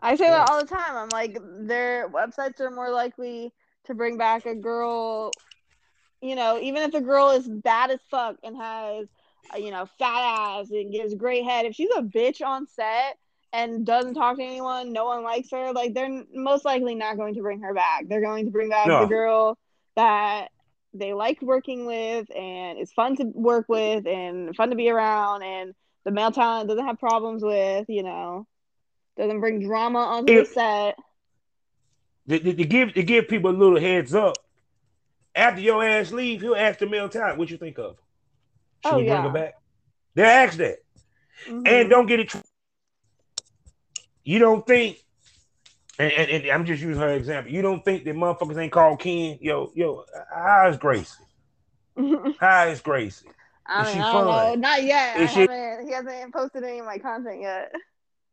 I 0.00 0.14
say 0.16 0.24
yeah. 0.24 0.30
that 0.30 0.50
all 0.50 0.60
the 0.60 0.66
time. 0.66 0.96
I'm 0.96 1.08
like, 1.08 1.38
their 1.66 2.08
websites 2.08 2.60
are 2.60 2.70
more 2.70 2.90
likely 2.90 3.52
to 3.84 3.94
bring 3.94 4.18
back 4.18 4.46
a 4.46 4.54
girl, 4.54 5.32
you 6.20 6.36
know, 6.36 6.58
even 6.60 6.82
if 6.82 6.92
the 6.92 7.00
girl 7.00 7.30
is 7.30 7.48
bad 7.48 7.90
as 7.90 8.00
fuck 8.10 8.36
and 8.42 8.56
has, 8.56 9.06
uh, 9.54 9.56
you 9.56 9.70
know, 9.70 9.86
fat 9.98 10.60
ass 10.60 10.70
and 10.70 10.92
gives 10.92 11.14
great 11.14 11.44
head. 11.44 11.66
If 11.66 11.74
she's 11.74 11.90
a 11.96 12.02
bitch 12.02 12.44
on 12.44 12.66
set 12.66 13.16
and 13.52 13.86
doesn't 13.86 14.14
talk 14.14 14.36
to 14.36 14.42
anyone, 14.42 14.92
no 14.92 15.06
one 15.06 15.22
likes 15.22 15.50
her, 15.50 15.72
like 15.72 15.94
they're 15.94 16.24
most 16.32 16.64
likely 16.64 16.94
not 16.94 17.16
going 17.16 17.34
to 17.34 17.42
bring 17.42 17.60
her 17.62 17.74
back. 17.74 18.06
They're 18.06 18.20
going 18.20 18.44
to 18.44 18.50
bring 18.50 18.68
back 18.68 18.86
no. 18.86 19.00
the 19.00 19.06
girl 19.06 19.58
that 19.96 20.48
they 20.98 21.12
like 21.12 21.40
working 21.42 21.86
with 21.86 22.28
and 22.34 22.78
it's 22.78 22.92
fun 22.92 23.16
to 23.16 23.24
work 23.24 23.66
with 23.68 24.06
and 24.06 24.54
fun 24.56 24.70
to 24.70 24.76
be 24.76 24.90
around 24.90 25.42
and 25.42 25.74
the 26.04 26.10
male 26.12 26.30
talent 26.30 26.68
doesn't 26.68 26.86
have 26.86 27.00
problems 27.00 27.42
with, 27.42 27.86
you 27.88 28.04
know, 28.04 28.46
doesn't 29.16 29.40
bring 29.40 29.60
drama 29.60 29.98
onto 29.98 30.32
if, 30.32 30.48
the 30.48 30.54
set. 30.54 30.96
To, 32.28 32.54
to, 32.54 32.64
give 32.64 32.94
to 32.94 33.02
give 33.02 33.28
people 33.28 33.50
a 33.50 33.56
little 33.56 33.80
heads 33.80 34.14
up, 34.14 34.36
after 35.34 35.60
your 35.60 35.84
ass 35.84 36.12
leave, 36.12 36.40
he'll 36.40 36.54
ask 36.54 36.78
the 36.78 36.86
male 36.86 37.08
talent, 37.08 37.38
what 37.38 37.50
you 37.50 37.56
think 37.56 37.78
of? 37.78 37.96
Should 38.84 38.94
oh, 38.94 38.98
we 38.98 39.06
yeah. 39.06 39.20
bring 39.20 39.32
her 39.32 39.38
back? 39.38 39.54
They'll 40.14 40.26
ask 40.26 40.58
that. 40.58 40.78
Mm-hmm. 41.48 41.66
And 41.66 41.90
don't 41.90 42.06
get 42.06 42.20
it. 42.20 42.32
You 44.24 44.38
don't 44.38 44.66
think 44.66 45.04
and, 45.98 46.12
and, 46.12 46.30
and, 46.30 46.50
I'm 46.50 46.64
just 46.64 46.82
using 46.82 47.00
her 47.00 47.14
example. 47.14 47.52
You 47.52 47.62
don't 47.62 47.84
think 47.84 48.04
that 48.04 48.14
motherfuckers 48.14 48.58
ain't 48.58 48.72
called 48.72 49.00
Ken? 49.00 49.38
Yo, 49.40 49.72
yo, 49.74 50.04
how 50.34 50.68
is 50.68 50.76
Gracie? 50.76 51.24
how 52.38 52.66
is 52.66 52.80
Gracie? 52.80 53.28
I, 53.66 53.78
mean, 53.78 53.88
is 53.88 53.94
she 53.94 54.00
I 54.00 54.12
fun? 54.12 54.26
Know. 54.26 54.54
Not 54.68 54.82
yet. 54.82 55.20
Is 55.20 55.30
I 55.30 55.32
she... 55.32 55.40
haven't, 55.40 55.86
he 55.86 55.92
hasn't 55.92 56.32
posted 56.32 56.64
any 56.64 56.78
of 56.78 56.86
my 56.86 56.98
content 56.98 57.40
yet. 57.40 57.72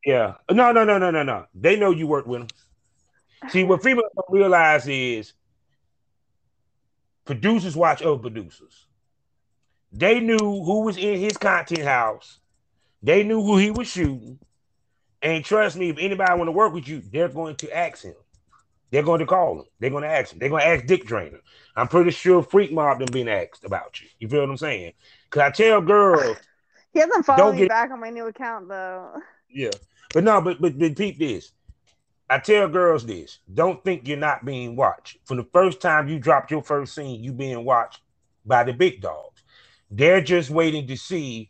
Yeah. 0.06 0.34
No, 0.52 0.72
no, 0.72 0.84
no, 0.84 0.98
no, 0.98 1.12
no, 1.12 1.24
no. 1.24 1.46
They 1.56 1.78
know 1.78 1.92
you 1.92 2.08
work 2.08 2.28
with 2.28 2.42
them. 2.42 3.50
See, 3.50 3.64
what 3.64 3.84
people 3.84 4.04
don't 4.16 4.30
realize 4.30 4.88
is 4.88 5.34
producers 7.26 7.76
watch 7.76 8.02
other 8.02 8.18
producers. 8.18 8.86
They 9.92 10.20
knew 10.20 10.38
who 10.38 10.82
was 10.82 10.98
in 10.98 11.20
his 11.20 11.38
content 11.38 11.84
house. 11.84 12.40
They 13.02 13.24
knew 13.24 13.44
who 13.44 13.58
he 13.58 13.72
was 13.72 13.88
shooting. 13.88 14.40
And 15.24 15.44
trust 15.44 15.78
me, 15.78 15.90
if 15.90 15.98
anybody 15.98 16.34
want 16.38 16.50
to 16.50 16.52
work 16.52 16.74
with 16.74 16.88
you, 16.88 17.02
they're 17.12 17.30
going 17.30 17.56
to 17.56 17.76
ask 17.76 18.04
him. 18.04 18.14
They're 18.92 19.04
going 19.04 19.22
to 19.22 19.26
call 19.26 19.60
him. 19.60 19.66
They're 19.80 19.90
going 19.90 20.04
to 20.04 20.10
ask 20.10 20.34
him. 20.34 20.40
They're 20.40 20.50
going 20.50 20.62
to 20.62 20.68
ask 20.68 20.86
Dick 20.86 21.06
Drainer. 21.06 21.40
I'm 21.78 21.88
pretty 21.88 22.12
sure 22.12 22.44
Freak 22.44 22.74
Mob 22.74 23.00
them 23.00 23.08
being 23.12 23.30
asked 23.30 23.64
about 23.64 24.02
you. 24.02 24.08
You 24.20 24.28
feel 24.28 24.42
what 24.42 24.50
I'm 24.50 24.58
saying? 24.58 24.92
Because 25.24 25.42
I 25.42 25.50
tell 25.50 25.82
girls. 25.82 26.38
He 26.92 27.00
hasn't 27.00 27.26
followed 27.26 27.54
me 27.54 27.60
get... 27.60 27.70
back 27.70 27.90
on 27.90 28.02
my 28.02 28.12
new 28.12 28.28
account 28.28 28.68
though. 28.68 29.14
Yeah, 29.50 29.72
but 30.14 30.24
no, 30.24 30.42
but 30.42 30.62
but 30.62 30.78
but 30.78 30.96
peep 30.96 31.18
this. 31.18 31.52
I 32.30 32.38
tell 32.38 32.68
girls 32.68 33.04
this: 33.04 33.40
don't 33.52 33.84
think 33.84 34.08
you're 34.08 34.18
not 34.18 34.46
being 34.46 34.76
watched. 34.76 35.18
From 35.26 35.38
the 35.38 35.48
first 35.52 35.82
time 35.82 36.08
you 36.08 36.20
dropped 36.20 36.52
your 36.52 36.62
first 36.62 36.94
scene, 36.94 37.24
you 37.24 37.34
being 37.34 37.66
watched 37.66 38.02
by 38.46 38.64
the 38.64 38.74
big 38.74 39.02
dogs. 39.02 39.42
They're 39.90 40.22
just 40.22 40.52
waiting 40.52 40.86
to 40.86 40.98
see 40.98 41.50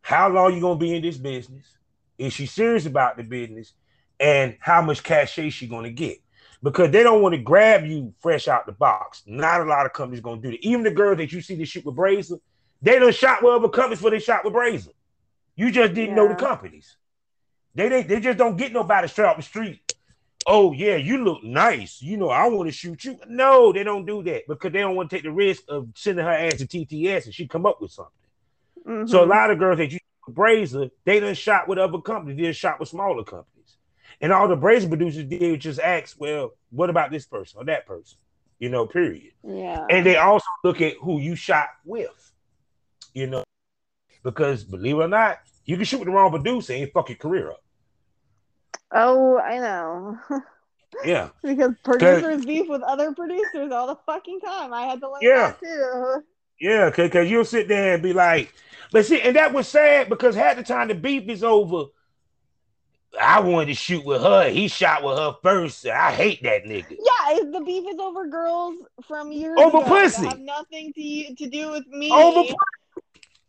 how 0.00 0.28
long 0.30 0.52
you're 0.52 0.60
gonna 0.60 0.80
be 0.80 0.96
in 0.96 1.02
this 1.02 1.16
business 1.18 1.76
is 2.22 2.32
she 2.32 2.46
serious 2.46 2.86
about 2.86 3.16
the 3.16 3.24
business 3.24 3.72
and 4.20 4.56
how 4.60 4.80
much 4.80 5.02
cachet 5.02 5.50
she 5.50 5.66
going 5.66 5.84
to 5.84 5.90
get? 5.90 6.18
Because 6.62 6.92
they 6.92 7.02
don't 7.02 7.20
want 7.20 7.34
to 7.34 7.40
grab 7.40 7.84
you 7.84 8.14
fresh 8.20 8.46
out 8.46 8.66
the 8.66 8.72
box. 8.72 9.24
Not 9.26 9.60
a 9.60 9.64
lot 9.64 9.86
of 9.86 9.92
companies 9.92 10.20
going 10.20 10.40
to 10.40 10.50
do 10.50 10.56
that. 10.56 10.64
Even 10.64 10.84
the 10.84 10.92
girls 10.92 11.18
that 11.18 11.32
you 11.32 11.40
see 11.40 11.56
the 11.56 11.64
shoot 11.64 11.84
with 11.84 11.96
Brazer, 11.96 12.38
they 12.80 12.98
done 13.00 13.12
shot 13.12 13.42
with 13.42 13.52
other 13.52 13.68
companies 13.68 13.98
before 13.98 14.10
they 14.10 14.20
shot 14.20 14.44
with 14.44 14.54
Brazer. 14.54 14.92
You 15.56 15.72
just 15.72 15.94
didn't 15.94 16.10
yeah. 16.10 16.14
know 16.14 16.28
the 16.28 16.36
companies. 16.36 16.96
They, 17.74 17.88
they 17.88 18.02
they 18.02 18.20
just 18.20 18.38
don't 18.38 18.56
get 18.56 18.72
nobody 18.72 19.08
straight 19.08 19.26
off 19.26 19.36
the 19.36 19.42
street. 19.42 19.80
Oh 20.46 20.72
yeah, 20.72 20.96
you 20.96 21.24
look 21.24 21.42
nice. 21.42 22.02
You 22.02 22.16
know 22.18 22.28
I 22.28 22.46
want 22.46 22.68
to 22.68 22.72
shoot 22.72 23.04
you. 23.04 23.18
No, 23.26 23.72
they 23.72 23.82
don't 23.82 24.04
do 24.04 24.22
that 24.24 24.42
because 24.46 24.72
they 24.72 24.80
don't 24.80 24.94
want 24.94 25.10
to 25.10 25.16
take 25.16 25.24
the 25.24 25.32
risk 25.32 25.64
of 25.68 25.88
sending 25.94 26.24
her 26.24 26.30
ass 26.30 26.58
to 26.58 26.66
TTS 26.66 27.24
and 27.24 27.34
she 27.34 27.48
come 27.48 27.66
up 27.66 27.80
with 27.80 27.90
something. 27.90 28.12
Mm-hmm. 28.86 29.06
So 29.06 29.24
a 29.24 29.26
lot 29.26 29.50
of 29.50 29.58
girls 29.58 29.78
that 29.78 29.90
you 29.90 29.98
Brazer, 30.28 30.90
they 31.04 31.20
done 31.20 31.34
shot 31.34 31.68
with 31.68 31.78
other 31.78 31.98
companies, 32.00 32.36
they 32.36 32.44
done 32.44 32.52
shot 32.52 32.80
with 32.80 32.88
smaller 32.88 33.24
companies. 33.24 33.76
And 34.20 34.32
all 34.32 34.48
the 34.48 34.56
Brazer 34.56 34.88
producers 34.88 35.24
did 35.24 35.50
was 35.50 35.58
just 35.58 35.80
ask, 35.80 36.16
well, 36.18 36.52
what 36.70 36.90
about 36.90 37.10
this 37.10 37.26
person 37.26 37.58
or 37.58 37.64
that 37.64 37.86
person? 37.86 38.18
You 38.58 38.68
know, 38.68 38.86
period. 38.86 39.32
Yeah. 39.42 39.84
And 39.90 40.06
they 40.06 40.16
also 40.16 40.46
look 40.62 40.80
at 40.80 40.94
who 41.02 41.18
you 41.18 41.34
shot 41.34 41.68
with, 41.84 42.32
you 43.12 43.26
know, 43.26 43.42
because 44.22 44.62
believe 44.62 44.96
it 44.96 45.00
or 45.00 45.08
not, 45.08 45.40
you 45.64 45.76
can 45.76 45.84
shoot 45.84 45.98
with 45.98 46.06
the 46.06 46.12
wrong 46.12 46.30
producer 46.30 46.72
and 46.72 46.90
fuck 46.92 47.08
your 47.08 47.18
career 47.18 47.50
up. 47.50 47.62
Oh, 48.92 49.38
I 49.38 49.58
know. 49.58 50.18
Yeah. 51.04 51.30
because 51.42 51.72
producers 51.82 52.44
beef 52.44 52.68
with 52.68 52.82
other 52.82 53.14
producers 53.14 53.72
all 53.72 53.86
the 53.86 53.96
fucking 54.04 54.40
time. 54.40 54.74
I 54.74 54.82
had 54.82 55.00
to 55.00 55.10
learn 55.10 55.20
yeah. 55.22 55.52
that 55.52 55.60
too. 55.60 56.22
Yeah, 56.62 56.92
cause, 56.92 57.10
cause 57.10 57.28
you'll 57.28 57.44
sit 57.44 57.66
there 57.66 57.94
and 57.94 58.02
be 58.04 58.12
like, 58.12 58.54
but 58.92 59.04
see, 59.04 59.20
and 59.20 59.34
that 59.34 59.52
was 59.52 59.66
sad 59.66 60.08
because 60.08 60.36
half 60.36 60.56
the 60.56 60.62
time 60.62 60.86
the 60.86 60.94
beef 60.94 61.28
is 61.28 61.42
over. 61.42 61.86
I 63.20 63.40
wanted 63.40 63.66
to 63.66 63.74
shoot 63.74 64.04
with 64.04 64.22
her. 64.22 64.48
He 64.48 64.68
shot 64.68 65.02
with 65.02 65.18
her 65.18 65.34
first. 65.42 65.84
I 65.88 66.12
hate 66.12 66.40
that 66.44 66.62
nigga. 66.62 66.96
Yeah, 67.00 67.40
the 67.50 67.64
beef 67.66 67.84
is 67.92 67.98
over 67.98 68.28
girls 68.28 68.76
from 69.08 69.32
years 69.32 69.58
over 69.58 69.78
ago 69.78 69.88
pussy. 69.88 70.24
have 70.24 70.38
nothing 70.38 70.92
to 70.92 71.34
to 71.34 71.50
do 71.50 71.72
with 71.72 71.88
me. 71.88 72.12
Over 72.12 72.54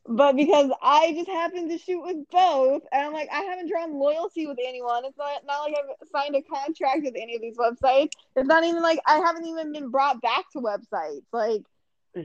but 0.08 0.36
because 0.36 0.72
I 0.82 1.14
just 1.14 1.30
happened 1.30 1.70
to 1.70 1.78
shoot 1.78 2.02
with 2.02 2.28
both, 2.32 2.82
and 2.92 3.04
I'm 3.04 3.14
like, 3.14 3.30
I 3.32 3.44
haven't 3.44 3.70
drawn 3.70 3.94
loyalty 3.94 4.48
with 4.48 4.58
anyone. 4.66 5.06
It's 5.06 5.18
not, 5.18 5.46
not 5.46 5.62
like 5.62 5.76
I've 5.78 6.08
signed 6.12 6.36
a 6.36 6.42
contract 6.42 7.04
with 7.04 7.14
any 7.16 7.36
of 7.36 7.42
these 7.42 7.58
websites. 7.58 8.10
It's 8.36 8.48
not 8.48 8.64
even 8.64 8.82
like 8.82 9.00
I 9.06 9.20
haven't 9.20 9.46
even 9.46 9.72
been 9.72 9.90
brought 9.92 10.20
back 10.22 10.50
to 10.54 10.60
websites. 10.60 11.24
Like 11.32 11.62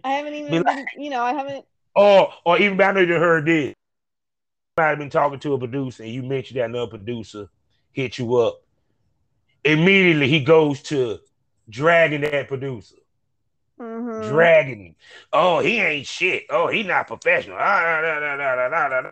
I 0.05 0.11
haven't 0.11 0.35
even, 0.35 0.63
been, 0.63 0.87
you 0.97 1.11
know, 1.11 1.23
I 1.23 1.33
haven't 1.33 1.65
or 1.95 2.33
or 2.45 2.59
even 2.59 2.81
I 2.81 2.93
know 2.93 3.01
you 3.01 3.15
heard 3.15 3.47
this. 3.47 3.75
Might 4.77 4.91
have 4.91 4.99
been 4.99 5.11
talking 5.11 5.41
to 5.41 5.55
a 5.55 5.59
producer 5.59 6.05
and 6.05 6.13
you 6.13 6.23
mentioned 6.23 6.61
that 6.61 6.67
another 6.67 6.87
producer 6.87 7.49
hit 7.93 8.19
you 8.19 8.37
up. 8.37 8.63
Immediately 9.65 10.29
he 10.29 10.41
goes 10.41 10.83
to 10.85 11.19
dragging 11.69 12.21
that 12.21 12.49
producer. 12.49 12.95
Mm-hmm. 13.81 14.29
Dragging 14.29 14.85
him. 14.87 14.95
Oh, 15.33 15.61
he 15.61 15.81
ain't 15.81 16.07
shit. 16.07 16.45
Oh, 16.51 16.69
he 16.69 16.83
not 16.83 17.07
professional. 17.07 17.57
Ah, 17.61 19.11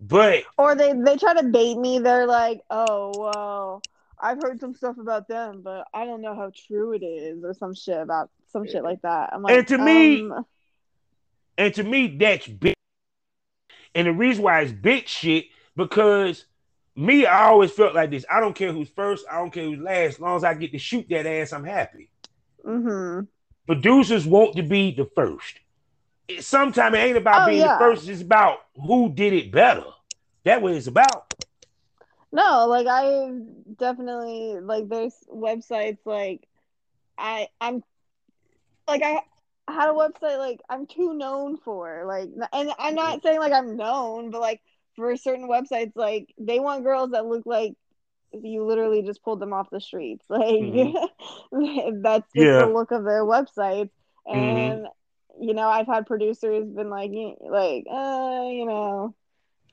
but 0.00 0.44
or 0.58 0.74
they 0.74 0.92
they 0.92 1.16
try 1.16 1.34
to 1.34 1.44
bait 1.44 1.76
me. 1.76 1.98
They're 1.98 2.26
like, 2.26 2.60
oh 2.70 3.12
well, 3.16 3.82
I've 4.18 4.42
heard 4.42 4.60
some 4.60 4.74
stuff 4.74 4.98
about 4.98 5.28
them, 5.28 5.62
but 5.62 5.86
I 5.94 6.04
don't 6.04 6.20
know 6.20 6.34
how 6.34 6.50
true 6.54 6.92
it 6.92 7.02
is, 7.02 7.42
or 7.44 7.54
some 7.54 7.74
shit 7.74 8.00
about 8.00 8.30
some 8.54 8.66
shit 8.66 8.84
like 8.84 9.02
that. 9.02 9.30
I'm 9.32 9.42
like, 9.42 9.56
and 9.56 9.68
to 9.68 9.74
um, 9.74 9.84
me, 9.84 10.30
and 11.58 11.74
to 11.74 11.82
me, 11.82 12.16
that's 12.16 12.46
big. 12.46 12.74
And 13.94 14.06
the 14.06 14.12
reason 14.12 14.44
why 14.44 14.60
it's 14.60 14.72
big 14.72 15.06
shit, 15.08 15.46
because 15.76 16.46
me, 16.96 17.26
I 17.26 17.46
always 17.46 17.72
felt 17.72 17.94
like 17.94 18.10
this. 18.10 18.24
I 18.30 18.40
don't 18.40 18.54
care 18.54 18.72
who's 18.72 18.88
first, 18.88 19.26
I 19.30 19.36
don't 19.38 19.52
care 19.52 19.64
who's 19.64 19.80
last. 19.80 20.14
As 20.14 20.20
long 20.20 20.36
as 20.36 20.44
I 20.44 20.54
get 20.54 20.72
to 20.72 20.78
shoot 20.78 21.06
that 21.10 21.26
ass, 21.26 21.52
I'm 21.52 21.64
happy. 21.64 22.10
Mm-hmm. 22.64 23.26
Producers 23.66 24.26
want 24.26 24.56
to 24.56 24.62
be 24.62 24.92
the 24.92 25.08
first. 25.16 25.58
Sometimes 26.40 26.94
it 26.94 26.98
ain't 26.98 27.16
about 27.18 27.42
oh, 27.42 27.50
being 27.50 27.60
yeah. 27.60 27.74
the 27.74 27.78
first, 27.78 28.08
it's 28.08 28.22
about 28.22 28.58
who 28.74 29.10
did 29.12 29.32
it 29.32 29.50
better. 29.50 29.84
That 30.44 30.62
what 30.62 30.74
it's 30.74 30.86
about. 30.86 31.34
No, 32.32 32.66
like 32.66 32.86
I 32.88 33.30
definitely 33.78 34.58
like 34.60 34.88
there's 34.88 35.14
websites 35.32 35.98
like 36.04 36.48
I 37.16 37.48
I'm 37.60 37.82
like 38.88 39.02
I 39.02 39.20
had 39.68 39.90
a 39.90 39.92
website 39.92 40.38
like 40.38 40.60
I'm 40.68 40.86
too 40.86 41.14
known 41.14 41.56
for 41.56 42.04
like 42.06 42.28
and 42.52 42.72
I'm 42.78 42.94
not 42.94 43.22
saying 43.22 43.38
like 43.38 43.52
I'm 43.52 43.76
known 43.76 44.30
but 44.30 44.40
like 44.40 44.60
for 44.96 45.16
certain 45.16 45.48
websites 45.48 45.92
like 45.94 46.32
they 46.38 46.60
want 46.60 46.84
girls 46.84 47.12
that 47.12 47.26
look 47.26 47.46
like 47.46 47.74
you 48.32 48.64
literally 48.64 49.02
just 49.02 49.22
pulled 49.22 49.40
them 49.40 49.52
off 49.52 49.70
the 49.70 49.80
streets 49.80 50.24
like 50.28 50.42
mm-hmm. 50.42 52.00
that's 52.02 52.30
just 52.34 52.46
yeah. 52.46 52.60
the 52.60 52.66
look 52.66 52.90
of 52.90 53.04
their 53.04 53.24
websites 53.24 53.90
mm-hmm. 54.26 54.38
and 54.38 54.80
mm-hmm. 54.80 55.42
you 55.42 55.54
know 55.54 55.68
I've 55.68 55.86
had 55.86 56.06
producers 56.06 56.66
been 56.68 56.90
like 56.90 57.10
like 57.40 57.84
uh 57.90 58.42
you 58.50 58.66
know 58.66 59.14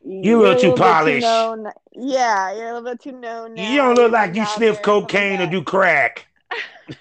you 0.03 0.41
look 0.41 0.59
too 0.59 0.73
polished. 0.73 1.25
yeah, 1.93 2.53
you're 2.53 2.69
a 2.69 2.73
little 2.73 2.81
bit 2.81 3.01
too 3.01 3.11
known. 3.11 3.53
Now. 3.53 3.69
You 3.69 3.77
don't 3.77 3.95
look 3.95 4.11
like 4.11 4.35
you 4.35 4.45
sniff 4.47 4.81
cocaine 4.81 5.39
or 5.39 5.47
do 5.47 5.63
crack. 5.63 6.27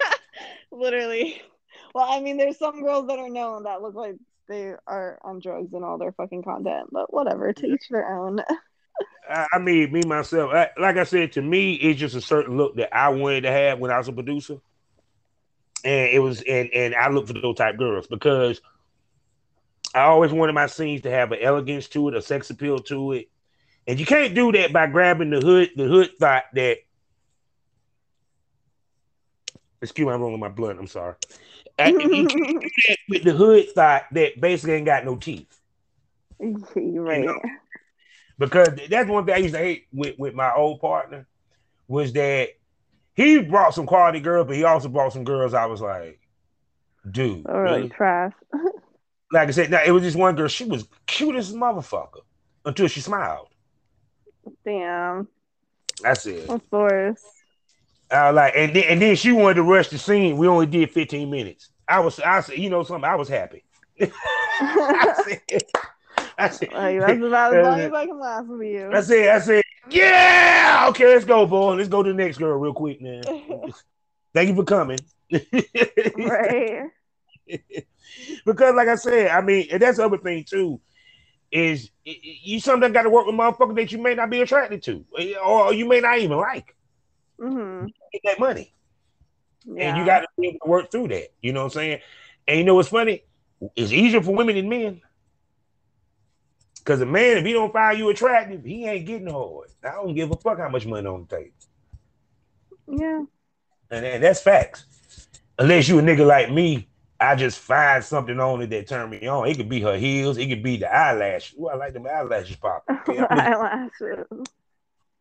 Literally. 0.71 1.41
Well, 1.93 2.07
I 2.09 2.21
mean, 2.21 2.37
there's 2.37 2.57
some 2.57 2.81
girls 2.83 3.07
that 3.07 3.19
are 3.19 3.29
known 3.29 3.63
that 3.63 3.81
look 3.81 3.95
like 3.95 4.15
they 4.47 4.73
are 4.87 5.19
on 5.23 5.39
drugs 5.39 5.73
and 5.73 5.83
all 5.83 5.97
their 5.97 6.11
fucking 6.11 6.43
content, 6.43 6.89
but 6.91 7.13
whatever, 7.13 7.51
to 7.53 7.65
each 7.67 7.89
their 7.89 8.17
own. 8.17 8.41
I, 9.29 9.59
mean, 9.59 9.91
me 9.91 10.03
myself, 10.05 10.51
I, 10.53 10.69
like 10.79 10.97
I 10.97 11.03
said, 11.03 11.33
to 11.33 11.41
me, 11.41 11.73
it's 11.75 11.99
just 11.99 12.15
a 12.15 12.21
certain 12.21 12.57
look 12.57 12.75
that 12.75 12.95
I 12.95 13.09
wanted 13.09 13.41
to 13.41 13.51
have 13.51 13.79
when 13.79 13.91
I 13.91 13.97
was 13.97 14.07
a 14.07 14.13
producer, 14.13 14.57
and 15.83 16.09
it 16.09 16.19
was, 16.19 16.41
and 16.41 16.69
and 16.73 16.95
I 16.95 17.09
look 17.09 17.27
for 17.27 17.33
those 17.33 17.55
type 17.55 17.77
girls 17.77 18.07
because 18.07 18.61
I 19.95 20.01
always 20.01 20.31
wanted 20.31 20.53
my 20.53 20.67
scenes 20.67 21.01
to 21.01 21.11
have 21.11 21.31
an 21.31 21.39
elegance 21.41 21.87
to 21.89 22.09
it, 22.09 22.15
a 22.15 22.21
sex 22.21 22.49
appeal 22.49 22.79
to 22.79 23.13
it, 23.13 23.29
and 23.87 23.99
you 23.99 24.05
can't 24.05 24.35
do 24.35 24.51
that 24.51 24.73
by 24.73 24.87
grabbing 24.87 25.29
the 25.29 25.39
hood, 25.39 25.71
the 25.75 25.87
hood 25.87 26.11
thought 26.19 26.43
that. 26.53 26.77
Excuse 29.81 30.05
me, 30.05 30.13
I'm 30.13 30.21
rolling 30.21 30.39
my 30.39 30.49
blunt. 30.49 30.77
I'm 30.77 30.85
sorry. 30.85 31.15
with 33.09 33.23
the 33.23 33.33
hood 33.33 33.69
thought 33.73 34.03
that 34.11 34.39
basically 34.39 34.73
ain't 34.73 34.85
got 34.85 35.05
no 35.05 35.15
teeth. 35.15 35.59
right. 36.39 36.75
You 36.75 37.25
know? 37.25 37.41
Because 38.37 38.69
that's 38.89 39.09
one 39.09 39.25
thing 39.25 39.35
I 39.35 39.37
used 39.37 39.53
to 39.53 39.59
hate 39.59 39.85
with, 39.93 40.17
with 40.17 40.33
my 40.33 40.51
old 40.53 40.81
partner 40.81 41.27
was 41.87 42.13
that 42.13 42.49
he 43.13 43.39
brought 43.39 43.75
some 43.75 43.85
quality 43.85 44.19
girls, 44.19 44.47
but 44.47 44.55
he 44.55 44.63
also 44.63 44.89
brought 44.89 45.13
some 45.13 45.23
girls. 45.23 45.53
I 45.53 45.65
was 45.65 45.81
like, 45.81 46.19
dude, 47.09 47.45
oh, 47.47 47.59
really? 47.59 47.89
trash. 47.89 48.33
like 49.31 49.47
I 49.47 49.51
said, 49.51 49.69
now 49.69 49.81
it 49.85 49.91
was 49.91 50.03
just 50.03 50.17
one 50.17 50.35
girl. 50.35 50.47
She 50.47 50.65
was 50.65 50.87
cute 51.05 51.35
as 51.35 51.51
a 51.51 51.55
motherfucker 51.55 52.21
until 52.65 52.87
she 52.87 53.01
smiled. 53.01 53.47
Damn. 54.65 55.27
That's 56.01 56.25
it. 56.25 56.49
Of 56.49 56.67
course. 56.69 57.21
I 58.11 58.29
was 58.29 58.35
like, 58.35 58.53
and 58.55 58.75
then, 58.75 58.83
and 58.89 59.01
then 59.01 59.15
she 59.15 59.31
wanted 59.31 59.55
to 59.55 59.63
rush 59.63 59.89
the 59.89 59.97
scene. 59.97 60.37
We 60.37 60.47
only 60.47 60.65
did 60.65 60.91
15 60.91 61.29
minutes. 61.29 61.69
I 61.87 61.99
was, 61.99 62.19
I 62.19 62.41
said, 62.41 62.57
you 62.57 62.69
know 62.69 62.83
something, 62.83 63.09
I 63.09 63.15
was 63.15 63.29
happy. 63.29 63.63
I 64.01 65.23
said, 65.25 65.63
I 66.37 66.49
said, 66.49 66.69
like, 66.73 66.99
that's 66.99 67.21
about 67.21 67.55
as 67.55 67.65
long 67.65 67.79
as 67.79 67.93
I 67.93 68.05
can 68.05 68.19
last 68.19 68.47
with 68.47 68.67
you. 68.67 68.91
I 68.93 69.01
said, 69.01 69.29
I 69.29 69.39
said, 69.39 69.63
yeah, 69.89 70.85
okay, 70.89 71.05
let's 71.07 71.25
go, 71.25 71.45
boy. 71.45 71.75
Let's 71.75 71.89
go 71.89 72.03
to 72.03 72.09
the 72.09 72.15
next 72.15 72.37
girl 72.37 72.57
real 72.57 72.73
quick, 72.73 73.01
man. 73.01 73.23
Thank 74.33 74.49
you 74.49 74.55
for 74.55 74.63
coming. 74.63 74.99
right. 75.31 76.89
because, 78.45 78.75
like 78.75 78.87
I 78.87 78.95
said, 78.95 79.31
I 79.31 79.41
mean, 79.41 79.67
and 79.71 79.81
that's 79.81 79.97
the 79.97 80.05
other 80.05 80.17
thing 80.17 80.45
too 80.47 80.79
is 81.51 81.91
you 82.05 82.61
sometimes 82.61 82.93
got 82.93 83.01
to 83.03 83.09
work 83.09 83.25
with 83.25 83.35
motherfuckers 83.35 83.75
that 83.75 83.91
you 83.91 83.97
may 83.97 84.15
not 84.15 84.29
be 84.29 84.41
attracted 84.41 84.81
to, 84.83 85.05
or 85.43 85.73
you 85.73 85.85
may 85.85 85.99
not 85.99 86.17
even 86.17 86.37
like. 86.37 86.73
Mm-hmm. 87.41 87.87
Get 88.13 88.21
that 88.25 88.39
money. 88.39 88.73
Yeah. 89.65 89.89
And 89.89 89.97
you 89.97 90.05
got 90.05 90.21
to 90.21 90.27
be 90.39 90.47
able 90.49 90.59
to 90.63 90.69
work 90.69 90.91
through 90.91 91.09
that. 91.09 91.29
You 91.41 91.53
know 91.53 91.61
what 91.61 91.75
I'm 91.75 91.81
saying? 91.81 91.99
And 92.47 92.57
you 92.57 92.63
know 92.63 92.75
what's 92.75 92.89
funny? 92.89 93.23
It's 93.75 93.91
easier 93.91 94.21
for 94.21 94.35
women 94.35 94.55
than 94.55 94.69
men. 94.69 95.01
Because 96.77 97.01
a 97.01 97.05
man, 97.05 97.37
if 97.37 97.45
he 97.45 97.53
don't 97.53 97.71
find 97.71 97.97
you 97.97 98.09
attractive, 98.09 98.63
he 98.63 98.85
ain't 98.87 99.05
getting 99.05 99.29
hard. 99.29 99.69
I 99.83 99.91
don't 99.91 100.15
give 100.15 100.31
a 100.31 100.35
fuck 100.35 100.57
how 100.57 100.69
much 100.69 100.85
money 100.85 101.07
on 101.07 101.27
the 101.29 101.35
table. 101.35 101.51
Yeah. 102.87 103.23
And, 103.91 104.05
and 104.05 104.23
that's 104.23 104.41
facts. 104.41 104.85
Unless 105.59 105.89
you 105.89 105.99
a 105.99 106.01
nigga 106.01 106.25
like 106.25 106.51
me, 106.51 106.87
I 107.19 107.35
just 107.35 107.59
find 107.59 108.03
something 108.03 108.39
on 108.39 108.63
it 108.63 108.71
that 108.71 108.87
turn 108.87 109.11
me 109.11 109.27
on. 109.27 109.47
It 109.47 109.57
could 109.57 109.69
be 109.69 109.79
her 109.81 109.95
heels, 109.95 110.37
it 110.37 110.47
could 110.47 110.63
be 110.63 110.77
the 110.77 110.91
eyelash. 110.91 111.53
Ooh, 111.59 111.67
I 111.67 111.75
like 111.75 111.93
them 111.93 112.07
eyelashes 112.07 112.55
pop. 112.55 112.83
Okay, 112.89 113.19
eyelashes. 113.19 114.25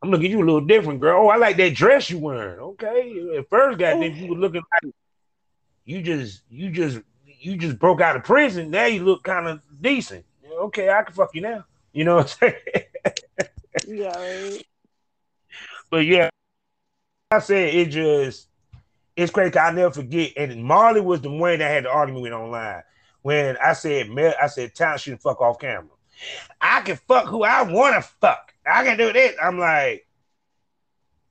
I'm 0.02 0.10
looking 0.10 0.26
at 0.26 0.30
you 0.30 0.38
a 0.38 0.44
little 0.44 0.60
different, 0.62 1.00
girl. 1.00 1.26
Oh, 1.26 1.28
I 1.28 1.36
like 1.36 1.56
that 1.58 1.74
dress 1.74 2.08
you 2.08 2.18
wearing. 2.18 2.58
Okay. 2.58 3.36
At 3.36 3.48
first, 3.50 3.74
oh. 3.74 3.78
goddamn, 3.78 4.14
you 4.14 4.30
were 4.30 4.36
looking 4.36 4.62
like 4.72 4.94
you 5.84 6.02
just 6.02 6.42
you 6.48 6.70
just 6.70 7.00
you 7.24 7.56
just 7.56 7.78
broke 7.78 8.00
out 8.00 8.16
of 8.16 8.24
prison. 8.24 8.70
Now 8.70 8.86
you 8.86 9.04
look 9.04 9.22
kind 9.22 9.46
of 9.46 9.60
decent. 9.80 10.24
Okay, 10.50 10.88
I 10.90 11.02
can 11.02 11.14
fuck 11.14 11.34
you 11.34 11.42
now. 11.42 11.64
You 11.92 12.04
know 12.04 12.16
what 12.16 12.38
I'm 12.42 12.52
saying? 12.52 12.84
yeah, 13.86 14.18
right. 14.18 14.66
But 15.90 16.06
yeah, 16.06 16.30
I 17.32 17.40
said 17.40 17.74
it 17.74 17.86
just 17.86 18.46
it's 19.16 19.32
crazy. 19.32 19.58
I 19.58 19.72
never 19.72 19.92
forget. 19.92 20.34
And 20.36 20.62
Marley 20.62 21.00
was 21.00 21.20
the 21.20 21.30
one 21.30 21.58
that 21.58 21.68
had 21.68 21.84
the 21.84 21.90
argument 21.90 22.22
with 22.22 22.32
online 22.32 22.84
when 23.22 23.56
I 23.56 23.72
said 23.72 24.08
I 24.40 24.46
said 24.46 24.74
talent 24.74 25.00
shouldn't 25.00 25.22
fuck 25.22 25.40
off 25.40 25.58
camera. 25.58 25.88
I 26.60 26.80
can 26.82 26.96
fuck 26.96 27.26
who 27.26 27.42
I 27.42 27.62
want 27.62 27.94
to 27.96 28.02
fuck. 28.02 28.54
I 28.66 28.84
can 28.84 28.98
do 28.98 29.12
this. 29.12 29.34
I'm 29.42 29.58
like, 29.58 30.06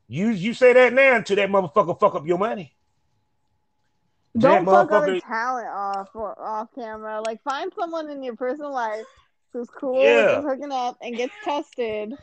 you 0.08 0.30
you 0.30 0.54
say 0.54 0.74
that 0.74 0.94
now 0.94 1.16
until 1.16 1.36
that 1.36 1.50
motherfucker 1.50 2.00
fuck 2.00 2.16
up 2.16 2.26
your 2.26 2.40
money. 2.40 2.74
Don't 4.38 4.66
fuck 4.66 4.92
other 4.92 5.20
talent 5.20 5.68
off 5.68 6.16
off 6.16 6.70
camera. 6.74 7.22
Like 7.22 7.42
find 7.44 7.72
someone 7.78 8.10
in 8.10 8.24
your 8.24 8.36
personal 8.36 8.74
life 8.74 9.06
who's 9.54 9.70
cool 9.70 10.04
yeah. 10.04 10.38
with 10.38 10.46
hooking 10.46 10.72
up 10.72 10.98
and 11.02 11.16
gets 11.16 11.34
tested, 11.44 12.14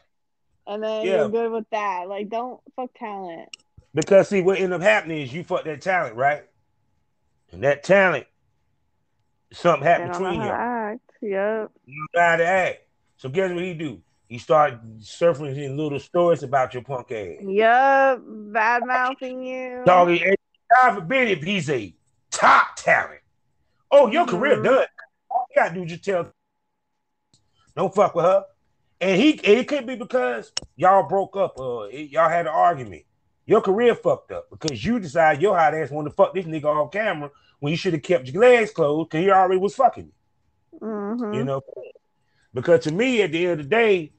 and 0.67 0.83
then 0.83 1.07
yeah. 1.07 1.17
you're 1.17 1.29
good 1.29 1.53
with 1.53 1.69
that. 1.71 2.09
Like 2.09 2.29
don't 2.29 2.61
fuck 2.75 2.91
talent. 2.99 3.49
Because 3.95 4.29
see, 4.29 4.43
what 4.43 4.61
end 4.61 4.75
up 4.75 4.83
happening 4.83 5.23
is 5.23 5.33
you 5.33 5.43
fuck 5.43 5.65
that 5.65 5.81
talent, 5.81 6.17
right? 6.17 6.45
And 7.51 7.63
that 7.63 7.83
talent, 7.83 8.27
something 9.53 9.87
happened 9.87 10.13
between 10.13 10.43
you. 10.43 10.49
Yep. 11.31 11.73
You 11.87 12.07
to 12.15 12.47
act. 12.47 12.83
So 13.17 13.29
guess 13.29 13.53
what 13.53 13.63
he 13.63 13.75
do? 13.75 14.01
He 14.29 14.39
start 14.39 14.75
surfing 14.99 15.57
in 15.57 15.77
little 15.77 16.01
stories 16.01 16.43
about 16.43 16.75
your 16.75 16.83
punk 16.83 17.13
ass. 17.13 17.37
Yup, 17.43 18.23
bad 18.27 18.85
mouthing 18.85 19.45
you. 19.45 19.83
Doggy, 19.87 20.35
God 20.73 20.95
forbid 20.97 21.29
if 21.29 21.43
he's 21.43 21.71
a 21.71 21.95
top 22.31 22.77
talent. 22.77 23.21
Oh, 23.91 24.11
your 24.11 24.27
mm-hmm. 24.27 24.37
career 24.37 24.63
done. 24.63 24.87
All 25.31 25.47
you 25.51 25.63
gotta 25.63 25.75
do 25.75 25.85
is 25.85 25.91
just 25.91 26.05
tell, 26.05 26.33
don't 27.77 27.95
fuck 27.95 28.15
with 28.15 28.25
her. 28.25 28.45
And 29.01 29.21
he 29.21 29.31
it 29.31 29.69
could 29.69 29.87
be 29.87 29.95
because 29.95 30.53
y'all 30.75 31.09
broke 31.09 31.37
up 31.37 31.59
or 31.59 31.91
y'all 31.91 32.29
had 32.29 32.47
an 32.47 32.53
argument. 32.53 33.05
Your 33.45 33.61
career 33.61 33.95
fucked 33.95 34.33
up 34.33 34.51
because 34.51 34.85
you 34.85 34.99
decided 34.99 35.41
your 35.41 35.57
hot 35.57 35.75
ass 35.75 35.91
wanted 35.91 36.11
to 36.11 36.17
fuck 36.17 36.35
this 36.35 36.47
nigga 36.47 36.65
off 36.65 36.91
camera 36.91 37.31
when 37.61 37.71
you 37.71 37.77
should 37.77 37.93
have 37.93 38.03
kept 38.03 38.29
your 38.29 38.43
legs 38.43 38.73
closed 38.73 39.09
because 39.09 39.25
he 39.25 39.31
already 39.31 39.61
was 39.61 39.75
fucking 39.75 40.07
you. 40.07 40.13
Mm-hmm. 40.81 41.35
You 41.35 41.45
know, 41.45 41.63
because 42.55 42.85
to 42.85 42.93
me, 42.93 43.23
at 43.23 43.33
the 43.33 43.47
end 43.47 43.61
of 43.61 43.67
the 43.67 43.71
day, 43.71 44.13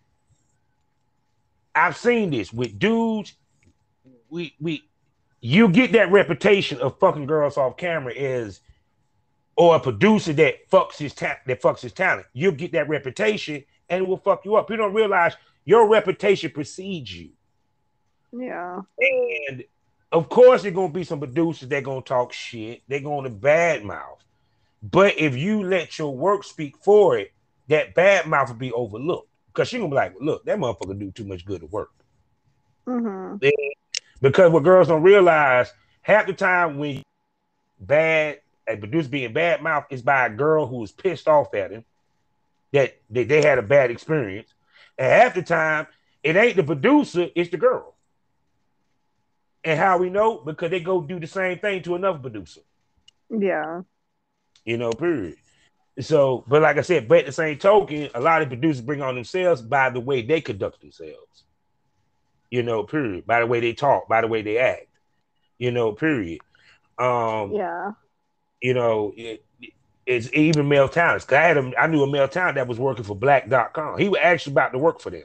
I've 1.73 1.97
seen 1.97 2.31
this 2.31 2.51
with 2.51 2.79
dudes. 2.79 3.33
We 4.29 4.55
we 4.59 4.83
you 5.39 5.69
get 5.69 5.91
that 5.93 6.11
reputation 6.11 6.79
of 6.79 6.99
fucking 6.99 7.27
girls 7.27 7.57
off 7.57 7.77
camera 7.77 8.13
as 8.13 8.59
or 9.55 9.75
a 9.75 9.79
producer 9.79 10.33
that 10.33 10.69
fucks 10.69 10.97
his 10.97 11.13
ta- 11.13 11.37
that 11.45 11.61
fucks 11.61 11.81
his 11.81 11.93
talent. 11.93 12.27
You'll 12.33 12.51
get 12.53 12.71
that 12.73 12.89
reputation 12.89 13.63
and 13.89 14.03
it 14.03 14.07
will 14.07 14.17
fuck 14.17 14.45
you 14.45 14.55
up. 14.55 14.69
You 14.69 14.77
don't 14.77 14.93
realize 14.93 15.35
your 15.65 15.87
reputation 15.87 16.51
precedes 16.51 17.13
you. 17.15 17.29
Yeah. 18.31 18.81
And 19.47 19.63
of 20.11 20.29
course, 20.29 20.63
there's 20.63 20.75
gonna 20.75 20.93
be 20.93 21.03
some 21.03 21.19
producers 21.19 21.69
that 21.69 21.83
gonna 21.83 22.01
talk 22.01 22.33
shit. 22.33 22.81
They're 22.87 22.99
gonna 22.99 23.29
bad 23.29 23.83
mouth. 23.83 24.23
But 24.81 25.17
if 25.17 25.35
you 25.35 25.63
let 25.63 25.97
your 25.97 26.15
work 26.15 26.43
speak 26.43 26.77
for 26.77 27.17
it, 27.17 27.31
that 27.67 27.95
bad 27.95 28.27
mouth 28.27 28.49
will 28.49 28.55
be 28.55 28.71
overlooked 28.71 29.29
because 29.47 29.67
she 29.67 29.77
gonna 29.77 29.89
be 29.89 29.95
like, 29.95 30.15
look, 30.19 30.45
that 30.45 30.57
motherfucker 30.57 30.97
do 30.97 31.11
too 31.11 31.25
much 31.25 31.45
good 31.45 31.61
to 31.61 31.67
work. 31.67 31.91
Mm-hmm. 32.85 33.45
Because 34.21 34.51
what 34.51 34.63
girls 34.63 34.87
don't 34.87 35.03
realize, 35.03 35.71
half 36.01 36.27
the 36.27 36.33
time 36.33 36.77
when 36.77 37.03
bad 37.79 38.39
a 38.67 38.77
producer 38.77 39.09
being 39.09 39.33
bad 39.33 39.61
mouth 39.61 39.85
is 39.89 40.01
by 40.01 40.25
a 40.25 40.29
girl 40.29 40.67
who 40.67 40.83
is 40.83 40.91
pissed 40.91 41.27
off 41.27 41.53
at 41.53 41.71
him 41.71 41.85
that 42.73 42.97
they, 43.09 43.23
they 43.23 43.41
had 43.41 43.57
a 43.57 43.61
bad 43.61 43.91
experience, 43.91 44.53
and 44.97 45.11
half 45.11 45.33
the 45.33 45.41
time 45.41 45.87
it 46.23 46.35
ain't 46.35 46.55
the 46.55 46.63
producer, 46.63 47.27
it's 47.35 47.49
the 47.49 47.57
girl. 47.57 47.95
And 49.63 49.79
how 49.79 49.97
we 49.97 50.09
know 50.09 50.37
because 50.37 50.69
they 50.69 50.79
go 50.79 51.01
do 51.01 51.19
the 51.19 51.27
same 51.27 51.59
thing 51.59 51.81
to 51.83 51.95
another 51.95 52.19
producer. 52.19 52.61
Yeah. 53.29 53.81
You 54.67 54.75
know, 54.75 54.91
period. 54.91 55.37
So, 56.01 56.43
but 56.45 56.61
like 56.61 56.77
I 56.77 56.81
said, 56.81 57.07
but 57.07 57.19
at 57.19 57.25
the 57.27 57.31
same 57.31 57.57
token, 57.57 58.09
a 58.13 58.19
lot 58.19 58.41
of 58.41 58.49
producers 58.49 58.81
bring 58.81 59.01
on 59.01 59.15
themselves 59.15 59.61
by 59.61 59.89
the 59.89 60.01
way 60.01 60.21
they 60.21 60.41
conduct 60.41 60.81
themselves. 60.81 61.45
You 62.51 62.63
know, 62.63 62.83
period. 62.83 63.25
By 63.25 63.39
the 63.39 63.45
way 63.47 63.61
they 63.61 63.71
talk, 63.71 64.09
by 64.09 64.19
the 64.19 64.27
way 64.27 64.41
they 64.41 64.57
act. 64.57 64.87
You 65.57 65.71
know, 65.71 65.93
period. 65.93 66.41
Um, 66.99 67.53
yeah. 67.53 67.93
You 68.61 68.73
know, 68.73 69.13
it, 69.15 69.45
it's 70.05 70.29
even 70.33 70.67
male 70.67 70.89
talents. 70.89 71.31
I 71.31 71.41
had 71.41 71.57
a, 71.57 71.71
I 71.79 71.87
knew 71.87 72.03
a 72.03 72.11
male 72.11 72.27
talent 72.27 72.55
that 72.55 72.67
was 72.67 72.77
working 72.77 73.05
for 73.05 73.15
Blacked.com. 73.15 73.99
He 73.99 74.09
was 74.09 74.19
actually 74.21 74.53
about 74.53 74.73
to 74.73 74.79
work 74.79 74.99
for 74.99 75.11
them. 75.11 75.23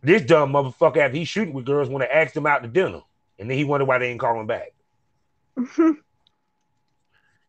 This 0.00 0.22
dumb 0.22 0.52
motherfucker, 0.52 0.98
after 0.98 1.16
he's 1.16 1.26
shooting 1.26 1.54
with 1.54 1.66
girls, 1.66 1.88
want 1.88 2.04
to 2.04 2.16
ask 2.16 2.34
them 2.34 2.46
out 2.46 2.62
to 2.62 2.68
dinner, 2.68 3.00
and 3.40 3.50
then 3.50 3.58
he 3.58 3.64
wondered 3.64 3.86
why 3.86 3.98
they 3.98 4.08
didn't 4.08 4.20
call 4.20 4.40
him 4.40 4.46
back. 4.46 4.72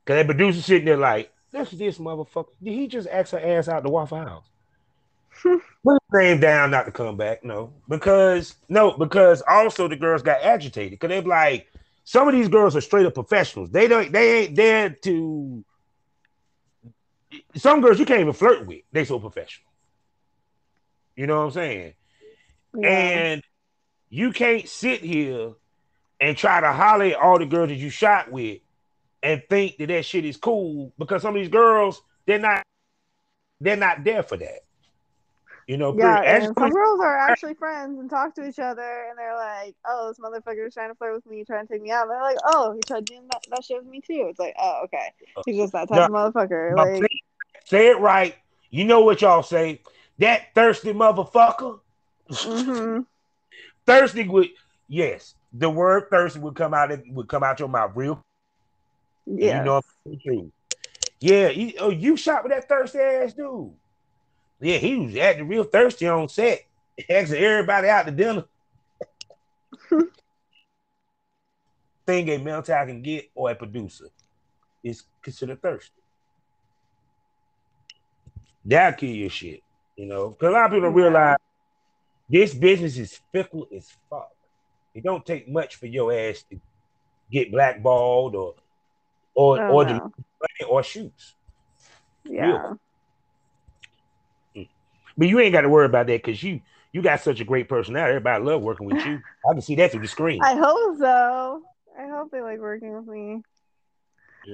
Cause 0.07 0.15
that 0.15 0.25
producer 0.25 0.61
sitting 0.61 0.85
there 0.85 0.95
like, 0.95 1.34
at 1.53 1.69
this 1.71 1.97
motherfucker. 1.97 2.47
Did 2.63 2.73
he 2.73 2.88
just 2.88 3.09
ask 3.09 3.31
her 3.34 3.39
ass 3.39 3.67
out 3.67 3.84
the 3.84 3.89
Waffle 3.89 4.17
House? 4.17 4.45
Put 5.43 5.61
his 5.84 5.99
name 6.13 6.39
down 6.39 6.71
not 6.71 6.85
to 6.85 6.91
come 6.91 7.17
back. 7.17 7.43
No, 7.43 7.73
because 7.89 8.55
no, 8.69 8.91
because 8.91 9.43
also 9.47 9.89
the 9.89 9.97
girls 9.97 10.21
got 10.21 10.41
agitated 10.41 10.91
because 10.91 11.09
they 11.09 11.17
are 11.17 11.21
like, 11.23 11.67
some 12.05 12.27
of 12.27 12.34
these 12.34 12.47
girls 12.47 12.75
are 12.75 12.81
straight 12.81 13.05
up 13.05 13.15
professionals. 13.15 13.69
They 13.69 13.89
don't 13.89 14.11
they 14.11 14.43
ain't 14.43 14.55
there 14.55 14.89
to 14.89 15.65
some 17.55 17.81
girls 17.81 17.99
you 17.99 18.05
can't 18.05 18.21
even 18.21 18.34
flirt 18.34 18.65
with. 18.65 18.84
They 18.93 19.03
so 19.03 19.19
professional. 19.19 19.67
You 21.17 21.27
know 21.27 21.39
what 21.39 21.45
I'm 21.45 21.51
saying? 21.51 21.93
Yeah. 22.77 22.88
And 22.88 23.43
you 24.09 24.31
can't 24.31 24.67
sit 24.69 25.01
here 25.01 25.51
and 26.21 26.38
try 26.38 26.61
to 26.61 26.71
holler 26.71 27.05
at 27.05 27.15
all 27.15 27.38
the 27.38 27.45
girls 27.45 27.69
that 27.69 27.75
you 27.75 27.89
shot 27.89 28.31
with 28.31 28.59
and 29.27 29.43
think 29.49 29.77
that 29.77 29.87
that 29.87 30.05
shit 30.05 30.23
is 30.23 30.37
cool 30.37 30.93
because 30.97 31.21
some 31.21 31.35
of 31.35 31.41
these 31.41 31.49
girls 31.49 32.01
they're 32.25 32.39
not 32.39 32.63
they're 33.59 33.75
not 33.75 34.03
there 34.03 34.23
for 34.23 34.37
that. 34.37 34.59
You 35.67 35.75
know, 35.75 35.93
Yeah, 35.93 36.21
period. 36.21 36.23
As- 36.23 36.47
and 36.47 36.57
some 36.57 36.69
girls 36.69 37.01
are 37.01 37.17
actually 37.17 37.55
friends 37.55 37.99
and 37.99 38.09
talk 38.09 38.33
to 38.35 38.47
each 38.47 38.59
other, 38.59 39.05
and 39.09 39.17
they're 39.17 39.35
like, 39.35 39.75
"Oh, 39.85 40.07
this 40.07 40.17
motherfucker 40.17 40.65
is 40.67 40.73
trying 40.73 40.91
to 40.91 40.95
flirt 40.95 41.15
with 41.15 41.25
me, 41.25 41.43
trying 41.43 41.67
to 41.67 41.73
take 41.73 41.81
me 41.81 41.91
out." 41.91 42.03
And 42.03 42.11
they're 42.11 42.21
like, 42.21 42.37
"Oh, 42.45 42.73
he 42.73 42.79
tried 42.87 43.05
doing 43.05 43.27
that, 43.29 43.43
that 43.49 43.65
shit 43.65 43.83
with 43.83 43.91
me 43.91 43.99
too." 43.99 44.27
It's 44.29 44.39
like, 44.39 44.55
"Oh, 44.57 44.83
okay, 44.85 45.11
he's 45.45 45.57
just 45.57 45.73
that 45.73 45.89
type 45.89 46.09
of 46.09 46.15
motherfucker." 46.15 46.73
Now, 46.73 46.83
Like, 46.83 47.09
say 47.65 47.87
it 47.87 47.99
right. 47.99 48.35
You 48.69 48.85
know 48.85 49.01
what 49.01 49.21
y'all 49.21 49.43
say? 49.43 49.81
That 50.19 50.53
thirsty 50.55 50.93
motherfucker. 50.93 51.81
hmm 52.31 52.99
Thirsty 53.85 54.27
would 54.27 54.49
yes, 54.87 55.35
the 55.51 55.69
word 55.69 56.09
thirsty 56.09 56.39
would 56.39 56.55
come 56.55 56.73
out 56.73 56.91
would 57.09 57.27
come 57.27 57.43
out 57.43 57.59
your 57.59 57.69
mouth 57.69 57.91
real. 57.95 58.23
Yeah, 59.27 59.59
You 59.59 59.65
know. 59.65 59.81
Yeah, 61.19 61.49
you, 61.49 61.73
oh, 61.79 61.89
you 61.89 62.15
shot 62.15 62.43
with 62.43 62.51
that 62.51 62.69
thirsty 62.69 62.99
ass 62.99 63.33
dude. 63.33 63.71
Yeah, 64.59 64.77
he 64.77 64.97
was 64.97 65.15
acting 65.15 65.47
real 65.47 65.63
thirsty 65.63 66.07
on 66.07 66.29
set, 66.29 66.63
asking 67.09 67.37
everybody 67.37 67.89
out 67.89 68.05
to 68.05 68.11
dinner. 68.11 68.45
Thing 72.05 72.29
a 72.29 72.37
male 72.37 72.61
talent 72.61 72.89
can 72.89 73.01
get 73.01 73.29
or 73.35 73.51
a 73.51 73.55
producer 73.55 74.05
is 74.83 75.03
considered 75.21 75.61
thirsty. 75.61 75.91
That'll 78.63 78.97
kill 78.97 79.09
your 79.09 79.29
shit, 79.29 79.61
you 79.95 80.05
know. 80.05 80.29
Because 80.29 80.49
a 80.49 80.51
lot 80.51 80.65
of 80.65 80.71
people 80.71 80.89
don't 80.89 80.93
realize 80.93 81.37
this 82.29 82.53
business 82.53 82.97
is 82.97 83.19
fickle 83.31 83.67
as 83.75 83.89
fuck. 84.09 84.31
It 84.93 85.03
don't 85.03 85.25
take 85.25 85.49
much 85.49 85.75
for 85.75 85.85
your 85.85 86.13
ass 86.13 86.43
to 86.49 86.59
get 87.31 87.51
blackballed 87.51 88.35
or 88.35 88.55
or 89.38 89.61
Oh, 89.61 89.72
or 89.72 89.85
the 89.85 89.93
money 89.93 90.64
or 90.68 90.81
shoots. 90.84 91.35
yeah, 92.26 92.73
But 95.18 95.27
you 95.27 95.39
ain't 95.39 95.53
got 95.53 95.61
to 95.61 95.69
worry 95.69 95.85
about 95.85 96.07
that 96.07 96.23
because 96.23 96.41
you 96.43 96.61
you 96.91 97.01
got 97.01 97.22
such 97.22 97.39
a 97.39 97.45
great 97.45 97.69
personality. 97.69 98.15
Everybody 98.15 98.43
love 98.43 98.61
working 98.61 98.88
with 98.88 99.05
you. 99.05 99.22
I 99.49 99.53
can 99.53 99.61
see 99.61 99.76
that 99.76 99.91
through 99.91 100.01
the 100.01 100.07
screen. 100.07 100.41
I 100.43 100.55
hope 100.55 100.97
so. 100.97 101.64
I 101.99 102.07
hope 102.07 102.31
they 102.31 102.41
like 102.41 102.59
working 102.59 102.93
with 102.95 103.07
me. 103.07 103.41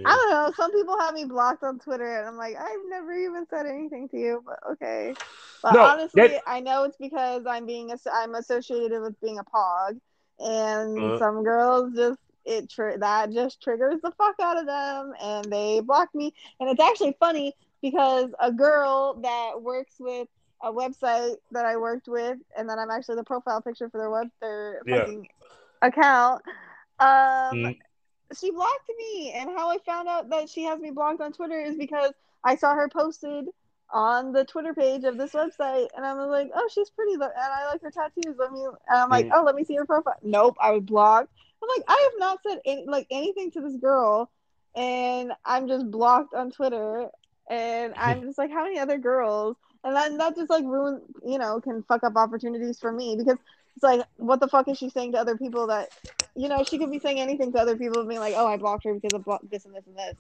I 0.06 0.10
don't 0.10 0.30
know. 0.32 0.52
Some 0.56 0.72
people 0.72 0.98
have 1.00 1.14
me 1.14 1.26
blocked 1.26 1.64
on 1.64 1.80
Twitter, 1.80 2.20
and 2.20 2.28
I'm 2.28 2.36
like, 2.38 2.56
I've 2.58 2.80
never 2.90 3.14
even 3.14 3.46
said 3.50 3.66
anything 3.68 4.10
to 4.10 4.18
you, 4.18 4.44
but 4.46 4.60
okay. 4.72 5.14
But 5.62 5.74
No, 5.74 5.82
honestly, 5.84 6.28
that- 6.28 6.42
I 6.48 6.60
know 6.62 6.84
it's 6.86 6.98
because 6.98 7.46
I'm 7.46 7.66
being 7.66 7.92
as- 7.92 8.08
I'm 8.12 8.36
associated 8.36 9.02
with 9.02 9.20
being 9.22 9.40
a 9.40 9.44
pog, 9.44 10.00
and 10.40 11.00
Uh. 11.00 11.20
some 11.20 11.44
girls 11.44 11.94
just 11.96 12.20
it 12.46 12.70
tr- 12.70 12.98
that 13.00 13.32
just 13.32 13.62
triggers 13.62 14.02
the 14.02 14.12
fuck 14.12 14.36
out 14.42 14.58
of 14.58 14.66
them, 14.66 15.14
and 15.22 15.52
they 15.52 15.80
block 15.82 16.10
me. 16.14 16.34
And 16.60 16.70
it's 16.70 16.82
actually 16.82 17.16
funny 17.20 17.54
because 17.82 18.30
a 18.40 18.52
girl 18.52 19.20
that 19.22 19.62
works 19.62 19.96
with 20.00 20.28
a 20.64 20.72
website 20.72 21.36
that 21.52 21.66
I 21.66 21.78
worked 21.78 22.08
with, 22.08 22.38
and 22.58 22.70
then 22.70 22.80
I'm 22.80 22.90
actually 22.92 23.16
the 23.16 23.24
profile 23.24 23.62
picture 23.62 23.90
for 23.90 23.98
their 23.98 24.10
web 24.10 24.28
their 24.42 24.86
Yeah. 24.86 25.06
fucking 25.06 25.28
account. 25.82 26.42
Um, 27.00 27.66
Mhm. 27.66 27.82
she 28.38 28.52
blocked 28.52 28.90
me 28.98 29.32
and 29.36 29.50
how 29.50 29.70
i 29.70 29.78
found 29.86 30.08
out 30.08 30.30
that 30.30 30.50
she 30.50 30.64
has 30.64 30.80
me 30.80 30.92
blocked 30.92 31.22
on 31.22 31.32
twitter 31.32 31.60
is 31.60 31.76
because 31.76 32.12
i 32.44 32.56
saw 32.56 32.74
her 32.74 32.88
posted 32.90 33.46
on 33.92 34.32
the 34.32 34.44
twitter 34.46 34.74
page 34.74 35.04
of 35.04 35.18
this 35.18 35.34
website 35.34 35.88
and 35.96 36.06
i 36.06 36.14
was 36.14 36.30
like 36.30 36.50
oh 36.56 36.68
she's 36.74 36.90
pretty 36.90 37.14
and 37.14 37.24
i 37.24 37.66
like 37.68 37.82
her 37.82 37.92
tattoos 37.92 38.36
let 38.38 38.52
me 38.52 38.64
and 38.66 39.00
i'm 39.00 39.10
like 39.10 39.28
oh 39.34 39.44
let 39.44 39.56
me 39.56 39.64
see 39.64 39.76
her 39.76 39.86
profile 39.86 40.16
nope 40.24 40.56
i 40.62 40.72
was 40.72 40.84
blocked 40.84 41.32
i'm 41.64 41.70
like 41.78 41.86
i 41.88 42.10
have 42.12 42.20
not 42.20 42.40
said 42.48 42.60
any, 42.66 42.86
like 42.88 43.08
anything 43.10 43.52
to 43.52 43.62
this 43.62 43.78
girl 43.78 44.30
and 44.76 45.32
i'm 45.46 45.68
just 45.68 45.90
blocked 45.90 46.34
on 46.34 46.52
twitter 46.52 47.08
and 47.50 47.94
i'm 47.98 48.22
just 48.24 48.38
like 48.38 48.52
how 48.52 48.64
many 48.64 48.80
other 48.80 48.98
girls 48.98 49.56
and 49.84 49.96
then 49.96 50.18
that 50.18 50.36
just 50.36 50.50
like 50.50 50.64
ruin 50.66 51.02
you 51.26 51.38
know 51.38 51.60
can 51.62 51.84
fuck 51.84 52.04
up 52.04 52.16
opportunities 52.16 52.80
for 52.80 52.92
me 52.92 53.16
because 53.18 53.38
it's 53.76 53.84
like 53.84 54.06
what 54.18 54.40
the 54.40 54.48
fuck 54.48 54.68
is 54.68 54.78
she 54.78 54.90
saying 54.90 55.14
to 55.14 55.18
other 55.18 55.38
people 55.38 55.68
that 55.68 55.90
you 56.36 56.50
know, 56.50 56.64
she 56.64 56.78
could 56.78 56.92
be 56.92 57.00
saying 57.00 57.20
anything 57.20 57.52
to 57.52 57.60
other 57.60 57.78
people, 57.78 58.06
being 58.06 58.20
like, 58.20 58.34
"Oh, 58.36 58.48
I 58.48 58.58
blocked 58.58 58.86
her 58.86 58.94
because 58.94 59.14
of 59.14 59.24
blo- 59.24 59.40
this 59.52 59.66
and 59.66 59.76
this 59.76 59.86
and 59.86 59.96
this." 59.96 60.16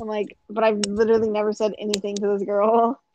I'm 0.00 0.08
like, 0.08 0.36
but 0.48 0.64
I've 0.64 0.78
literally 0.86 1.28
never 1.28 1.52
said 1.52 1.74
anything 1.78 2.16
to 2.16 2.28
this 2.28 2.42
girl. 2.42 3.00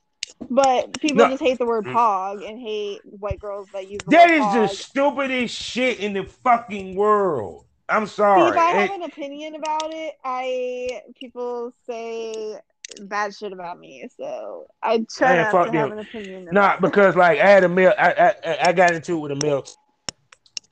But 0.49 0.99
people 0.99 1.23
No. 1.23 1.29
just 1.29 1.41
hate 1.43 1.57
the 1.57 1.65
word. 1.65 1.85
"pog" 1.85 2.47
and 2.47 2.59
hate 2.59 3.01
white 3.05 3.39
girls 3.39 3.67
that 3.73 3.89
use 3.89 4.03
the 4.03 4.11
That 4.11 4.29
is 4.29 4.43
"pog." 4.45 4.53
the 4.53 4.67
stupidest 4.75 5.55
shit 5.55 5.99
in 5.99 6.13
the 6.13 6.23
fucking 6.25 6.95
world. 6.95 7.65
I'm 7.89 8.07
sorry. 8.07 8.49
if 8.49 8.57
I 8.57 8.71
have 8.71 8.89
It- 8.89 8.91
an 8.91 9.03
opinion 9.03 9.55
about 9.55 9.91
it, 9.91 10.13
I 10.23 11.01
people 11.15 11.73
say 11.85 12.59
bad 13.01 13.35
shit 13.35 13.53
about 13.53 13.79
me, 13.79 14.07
so 14.17 14.67
I 14.81 15.05
try 15.15 15.35
Man, 15.35 15.43
not 15.53 15.63
to 15.63 15.71
have 15.71 15.89
them. 15.89 15.91
an 15.91 15.99
opinion. 15.99 16.47
Nah, 16.51 16.79
because 16.79 17.15
like 17.15 17.39
I 17.39 17.49
had 17.49 17.63
a 17.63 17.69
male, 17.69 17.93
I, 17.97 18.35
I 18.45 18.57
I 18.69 18.73
got 18.73 18.93
into 18.93 19.13
it 19.17 19.19
with 19.19 19.31
a 19.31 19.35
male 19.35 19.65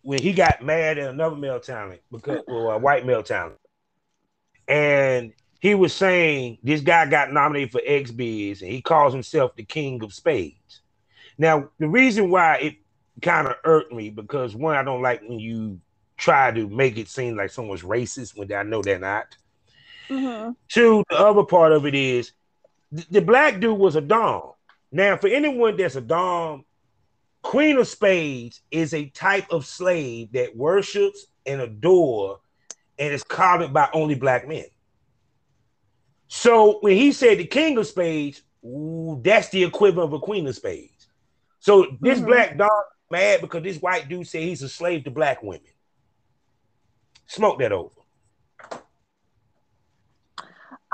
when 0.04 0.22
he 0.22 0.34
got 0.34 0.64
mad 0.64 0.98
at 0.98 1.10
another 1.10 1.36
male 1.36 1.60
talent 1.60 2.02
because 2.12 2.42
well, 2.48 2.72
a 2.72 2.78
white 2.78 3.06
male 3.06 3.24
talent, 3.24 3.58
and 4.68 5.34
he 5.60 5.76
was 5.76 5.94
saying 5.94 6.58
this 6.64 6.82
guy 6.82 7.06
got 7.10 7.32
nominated 7.32 7.72
for 7.72 7.82
XBIZ 7.88 8.62
and 8.62 8.72
he 8.72 8.82
calls 8.82 9.14
himself 9.14 9.56
the 9.56 9.64
King 9.64 10.04
of 10.04 10.14
Spades. 10.14 10.82
Now 11.38 11.70
the 11.80 11.88
reason 11.88 12.30
why 12.32 12.58
it 12.58 12.76
kind 13.22 13.48
of 13.48 13.56
irked 13.64 13.94
me 13.94 14.10
because 14.10 14.56
one, 14.56 14.76
I 14.76 14.84
don't 14.84 15.02
like 15.02 15.22
when 15.22 15.40
you 15.40 15.80
try 16.22 16.52
to 16.52 16.70
make 16.70 17.00
it 17.00 17.10
seem 17.10 17.36
like 17.36 17.50
someone's 17.50 17.82
racist 17.82 18.38
when 18.38 18.54
I 18.54 18.62
know 18.62 18.84
they're 18.84 19.00
not. 19.00 19.36
Mhm. 20.08 20.56
Two, 20.70 21.04
the 21.10 21.18
other 21.18 21.44
part 21.44 21.72
of 21.72 21.88
it 21.88 21.96
is 21.96 22.32
th- 22.96 23.10
the 23.10 23.22
black 23.22 23.60
dude 23.60 23.80
was 23.80 23.96
a 23.96 24.02
dom. 24.02 24.52
Now, 24.92 25.18
for 25.18 25.28
anyone 25.28 25.76
that's 25.78 25.96
a 25.96 26.02
dom, 26.02 26.64
Queen 27.42 27.78
of 27.78 27.88
Spades 27.88 28.62
is 28.70 28.94
a 28.94 29.10
type 29.10 29.52
of 29.52 29.66
slave 29.66 30.32
that 30.34 30.56
worships 30.56 31.26
and 31.48 31.60
adore 31.60 32.40
and 33.00 33.12
is 33.12 33.24
coveted 33.24 33.74
by 33.74 33.90
only 33.92 34.14
black 34.14 34.48
men. 34.48 34.66
So 36.28 36.80
when 36.82 36.96
he 36.98 37.14
said 37.14 37.40
the 37.40 37.46
King 37.46 37.80
of 37.80 37.88
Spades, 37.88 38.44
ooh, 38.64 39.20
that's 39.24 39.50
the 39.50 39.64
equivalent 39.64 40.14
of 40.14 40.22
a 40.22 40.24
Queen 40.24 40.46
of 40.46 40.56
Spades. 40.56 41.08
So 41.60 41.98
this 42.00 42.20
Mhm. 42.20 42.26
black 42.28 42.58
dom 42.58 42.70
mad 43.10 43.42
because 43.42 43.64
this 43.64 43.82
white 43.82 44.08
dude 44.08 44.28
said 44.28 44.44
he's 44.44 44.62
a 44.62 44.70
slave 44.70 45.04
to 45.06 45.12
black 45.12 45.42
women. 45.42 45.62
Smoke 47.32 47.60
that 47.60 47.72
over. 47.72 47.90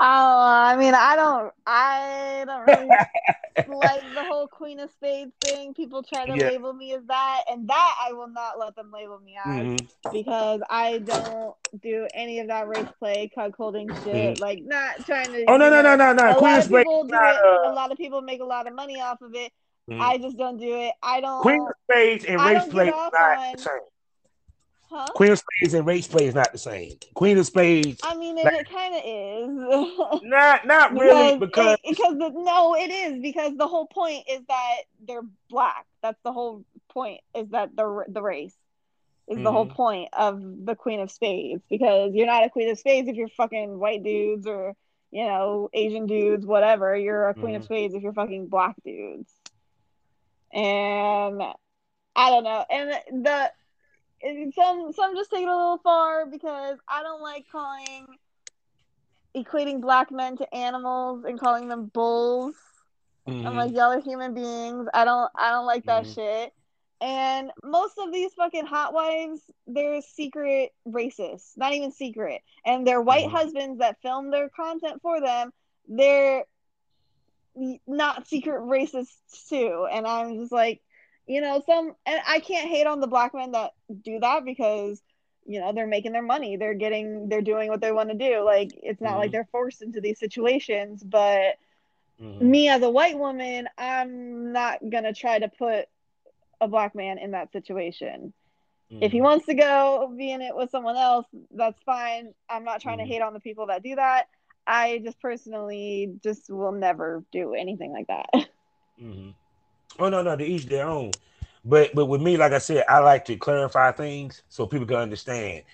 I 0.00 0.76
mean, 0.76 0.94
I 0.94 1.16
don't, 1.16 1.52
I 1.66 2.44
don't 2.46 2.64
really 2.64 2.86
like 3.66 4.02
the 4.14 4.22
whole 4.22 4.46
Queen 4.46 4.78
of 4.78 4.88
Spades 4.92 5.32
thing. 5.42 5.74
People 5.74 6.04
try 6.04 6.26
to 6.26 6.36
Yeah. 6.36 6.46
label 6.50 6.72
me 6.72 6.94
as 6.94 7.02
that, 7.08 7.42
and 7.50 7.66
that 7.68 7.94
I 8.06 8.12
will 8.12 8.28
not 8.28 8.56
let 8.56 8.76
them 8.76 8.92
label 8.92 9.18
me 9.18 9.36
as 9.44 9.66
Mhm. 9.66 9.88
because 10.12 10.60
I 10.70 10.98
don't 10.98 11.56
do 11.82 12.06
any 12.14 12.38
of 12.38 12.46
that 12.46 12.68
race 12.68 12.86
play, 13.00 13.32
cuckolding 13.36 14.00
shit. 14.04 14.38
Like, 14.38 14.62
not 14.62 15.04
trying 15.04 15.32
to. 15.32 15.44
Oh 15.48 15.56
no 15.56 15.68
no 15.70 15.82
no 15.82 15.96
no 15.96 16.12
no! 16.12 16.30
A 16.30 16.34
Queen 16.34 16.52
lot 16.52 16.58
of 16.60 16.64
Spades 16.66 16.78
people 16.84 17.04
do 17.04 17.10
not, 17.10 17.34
it. 17.34 17.40
uh, 17.44 17.72
A 17.72 17.74
lot 17.74 17.90
of 17.90 17.98
people 17.98 18.20
make 18.22 18.40
a 18.40 18.44
lot 18.44 18.68
of 18.68 18.74
money 18.76 19.00
off 19.00 19.20
of 19.22 19.34
it. 19.34 19.52
Mhm. 19.90 20.00
I 20.00 20.18
just 20.18 20.36
don't 20.36 20.58
do 20.58 20.72
it. 20.82 20.92
I 21.02 21.20
don't. 21.20 21.42
Queen 21.42 21.66
of 21.66 21.74
Spades 21.90 22.24
and 22.26 22.40
race 22.40 22.64
play 22.68 22.84
get 22.84 22.94
is 22.94 23.00
off 23.00 23.12
not 23.12 23.56
the 23.56 23.58
same. 23.62 23.84
Huh? 24.90 25.06
Queen 25.14 25.32
of 25.32 25.38
Spades 25.38 25.74
and 25.74 25.86
race 25.86 26.06
play 26.06 26.26
is 26.26 26.34
not 26.34 26.52
the 26.52 26.58
same. 26.58 26.96
Queen 27.14 27.36
of 27.38 27.46
Spades, 27.46 28.00
I 28.02 28.16
mean, 28.16 28.36
it, 28.38 28.44
Like- 28.44 28.60
it 28.60 28.70
kind 28.70 28.94
of 28.94 29.02
is. 29.04 30.22
not 30.24 30.66
not 30.66 30.92
really 30.92 31.38
because 31.38 31.78
it- 31.84 31.96
because 31.96 32.18
the, 32.18 32.30
no, 32.34 32.74
it 32.76 32.90
is 32.90 33.20
because 33.20 33.56
the 33.56 33.66
whole 33.68 33.86
point 33.86 34.24
is 34.28 34.40
that 34.48 34.76
they're 35.06 35.22
black. 35.50 35.86
That's 36.02 36.20
the 36.24 36.32
whole 36.32 36.64
point 36.88 37.20
is 37.34 37.48
that 37.50 37.76
the 37.76 38.04
the 38.08 38.22
race 38.22 38.54
is 39.28 39.36
the 39.42 39.52
whole 39.52 39.66
Mhm. 39.66 39.74
point 39.74 40.08
of 40.14 40.40
the 40.64 40.74
Queen 40.74 41.00
of 41.00 41.10
Spades 41.10 41.62
because 41.68 42.14
you're 42.14 42.24
not 42.26 42.44
a 42.44 42.50
Queen 42.50 42.70
of 42.70 42.78
Spades 42.78 43.08
if 43.08 43.16
you're 43.16 43.28
fucking 43.28 43.78
white 43.78 44.02
dudes 44.02 44.46
or 44.46 44.74
you 45.10 45.24
know 45.26 45.68
Asian 45.74 46.06
dudes, 46.06 46.46
whatever. 46.46 46.96
You're 46.96 47.28
a 47.28 47.34
Queen 47.34 47.54
of 47.54 47.62
Mhm. 47.62 47.66
Spades 47.66 47.94
if 47.94 48.02
you're 48.02 48.12
fucking 48.14 48.46
black 48.48 48.74
dudes. 48.84 49.30
And 50.52 51.42
I 52.16 52.30
don't 52.30 52.44
know, 52.44 52.64
and 52.70 53.24
the 53.24 53.52
some 54.54 54.92
some 54.92 55.16
just 55.16 55.30
take 55.30 55.42
it 55.42 55.48
a 55.48 55.56
little 55.56 55.78
far 55.78 56.26
because 56.26 56.78
I 56.88 57.02
don't 57.02 57.22
like 57.22 57.46
calling 57.50 58.06
equating 59.36 59.80
black 59.80 60.10
men 60.10 60.36
to 60.38 60.54
animals 60.54 61.24
and 61.24 61.38
calling 61.38 61.68
them 61.68 61.86
bulls. 61.86 62.56
I'm 63.26 63.52
Mhm. 63.52 63.56
like, 63.56 63.72
y'all 63.72 63.92
are 63.92 64.00
human 64.00 64.34
beings. 64.34 64.88
I 64.92 65.04
don't 65.04 65.30
I 65.34 65.50
don't 65.50 65.66
like 65.66 65.86
that 65.86 66.04
Mhm. 66.04 66.14
shit. 66.14 66.52
And 67.00 67.52
most 67.62 67.96
of 67.98 68.12
these 68.12 68.34
fucking 68.34 68.66
hot 68.66 68.92
wives, 68.92 69.40
they're 69.68 70.02
secret 70.02 70.72
racists, 70.86 71.56
not 71.56 71.72
even 71.72 71.92
secret. 71.92 72.42
And 72.64 72.84
their 72.86 73.00
white 73.00 73.26
Mhm. 73.26 73.30
husbands 73.30 73.78
that 73.78 74.00
film 74.02 74.30
their 74.30 74.48
content 74.48 75.00
for 75.00 75.20
them, 75.20 75.52
they're 75.86 76.44
not 77.86 78.26
secret 78.26 78.62
racists 78.62 79.48
too. 79.48 79.86
And 79.90 80.06
I'm 80.06 80.38
just 80.38 80.52
like, 80.52 80.82
you 81.28 81.42
know, 81.42 81.62
some, 81.66 81.94
and 82.06 82.22
I 82.26 82.40
can't 82.40 82.68
hate 82.68 82.86
on 82.86 83.00
the 83.00 83.08
black 83.08 83.34
men 83.34 83.52
that 83.52 83.72
do 84.04 84.18
that 84.20 84.44
because, 84.44 85.02
you 85.46 85.60
know, 85.60 85.72
they're 85.72 85.86
making 85.86 86.12
their 86.12 86.22
money. 86.22 86.56
They're 86.56 86.74
getting, 86.74 87.28
they're 87.28 87.42
doing 87.42 87.70
what 87.70 87.80
they 87.82 87.92
want 87.92 88.10
to 88.10 88.16
do. 88.16 88.42
Like, 88.44 88.70
it's 88.74 89.00
not 89.02 89.18
like 89.18 89.30
Mhm. 89.30 89.32
they're 89.32 89.48
forced 89.52 89.82
into 89.82 90.00
these 90.00 90.18
situations, 90.18 91.04
but 91.04 91.56
Mhm. 92.20 92.40
me 92.40 92.68
as 92.68 92.82
a 92.82 92.90
white 92.90 93.18
woman, 93.18 93.68
I'm 93.78 94.52
not 94.52 94.78
gonna 94.90 95.14
try 95.14 95.38
to 95.38 95.48
put 95.48 95.86
a 96.60 96.68
black 96.68 96.94
man 96.94 97.18
in 97.18 97.32
that 97.32 97.52
situation. 97.52 98.32
If 99.00 99.12
he 99.12 99.20
Mhm. 99.20 99.22
wants 99.22 99.46
to 99.46 99.54
go 99.54 100.12
be 100.16 100.30
in 100.32 100.42
it 100.42 100.56
with 100.56 100.70
someone 100.70 100.96
else, 100.96 101.26
that's 101.54 101.80
fine. 101.84 102.34
I'm 102.48 102.64
not 102.64 102.80
trying 102.80 102.98
to 102.98 103.04
hate 103.06 103.22
on 103.22 103.34
the 103.34 103.40
people 103.40 103.66
that 103.66 103.82
do 103.82 103.96
that. 103.96 104.28
I 104.66 105.00
just 105.04 105.20
personally 105.20 106.14
just 106.22 106.50
will 106.50 106.72
never 106.72 107.24
do 107.32 107.54
anything 107.54 107.92
like 107.92 108.08
that. 108.08 108.28
Oh 109.98 110.08
no, 110.08 110.22
no, 110.22 110.36
to 110.36 110.44
each 110.44 110.66
their 110.66 110.86
own. 110.86 111.12
But 111.64 111.94
but 111.94 112.06
with 112.06 112.20
me, 112.22 112.36
like 112.36 112.52
I 112.52 112.58
said, 112.58 112.84
I 112.88 113.00
like 113.00 113.24
to 113.26 113.36
clarify 113.36 113.92
things 113.92 114.42
so 114.48 114.66
people 114.66 114.86
can 114.86 114.96
understand. 114.96 115.64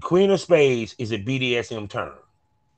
Queen 0.00 0.30
of 0.30 0.40
Spades 0.40 0.94
is 0.98 1.12
a 1.12 1.18
BDSM 1.18 1.88
term. 1.88 2.18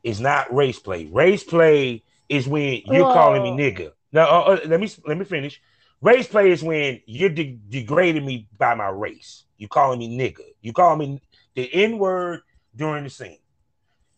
It's 0.03 0.21
not 0.21 0.53
race 0.55 0.79
play. 0.79 1.07
Race 1.07 1.45
play 1.45 2.03
is 2.29 2.49
when 2.49 2.83
you're 2.87 3.07
calling 3.07 3.43
me 3.43 3.51
Whoa. 3.51 3.57
nigga. 3.57 3.93
Now 4.13 4.29
uh, 4.29 4.43
uh, 4.43 4.61
let 4.67 4.81
me 4.81 4.91
let 5.07 5.19
me 5.19 5.25
finish. 5.25 5.61
Race 6.01 6.27
play 6.27 6.51
is 6.51 6.63
when 6.63 7.01
you're 7.07 7.31
de- 7.31 7.59
degrading 7.69 8.25
me 8.25 8.49
by 8.59 8.75
my 8.75 8.89
race. 8.89 9.45
You 9.59 9.69
calling 9.69 10.01
me 10.01 10.17
nigga. 10.19 10.45
You 10.61 10.73
call 10.73 10.97
me 10.97 11.21
the 11.55 11.73
N 11.73 11.99
word 11.99 12.43
during 12.75 13.05
the 13.05 13.11
scene. 13.11 13.39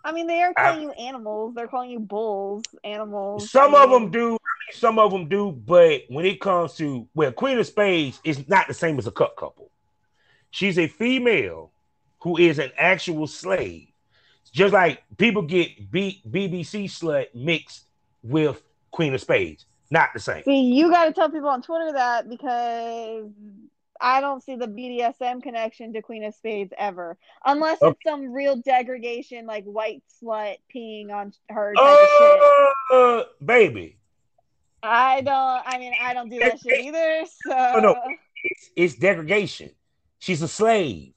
I 0.04 0.12
mean, 0.12 0.26
they 0.26 0.42
are 0.42 0.52
I- 0.56 0.70
calling 0.72 0.82
you 0.82 0.90
animals. 0.92 1.54
They're 1.54 1.68
calling 1.68 1.90
you 1.90 2.00
bulls, 2.00 2.62
animals. 2.84 3.50
Some 3.50 3.74
I 3.74 3.84
of 3.84 3.90
them 3.90 4.10
do, 4.10 4.38
some 4.72 4.98
of 4.98 5.10
them 5.10 5.28
do, 5.28 5.50
but 5.52 6.02
when 6.08 6.26
it 6.26 6.40
comes 6.40 6.74
to 6.74 7.08
well, 7.14 7.32
Queen 7.32 7.58
of 7.58 7.66
Spades 7.66 8.20
is 8.24 8.46
not 8.48 8.68
the 8.68 8.74
same 8.74 8.98
as 8.98 9.06
a 9.06 9.10
cut 9.10 9.34
couple. 9.36 9.70
She's 10.50 10.78
a 10.78 10.86
female 10.86 11.72
who 12.20 12.36
is 12.36 12.58
an 12.58 12.70
actual 12.78 13.26
slave. 13.26 13.88
Just 14.52 14.72
like 14.72 15.02
people 15.16 15.42
get 15.42 15.90
B- 15.90 16.22
BBC 16.30 16.84
slut 16.84 17.34
mixed 17.34 17.86
with 18.22 18.62
Queen 18.92 19.12
of 19.14 19.20
Spades, 19.20 19.66
not 19.90 20.10
the 20.14 20.20
same. 20.20 20.44
See, 20.44 20.60
you 20.74 20.90
got 20.90 21.06
to 21.06 21.12
tell 21.12 21.28
people 21.28 21.48
on 21.48 21.60
Twitter 21.60 21.92
that 21.92 22.28
because 22.28 23.24
I 24.00 24.20
don't 24.20 24.42
see 24.42 24.56
the 24.56 24.66
BDSM 24.66 25.42
connection 25.42 25.92
to 25.92 26.02
Queen 26.02 26.24
of 26.24 26.34
Spades 26.34 26.72
ever, 26.76 27.16
unless 27.44 27.80
Okay. 27.80 27.90
it's 27.92 28.00
some 28.10 28.32
real 28.32 28.56
degradation, 28.56 29.46
like 29.46 29.64
white 29.64 30.02
slut 30.22 30.56
peeing 30.74 31.10
on 31.12 31.32
her 31.48 31.74
type 31.74 31.84
of 32.02 32.08
shit. 32.18 32.40
Oh, 32.90 33.24
baby, 33.44 33.96
I 34.82 35.20
don't. 35.22 35.62
I 35.64 35.78
mean, 35.78 35.92
I 36.02 36.12
don't 36.12 36.28
do 36.28 36.38
that 36.40 36.60
shit 36.60 36.80
either. 36.84 37.24
So 37.46 37.52
Oh, 37.76 37.80
no. 37.80 37.96
it's, 38.42 38.70
it's 38.76 38.94
degradation. 38.96 39.70
She's 40.18 40.42
a 40.42 40.48
slave. 40.48 41.12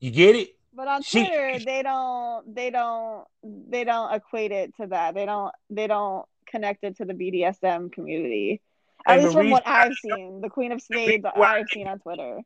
You 0.00 0.10
get 0.10 0.36
it? 0.36 0.50
but 0.76 0.88
on 0.88 1.02
She- 1.02 1.24
Twitter, 1.26 1.58
they 1.64 1.82
don't. 1.82 2.52
They 2.54 2.70
don't. 2.70 3.26
They 3.42 3.84
don't 3.84 4.12
equate 4.12 4.50
it 4.52 4.74
to 4.80 4.86
that. 4.88 5.14
They 5.14 5.24
don't. 5.26 5.54
They 5.70 5.86
don't 5.86 6.26
connect 6.46 6.82
it 6.84 6.96
to 6.96 7.04
the 7.04 7.12
BDSM 7.14 7.92
community. 7.92 8.60
At 9.06 9.20
least 9.20 9.32
from 9.32 9.50
what 9.50 9.66
I've 9.66 9.94
seen, 9.98 10.40
the 10.40 10.48
Queen 10.48 10.72
of 10.72 10.80
Spades 10.80 11.22
that 11.22 11.36
I've 11.36 11.68
seen 11.68 11.86
on 11.86 11.98
Twitter. 11.98 12.40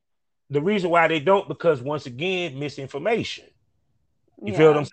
The 0.51 0.63
reason 0.63 0.91
why 0.91 1.09
they 1.09 1.21
don't, 1.21 1.47
because 1.47 1.83
once 1.83 2.07
again, 2.07 2.59
misinformation. 2.59 3.45
You 4.43 4.53
Yeah. 4.53 4.59
feel 4.59 4.69
what 4.69 4.77
I'm 4.79 4.85
saying? 4.85 4.93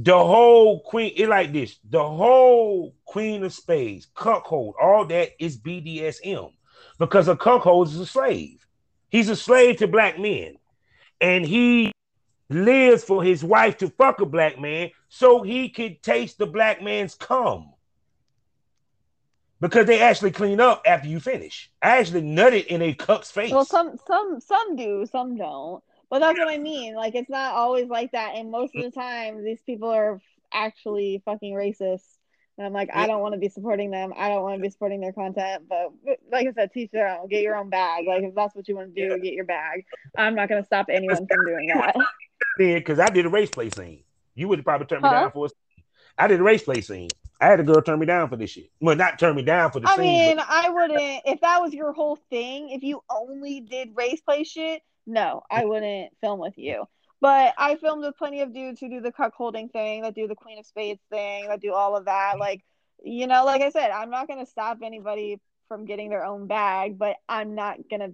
The 0.00 0.24
whole 0.24 0.80
queen, 0.80 1.12
it 1.16 1.28
like 1.28 1.52
this. 1.52 1.78
The 1.90 2.02
whole 2.08 2.94
queen 3.04 3.42
of 3.42 3.52
spades, 3.52 4.06
cuckold, 4.14 4.76
all 4.80 5.04
that 5.06 5.30
is 5.40 5.56
BDSM 5.58 6.52
because 6.98 7.28
a 7.28 7.36
cuckold 7.36 7.88
is 7.88 7.98
a 7.98 8.06
slave. 8.06 8.64
He's 9.10 9.28
a 9.28 9.36
slave 9.36 9.78
to 9.78 9.88
black 9.88 10.18
men, 10.18 10.56
and 11.20 11.44
he 11.44 11.90
lives 12.48 13.04
for 13.04 13.22
his 13.22 13.42
wife 13.42 13.76
to 13.78 13.90
fuck 13.90 14.20
a 14.20 14.26
black 14.26 14.58
man 14.58 14.90
so 15.08 15.42
he 15.42 15.68
could 15.68 16.02
taste 16.02 16.38
the 16.38 16.46
black 16.46 16.80
man's 16.80 17.14
cum. 17.14 17.72
Because 19.60 19.86
they 19.86 20.00
actually 20.00 20.30
clean 20.30 20.60
up 20.60 20.82
after 20.86 21.08
you 21.08 21.18
finish. 21.18 21.70
I 21.82 21.98
actually 21.98 22.22
nutted 22.22 22.66
in 22.66 22.80
a 22.80 22.94
cuck's 22.94 23.30
face. 23.30 23.50
Well, 23.50 23.64
some 23.64 23.96
some 24.06 24.40
some 24.40 24.76
do, 24.76 25.04
some 25.10 25.36
don't. 25.36 25.82
But 26.10 26.20
that's 26.20 26.38
what 26.38 26.48
I 26.48 26.58
mean. 26.58 26.94
Like 26.94 27.14
it's 27.14 27.28
not 27.28 27.54
always 27.54 27.88
like 27.88 28.12
that, 28.12 28.34
and 28.36 28.50
most 28.50 28.74
of 28.74 28.82
the 28.82 28.90
time, 28.90 29.44
these 29.44 29.60
people 29.62 29.88
are 29.90 30.20
actually 30.52 31.22
fucking 31.24 31.54
racist. 31.54 32.04
And 32.56 32.66
I'm 32.66 32.72
like, 32.72 32.90
I 32.92 33.06
don't 33.06 33.20
want 33.20 33.34
to 33.34 33.38
be 33.38 33.48
supporting 33.48 33.90
them. 33.92 34.12
I 34.16 34.28
don't 34.28 34.42
want 34.42 34.56
to 34.56 34.62
be 34.62 34.70
supporting 34.70 35.00
their 35.00 35.12
content. 35.12 35.64
But 35.68 35.92
like 36.32 36.48
I 36.48 36.52
said, 36.52 36.72
teach 36.72 36.90
their 36.90 37.08
own. 37.08 37.28
Get 37.28 37.42
your 37.42 37.56
own 37.56 37.68
bag. 37.70 38.04
Like 38.06 38.22
if 38.24 38.34
that's 38.34 38.54
what 38.54 38.66
you 38.68 38.76
want 38.76 38.94
to 38.94 39.08
do, 39.08 39.22
get 39.22 39.32
your 39.34 39.44
bag. 39.44 39.84
I'm 40.16 40.34
not 40.34 40.48
gonna 40.48 40.64
stop 40.64 40.86
anyone 40.88 41.26
from 41.26 41.46
doing 41.46 41.66
that. 41.68 41.94
because 42.58 42.98
I 42.98 43.10
did 43.10 43.26
a 43.26 43.28
race 43.28 43.50
play 43.50 43.70
scene. 43.70 44.02
You 44.34 44.48
would 44.48 44.64
probably 44.64 44.86
turn 44.86 45.02
me 45.02 45.08
Huh? 45.08 45.14
down 45.20 45.32
for 45.32 45.46
a 45.46 45.50
I 46.16 46.26
did 46.26 46.40
a 46.40 46.42
race 46.42 46.62
play 46.64 46.80
scene. 46.80 47.10
I 47.40 47.46
had 47.46 47.60
a 47.60 47.62
girl 47.64 47.80
turn 47.80 47.98
me 48.00 48.06
down 48.06 48.28
for 48.28 48.36
this 48.36 48.50
shit. 48.50 48.70
Well, 48.80 48.96
not 48.96 49.18
turn 49.18 49.36
me 49.36 49.42
down 49.42 49.70
for 49.70 49.80
the 49.80 49.88
I 49.88 49.96
scene. 49.96 50.04
mean, 50.04 50.36
but 50.36 50.46
I 50.48 50.70
wouldn't 50.70 51.22
if 51.24 51.40
that 51.40 51.60
was 51.60 51.72
your 51.72 51.92
whole 51.92 52.16
thing. 52.30 52.70
If 52.70 52.82
you 52.82 53.00
only 53.08 53.60
did 53.60 53.96
race 53.96 54.20
play 54.20 54.44
shit, 54.44 54.82
no, 55.06 55.42
I 55.50 55.64
wouldn't 55.64 56.12
film 56.20 56.40
with 56.40 56.58
you. 56.58 56.86
But 57.20 57.54
I 57.58 57.76
filmed 57.76 58.02
with 58.04 58.16
plenty 58.16 58.42
of 58.42 58.52
dudes 58.52 58.80
who 58.80 58.88
do 58.88 59.00
the 59.00 59.12
cuckolding 59.12 59.72
thing, 59.72 60.02
that 60.02 60.14
do 60.14 60.28
the 60.28 60.36
Queen 60.36 60.58
of 60.58 60.66
Spades 60.66 61.00
thing, 61.10 61.48
that 61.48 61.60
do 61.60 61.72
all 61.74 61.96
of 61.96 62.04
that. 62.04 62.38
Like, 62.38 62.64
you 63.02 63.26
know, 63.26 63.44
like 63.44 63.62
I 63.62 63.70
said, 63.70 63.90
I'm 63.90 64.10
not 64.10 64.28
gonna 64.28 64.46
stop 64.46 64.78
anybody 64.82 65.40
from 65.68 65.84
getting 65.84 66.10
their 66.10 66.24
own 66.24 66.46
bag, 66.46 66.98
but 66.98 67.16
I'm 67.28 67.54
not 67.54 67.78
gonna 67.90 68.10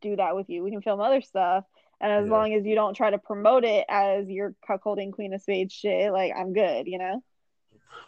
do 0.00 0.16
that 0.16 0.34
with 0.36 0.48
you. 0.48 0.62
We 0.62 0.70
can 0.70 0.82
film 0.82 1.00
other 1.00 1.20
stuff. 1.20 1.64
And 2.00 2.10
as 2.10 2.26
Yeah. 2.26 2.32
long 2.32 2.52
as 2.54 2.64
you 2.64 2.74
don't 2.74 2.94
try 2.94 3.10
to 3.10 3.18
promote 3.18 3.64
it 3.64 3.84
as 3.88 4.28
your 4.28 4.54
cuckolding 4.68 5.12
Queen 5.12 5.34
of 5.34 5.42
Spades 5.42 5.74
shit, 5.74 6.12
like 6.12 6.32
I'm 6.36 6.52
good, 6.52 6.86
you 6.86 6.98
know? 6.98 7.22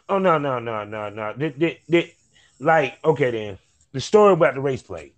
Oh 0.09 0.19
no, 0.19 0.37
no, 0.37 0.59
no, 0.59 0.83
no, 0.83 1.09
no. 1.09 1.33
Th- 1.33 1.57
th- 1.57 1.81
th- 1.89 2.15
like, 2.59 2.97
okay 3.03 3.31
then. 3.31 3.57
The 3.91 4.01
story 4.01 4.33
about 4.33 4.55
the 4.55 4.61
race 4.61 4.81
play. 4.81 5.13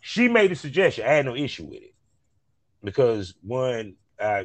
She 0.00 0.28
made 0.28 0.52
a 0.52 0.56
suggestion. 0.56 1.04
I 1.04 1.12
had 1.12 1.26
no 1.26 1.34
issue 1.36 1.64
with 1.64 1.82
it. 1.82 1.94
Because 2.82 3.34
one, 3.42 3.96
uh, 4.18 4.44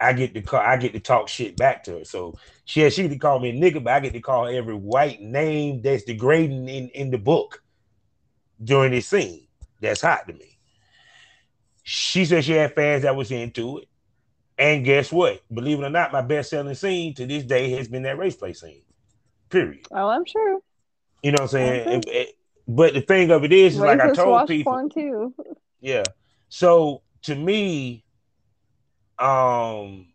I 0.00 0.12
get 0.12 0.34
to 0.34 0.42
call, 0.42 0.60
I 0.60 0.76
get 0.76 0.92
to 0.92 1.00
talk 1.00 1.28
shit 1.28 1.56
back 1.56 1.84
to 1.84 1.98
her. 1.98 2.04
So 2.04 2.36
she 2.64 2.88
she 2.90 3.08
to 3.08 3.18
call 3.18 3.38
me 3.38 3.50
a 3.50 3.52
nigga, 3.52 3.82
but 3.82 3.92
I 3.92 4.00
get 4.00 4.12
to 4.14 4.20
call 4.20 4.46
every 4.46 4.74
white 4.74 5.20
name 5.20 5.82
that's 5.82 6.04
degrading 6.04 6.68
in, 6.68 6.88
in 6.88 7.10
the 7.10 7.18
book 7.18 7.62
during 8.62 8.92
this 8.92 9.08
scene. 9.08 9.46
That's 9.80 10.00
hot 10.00 10.26
to 10.28 10.34
me. 10.34 10.58
She 11.82 12.24
said 12.24 12.44
she 12.44 12.52
had 12.52 12.74
fans 12.74 13.02
that 13.02 13.16
was 13.16 13.30
into 13.30 13.78
it. 13.78 13.88
And 14.58 14.84
guess 14.84 15.10
what? 15.12 15.42
Believe 15.52 15.80
it 15.80 15.84
or 15.84 15.90
not, 15.90 16.12
my 16.12 16.22
best 16.22 16.50
selling 16.50 16.74
scene 16.74 17.14
to 17.14 17.26
this 17.26 17.44
day 17.44 17.70
has 17.70 17.88
been 17.88 18.02
that 18.04 18.18
race 18.18 18.36
play 18.36 18.52
scene. 18.52 18.82
Period. 19.50 19.86
Oh, 19.90 20.08
I'm 20.08 20.24
sure. 20.24 20.60
You 21.22 21.32
know 21.32 21.36
what 21.36 21.42
I'm 21.42 21.48
saying? 21.48 21.88
It- 21.88 22.08
it- 22.08 22.36
but 22.66 22.94
the 22.94 23.00
thing 23.02 23.30
of 23.30 23.44
it 23.44 23.52
is, 23.52 23.74
is 23.74 23.80
like 23.80 24.00
I 24.00 24.12
told 24.12 24.48
people, 24.48 24.88
too. 24.88 25.34
yeah. 25.80 26.04
So 26.48 27.02
to 27.22 27.34
me, 27.34 28.04
um, 29.18 30.06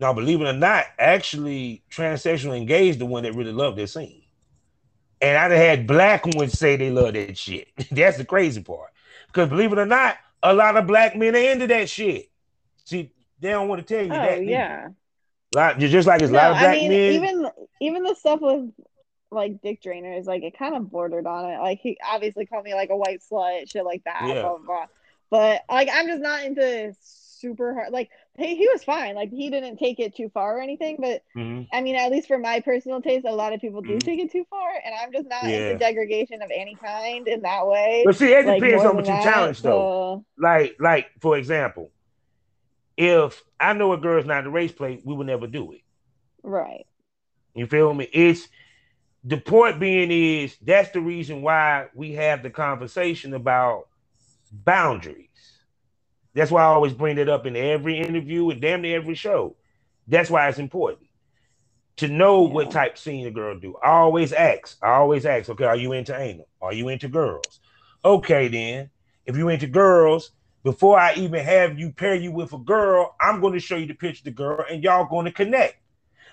now 0.00 0.12
believe 0.12 0.40
it 0.40 0.46
or 0.46 0.52
not, 0.52 0.84
actually, 0.98 1.82
transsexual 1.90 2.56
engaged 2.56 2.98
the 3.00 3.06
one 3.06 3.24
that 3.24 3.34
really 3.34 3.52
loved 3.52 3.78
that 3.78 3.88
scene. 3.88 4.22
And 5.20 5.36
I 5.36 5.48
done 5.48 5.56
had 5.58 5.86
black 5.88 6.24
ones 6.26 6.56
say 6.56 6.76
they 6.76 6.90
love 6.90 7.14
that 7.14 7.36
shit. 7.36 7.68
That's 7.90 8.16
the 8.18 8.24
crazy 8.24 8.62
part. 8.62 8.90
Because 9.26 9.48
believe 9.48 9.72
it 9.72 9.78
or 9.78 9.86
not, 9.86 10.16
a 10.42 10.54
lot 10.54 10.76
of 10.76 10.86
black 10.86 11.16
men 11.16 11.34
are 11.34 11.38
into 11.38 11.66
that 11.66 11.90
shit. 11.90 12.30
See, 12.84 13.10
they 13.40 13.50
don't 13.50 13.68
want 13.68 13.86
to 13.86 13.94
tell 13.94 14.04
you 14.04 14.12
Oh 14.12 14.16
that. 14.16 14.44
yeah. 14.44 14.88
Lot, 15.54 15.78
just 15.78 16.06
like 16.06 16.20
it's 16.20 16.30
a 16.30 16.32
No, 16.32 16.38
lot 16.38 16.50
of 16.52 16.58
black 16.58 16.76
I 16.76 16.80
mean 16.80 16.90
men. 16.90 17.12
even 17.14 17.50
even 17.80 18.02
the 18.02 18.14
stuff 18.14 18.40
with 18.42 18.70
like 19.30 19.60
dick 19.62 19.82
Drainer 19.82 20.12
is 20.14 20.26
like 20.26 20.42
it 20.42 20.58
kind 20.58 20.74
of 20.76 20.90
bordered 20.90 21.26
on 21.26 21.50
it. 21.50 21.58
Like 21.58 21.80
he 21.80 21.98
obviously 22.06 22.46
called 22.46 22.64
me 22.64 22.74
like 22.74 22.90
a 22.90 22.96
white 22.96 23.20
slut, 23.20 23.70
shit 23.70 23.84
like 23.84 24.04
that. 24.04 24.24
Yeah. 24.26 24.42
Blah, 24.42 24.56
blah, 24.58 24.66
blah. 24.66 24.86
But 25.30 25.62
like 25.70 25.88
I'm 25.92 26.06
just 26.06 26.20
not 26.22 26.44
into 26.44 26.94
super 27.00 27.72
hard. 27.74 27.92
Like 27.92 28.10
he 28.36 28.56
he 28.56 28.68
was 28.68 28.84
fine. 28.84 29.14
Like 29.14 29.30
he 29.30 29.48
didn't 29.50 29.78
take 29.78 30.00
it 30.00 30.14
too 30.16 30.28
far 30.34 30.58
or 30.58 30.60
anything. 30.60 30.96
But 31.00 31.22
Mhm. 31.36 31.66
I 31.72 31.80
mean, 31.80 31.96
at 31.96 32.10
least 32.10 32.28
for 32.28 32.38
my 32.38 32.60
personal 32.60 33.00
taste, 33.00 33.24
a 33.26 33.32
lot 33.34 33.52
of 33.54 33.60
people 33.60 33.80
do 33.80 33.94
Mhm. 33.96 34.00
take 34.02 34.20
it 34.20 34.30
too 34.30 34.44
far, 34.50 34.68
and 34.84 34.94
I'm 34.94 35.12
just 35.12 35.28
not 35.28 35.44
Yeah. 35.44 35.68
into 35.70 35.78
degradation 35.78 36.42
of 36.42 36.50
any 36.54 36.74
kind 36.74 37.26
in 37.28 37.42
that 37.42 37.66
way. 37.66 38.02
But 38.04 38.16
see, 38.16 38.32
it 38.32 38.44
like, 38.46 38.60
depends 38.62 38.84
on 38.84 38.96
what 38.96 39.06
you 39.06 39.12
challenge, 39.22 39.62
though. 39.62 40.24
so- 40.38 40.42
like 40.42 40.76
like 40.78 41.06
for 41.20 41.36
example, 41.38 41.90
if 42.98 43.42
I 43.60 43.72
know 43.74 43.92
a 43.92 43.96
girl's 43.96 44.26
not 44.26 44.44
a 44.44 44.50
race 44.50 44.72
play, 44.72 45.00
we 45.04 45.14
would 45.14 45.28
never 45.28 45.46
do 45.46 45.72
it. 45.72 45.82
right. 46.42 46.84
You 47.54 47.66
feel 47.66 47.94
me? 47.94 48.08
It's 48.12 48.48
the 49.24 49.36
point 49.36 49.80
being 49.80 50.10
is 50.10 50.56
that's 50.62 50.90
the 50.90 51.00
reason 51.00 51.42
why 51.42 51.88
we 51.94 52.12
have 52.12 52.42
the 52.42 52.50
conversation 52.50 53.34
about 53.34 53.88
boundaries. 54.52 55.26
That's 56.34 56.50
why 56.50 56.62
I 56.62 56.66
always 56.66 56.92
bring 56.92 57.18
it 57.18 57.28
up 57.28 57.46
in 57.46 57.56
every 57.56 57.98
interview 57.98 58.50
and 58.50 58.60
damn 58.60 58.82
near 58.82 58.96
every 58.96 59.14
show. 59.14 59.56
That's 60.06 60.30
why 60.30 60.48
it's 60.48 60.58
important 60.58 61.08
to 61.96 62.08
know 62.08 62.46
yeah. 62.46 62.52
what 62.52 62.70
type 62.70 62.98
scene 62.98 63.26
a 63.26 63.30
girl 63.30 63.58
do. 63.58 63.76
I 63.82 63.90
always 63.90 64.32
ask. 64.32 64.76
I 64.82 64.90
always 64.92 65.26
ask. 65.26 65.48
Okay, 65.50 65.64
are 65.64 65.76
you 65.76 65.92
into 65.92 66.16
anal? 66.16 66.48
Are 66.60 66.72
you 66.72 66.88
into 66.88 67.08
girls? 67.08 67.60
Okay, 68.04 68.48
then 68.48 68.90
if 69.26 69.36
you 69.36 69.48
into 69.48 69.66
girls, 69.66 70.30
before 70.68 71.00
I 71.00 71.14
even 71.14 71.42
have 71.42 71.78
you 71.78 71.90
pair 71.90 72.14
you 72.14 72.30
with 72.30 72.52
a 72.52 72.58
girl, 72.58 73.16
I'm 73.18 73.40
going 73.40 73.54
to 73.54 73.58
show 73.58 73.76
you 73.76 73.86
the 73.86 73.94
picture 73.94 74.20
of 74.20 74.24
the 74.24 74.30
girl, 74.32 74.66
and 74.70 74.84
y'all 74.84 75.08
going 75.08 75.24
to 75.24 75.32
connect. 75.32 75.76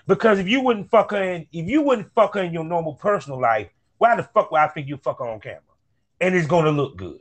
Because 0.06 0.38
if 0.38 0.46
you 0.46 0.60
wouldn't 0.60 0.90
fuck 0.90 1.12
her 1.12 1.22
in, 1.22 1.46
if 1.52 1.66
you 1.66 1.80
wouldn't 1.80 2.12
fuck 2.14 2.34
her 2.34 2.42
in 2.42 2.52
your 2.52 2.62
normal 2.62 2.92
personal 2.92 3.40
life, 3.40 3.70
why 3.96 4.14
the 4.14 4.24
fuck 4.24 4.50
would 4.50 4.60
I 4.60 4.68
think 4.68 4.88
you 4.88 4.98
fuck 4.98 5.20
her 5.20 5.26
on 5.26 5.40
camera? 5.40 5.62
And 6.20 6.34
it's 6.34 6.46
gonna 6.46 6.70
look 6.70 6.98
good. 6.98 7.20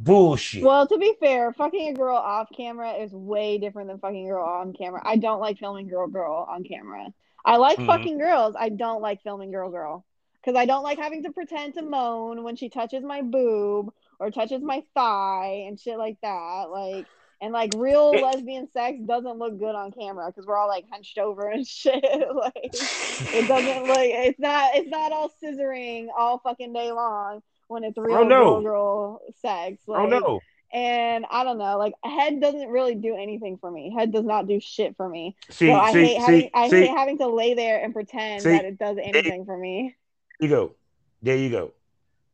Bullshit. 0.00 0.64
Well, 0.64 0.84
to 0.88 0.98
be 0.98 1.14
fair, 1.20 1.52
fucking 1.52 1.90
a 1.90 1.94
girl 1.94 2.16
off 2.16 2.48
camera 2.56 2.94
is 2.94 3.12
way 3.12 3.58
different 3.58 3.88
than 3.88 4.00
fucking 4.00 4.26
a 4.26 4.30
girl 4.32 4.44
on 4.44 4.72
camera. 4.72 5.00
I 5.04 5.18
don't 5.18 5.38
like 5.38 5.58
filming 5.58 5.86
girl 5.86 6.08
girl 6.08 6.48
on 6.50 6.64
camera. 6.64 7.06
I 7.44 7.58
like 7.58 7.78
mm-hmm. 7.78 7.86
fucking 7.86 8.18
girls. 8.18 8.56
I 8.58 8.68
don't 8.68 9.00
like 9.00 9.22
filming 9.22 9.52
girl 9.52 9.70
girl 9.70 10.04
because 10.42 10.58
I 10.58 10.66
don't 10.66 10.82
like 10.82 10.98
having 10.98 11.22
to 11.22 11.30
pretend 11.30 11.74
to 11.74 11.82
moan 11.82 12.42
when 12.42 12.56
she 12.56 12.68
touches 12.68 13.04
my 13.04 13.22
boob 13.22 13.92
or 14.22 14.30
touches 14.30 14.62
my 14.62 14.84
thigh 14.94 15.64
and 15.66 15.78
shit 15.78 15.98
like 15.98 16.16
that. 16.22 16.66
Like 16.70 17.06
and 17.40 17.52
like 17.52 17.72
real 17.76 18.10
lesbian 18.22 18.70
sex 18.70 18.98
doesn't 19.04 19.38
look 19.38 19.58
good 19.58 19.74
on 19.74 19.90
camera 19.90 20.28
because 20.28 20.46
we're 20.46 20.56
all 20.56 20.68
like 20.68 20.84
hunched 20.90 21.18
over 21.18 21.48
and 21.48 21.66
shit. 21.68 22.04
like 22.34 22.54
it 22.72 23.48
doesn't 23.48 23.84
look. 23.86 23.98
It's 23.98 24.38
not. 24.38 24.70
It's 24.76 24.88
not 24.88 25.12
all 25.12 25.30
scissoring 25.42 26.06
all 26.16 26.38
fucking 26.38 26.72
day 26.72 26.92
long 26.92 27.42
when 27.66 27.82
it's 27.84 27.98
real 27.98 28.18
oh, 28.18 28.22
no. 28.22 28.44
girl 28.44 28.62
girl 28.62 29.20
sex. 29.40 29.82
Like, 29.86 30.00
oh 30.00 30.06
no. 30.06 30.40
And 30.74 31.26
I 31.30 31.44
don't 31.44 31.58
know, 31.58 31.76
like 31.76 31.92
head 32.02 32.40
doesn't 32.40 32.68
really 32.68 32.94
do 32.94 33.14
anything 33.14 33.58
for 33.58 33.70
me. 33.70 33.92
Head 33.94 34.10
does 34.10 34.24
not 34.24 34.46
do 34.46 34.58
shit 34.58 34.96
for 34.96 35.06
me. 35.06 35.36
See, 35.50 35.66
so 35.66 35.74
I 35.74 35.92
see, 35.92 36.06
hate 36.06 36.20
having 36.20 36.50
I 36.54 36.68
see, 36.70 36.80
hate 36.86 36.96
having 36.96 37.18
to 37.18 37.26
lay 37.26 37.52
there 37.52 37.84
and 37.84 37.92
pretend 37.92 38.42
that 38.44 38.64
it 38.64 38.78
does 38.78 38.96
anything 39.02 39.44
for 39.44 39.58
me. 39.58 39.94
There 40.40 40.48
you 40.48 40.54
go. 40.54 40.74
There 41.20 41.36
you 41.36 41.50
go. 41.50 41.72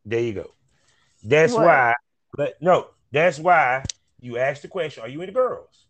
There 0.04 0.20
you 0.20 0.34
go. 0.34 0.52
That's 1.22 1.52
what? 1.52 1.64
why. 1.64 1.94
But 2.34 2.60
no, 2.60 2.88
that's 3.12 3.38
why 3.38 3.84
you 4.20 4.38
ask 4.38 4.62
the 4.62 4.68
question, 4.68 5.02
are 5.02 5.08
you 5.08 5.20
into 5.20 5.32
girls? 5.32 5.86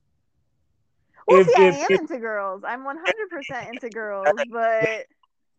Well, 1.27 1.41
if, 1.41 1.47
see, 1.49 1.53
if, 1.63 1.75
I 1.75 1.79
am 1.79 1.87
if, 1.91 2.01
into 2.01 2.19
girls. 2.19 2.63
I'm 2.67 2.85
100% 2.85 3.69
into 3.73 3.91
girls, 3.91 4.29
but 4.51 5.07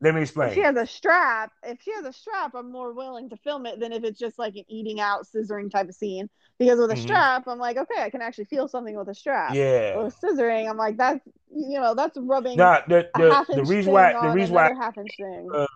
let 0.01 0.15
me 0.15 0.21
explain. 0.21 0.49
If 0.49 0.55
she 0.55 0.61
has 0.61 0.75
a 0.77 0.85
strap, 0.85 1.51
if 1.63 1.81
she 1.81 1.91
has 1.93 2.05
a 2.05 2.13
strap, 2.13 2.55
I'm 2.55 2.71
more 2.71 2.93
willing 2.93 3.29
to 3.29 3.37
film 3.37 3.65
it 3.65 3.79
than 3.79 3.91
if 3.91 4.03
it's 4.03 4.19
just 4.19 4.39
like 4.39 4.55
an 4.55 4.63
eating 4.67 4.99
out, 4.99 5.27
scissoring 5.27 5.69
type 5.69 5.89
of 5.89 5.95
scene. 5.95 6.29
Because 6.57 6.79
with 6.79 6.91
a 6.91 6.93
mm-hmm. 6.93 7.03
strap, 7.03 7.47
I'm 7.47 7.59
like, 7.59 7.77
okay, 7.77 8.01
I 8.01 8.09
can 8.09 8.21
actually 8.21 8.45
feel 8.45 8.67
something 8.67 8.95
with 8.95 9.09
a 9.09 9.13
strap. 9.13 9.53
Yeah. 9.53 9.97
with 9.97 10.19
scissoring, 10.19 10.69
I'm 10.69 10.77
like, 10.77 10.97
that's 10.97 11.25
you 11.53 11.79
know, 11.79 11.93
that's 11.95 12.17
rubbing. 12.17 12.57
Nah, 12.57 12.81
the 12.87 13.09
the, 13.15 13.45
the 13.55 13.63
reason 13.63 13.91
why 13.91 14.13
the 14.13 14.29
reason 14.29 14.55
why 14.55 14.73
half 14.73 14.97
inch 14.97 15.11
thing. 15.17 15.49
Uh, 15.53 15.67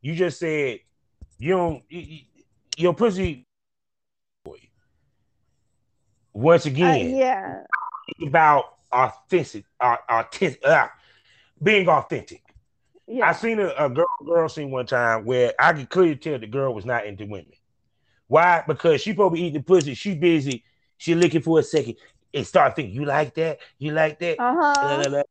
you 0.00 0.14
just 0.14 0.38
said 0.38 0.80
you 1.38 1.50
don't 1.50 1.82
you, 1.88 2.20
your 2.82 2.94
pussy 2.94 3.46
boy, 4.44 4.58
once 6.32 6.66
again, 6.66 7.14
uh, 7.14 7.18
yeah, 7.18 7.62
about 8.26 8.74
authentic, 8.90 9.64
uh, 9.80 9.96
authentic, 10.08 10.60
uh, 10.66 10.88
being 11.62 11.88
authentic. 11.88 12.42
Yeah. 13.06 13.28
I 13.28 13.32
seen 13.32 13.58
a, 13.58 13.68
a, 13.78 13.90
girl 13.90 14.06
girl 14.24 14.48
scene 14.48 14.70
one 14.70 14.86
time 14.86 15.24
where 15.24 15.52
I 15.58 15.72
could 15.72 15.88
clearly 15.90 16.16
tell 16.16 16.38
the 16.38 16.46
girl 16.46 16.74
was 16.74 16.84
not 16.84 17.06
into 17.06 17.24
women. 17.24 17.52
Why? 18.26 18.62
Because 18.66 19.00
she 19.00 19.12
probably 19.12 19.40
eating 19.40 19.54
the 19.54 19.62
pussy. 19.62 19.94
She 19.94 20.14
busy. 20.14 20.64
She 20.96 21.14
looking 21.14 21.42
for 21.42 21.58
a 21.58 21.62
second 21.62 21.96
and 22.32 22.46
start 22.46 22.76
thinking, 22.76 22.94
"You 22.94 23.04
like 23.04 23.34
that? 23.34 23.58
You 23.78 23.92
like 23.92 24.18
that? 24.20 24.40
Uh-huh. 24.40 25.22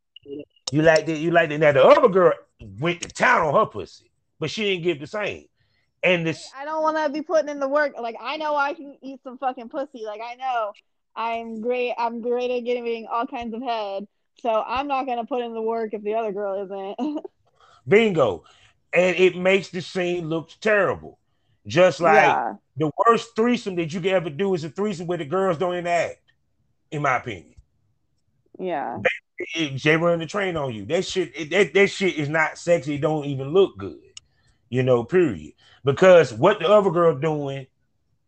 You 0.71 0.81
like 0.81 1.05
that? 1.05 1.17
You 1.17 1.31
like 1.31 1.49
that?" 1.49 1.59
Now 1.59 1.71
the 1.71 1.83
other 1.83 2.09
girl 2.09 2.33
went 2.79 3.01
to 3.01 3.09
town 3.09 3.47
on 3.47 3.53
her 3.53 3.65
pussy, 3.65 4.11
but 4.39 4.51
she 4.51 4.63
didn't 4.63 4.83
give 4.83 4.99
the 4.99 5.07
same. 5.07 5.45
And 6.03 6.25
this, 6.25 6.51
I 6.57 6.65
don't 6.65 6.81
want 6.81 6.97
to 6.97 7.09
be 7.09 7.21
putting 7.21 7.49
in 7.49 7.59
the 7.59 7.67
work. 7.67 7.93
Like 7.99 8.15
I 8.19 8.37
know 8.37 8.55
I 8.55 8.73
can 8.73 8.97
eat 9.01 9.19
some 9.23 9.37
fucking 9.37 9.69
pussy. 9.69 10.03
Like 10.05 10.21
I 10.21 10.35
know 10.35 10.73
I'm 11.15 11.61
great. 11.61 11.93
I'm 11.97 12.21
great 12.21 12.49
at 12.49 12.65
getting 12.65 13.07
all 13.11 13.27
kinds 13.27 13.53
of 13.53 13.61
head. 13.61 14.07
So 14.41 14.63
I'm 14.65 14.87
not 14.87 15.05
gonna 15.05 15.25
put 15.25 15.43
in 15.43 15.53
the 15.53 15.61
work 15.61 15.93
if 15.93 16.01
the 16.01 16.15
other 16.15 16.31
girl 16.31 16.63
isn't. 16.63 17.25
Bingo. 17.87 18.43
And 18.93 19.15
it 19.15 19.37
makes 19.37 19.69
the 19.69 19.81
scene 19.81 20.27
look 20.27 20.49
terrible. 20.59 21.19
Just 21.67 21.99
like 21.99 22.15
yeah. 22.15 22.53
the 22.75 22.91
worst 23.05 23.35
threesome 23.35 23.75
that 23.75 23.93
you 23.93 24.01
can 24.01 24.09
ever 24.11 24.29
do 24.29 24.53
is 24.55 24.63
a 24.63 24.69
threesome 24.69 25.07
where 25.07 25.19
the 25.19 25.25
girls 25.25 25.57
don't 25.57 25.75
interact, 25.75 26.19
in 26.89 27.03
my 27.03 27.17
opinion. 27.17 27.55
Yeah. 28.59 28.97
They, 29.55 29.77
they 29.83 29.97
run 29.97 30.19
the 30.19 30.25
train 30.25 30.57
on 30.57 30.73
you. 30.73 30.85
That 30.85 31.05
shit, 31.05 31.51
that, 31.51 31.73
that 31.73 31.87
shit 31.87 32.15
is 32.15 32.29
not 32.29 32.57
sexy. 32.57 32.95
It 32.95 33.01
don't 33.01 33.25
even 33.25 33.49
look 33.49 33.77
good. 33.77 33.99
You 34.71 34.83
know, 34.83 35.03
period. 35.03 35.53
Because 35.83 36.33
what 36.33 36.59
the 36.59 36.67
other 36.67 36.89
girl 36.89 37.19
doing 37.19 37.67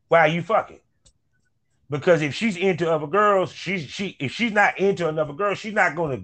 while 0.10 0.32
you 0.32 0.44
fucking? 0.44 0.82
Because 1.90 2.22
if 2.22 2.36
she's 2.36 2.57
into 2.57 2.91
other 2.91 3.07
girls, 3.07 3.52
she's 3.52 3.84
she 3.84 4.18
if 4.20 4.32
she's 4.32 4.52
not 4.52 4.78
into 4.78 5.07
another 5.07 5.34
girl, 5.34 5.56
she's 5.56 5.74
not 5.74 5.95
gonna 5.95 6.22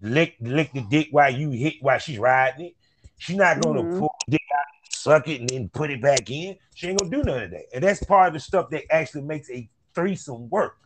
lick 0.00 0.36
lick 0.40 0.72
the 0.72 0.82
dick 0.82 1.08
while 1.10 1.34
you 1.34 1.50
hit 1.50 1.74
while 1.80 1.98
she's 1.98 2.18
riding 2.18 2.66
it. 2.66 2.76
She's 3.18 3.36
not 3.36 3.60
gonna 3.60 3.82
mm-hmm. 3.82 3.98
pull 3.98 4.14
the 4.26 4.32
dick 4.32 4.42
out, 4.56 4.92
suck 4.92 5.26
it, 5.26 5.40
and 5.40 5.50
then 5.50 5.68
put 5.68 5.90
it 5.90 6.00
back 6.00 6.30
in. 6.30 6.56
She 6.74 6.88
ain't 6.88 6.98
gonna 6.98 7.10
do 7.10 7.22
none 7.24 7.42
of 7.42 7.50
that. 7.50 7.64
And 7.74 7.82
that's 7.82 8.04
part 8.04 8.28
of 8.28 8.34
the 8.34 8.40
stuff 8.40 8.70
that 8.70 8.84
actually 8.90 9.22
makes 9.22 9.50
a 9.50 9.68
threesome 9.94 10.48
work. 10.48 10.76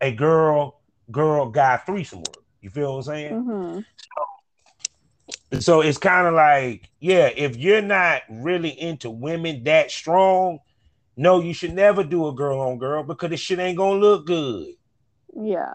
A 0.00 0.10
girl, 0.10 0.80
girl, 1.10 1.48
guy 1.48 1.76
threesome 1.76 2.20
work. 2.20 2.44
You 2.60 2.70
feel 2.70 2.96
what 2.96 2.98
I'm 2.98 3.02
saying? 3.02 3.32
Mm-hmm. 3.32 3.78
So, 3.78 4.24
so 5.60 5.80
it's 5.80 5.98
kind 5.98 6.26
of 6.26 6.34
like, 6.34 6.88
yeah, 7.00 7.30
if 7.36 7.56
you're 7.56 7.82
not 7.82 8.22
really 8.30 8.70
into 8.70 9.10
women 9.10 9.64
that 9.64 9.90
strong, 9.90 10.60
no, 11.16 11.40
you 11.40 11.52
should 11.52 11.74
never 11.74 12.02
do 12.04 12.28
a 12.28 12.32
girl 12.32 12.60
on 12.60 12.78
girl 12.78 13.02
because 13.02 13.30
the 13.30 13.36
shit 13.36 13.58
ain't 13.58 13.76
gonna 13.76 13.98
look 13.98 14.26
good. 14.26 14.74
Yeah. 15.34 15.74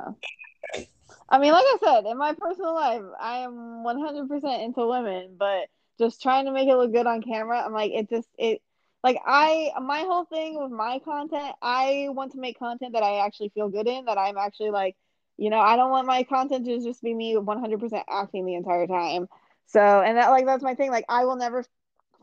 I 1.30 1.40
mean, 1.40 1.52
like 1.52 1.66
I 1.66 1.78
said, 1.84 2.06
in 2.06 2.18
my 2.18 2.34
personal 2.34 2.74
life, 2.74 3.02
I 3.20 3.40
am 3.40 3.84
100% 3.84 4.64
into 4.64 4.88
women, 4.88 5.36
but 5.38 5.68
just 6.00 6.22
trying 6.22 6.46
to 6.46 6.52
make 6.52 6.70
it 6.70 6.76
look 6.76 6.94
good 6.94 7.08
on 7.08 7.22
camera, 7.22 7.62
I'm 7.64 7.74
like, 7.74 7.92
it 7.92 8.10
just, 8.10 8.30
it, 8.38 8.62
like, 9.04 9.18
I, 9.26 9.72
my 9.82 10.00
whole 10.02 10.26
thing 10.26 10.62
with 10.62 10.72
my 10.72 11.00
content, 11.00 11.54
I 11.62 12.08
want 12.10 12.32
to 12.32 12.40
make 12.40 12.58
content 12.58 12.94
that 12.94 13.04
I 13.04 13.26
actually 13.26 13.50
feel 13.50 13.68
good 13.68 13.88
in, 13.88 14.06
that 14.06 14.18
I'm 14.18 14.38
actually 14.38 14.72
like, 14.72 14.96
you 15.38 15.50
know, 15.50 15.60
I 15.60 15.76
don't 15.76 15.92
want 15.92 16.08
my 16.08 16.24
content 16.24 16.66
to 16.66 16.80
just 16.80 17.04
be 17.04 17.14
me 17.14 17.36
100% 17.36 18.04
acting 18.10 18.46
the 18.46 18.56
entire 18.56 18.88
time. 18.88 19.28
So, 19.68 20.02
and 20.02 20.18
that, 20.18 20.30
like, 20.30 20.46
that's 20.46 20.64
my 20.64 20.76
thing. 20.76 20.92
Like, 20.92 21.06
I 21.10 21.26
will 21.26 21.36
never 21.36 21.64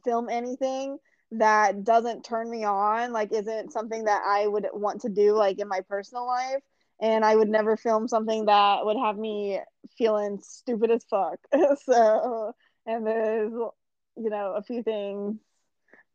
film 0.04 0.28
anything 0.28 0.98
that 1.32 1.84
doesn't 1.84 2.24
turn 2.24 2.50
me 2.50 2.64
on, 2.64 3.12
like, 3.12 3.32
isn't 3.32 3.72
something 3.72 4.04
that 4.04 4.22
I 4.26 4.46
would 4.46 4.66
want 4.72 5.02
to 5.02 5.08
do, 5.08 5.34
like, 5.34 5.58
in 5.58 5.68
my 5.68 5.80
personal 5.88 6.26
life 6.26 6.62
and 7.00 7.24
I 7.24 7.34
would 7.34 7.48
never 7.48 7.76
film 7.76 8.08
something 8.08 8.46
that 8.46 8.84
would 8.84 8.96
have 8.96 9.16
me 9.18 9.60
feeling 9.98 10.38
stupid 10.42 10.90
as 10.90 11.04
fuck. 11.04 11.38
so, 11.84 12.52
and 12.86 13.06
there's, 13.06 13.52
you 13.52 14.30
know, 14.30 14.54
a 14.56 14.62
few 14.62 14.82
things 14.82 15.38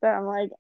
that 0.02 0.16
I'm 0.16 0.26
like, 0.26 0.52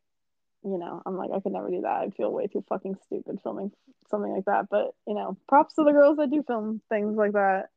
you 0.63 0.77
know, 0.77 1.01
I'm 1.05 1.15
like, 1.15 1.31
I 1.33 1.39
could 1.39 1.53
never 1.53 1.69
do 1.69 1.81
that. 1.81 2.01
I'd 2.01 2.15
feel 2.15 2.31
way 2.31 2.47
too 2.47 2.63
fucking 2.67 2.97
stupid 3.05 3.39
filming 3.41 3.71
something 4.11 4.31
like 4.31 4.45
that. 4.45 4.67
But, 4.69 4.91
you 5.07 5.13
know, 5.13 5.37
props 5.47 5.75
to 5.75 5.85
the 5.85 5.93
girls 5.93 6.17
that 6.17 6.31
do 6.31 6.43
film 6.45 6.81
things 6.89 7.15
like 7.15 7.33
that. 7.33 7.69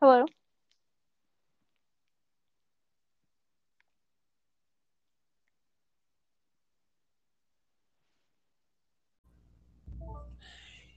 Hello. 0.00 0.24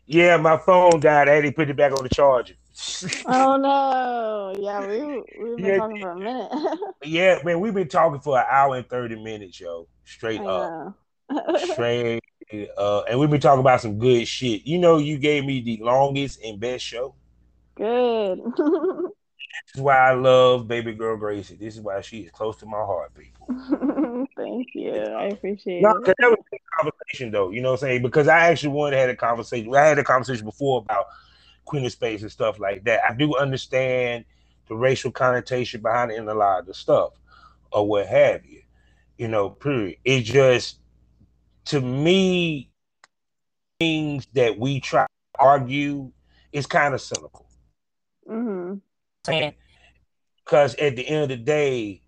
Yeah, 0.05 0.38
my 0.38 0.57
phone 0.57 0.99
died. 1.01 1.27
I 1.27 1.35
had 1.35 1.43
to 1.43 1.51
put 1.51 1.69
it 1.69 1.75
back 1.75 1.91
on 1.91 2.03
the 2.03 2.09
charger. 2.09 2.55
oh 3.25 3.57
no! 3.57 4.55
Yeah, 4.57 4.88
we 4.88 5.21
we've 5.38 5.61
been 5.61 5.65
yeah, 5.65 5.75
talking 5.75 5.99
for 5.99 6.11
a 6.11 6.19
minute. 6.19 6.51
yeah, 7.03 7.39
man, 7.43 7.59
we've 7.59 7.73
been 7.73 7.89
talking 7.89 8.21
for 8.21 8.38
an 8.38 8.45
hour 8.49 8.75
and 8.77 8.88
thirty 8.88 9.15
minutes, 9.21 9.59
yo. 9.59 9.88
Straight 10.05 10.41
up, 10.41 10.97
straight. 11.57 12.21
Uh, 12.77 13.01
and 13.09 13.17
we've 13.19 13.31
been 13.31 13.41
talking 13.41 13.61
about 13.61 13.81
some 13.81 13.97
good 13.97 14.27
shit. 14.27 14.67
You 14.67 14.77
know, 14.77 14.97
you 14.97 15.17
gave 15.17 15.43
me 15.43 15.61
the 15.61 15.77
longest 15.81 16.39
and 16.43 16.59
best 16.59 16.85
show. 16.85 17.15
Good. 17.76 18.40
this 18.58 19.76
is 19.76 19.82
why 19.82 19.98
I 19.98 20.14
love 20.14 20.68
baby 20.68 20.94
girl 20.94 21.18
Gracie. 21.18 21.56
This 21.56 21.76
is 21.76 21.82
why 21.82 22.02
she 22.02 22.20
is 22.20 22.32
close 22.32 22.58
to 22.58 22.66
my 22.66 22.78
heart, 22.78 23.14
people. 23.16 23.48
Thank 24.38 24.70
you. 24.74 24.91
I 24.91 25.26
appreciate 25.26 25.82
no, 25.82 25.91
it. 25.91 26.06
That 26.06 26.30
was 26.30 26.40
a 26.54 26.58
conversation 26.82 27.32
though, 27.32 27.52
you 27.52 27.62
know 27.62 27.72
what 27.72 27.84
I'm 27.84 27.88
saying? 27.88 28.02
Because 28.02 28.28
I 28.28 28.50
actually 28.50 28.70
wanted 28.70 28.95
to 28.95 29.02
have 29.02 29.10
a 29.10 29.16
conversation. 29.16 29.74
I 29.76 29.86
had 29.86 30.00
a 30.00 30.04
conversation 30.04 30.45
before 30.45 30.82
about 30.82 31.08
Queen 31.66 31.86
of 31.86 31.91
Spades 31.91 32.22
and 32.22 32.32
stuff 32.32 32.60
like 32.60 32.84
that. 32.86 33.02
I 33.10 33.14
do 33.14 33.36
understand 33.38 34.26
the 34.68 34.76
racial 34.76 35.12
connotation 35.12 35.82
behind 35.82 36.12
it 36.12 36.18
and 36.18 36.30
a 36.30 36.34
lot 36.34 36.60
of 36.60 36.66
the 36.68 36.74
stuff. 36.74 37.14
or 37.72 37.88
what 37.88 38.08
have 38.08 38.45
you. 38.45 38.62
You 39.18 39.28
know, 39.28 39.50
period. 39.50 39.98
It 40.06 40.22
just 40.22 40.80
to 41.66 41.82
me 41.82 42.70
things 43.80 44.28
that 44.34 44.58
we 44.58 44.80
try 44.80 45.04
to 45.04 45.40
argue 45.40 46.12
is 46.52 46.66
kind 46.66 46.94
of 46.94 47.02
cynical. 47.02 47.48
Mm-hmm. 48.30 49.50
Because 50.44 50.76
at 50.76 50.95
the 50.95 51.08
end 51.08 51.24
of 51.24 51.30
the 51.30 51.38
day, 51.38 52.02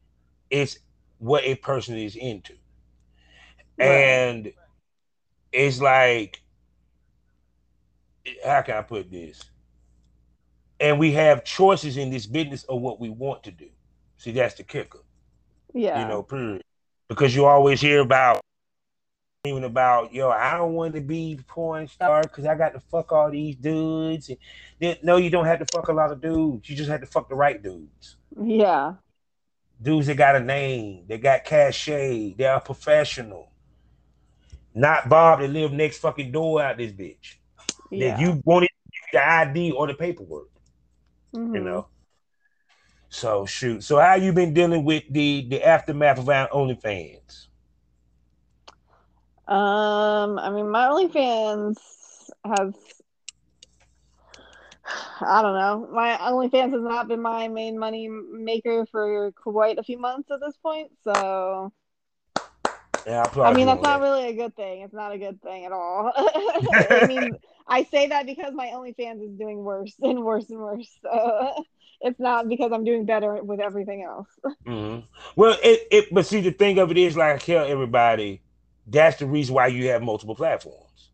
it's 0.50 0.80
what 1.18 1.44
a 1.44 1.56
person 1.56 1.98
is 1.98 2.16
into. 2.16 2.54
Right. 3.78 3.88
And 3.88 4.54
it's 5.52 5.82
like, 5.82 6.42
how 8.46 8.62
can 8.62 8.76
I 8.78 8.82
put 8.82 9.12
this? 9.12 9.44
And 10.80 11.00
we 11.00 11.14
have 11.14 11.46
choices 11.46 11.98
in 11.98 12.10
this 12.10 12.26
business 12.26 12.64
of 12.66 12.82
what 12.82 13.00
we 13.00 13.10
want 13.10 13.44
to 13.44 13.52
do. 13.52 13.70
See, 14.18 14.32
that's 14.32 14.56
the 14.56 14.64
kicker, 14.64 15.04
Yeah. 15.74 16.02
you 16.02 16.08
know, 16.08 16.24
period. 16.24 16.64
Because 17.08 17.36
you 17.36 17.46
always 17.46 17.80
hear 17.80 18.02
about 18.02 18.42
even 19.46 19.64
about, 19.64 20.14
yo, 20.14 20.30
I 20.30 20.58
don't 20.58 20.74
want 20.74 20.96
to 20.96 21.02
be 21.02 21.40
porn 21.48 21.88
star 21.88 22.22
because 22.24 22.46
I 22.46 22.56
got 22.56 22.74
to 22.74 22.80
fuck 22.80 23.12
all 23.12 23.30
these 23.32 23.56
dudes. 23.56 24.30
And 24.30 24.38
then, 24.80 24.98
no, 25.04 25.18
you 25.18 25.30
don't 25.30 25.46
have 25.46 25.60
to 25.60 25.66
fuck 25.66 25.88
a 25.88 25.94
lot 25.94 26.12
of 26.12 26.22
dudes. 26.22 26.70
You 26.70 26.76
just 26.76 26.90
have 26.90 27.02
to 27.02 27.08
fuck 27.08 27.30
the 27.30 27.36
right 27.36 27.62
dudes. 27.62 28.18
Yeah. 28.42 28.96
Dudes 29.82 30.08
that 30.08 30.16
got 30.16 30.36
a 30.36 30.40
name, 30.40 31.06
they 31.08 31.18
got 31.18 31.44
cachet, 31.44 32.36
they 32.38 32.46
are 32.46 32.62
professional. 32.62 33.52
Not 34.74 35.10
Bob 35.10 35.40
that 35.40 35.50
live 35.50 35.72
next 35.72 36.00
fucking 36.00 36.32
door 36.32 36.62
out 36.62 36.78
this 36.78 36.92
bitch. 36.92 37.36
Yeah. 37.92 38.16
That 38.16 38.22
you 38.22 38.42
wanted 38.46 38.70
the 39.12 39.26
ID 39.26 39.72
or 39.72 39.88
the 39.88 39.94
paperwork, 39.94 40.50
you 41.34 41.40
Mhm. 41.40 41.64
know. 41.64 41.88
So 43.10 43.46
shoot. 43.46 43.84
So 43.84 44.00
how 44.00 44.16
you 44.16 44.34
been 44.34 44.54
dealing 44.54 44.84
with 44.84 45.04
the 45.10 45.48
the 45.48 45.64
aftermath 45.64 46.20
of 46.20 46.28
our 46.28 46.50
OnlyFans? 46.50 47.48
Um, 49.48 50.40
I 50.40 50.50
mean, 50.50 50.70
my 50.70 50.88
OnlyFans 50.88 51.78
has, 52.46 52.74
I 55.22 55.42
don't 55.42 55.54
know, 55.56 55.88
my 55.92 56.18
OnlyFans 56.18 56.72
has 56.74 56.82
not 56.82 57.08
been 57.08 57.22
my 57.22 57.48
main 57.48 57.78
money 57.78 58.08
maker 58.10 58.86
for 58.92 59.32
quite 59.34 59.78
a 59.78 59.84
few 59.84 60.00
months 60.00 60.32
at 60.32 60.40
this 60.42 60.58
point. 60.58 60.92
So, 61.04 61.72
Yeah, 63.06 63.30
I, 63.36 63.50
I 63.50 63.54
mean, 63.54 63.68
that's 63.68 63.82
not 63.84 64.02
really 64.02 64.28
a 64.28 64.34
good 64.34 64.56
thing. 64.56 64.82
It's 64.82 64.94
not 64.94 65.12
a 65.12 65.18
good 65.18 65.42
thing 65.42 65.66
at 65.66 65.72
all. 65.72 66.12
I 66.92 67.04
mean, 67.06 67.38
I 67.68 67.84
say 67.84 68.08
that 68.08 68.26
because 68.26 68.54
my 68.54 68.68
OnlyFans 68.68 69.24
is 69.24 69.38
doing 69.38 69.64
worse 69.64 69.96
and 70.02 70.24
worse 70.24 70.50
and 70.50 70.60
worse. 70.60 70.90
So, 71.04 71.54
it's 72.02 72.20
not 72.20 72.48
because 72.50 72.72
I'm 72.72 72.84
doing 72.84 73.06
better 73.06 73.44
with 73.44 73.60
everything 73.60 74.04
else. 74.04 74.28
Mhm. 74.68 75.04
Well, 75.36 75.58
it, 75.64 75.88
it 75.92 76.06
but 76.12 76.26
see 76.26 76.42
the 76.42 76.52
thing 76.52 76.80
of 76.80 76.92
it 76.92 76.98
is 76.98 77.16
like 77.16 77.36
I 77.36 77.38
tell 77.38 77.66
everybody, 77.66 78.42
that's 78.88 79.18
the 79.18 79.26
reason 79.26 79.56
why 79.56 79.68
you 79.68 79.90
have 79.90 80.02
multiple 80.02 80.36
platforms. 80.36 81.10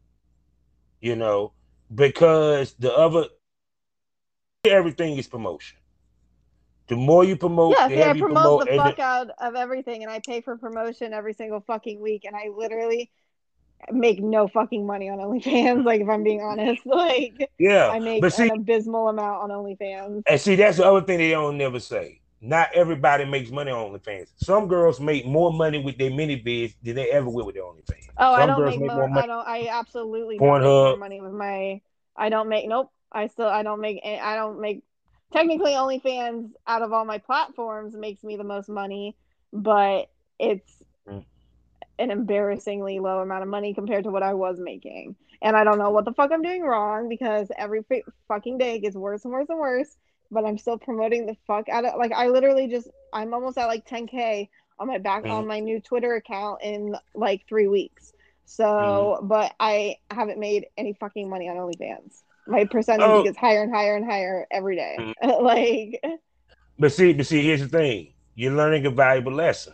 You 0.99 1.15
know, 1.15 1.53
because 1.93 2.73
the 2.73 2.93
other 2.93 3.25
everything 4.65 5.17
is 5.17 5.27
promotion. 5.27 5.77
The 6.87 6.95
more 6.95 7.23
you 7.23 7.37
promote, 7.37 7.75
Yeah, 7.79 7.87
the 7.87 7.95
see, 7.95 8.01
I 8.03 8.13
promote 8.13 8.19
promote, 8.19 8.65
the 8.67 8.75
fuck 8.75 8.99
out 8.99 9.29
of 9.39 9.55
everything, 9.55 10.03
and 10.03 10.11
I 10.11 10.19
pay 10.19 10.41
for 10.41 10.57
promotion 10.57 11.13
every 11.13 11.33
single 11.33 11.61
fucking 11.61 12.01
week, 12.01 12.25
and 12.25 12.35
I 12.35 12.49
literally 12.55 13.09
make 13.91 14.21
no 14.21 14.47
fucking 14.47 14.85
money 14.85 15.09
on 15.09 15.17
OnlyFans. 15.19 15.85
Like, 15.91 16.01
if 16.01 16.09
I'm 16.09 16.23
being 16.23 16.41
honest, 16.41 16.81
like 16.85 17.49
yeah. 17.57 17.89
I 17.89 17.99
make 17.99 18.21
but 18.21 18.33
see, 18.33 18.43
an 18.43 18.51
abysmal 18.51 19.07
amount 19.07 19.43
on 19.43 19.49
OnlyFans. 19.49 20.23
and 20.27 20.41
see, 20.41 20.55
that's 20.55 20.77
the 20.77 20.85
other 20.85 21.01
thing 21.05 21.17
they 21.17 21.31
don't 21.31 21.57
never 21.57 21.79
say. 21.79 22.19
Not 22.43 22.69
everybody 22.73 23.23
makes 23.25 23.51
money 23.51 23.69
on 23.71 23.91
OnlyFans. 23.91 24.29
Some 24.37 24.67
girls 24.67 24.99
make 24.99 25.25
more 25.27 25.53
money 25.53 25.77
with 25.83 25.97
their 25.99 26.09
ManyVids 26.09 26.73
than 26.81 26.95
they 26.95 27.09
ever 27.11 27.29
will 27.29 27.45
with 27.45 27.53
their 27.55 27.63
OnlyFans. 27.63 28.07
Oh, 28.17 28.33
I 28.33 28.47
don't 28.47 28.65
make, 28.65 28.79
make 28.79 28.87
mo- 28.89 28.95
more 28.95 29.07
money. 29.07 29.21
I 29.23 29.27
don't. 29.27 29.47
I 29.47 29.67
absolutely 29.67 30.37
don't 30.39 30.47
make 30.47 30.61
Pornhub. 30.63 30.89
more 30.89 30.97
money 30.97 31.21
with 31.21 31.33
my. 31.33 31.81
I 32.17 32.29
don't 32.29 32.49
make. 32.49 32.67
Nope. 32.67 32.91
I 33.11 33.27
still. 33.27 33.45
I 33.47 33.61
don't 33.61 33.79
make. 33.79 34.01
I 34.03 34.35
don't 34.35 34.59
make. 34.59 34.83
Technically, 35.31 35.73
OnlyFans 35.73 36.49
out 36.65 36.81
of 36.81 36.91
all 36.91 37.05
my 37.05 37.19
platforms 37.19 37.93
makes 37.95 38.23
me 38.23 38.37
the 38.37 38.43
most 38.43 38.69
money, 38.69 39.15
but 39.53 40.09
it's 40.39 40.71
Mm. 41.07 41.23
an 41.99 42.11
embarrassingly 42.11 42.99
low 42.99 43.19
amount 43.19 43.43
of 43.43 43.49
money 43.49 43.73
compared 43.73 44.03
to 44.05 44.11
what 44.11 44.23
I 44.23 44.33
was 44.33 44.59
making. 44.59 45.15
And 45.43 45.55
I 45.55 45.63
don't 45.63 45.77
know 45.79 45.89
what 45.91 46.05
the 46.05 46.13
fuck 46.13 46.31
I'm 46.31 46.41
doing 46.43 46.61
wrong 46.63 47.07
because 47.09 47.49
every 47.57 47.81
fucking 48.27 48.57
day 48.59 48.75
it 48.75 48.79
gets 48.79 48.95
worse 48.95 49.23
and 49.25 49.33
worse 49.33 49.47
and 49.49 49.59
worse. 49.59 49.95
But 50.31 50.45
I'm 50.45 50.57
still 50.57 50.77
promoting 50.77 51.25
the 51.25 51.35
fuck 51.45 51.67
out 51.69 51.83
of 51.85 51.97
like 51.97 52.13
I 52.13 52.27
literally 52.27 52.67
just 52.67 52.87
I'm 53.13 53.33
almost 53.33 53.57
at 53.57 53.65
like 53.67 53.85
10k 53.87 54.47
on 54.79 54.87
my 54.87 54.97
back 54.97 55.23
Mhm. 55.25 55.31
on 55.31 55.47
my 55.47 55.59
new 55.59 55.79
Twitter 55.81 56.15
account 56.15 56.61
in 56.63 56.95
like 57.13 57.45
three 57.47 57.67
weeks. 57.67 58.13
So, 58.45 59.19
but 59.23 59.53
I 59.59 59.97
haven't 60.09 60.39
made 60.39 60.65
any 60.77 60.93
fucking 60.93 61.29
money 61.29 61.47
on 61.49 61.55
OnlyFans. 61.57 62.21
My 62.47 62.65
percentage 62.65 63.05
Oh. 63.07 63.23
gets 63.23 63.37
higher 63.37 63.61
and 63.63 63.73
higher 63.73 63.95
and 63.95 64.05
higher 64.05 64.47
every 64.51 64.75
day. 64.75 65.13
like, 65.23 66.03
But 66.79 66.91
see, 66.91 67.13
but 67.13 67.25
see, 67.27 67.43
here's 67.43 67.61
the 67.61 67.67
thing: 67.69 68.13
you're 68.35 68.53
learning 68.53 68.85
a 68.87 68.89
valuable 68.89 69.31
lesson. 69.33 69.73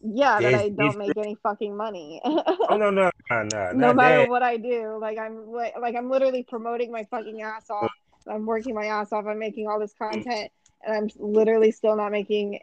yeah, 0.00 0.38
that 0.40 0.42
There's- 0.42 0.62
I 0.62 0.68
don't 0.68 0.96
make 0.96 1.16
any 1.16 1.34
fucking 1.42 1.76
money. 1.76 2.20
Oh 2.24 2.76
no, 2.76 2.90
no, 2.90 3.10
no, 3.30 3.42
no, 3.52 3.72
no 3.74 3.92
matter 3.92 4.18
that. 4.22 4.28
what 4.28 4.42
I 4.42 4.56
do, 4.56 4.96
like 5.00 5.18
I'm 5.18 5.50
like, 5.50 5.74
like 5.80 5.96
I'm 5.96 6.08
literally 6.08 6.44
promoting 6.44 6.92
my 6.92 7.04
fucking 7.10 7.42
ass 7.42 7.68
off. 7.68 7.90
I'm 8.30 8.46
working 8.46 8.74
my 8.74 8.86
ass 8.86 9.12
off. 9.12 9.26
I'm 9.26 9.38
making 9.38 9.68
all 9.68 9.78
this 9.78 9.94
content, 9.94 10.50
and 10.86 10.94
I'm 10.96 11.10
literally 11.16 11.70
still 11.70 11.96
not 11.96 12.12
making 12.12 12.60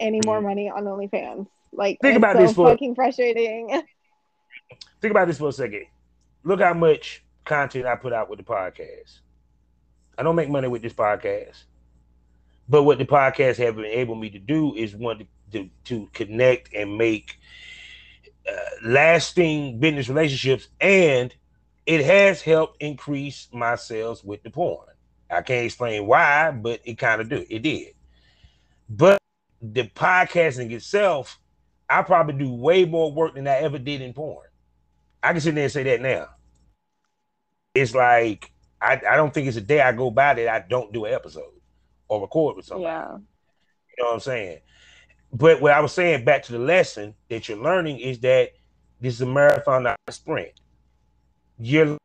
any 0.00 0.20
more 0.24 0.40
money 0.40 0.70
on 0.70 0.84
OnlyFans. 0.84 1.46
Like, 1.72 1.98
Think 2.00 2.14
it's 2.14 2.18
about 2.18 2.36
so 2.36 2.42
this 2.42 2.52
for- 2.54 2.68
fucking 2.68 2.94
frustrating. 2.94 3.68
Think 5.00 5.10
about 5.10 5.26
this 5.28 5.38
for 5.38 5.48
a 5.48 5.52
second. 5.52 5.86
Look 6.44 6.60
how 6.60 6.74
much 6.74 7.22
content 7.44 7.86
I 7.86 7.96
put 7.96 8.12
out 8.12 8.30
with 8.30 8.38
the 8.38 8.44
podcast. 8.44 9.18
I 10.16 10.22
don't 10.22 10.36
make 10.36 10.48
money 10.48 10.68
with 10.68 10.82
this 10.82 10.92
podcast, 10.92 11.64
but 12.68 12.84
what 12.84 12.98
the 12.98 13.04
podcast 13.04 13.56
have 13.56 13.78
enabled 13.78 14.20
me 14.20 14.30
to 14.30 14.38
do 14.38 14.74
is 14.74 14.94
want 14.94 15.20
to 15.20 15.26
to, 15.52 15.70
to 15.84 16.08
connect 16.12 16.72
and 16.74 16.96
make 16.98 17.38
uh, 18.48 18.52
lasting 18.84 19.78
business 19.78 20.08
relationships, 20.08 20.68
and 20.80 21.34
it 21.86 22.04
has 22.04 22.42
helped 22.42 22.82
increase 22.82 23.48
my 23.52 23.76
sales 23.76 24.24
with 24.24 24.42
the 24.42 24.50
porn. 24.50 24.88
I 25.30 25.42
can't 25.42 25.66
explain 25.66 26.06
why, 26.06 26.50
but 26.50 26.80
it 26.84 26.98
kind 26.98 27.20
of 27.20 27.28
do. 27.28 27.44
It 27.48 27.60
did. 27.60 27.94
But 28.88 29.18
the 29.60 29.84
podcasting 29.84 30.70
itself, 30.72 31.40
I 31.88 32.02
probably 32.02 32.34
do 32.34 32.52
way 32.52 32.84
more 32.84 33.12
work 33.12 33.34
than 33.34 33.48
I 33.48 33.56
ever 33.56 33.78
did 33.78 34.00
in 34.00 34.12
porn. 34.12 34.46
I 35.22 35.32
can 35.32 35.40
sit 35.40 35.54
there 35.54 35.64
and 35.64 35.72
say 35.72 35.82
that 35.84 36.00
now. 36.00 36.28
It's 37.74 37.94
like 37.94 38.52
I, 38.80 39.00
I 39.08 39.16
don't 39.16 39.32
think 39.32 39.48
it's 39.48 39.56
a 39.56 39.62
day 39.62 39.80
I 39.80 39.92
go 39.92 40.10
by 40.10 40.34
that 40.34 40.48
I 40.48 40.66
don't 40.68 40.92
do 40.92 41.06
an 41.06 41.14
episode 41.14 41.52
or 42.08 42.20
record 42.20 42.56
with 42.56 42.66
somebody. 42.66 42.84
yeah, 42.84 43.12
You 43.12 44.04
know 44.04 44.04
what 44.06 44.14
I'm 44.14 44.20
saying? 44.20 44.58
But 45.32 45.60
what 45.60 45.72
I 45.72 45.80
was 45.80 45.92
saying 45.92 46.24
back 46.24 46.44
to 46.44 46.52
the 46.52 46.58
lesson 46.58 47.14
that 47.28 47.48
you're 47.48 47.58
learning 47.58 47.98
is 47.98 48.20
that 48.20 48.50
this 49.00 49.14
is 49.14 49.20
a 49.22 49.26
marathon, 49.26 49.82
not 49.84 49.96
a 50.06 50.12
sprint. 50.12 50.52
You're 51.58 51.96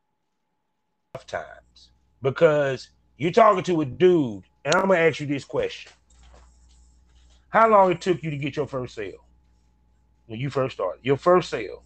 times 1.27 1.89
because 2.21 2.89
you're 3.19 3.31
talking 3.31 3.63
to 3.65 3.81
a 3.81 3.85
dude, 3.85 4.45
and 4.65 4.75
I'm 4.75 4.87
gonna 4.89 4.99
ask 5.01 5.21
you 5.21 5.27
this 5.27 5.45
question: 5.45 5.93
How 7.49 7.69
long 7.69 7.91
it 7.91 8.01
took 8.01 8.23
you 8.23 8.31
to 8.31 8.37
get 8.37 8.57
your 8.57 8.67
first 8.67 8.95
sale 8.95 9.27
when 10.27 10.39
you 10.39 10.49
first 10.49 10.75
started? 10.75 11.05
Your 11.05 11.17
first 11.17 11.49
sale. 11.49 11.85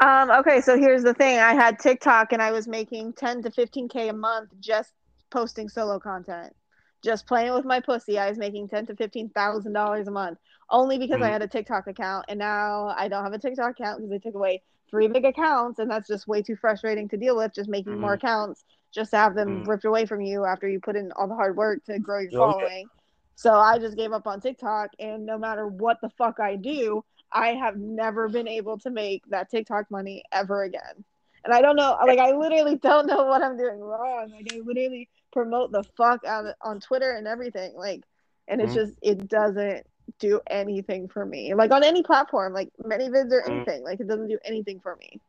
Um, 0.00 0.30
okay, 0.30 0.60
so 0.62 0.78
here's 0.78 1.02
the 1.02 1.14
thing. 1.14 1.38
I 1.38 1.54
had 1.54 1.78
TikTok 1.78 2.32
and 2.32 2.42
I 2.42 2.52
was 2.52 2.66
making 2.68 3.14
10 3.14 3.42
to 3.42 3.50
15k 3.50 4.08
a 4.08 4.12
month 4.14 4.50
just 4.60 4.92
posting 5.30 5.68
solo 5.68 5.98
content. 6.00 6.54
Just 7.02 7.26
playing 7.26 7.54
with 7.54 7.64
my 7.64 7.80
pussy. 7.80 8.18
I 8.18 8.28
was 8.28 8.38
making 8.38 8.68
10 8.68 8.86
to 8.86 8.96
15,000 8.96 9.72
dollars 9.72 10.08
a 10.08 10.10
month 10.10 10.38
only 10.70 10.98
because 10.98 11.22
I 11.22 11.28
Mhm. 11.28 11.30
had 11.30 11.42
a 11.42 11.48
TikTok 11.48 11.86
account 11.88 12.26
and 12.28 12.38
now 12.38 12.94
I 12.96 13.08
don't 13.08 13.24
have 13.24 13.32
a 13.34 13.38
TikTok 13.38 13.72
account 13.72 13.98
because 13.98 14.10
they 14.10 14.18
took 14.18 14.34
away 14.36 14.62
three 14.90 15.08
big 15.08 15.24
accounts 15.24 15.78
and 15.80 15.90
that's 15.90 16.08
just 16.08 16.28
way 16.28 16.42
too 16.42 16.56
frustrating 16.56 17.08
to 17.10 17.16
deal 17.16 17.36
with 17.36 17.54
just 17.54 17.68
making 17.70 18.00
more 18.00 18.14
accounts 18.14 18.64
just 18.92 19.10
to 19.12 19.16
have 19.16 19.34
them 19.34 19.62
Mhm. 19.64 19.68
ripped 19.68 19.84
away 19.84 20.06
from 20.06 20.20
you 20.20 20.44
after 20.44 20.68
you 20.68 20.80
put 20.80 20.96
in 20.96 21.12
all 21.12 21.28
the 21.28 21.34
hard 21.34 21.56
work 21.56 21.84
to 21.84 21.98
grow 21.98 22.20
your 22.20 22.30
Oh, 22.34 22.46
yeah. 22.48 22.52
following. 22.52 22.90
So 23.36 23.54
I 23.54 23.78
just 23.78 23.96
gave 23.96 24.12
up 24.12 24.26
on 24.26 24.40
TikTok 24.40 24.90
and 24.98 25.24
no 25.24 25.38
matter 25.38 25.66
what 25.66 26.00
the 26.00 26.10
fuck 26.10 26.40
I 26.40 26.56
do, 26.56 27.04
I 27.32 27.54
have 27.54 27.76
never 27.76 28.28
been 28.28 28.48
able 28.48 28.78
to 28.78 28.90
make 28.90 29.24
that 29.28 29.50
TikTok 29.50 29.90
money 29.90 30.22
ever 30.32 30.64
again. 30.64 31.04
And 31.44 31.54
I 31.54 31.62
don't 31.62 31.76
know, 31.76 31.96
like 32.06 32.18
I 32.18 32.32
literally 32.32 32.76
don't 32.76 33.06
know 33.06 33.24
what 33.24 33.42
I'm 33.42 33.56
doing 33.56 33.80
wrong. 33.80 34.30
Like 34.30 34.52
I 34.52 34.58
literally 34.58 35.08
promote 35.32 35.72
the 35.72 35.84
fuck 35.96 36.24
out 36.26 36.46
of, 36.46 36.54
on 36.60 36.80
Twitter 36.80 37.12
and 37.12 37.26
everything. 37.26 37.74
Like, 37.74 38.02
and 38.48 38.60
it's 38.60 38.72
Mhm. 38.72 38.74
just 38.74 38.94
it 39.00 39.28
doesn't 39.28 39.86
do 40.18 40.40
anything 40.48 41.08
for 41.08 41.24
me. 41.24 41.54
Like 41.54 41.70
on 41.70 41.84
any 41.84 42.02
platform, 42.02 42.52
like 42.52 42.68
ManyVids 42.82 43.30
or 43.32 43.42
Mhm. 43.42 43.46
anything, 43.46 43.84
like 43.84 44.00
it 44.00 44.08
doesn't 44.08 44.28
do 44.28 44.38
anything 44.44 44.80
for 44.80 44.96
me. 44.96 45.20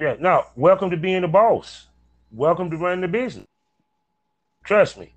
Yeah, 0.00 0.16
Now, 0.18 0.46
Welcome 0.56 0.90
to 0.90 0.96
being 0.96 1.22
the 1.22 1.28
boss. 1.28 1.87
Welcome 2.32 2.70
to 2.70 2.76
running 2.76 3.00
the 3.00 3.08
business. 3.08 3.46
Trust 4.64 4.98
me. 4.98 5.14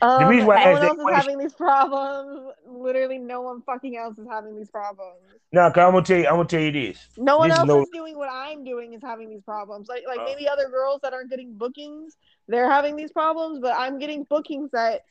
Um, 0.00 0.26
reason 0.26 0.46
why 0.46 0.56
I 0.56 0.64
no 0.64 0.70
asked 0.70 0.78
one 0.80 0.82
else 0.82 0.96
is 0.96 1.02
question- 1.02 1.20
having 1.20 1.38
these 1.38 1.54
problems. 1.54 2.52
Literally, 2.66 3.18
no 3.18 3.42
one 3.42 3.62
fucking 3.62 3.96
else 3.96 4.18
is 4.18 4.26
having 4.28 4.56
these 4.56 4.70
problems. 4.70 5.20
Now, 5.52 5.68
cause 5.70 5.84
I'm 5.84 5.92
gonna 5.92 6.04
tell 6.04 6.18
you, 6.18 6.26
I'm 6.26 6.36
gonna 6.36 6.48
tell 6.48 6.60
you 6.60 6.72
this. 6.72 7.06
No 7.16 7.38
one 7.38 7.50
This 7.50 7.56
is 7.56 7.60
else 7.60 7.68
no- 7.68 7.82
is 7.82 7.88
doing 7.92 8.16
what 8.18 8.28
I'm 8.32 8.64
doing 8.64 8.94
is 8.94 9.02
having 9.02 9.28
these 9.28 9.42
problems. 9.42 9.88
Like 9.88 10.04
like 10.08 10.18
Oh. 10.20 10.24
maybe 10.24 10.48
other 10.48 10.68
girls 10.68 11.00
that 11.02 11.12
aren't 11.12 11.30
getting 11.30 11.52
bookings, 11.54 12.16
they're 12.48 12.68
having 12.70 12.96
these 12.96 13.12
problems, 13.12 13.60
but 13.60 13.76
I'm 13.76 13.98
getting 13.98 14.24
bookings 14.24 14.70
that 14.72 15.02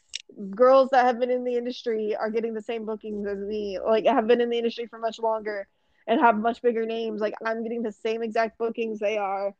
girls 0.56 0.89
that 0.89 1.06
have 1.06 1.19
been 1.19 1.30
in 1.30 1.43
the 1.43 1.56
industry 1.56 2.15
are 2.15 2.30
getting 2.30 2.53
the 2.53 2.61
same 2.61 2.85
bookings 2.85 3.26
as 3.27 3.38
me. 3.38 3.80
Like 3.80 4.06
have 4.07 4.27
been 4.27 4.41
in 4.41 4.49
the 4.49 4.57
industry 4.57 4.88
for 4.88 4.98
much 4.99 5.19
longer 5.19 5.68
and 6.07 6.19
have 6.19 6.38
much 6.38 6.61
bigger 6.61 6.85
names. 6.85 7.22
Like 7.22 7.35
I'm 7.45 7.64
getting 7.64 7.81
the 7.84 7.91
same 7.93 8.23
exact 8.23 8.57
bookings 8.57 8.99
they 8.99 9.18
are. 9.18 9.53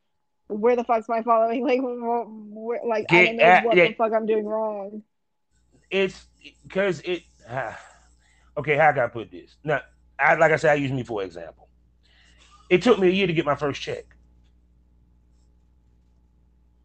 Where 0.52 0.76
the 0.76 0.84
fuck's 0.84 1.08
my 1.10 1.22
following? 1.24 1.64
Like, 1.68 1.80
wh- 1.82 2.84
wh- 2.84 2.88
like 2.88 3.06
I 3.10 3.24
don't 3.24 3.38
know 3.38 3.46
at- 3.46 3.64
what 3.64 3.78
yeah. 3.78 3.84
the 3.84 3.94
fuck 3.94 4.12
I'm 4.14 4.26
doing 4.26 4.46
wrong. 4.46 5.04
It's 5.90 6.28
because 6.64 7.02
it. 7.02 7.24
ah, 7.50 7.80
okay, 8.58 8.78
how 8.78 8.92
can 8.92 9.04
I 9.04 9.08
put 9.08 9.32
this? 9.32 9.58
Now, 9.64 9.82
I 10.20 10.36
like 10.36 10.52
I 10.52 10.56
said, 10.58 10.72
I 10.72 10.76
use 10.76 10.92
me 10.92 11.04
for 11.04 11.24
example. 11.24 11.68
It 12.70 12.82
took 12.82 13.00
me 13.00 13.08
a 13.08 13.12
year 13.12 13.28
to 13.28 13.34
get 13.34 13.46
my 13.46 13.56
first 13.56 13.82
check. 13.82 14.06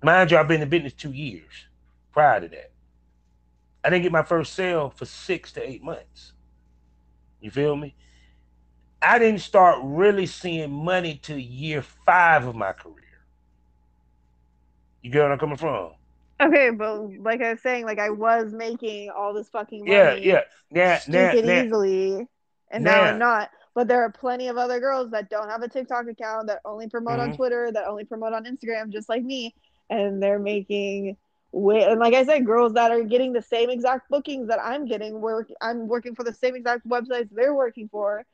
Mind 0.02 0.30
you, 0.30 0.38
I've 0.38 0.48
been 0.48 0.62
in 0.62 0.68
business 0.68 0.93
two 0.93 1.12
years 1.12 1.66
prior 2.12 2.40
to 2.40 2.48
that. 2.48 2.72
I 3.84 3.90
didn't 3.90 4.02
get 4.02 4.12
my 4.12 4.22
first 4.22 4.55
sale 4.55 4.90
for 4.90 5.05
six 5.05 5.52
to 5.52 5.68
eight 5.68 5.82
months. 5.82 6.32
You 7.40 7.51
feel 7.51 7.76
me? 7.76 7.94
I 9.01 9.18
didn't 9.18 9.40
start 9.40 9.78
really 9.82 10.26
seeing 10.26 10.72
money 10.72 11.18
till 11.22 11.38
year 11.38 11.82
five 11.82 12.47
of 12.47 12.56
my 12.56 12.72
career. 12.72 13.05
You 15.06 15.12
get 15.12 15.20
where 15.20 15.32
I'm 15.32 15.38
coming 15.38 15.56
from? 15.56 15.92
Okay, 16.40 16.70
but 16.70 17.00
like 17.20 17.40
I 17.40 17.52
was 17.52 17.62
saying, 17.62 17.84
like 17.84 18.00
I 18.00 18.10
was 18.10 18.52
making 18.52 19.08
all 19.10 19.32
this 19.32 19.48
fucking 19.48 19.86
money. 19.86 20.26
Yeah, 20.26 20.42
yeah. 20.72 21.00
Now, 21.06 21.22
now, 21.28 21.30
stupid 21.30 21.44
easily, 21.44 22.26
and 22.72 22.82
now 22.82 23.02
I'm 23.02 23.18
not. 23.18 23.50
But 23.76 23.86
there 23.86 24.02
are 24.02 24.10
plenty 24.10 24.48
of 24.48 24.56
other 24.56 24.80
girls 24.80 25.12
that 25.12 25.30
don't 25.30 25.48
have 25.48 25.62
a 25.62 25.68
TikTok 25.68 26.08
account 26.08 26.48
that 26.48 26.60
only 26.64 26.88
promote 26.88 27.20
on 27.20 27.30
Mhm. 27.30 27.36
Twitter, 27.36 27.70
that 27.70 27.86
only 27.86 28.04
promote 28.04 28.32
on 28.32 28.46
Instagram, 28.46 28.88
just 28.88 29.08
like 29.08 29.22
me, 29.22 29.54
and 29.88 30.20
they're 30.20 30.40
making. 30.40 31.16
Way, 31.52 31.84
and 31.84 32.00
like 32.00 32.14
I 32.14 32.24
said, 32.24 32.44
girls 32.44 32.72
that 32.74 32.90
are 32.90 33.04
getting 33.04 33.32
the 33.32 33.40
same 33.42 33.70
exact 33.70 34.10
bookings 34.10 34.48
that 34.48 34.58
I'm 34.60 34.86
getting, 34.86 35.20
work 35.20 35.48
I'm 35.60 35.86
working 35.86 36.16
for 36.16 36.24
the 36.24 36.34
same 36.34 36.56
exact 36.56 36.84
websites 36.88 37.30
they're 37.30 37.54
working 37.54 37.88
for. 37.88 38.26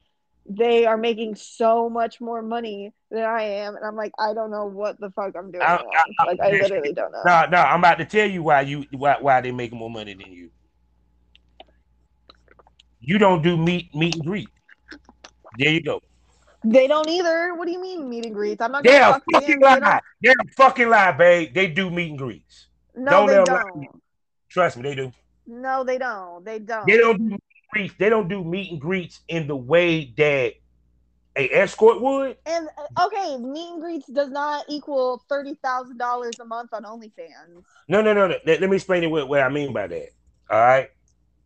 They 0.46 0.86
are 0.86 0.96
making 0.96 1.34
so 1.36 1.90
much 1.90 2.20
more 2.20 2.40
money 2.42 2.94
than 3.12 3.24
I 3.24 3.42
am, 3.42 3.76
and 3.76 3.84
I'm 3.84 3.94
like, 3.94 4.12
I 4.18 4.32
don't 4.34 4.50
know 4.50 4.66
what 4.66 4.98
the 4.98 5.10
fuck 5.10 5.34
I'm 5.36 5.50
doing. 5.52 5.62
I-. 5.62 5.76
I- 5.76 6.26
like 6.26 6.40
I 6.40 6.50
literally 6.52 6.92
don't 6.92 7.12
know. 7.12 7.22
No, 7.24 7.46
no, 7.50 7.58
I'm 7.58 7.80
about 7.80 7.98
to 7.98 8.04
tell 8.04 8.28
you 8.28 8.42
why 8.42 8.62
you 8.62 8.84
why 8.92 9.16
why 9.20 9.40
they 9.40 9.52
making 9.52 9.78
more 9.78 9.90
money 9.90 10.14
than 10.14 10.32
you. 10.32 10.50
You 13.00 13.18
don't 13.18 13.42
do 13.42 13.56
meet 13.56 13.94
meet 13.94 14.14
and 14.14 14.24
greet. 14.24 14.48
There 15.58 15.70
you 15.70 15.82
go. 15.82 16.00
They 16.64 16.86
don't 16.86 17.08
either. 17.08 17.54
What 17.54 17.66
do 17.66 17.72
you 17.72 17.80
mean 17.80 18.08
meet 18.08 18.24
and 18.24 18.34
greets? 18.34 18.62
I'm 18.62 18.70
not 18.72 18.84
They're 18.84 19.00
gonna 19.00 19.20
a 19.26 19.40
fucking 19.40 19.60
lie. 19.60 20.00
They 20.22 20.28
are 20.30 20.34
a 20.40 20.52
fucking 20.56 20.88
lie, 20.88 21.12
babe. 21.12 21.52
They 21.54 21.66
do 21.66 21.90
meet 21.90 22.10
and 22.10 22.18
greets. 22.18 22.68
No, 22.94 23.10
Don't 23.10 23.26
they 23.26 23.32
let 23.34 23.48
'em 23.48 23.54
lie 23.54 23.60
to 23.62 23.66
don't. 23.68 23.82
you. 23.82 24.00
Trust 24.48 24.76
me, 24.76 24.82
they 24.84 24.94
do. 24.94 25.12
No, 25.46 25.82
they 25.82 25.98
don't. 25.98 26.44
They 26.44 26.60
don't. 26.60 26.86
They 26.86 26.98
don't 26.98 27.18
do 27.18 27.24
meet 27.24 27.32
and 27.32 27.72
greets. 27.72 27.94
They 27.98 28.08
don't 28.08 28.28
do 28.28 28.44
meet 28.44 28.70
and 28.70 28.80
greets 28.80 29.20
in 29.28 29.48
the 29.48 29.56
way 29.56 30.12
that 30.16 30.54
a 31.36 31.48
escort 31.50 32.00
would. 32.00 32.36
And 32.46 32.68
uh, 32.76 33.06
okay, 33.06 33.36
meet 33.38 33.70
and 33.72 33.80
greets 33.80 34.06
does 34.06 34.30
not 34.30 34.64
equal 34.68 35.22
thirty 35.28 35.54
thousand 35.62 35.98
dollars 35.98 36.38
a 36.40 36.44
month 36.44 36.72
on 36.72 36.84
OnlyFans. 36.84 37.62
No, 37.88 38.02
no, 38.02 38.12
no, 38.12 38.28
no. 38.28 38.36
Let, 38.44 38.60
let 38.60 38.70
me 38.70 38.76
explain 38.76 39.04
it 39.04 39.08
what, 39.08 39.28
what 39.28 39.40
I 39.40 39.48
mean 39.48 39.72
by 39.72 39.86
that. 39.86 40.08
All 40.50 40.60
right. 40.60 40.88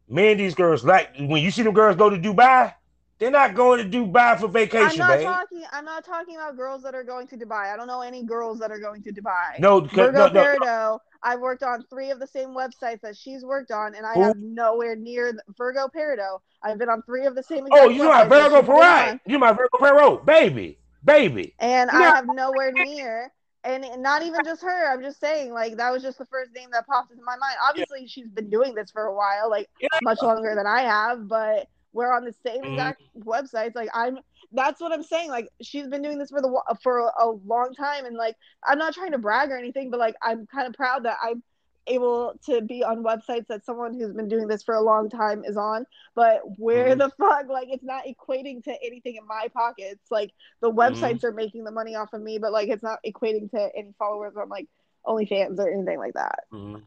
Me 0.08 0.30
and 0.32 0.40
these 0.40 0.54
girls, 0.54 0.84
like 0.84 1.10
when 1.18 1.42
you 1.42 1.50
see 1.50 1.62
them 1.62 1.74
girls 1.74 1.96
go 1.96 2.10
to 2.10 2.16
Dubai, 2.16 2.74
they're 3.18 3.30
not 3.30 3.54
going 3.54 3.90
to 3.90 3.98
Dubai 3.98 4.38
for 4.38 4.48
vacation. 4.48 5.00
I'm 5.00 5.08
not 5.08 5.18
babe. 5.18 5.26
talking. 5.26 5.64
I'm 5.72 5.84
not 5.84 6.04
talking 6.04 6.36
about 6.36 6.56
girls 6.56 6.82
that 6.82 6.94
are 6.94 7.04
going 7.04 7.26
to 7.28 7.36
Dubai. 7.36 7.72
I 7.72 7.76
don't 7.76 7.86
know 7.86 8.02
any 8.02 8.22
girls 8.24 8.58
that 8.58 8.70
are 8.70 8.78
going 8.78 9.02
to 9.04 9.12
Dubai. 9.12 9.58
No, 9.58 9.80
Virgo 9.80 10.12
no, 10.12 10.28
no, 10.28 10.44
Peridot. 10.44 10.98
I've 11.22 11.40
worked 11.40 11.62
on 11.62 11.82
three 11.88 12.10
of 12.10 12.20
the 12.20 12.26
same 12.26 12.50
websites 12.50 13.00
that 13.00 13.16
she's 13.16 13.42
worked 13.44 13.70
on, 13.72 13.94
and 13.94 14.04
I 14.04 14.14
Who? 14.14 14.22
have 14.22 14.36
nowhere 14.36 14.96
near 14.96 15.32
Virgo 15.56 15.88
Peridot. 15.88 16.40
I've 16.62 16.78
been 16.78 16.88
on 16.90 17.02
three 17.02 17.26
of 17.26 17.34
the 17.34 17.42
same. 17.42 17.66
Oh, 17.72 17.88
you 17.88 18.04
my 18.04 18.24
Virgo. 18.24 18.62
Perot. 18.62 19.20
You 19.26 19.38
my 19.38 19.52
Virgo 19.52 19.78
Perot, 19.78 20.24
baby, 20.26 20.78
baby. 21.04 21.54
and. 21.58 21.90
I 21.90 22.02
have 22.02 22.26
nowhere 22.26 22.72
near. 22.72 23.32
And 23.64 23.84
not 24.00 24.22
even 24.22 24.44
just 24.44 24.62
her. 24.62 24.92
I'm 24.92 25.02
just 25.02 25.18
saying, 25.18 25.52
like 25.52 25.76
that 25.78 25.90
was 25.90 26.00
just 26.00 26.18
the 26.18 26.26
first 26.26 26.54
name 26.54 26.68
that 26.70 26.86
popped 26.86 27.10
into 27.10 27.24
my 27.24 27.36
mind. 27.36 27.56
Obviously, 27.68 28.06
she's 28.06 28.28
been 28.28 28.48
doing 28.48 28.76
this 28.76 28.92
for 28.92 29.06
a 29.06 29.12
while, 29.12 29.50
like 29.50 29.68
Yeah. 29.80 29.88
much 30.02 30.22
longer 30.22 30.54
than 30.54 30.68
I 30.68 30.82
have. 30.82 31.26
But 31.26 31.66
we're 31.96 32.12
on 32.12 32.24
the 32.24 32.34
same 32.46 32.62
Mhm. 32.62 32.72
exact 32.72 33.00
websites. 33.18 33.74
Like 33.74 33.90
I'm. 33.94 34.18
That's 34.52 34.80
what 34.80 34.92
I'm 34.92 35.02
saying. 35.02 35.30
Like 35.30 35.48
she's 35.62 35.88
been 35.88 36.02
doing 36.02 36.18
this 36.18 36.30
for 36.30 36.40
the 36.42 36.62
for 36.82 36.98
a 37.18 37.30
long 37.30 37.74
time, 37.74 38.04
and 38.06 38.16
like 38.16 38.36
I'm 38.64 38.78
not 38.78 38.94
trying 38.94 39.12
to 39.12 39.18
brag 39.18 39.50
or 39.50 39.56
anything, 39.58 39.90
but 39.90 40.00
like 40.00 40.14
I'm 40.22 40.46
kind 40.46 40.68
of 40.68 40.74
proud 40.74 41.04
that 41.04 41.16
I'm 41.22 41.42
able 41.88 42.34
to 42.46 42.60
be 42.62 42.82
on 42.82 43.04
websites 43.04 43.46
that 43.48 43.64
someone 43.64 43.94
who's 43.94 44.12
been 44.12 44.28
doing 44.28 44.48
this 44.48 44.62
for 44.62 44.74
a 44.74 44.80
long 44.82 45.08
time 45.08 45.44
is 45.44 45.56
on 45.56 45.86
but 46.16 46.40
where 46.58 46.96
Mhm. 46.96 46.98
the 46.98 47.10
fuck 47.10 47.48
like 47.48 47.68
it's 47.70 47.84
not 47.84 48.04
equating 48.06 48.62
to 48.64 48.72
anything 48.84 49.14
in 49.14 49.24
my 49.26 49.46
pockets 49.54 50.10
like 50.10 50.32
the 50.60 50.68
Mm-hmm. 50.68 50.78
websites 50.80 51.22
are 51.22 51.30
making 51.30 51.62
the 51.62 51.70
money 51.70 51.94
off 51.94 52.12
of 52.12 52.20
me 52.20 52.38
but 52.38 52.50
like 52.52 52.68
it's 52.68 52.82
not 52.82 52.98
equating 53.06 53.48
to 53.52 53.70
any 53.76 53.92
followers 54.00 54.36
on 54.36 54.48
like 54.48 54.66
OnlyFans 55.06 55.60
or 55.60 55.70
anything 55.70 55.98
like 55.98 56.14
that 56.14 56.40
Mhm. 56.52 56.82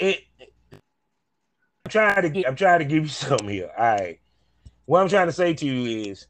It. 0.00 0.24
I'm 1.86 1.90
trying 1.90 2.22
to 2.22 2.30
get. 2.30 2.48
I'm 2.48 2.56
trying 2.56 2.80
to 2.80 2.84
give 2.84 3.04
you 3.04 3.08
something 3.26 3.48
here. 3.48 3.70
All 3.78 3.84
right. 3.84 4.18
What 4.86 5.02
I'm 5.02 5.08
trying 5.08 5.26
to 5.26 5.32
say 5.32 5.54
to 5.54 5.66
you 5.66 6.10
is, 6.10 6.26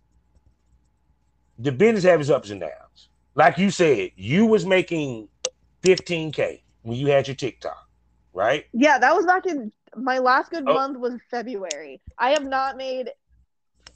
the 1.59 1.73
business 1.73 2.05
has 2.05 2.20
its 2.20 2.31
ups 2.31 2.51
and 2.51 2.61
downs. 2.61 3.09
Like 3.35 3.59
you 3.59 3.70
said, 3.70 4.11
you 4.16 4.47
was 4.47 4.65
making 4.66 5.28
15k 5.83 6.61
when 6.83 6.97
you 6.97 7.09
had 7.09 7.27
your 7.28 7.35
TikTok, 7.37 7.89
right? 8.33 8.65
yeah 8.73 8.99
that 8.99 9.15
was 9.15 9.27
back 9.27 9.47
in 9.47 9.73
my 9.97 10.19
last 10.19 10.51
good 10.51 10.65
Oh. 10.66 10.74
month 10.74 10.99
was 10.99 11.15
February 11.31 12.01
I 12.19 12.31
have 12.31 12.45
not 12.45 12.77
made 12.77 13.11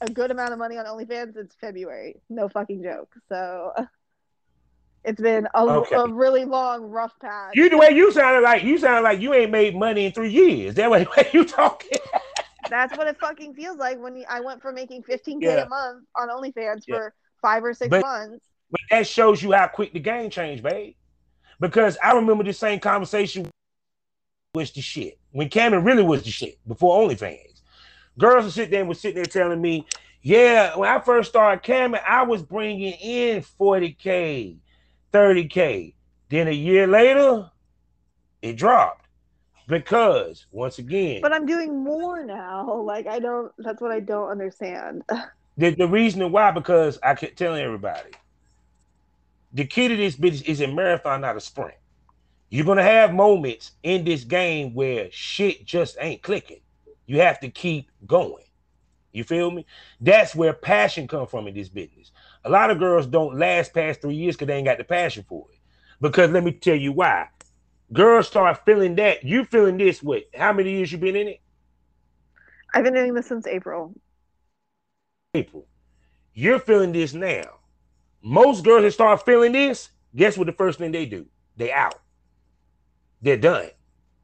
a 0.01 0.09
good 0.09 0.31
amount 0.31 0.53
of 0.53 0.59
money 0.59 0.77
on 0.77 0.85
OnlyFans 0.85 1.33
since 1.35 1.53
February 1.59 2.21
no 2.29 2.49
fucking 2.49 2.81
joke 2.83 3.13
so 3.29 3.71
it's 5.03 5.19
been 5.21 5.47
a, 5.53 5.63
Okay. 5.63 5.95
a 5.95 6.07
really 6.07 6.45
long 6.45 6.83
rough 6.83 7.17
patch 7.19 7.51
You 7.55 7.69
the 7.69 7.77
way 7.77 7.89
you 7.91 8.11
sounded 8.11 8.41
like 8.41 8.63
you 8.63 8.77
sounded 8.77 9.01
like 9.01 9.19
you 9.19 9.33
ain't 9.33 9.51
made 9.51 9.75
money 9.75 10.05
in 10.05 10.11
three 10.11 10.29
years. 10.31 10.75
That 10.75 10.91
way, 10.91 11.05
way 11.17 11.27
you 11.33 11.43
talking. 11.45 11.97
That's 12.69 12.95
what 12.97 13.07
it 13.07 13.19
fucking 13.19 13.53
feels 13.55 13.77
like 13.77 13.99
when 13.99 14.15
you, 14.15 14.25
I 14.29 14.39
went 14.41 14.61
from 14.61 14.75
making 14.75 15.03
15k 15.03 15.41
Yeah. 15.41 15.63
a 15.65 15.69
month 15.69 16.05
on 16.15 16.29
OnlyFans 16.29 16.83
Yeah. 16.87 16.95
for 16.97 17.13
five 17.41 17.63
or 17.63 17.73
six 17.73 17.89
But- 17.89 18.01
months. 18.01 18.45
But 18.69 18.79
that 18.89 19.07
shows 19.07 19.43
you 19.43 19.51
how 19.51 19.67
quick 19.67 19.91
the 19.91 19.99
game 19.99 20.29
changed, 20.29 20.63
babe. 20.63 20.95
Because 21.59 21.97
I 22.01 22.13
remember 22.13 22.43
the 22.45 22.53
same 22.53 22.79
conversation 22.79 23.49
was 24.55 24.71
the 24.71 24.79
shit. 24.81 25.19
When 25.31 25.49
Cameron 25.49 25.83
really 25.83 26.03
was 26.03 26.23
the 26.23 26.29
shit 26.31 26.57
before 26.67 26.97
OnlyFans. 27.05 27.61
Girls 28.17 28.45
would 28.45 28.53
sit 28.53 28.71
there 28.71 28.79
and 28.79 28.87
was 28.89 28.99
sitting 29.01 29.15
there 29.15 29.25
telling 29.25 29.61
me, 29.61 29.85
yeah, 30.21 30.77
when 30.77 30.87
I 30.89 30.99
first 30.99 31.29
started 31.31 31.63
Cameron, 31.63 32.01
I 32.07 32.23
was 32.23 32.41
bringing 32.41 32.93
in 32.93 33.41
40K, 33.59 34.57
30K. 35.13 35.93
Then 36.29 36.47
a 36.47 36.51
year 36.51 36.87
later, 36.87 37.49
it 38.41 38.57
dropped. 38.57 39.07
Because 39.67 40.47
once 40.51 40.79
again, 40.79 41.21
But 41.21 41.33
I'm 41.33 41.45
doing 41.45 41.83
more 41.83 42.25
now. 42.25 42.81
Like 42.85 43.07
I 43.07 43.19
don't. 43.19 43.51
That's 43.57 43.81
what 43.81 43.91
I 43.91 43.99
don't 43.99 44.29
understand. 44.29 45.03
The, 45.57 45.71
the 45.71 45.87
reason 45.87 46.31
why, 46.31 46.49
because 46.51 46.97
I 47.03 47.13
kept 47.13 47.37
telling 47.37 47.61
everybody, 47.61 48.09
the 49.53 49.65
key 49.65 49.89
to 49.89 49.95
this 49.97 50.15
business 50.15 50.47
is 50.47 50.61
a 50.61 50.67
marathon, 50.67 51.21
not 51.21 51.35
a 51.35 51.41
sprint. 51.41 51.75
You're 52.49 52.65
gonna 52.65 52.83
have 52.83 53.13
moments 53.13 53.71
in 53.83 54.05
this 54.05 54.23
game 54.23 54.73
where 54.73 55.09
shit 55.11 55.65
just 55.65 55.97
ain't 55.99 56.21
clicking. 56.23 56.61
You 57.05 57.19
have 57.19 57.39
to 57.41 57.49
keep 57.49 57.91
going. 58.07 58.45
You 59.11 59.23
feel 59.23 59.51
me? 59.51 59.65
That's 59.99 60.33
where 60.35 60.53
passion 60.53 61.07
comes 61.07 61.29
from 61.29 61.47
in 61.47 61.53
this 61.53 61.69
business. 61.69 62.11
A 62.43 62.49
lot 62.49 62.71
of 62.71 62.79
girls 62.79 63.05
don't 63.05 63.37
last 63.37 63.73
past 63.73 64.01
three 64.01 64.15
years 64.15 64.35
because 64.35 64.47
they 64.47 64.55
ain't 64.55 64.65
got 64.65 64.77
the 64.77 64.83
passion 64.83 65.23
for 65.27 65.45
it. 65.51 65.59
Because 65.99 66.31
let 66.31 66.43
me 66.43 66.51
tell 66.51 66.75
you 66.75 66.91
why. 66.91 67.27
Girls 67.93 68.27
start 68.27 68.65
feeling 68.65 68.95
that. 68.95 69.23
You 69.23 69.45
feeling 69.45 69.77
this 69.77 70.01
with 70.01 70.23
how 70.35 70.53
many 70.53 70.71
years 70.71 70.91
you 70.91 70.97
been 70.97 71.15
in 71.15 71.27
it? 71.27 71.41
I've 72.73 72.83
been 72.83 72.93
doing 72.93 73.13
this 73.13 73.27
since 73.27 73.45
April. 73.45 73.93
April. 75.33 75.67
You're 76.33 76.59
feeling 76.59 76.93
this 76.93 77.13
now. 77.13 77.59
Most 78.21 78.63
girls 78.63 78.83
that 78.83 78.91
start 78.91 79.25
feeling 79.25 79.51
this, 79.51 79.89
guess 80.15 80.37
what 80.37 80.47
the 80.47 80.53
first 80.53 80.79
thing 80.79 80.91
they 80.91 81.05
do? 81.05 81.25
They 81.57 81.71
out. 81.71 81.99
They're 83.21 83.37
done. 83.37 83.69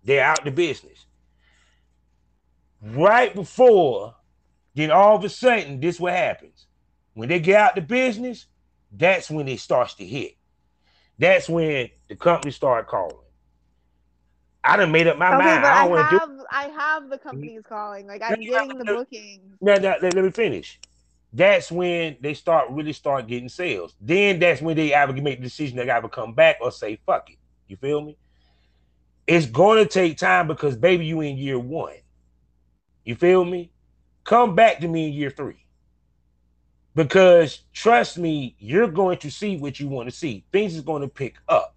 They're 0.03 0.23
out 0.23 0.43
the 0.45 0.51
business. 0.51 1.05
Right 2.81 3.33
before, 3.33 4.15
then 4.75 4.91
all 4.91 5.15
of 5.15 5.23
a 5.23 5.29
sudden, 5.29 5.79
this 5.79 5.99
what 5.99 6.13
happens. 6.13 6.66
When 7.17 7.29
they 7.29 7.39
get 7.39 7.59
out 7.59 7.75
the 7.75 7.81
business, 7.81 8.45
that's 8.91 9.31
when 9.31 9.47
it 9.47 9.59
starts 9.59 9.95
to 9.95 10.05
hit. 10.05 10.33
That's 11.17 11.49
when 11.49 11.89
the 12.09 12.15
company 12.15 12.51
start 12.51 12.87
calling. 12.87 13.17
I 14.63 14.77
done 14.77 14.91
made 14.91 15.07
up 15.07 15.17
my 15.17 15.31
Okay, 15.31 15.33
mind. 15.33 15.65
I 15.65 15.73
I 15.73 15.83
don't 15.83 15.89
want 15.89 16.09
to 16.09 16.19
have 16.19 16.29
I 16.51 16.63
have 16.69 17.09
the 17.09 17.17
companies 17.17 17.63
calling. 17.67 18.07
Like 18.07 18.21
I'm 18.23 18.45
getting 18.45 18.77
the 18.77 18.85
bookings. 18.85 19.57
Now, 19.61 19.77
now, 19.77 19.95
let, 20.01 20.13
let 20.15 20.25
me 20.25 20.31
finish. 20.31 20.79
That's 21.33 21.71
when 21.71 22.17
they 22.21 22.35
start 22.35 22.69
really 22.71 22.93
start 22.93 23.27
getting 23.27 23.49
sales. 23.49 23.95
Then 23.99 24.39
that's 24.39 24.61
when 24.61 24.77
they 24.77 24.93
either 24.93 25.13
make 25.13 25.39
the 25.39 25.45
decision 25.45 25.77
they 25.77 25.89
either 25.89 26.09
come 26.09 26.33
back 26.35 26.57
or 26.61 26.71
say 26.71 26.99
fuck 27.05 27.29
it. 27.31 27.37
You 27.67 27.77
feel 27.77 28.01
me? 28.01 28.17
It's 29.27 29.47
going 29.47 29.83
to 29.83 29.89
take 29.89 30.17
time 30.17 30.47
because 30.47 30.77
baby, 30.77 31.07
you 31.07 31.21
in 31.21 31.37
year 31.37 31.59
one. 31.59 31.95
You 33.05 33.15
feel 33.15 33.45
me? 33.45 33.71
Come 34.25 34.55
back 34.55 34.79
to 34.81 34.89
me 34.89 35.07
in 35.07 35.13
year 35.13 35.31
three. 35.31 35.66
Because 36.97 37.59
trust 37.73 38.17
me, 38.17 38.55
you're 38.57 38.87
going 38.87 39.19
to 39.19 39.29
see 39.29 39.55
what 39.55 39.79
you 39.79 39.87
want 39.87 40.09
to 40.09 40.15
see. 40.15 40.43
Things 40.51 40.73
is 40.73 40.81
going 40.81 41.03
to 41.03 41.07
pick 41.07 41.35
up. 41.47 41.75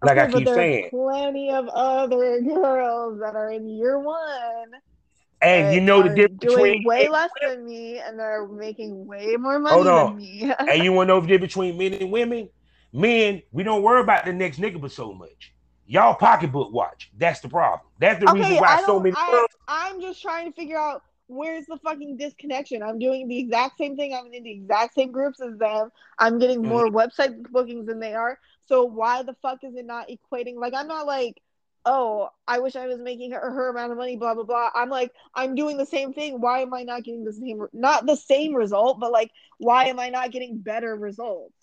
Like 0.00 0.16
Okay, 0.16 0.20
I 0.20 0.32
keep 0.32 0.44
there 0.44 0.54
saying. 0.54 0.90
plenty 0.90 1.50
of 1.50 1.66
other 1.66 2.40
girls 2.46 3.18
that 3.18 3.34
are 3.34 3.50
in 3.50 3.68
year 3.68 3.98
one. 3.98 4.70
And 5.42 5.74
you 5.74 5.80
know 5.80 6.04
the 6.04 6.10
difference 6.10 6.38
doing 6.40 6.54
between 6.56 6.84
way 6.84 7.08
less 7.08 7.30
than 7.42 7.64
me, 7.64 7.98
and 7.98 8.16
they're 8.16 8.46
making 8.46 9.06
way 9.06 9.34
more 9.36 9.58
money 9.58 9.74
Hold 9.74 9.88
on. 9.88 10.06
than 10.10 10.16
me. 10.18 10.52
and 10.68 10.84
you 10.84 10.92
want 10.92 11.08
to 11.08 11.14
know 11.14 11.20
the 11.20 11.26
difference 11.26 11.54
between 11.54 11.76
men 11.76 11.94
and 11.94 12.12
women? 12.12 12.48
Men, 12.92 13.42
we 13.50 13.64
don't 13.64 13.82
worry 13.82 14.02
about 14.02 14.24
the 14.24 14.32
next 14.32 14.60
nigga 14.60 14.80
but 14.80 14.92
so 14.92 15.12
much. 15.12 15.52
Y'all 15.88 16.14
pocketbook 16.14 16.72
watch. 16.72 17.10
That's 17.18 17.40
the 17.40 17.48
problem. 17.48 17.90
That's 17.98 18.20
the 18.20 18.32
reason 18.32 18.56
why 18.58 18.84
so 18.86 19.00
many 19.00 19.16
I, 19.18 19.30
girls. 19.32 19.48
I'm 19.66 20.00
just 20.00 20.22
trying 20.22 20.46
to 20.46 20.52
figure 20.52 20.78
out 20.78 21.02
where's 21.28 21.66
the 21.66 21.78
fucking 21.78 22.16
disconnection. 22.18 22.82
I'm 22.82 22.98
doing 22.98 23.28
the 23.28 23.38
exact 23.38 23.78
same 23.78 23.96
thing. 23.96 24.14
I'm 24.14 24.32
in 24.32 24.44
the 24.44 24.50
exact 24.52 24.94
same 24.94 25.12
groups 25.12 25.40
as 25.40 25.58
them. 25.58 25.90
I'm 26.18 26.38
getting 26.38 26.64
Mm-hmm. 26.64 26.68
more 26.68 26.88
website 26.88 27.42
bookings 27.50 27.86
than 27.86 28.00
they 28.00 28.14
are. 28.14 28.38
So 28.66 28.84
why 28.84 29.22
the 29.22 29.34
fuck 29.42 29.58
is 29.64 29.74
it 29.76 29.86
not 29.86 30.08
equating? 30.08 30.56
Like 30.56 30.74
I'm 30.74 30.88
not 30.88 31.06
like, 31.06 31.40
oh, 31.86 32.28
I 32.46 32.60
wish 32.60 32.76
I 32.76 32.86
was 32.86 32.98
making 33.00 33.32
her 33.32 33.40
her 33.40 33.70
amount 33.70 33.92
of 33.92 33.98
money. 33.98 34.16
Blah 34.16 34.34
blah 34.34 34.44
blah. 34.44 34.70
I'm 34.74 34.90
like, 34.90 35.12
I'm 35.34 35.54
doing 35.54 35.76
the 35.78 35.86
same 35.86 36.12
thing. 36.14 36.40
Why 36.40 36.60
am 36.60 36.74
I 36.74 36.82
not 36.82 37.04
getting 37.04 37.24
the 37.24 37.32
same? 37.32 37.66
Not 37.72 38.06
the 38.06 38.16
same 38.16 38.54
result, 38.54 39.00
but 39.00 39.12
like, 39.12 39.30
why 39.58 39.86
am 39.86 39.98
I 40.00 40.10
not 40.10 40.32
getting 40.32 40.58
better 40.58 40.96
results? 40.96 41.57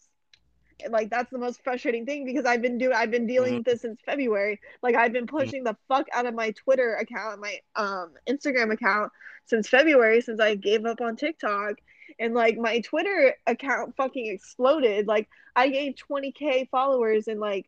Like 0.89 1.09
that's 1.09 1.31
the 1.31 1.37
most 1.37 1.63
frustrating 1.63 2.05
thing 2.05 2.25
because 2.25 2.45
I've 2.45 2.61
been 2.61 2.77
doing 2.77 2.93
I've 2.95 3.11
been 3.11 3.27
dealing 3.27 3.53
Mhm. 3.53 3.57
with 3.57 3.65
this 3.65 3.81
since 3.81 3.99
February. 4.05 4.59
Like 4.81 4.95
I've 4.95 5.13
been 5.13 5.27
pushing 5.27 5.63
the 5.63 5.77
fuck 5.87 6.07
out 6.13 6.25
of 6.25 6.33
my 6.33 6.51
Twitter 6.51 6.95
account, 6.95 7.39
my 7.39 7.59
um 7.75 8.13
Instagram 8.27 8.71
account 8.73 9.11
since 9.45 9.67
February 9.69 10.21
since 10.21 10.39
I 10.39 10.55
gave 10.55 10.85
up 10.85 11.01
on 11.01 11.15
TikTok. 11.15 11.75
And 12.19 12.33
like 12.33 12.57
my 12.57 12.79
Twitter 12.81 13.35
account 13.47 13.95
fucking 13.95 14.27
exploded. 14.27 15.07
Like 15.07 15.29
I 15.55 15.69
gained 15.69 15.97
20k 15.97 16.69
followers 16.69 17.27
in 17.27 17.39
like 17.39 17.67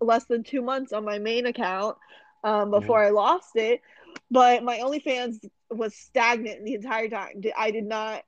less 0.00 0.24
than 0.26 0.42
two 0.44 0.62
months 0.62 0.92
on 0.92 1.04
my 1.04 1.18
main 1.18 1.46
account 1.46 1.96
um, 2.44 2.70
before 2.70 3.02
I 3.02 3.10
lost 3.10 3.56
it. 3.56 3.80
But 4.30 4.62
my 4.62 4.78
OnlyFans 4.78 5.48
was 5.70 5.94
stagnant 5.94 6.64
the 6.64 6.74
entire 6.74 7.08
time. 7.08 7.42
I 7.56 7.70
did 7.70 7.84
not 7.84 8.22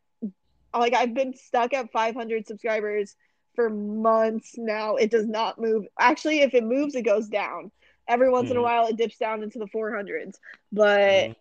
like 0.75 0.95
I've 0.95 1.15
been 1.15 1.35
stuck 1.35 1.75
at 1.75 1.91
500 1.93 2.47
subscribers 2.47 3.17
for 3.55 3.71
months 3.71 4.55
now. 4.57 4.97
It 4.97 5.11
does 5.11 5.27
not 5.27 5.61
move. 5.61 5.85
Actually, 5.99 6.41
if 6.41 6.55
it 6.55 6.65
moves, 6.65 6.95
it 6.95 7.03
goes 7.03 7.29
down. 7.29 7.71
Every 8.09 8.31
once 8.31 8.51
in 8.51 8.57
a 8.57 8.63
Mhm. 8.63 8.63
while, 8.63 8.87
it 8.87 8.97
dips 8.97 9.19
down 9.19 9.43
into 9.43 9.59
the 9.59 9.67
400s, 9.69 10.39
but 10.73 11.31
Mhm. 11.31 11.35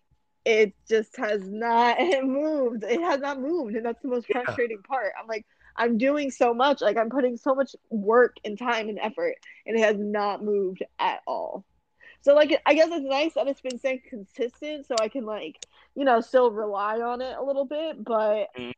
it 0.44 0.74
just 0.88 1.16
has 1.16 1.48
not 1.48 1.98
moved. 2.24 2.84
It 2.84 3.00
has 3.00 3.20
not 3.20 3.40
moved, 3.40 3.76
and 3.76 3.84
that's 3.84 4.02
the 4.02 4.08
most 4.08 4.28
Yeah. 4.28 4.32
frustrating 4.32 4.82
part. 4.82 5.12
I'm 5.20 5.26
like, 5.26 5.46
I'm 5.76 5.98
doing 5.98 6.30
so 6.30 6.54
much, 6.54 6.80
like 6.80 6.96
I'm 6.96 7.10
putting 7.10 7.36
so 7.36 7.54
much 7.54 7.74
work 7.90 8.36
and 8.44 8.58
time 8.58 8.88
and 8.88 8.98
effort, 8.98 9.36
and 9.66 9.76
it 9.76 9.82
has 9.82 9.96
not 9.98 10.44
moved 10.44 10.82
at 10.98 11.20
all. 11.26 11.64
So 12.22 12.34
like, 12.34 12.60
I 12.66 12.74
guess 12.74 12.88
it's 12.90 13.04
nice 13.04 13.34
that 13.34 13.48
it's 13.48 13.60
been 13.60 13.78
staying 13.78 14.02
consistent, 14.08 14.86
so 14.86 14.98
I 14.98 15.08
can 15.08 15.24
like, 15.24 15.56
you 15.94 16.04
know, 16.04 16.20
still 16.20 16.50
rely 16.50 17.00
on 17.00 17.20
it 17.20 17.36
a 17.36 17.42
little 17.44 17.64
bit. 17.66 18.02
But 18.04 18.48
Mhm. 18.56 18.72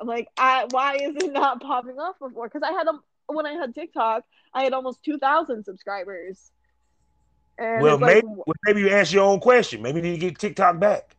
I'm 0.00 0.06
like, 0.06 0.28
I 0.38 0.64
why 0.64 0.96
is 0.96 1.14
it 1.16 1.32
not 1.32 1.60
popping 1.60 1.98
off 1.98 2.16
before? 2.18 2.48
Because 2.48 2.62
I 2.68 2.72
had 2.72 2.86
a 2.88 2.92
when 3.32 3.46
I 3.46 3.52
had 3.52 3.74
TikTok, 3.74 4.24
I 4.54 4.64
had 4.64 4.72
almost 4.72 5.02
two 5.04 5.18
thousand 5.18 5.64
subscribers. 5.64 6.50
And 7.58 7.82
Well, 7.82 7.94
it's 7.94 8.02
like, 8.02 8.14
maybe 8.14 8.26
well, 8.26 8.44
maybe 8.66 8.80
you 8.80 8.90
ask 8.90 9.12
your 9.12 9.24
own 9.24 9.40
question. 9.40 9.82
Maybe 9.82 9.98
you 9.98 10.02
need 10.02 10.20
to 10.20 10.26
get 10.26 10.38
TikTok 10.38 10.80
back. 10.80 11.16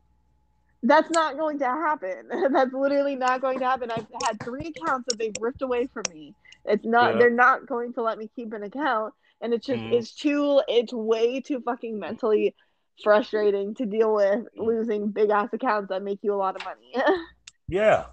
That's 0.84 1.12
not 1.12 1.38
going 1.38 1.60
to 1.60 1.66
happen. 1.66 2.28
That's 2.52 2.74
literally 2.74 3.16
not 3.16 3.40
going 3.42 3.60
to 3.60 3.66
happen. 3.66 3.92
I've 3.92 4.08
had 4.26 4.42
three 4.44 4.74
accounts 4.76 5.06
that 5.08 5.20
they've 5.20 5.36
ripped 5.40 5.62
away 5.62 5.88
from 5.94 6.04
me. 6.10 6.34
It's 6.66 6.84
not. 6.86 7.14
Yeah. 7.14 7.20
They're 7.20 7.30
not 7.30 7.68
going 7.68 7.94
to 7.94 8.02
let 8.02 8.18
me 8.18 8.30
keep 8.36 8.52
an 8.54 8.64
account, 8.64 9.14
and 9.42 9.54
it's 9.54 9.68
just. 9.68 9.80
Mhm. 9.80 9.94
It's 9.94 10.16
too. 10.16 10.62
It's 10.68 10.92
way 10.92 11.40
too 11.42 11.62
fucking 11.62 12.00
mentally 12.00 12.56
frustrating 13.04 13.76
to 13.76 13.86
deal 13.86 14.14
with 14.14 14.40
Mm-hmm. 14.40 14.62
losing 14.64 15.12
big 15.12 15.30
ass 15.30 15.50
accounts 15.54 15.90
that 15.90 16.02
make 16.04 16.20
you 16.24 16.34
a 16.34 16.36
lot 16.36 16.56
of 16.56 16.64
money. 16.66 16.94
Yeah, 17.68 18.08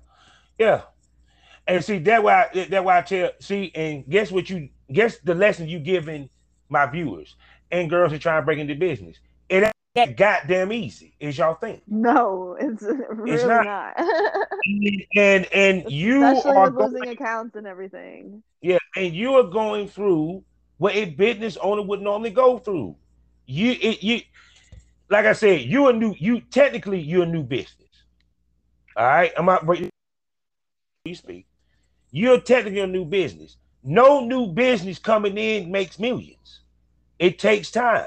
yeah. 0.58 0.82
And 1.66 1.84
see 1.84 1.98
that 1.98 2.22
why 2.22 2.48
that 2.70 2.84
why 2.84 2.98
I 2.98 3.02
tell 3.02 3.30
see 3.40 3.70
and 3.74 4.08
guess 4.08 4.30
what 4.32 4.48
you 4.48 4.70
guess 4.90 5.18
the 5.18 5.34
lesson 5.34 5.68
you 5.68 5.78
giving 5.78 6.30
my 6.70 6.86
viewers 6.86 7.36
and 7.70 7.90
girls 7.90 8.12
who 8.12 8.18
trying 8.18 8.40
to 8.40 8.44
break 8.44 8.58
into 8.58 8.74
business. 8.74 9.18
It 9.48 9.64
ain't 9.64 9.74
that 9.94 10.16
goddamn 10.16 10.72
easy 10.72 11.14
as 11.20 11.36
y'all 11.36 11.54
think. 11.54 11.82
no, 11.86 12.56
it's 12.58 12.82
really 13.10 13.46
not. 13.46 13.64
not. 13.64 13.96
And 15.16 15.46
and 15.52 15.90
you 15.90 16.24
Especially 16.24 16.56
are 16.56 16.70
with 16.70 16.76
going, 16.76 16.92
losing 16.92 17.08
accounts 17.08 17.56
and 17.56 17.66
everything. 17.66 18.42
yeah, 18.60 18.78
and 18.96 19.14
you 19.14 19.34
are 19.34 19.44
going 19.44 19.88
through 19.88 20.44
what 20.78 20.94
a 20.94 21.06
business 21.06 21.56
owner 21.58 21.82
would 21.82 22.00
normally 22.02 22.30
go 22.30 22.58
through. 22.58 22.96
You 23.46 23.72
it 23.80 24.02
you 24.02 24.20
like 25.10 25.26
I 25.26 25.32
said, 25.32 25.62
you're 25.62 25.90
a 25.90 25.92
new 25.92 26.14
you 26.18 26.40
technically 26.40 27.00
you're 27.00 27.22
a 27.24 27.26
new 27.26 27.42
business. 27.42 27.88
All 28.96 29.06
right, 29.06 29.32
I'm 29.36 29.46
not 29.46 29.64
breaking 29.64 29.90
you 31.08 31.14
speak. 31.14 31.46
You're 32.10 32.40
technically 32.40 32.80
a 32.80 32.86
new 32.86 33.04
business. 33.04 33.56
No 33.82 34.24
new 34.24 34.46
business 34.46 34.98
coming 34.98 35.38
in 35.38 35.70
makes 35.70 35.98
millions. 35.98 36.60
It 37.18 37.38
takes 37.38 37.70
time. 37.70 38.06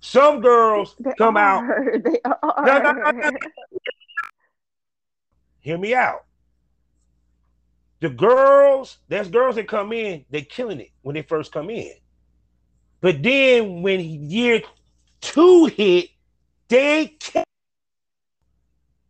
Some 0.00 0.40
girls 0.40 0.94
They 1.00 1.12
come 1.18 1.36
out. 1.36 1.64
They 2.04 2.20
are. 2.24 2.38
No, 2.64 2.92
no, 2.92 3.10
no. 3.10 3.30
Hear 5.60 5.78
me 5.78 5.94
out. 5.94 6.24
The 8.00 8.10
girls, 8.10 8.98
there's 9.08 9.28
girls 9.28 9.56
that 9.56 9.68
come 9.68 9.92
in, 9.92 10.24
they're 10.30 10.42
killing 10.42 10.80
it 10.80 10.90
when 11.02 11.14
they 11.14 11.22
first 11.22 11.50
come 11.50 11.70
in. 11.70 11.92
But 13.00 13.22
then 13.22 13.82
when 13.82 14.00
year 14.00 14.62
two 15.20 15.66
hit, 15.66 16.10
they. 16.68 17.16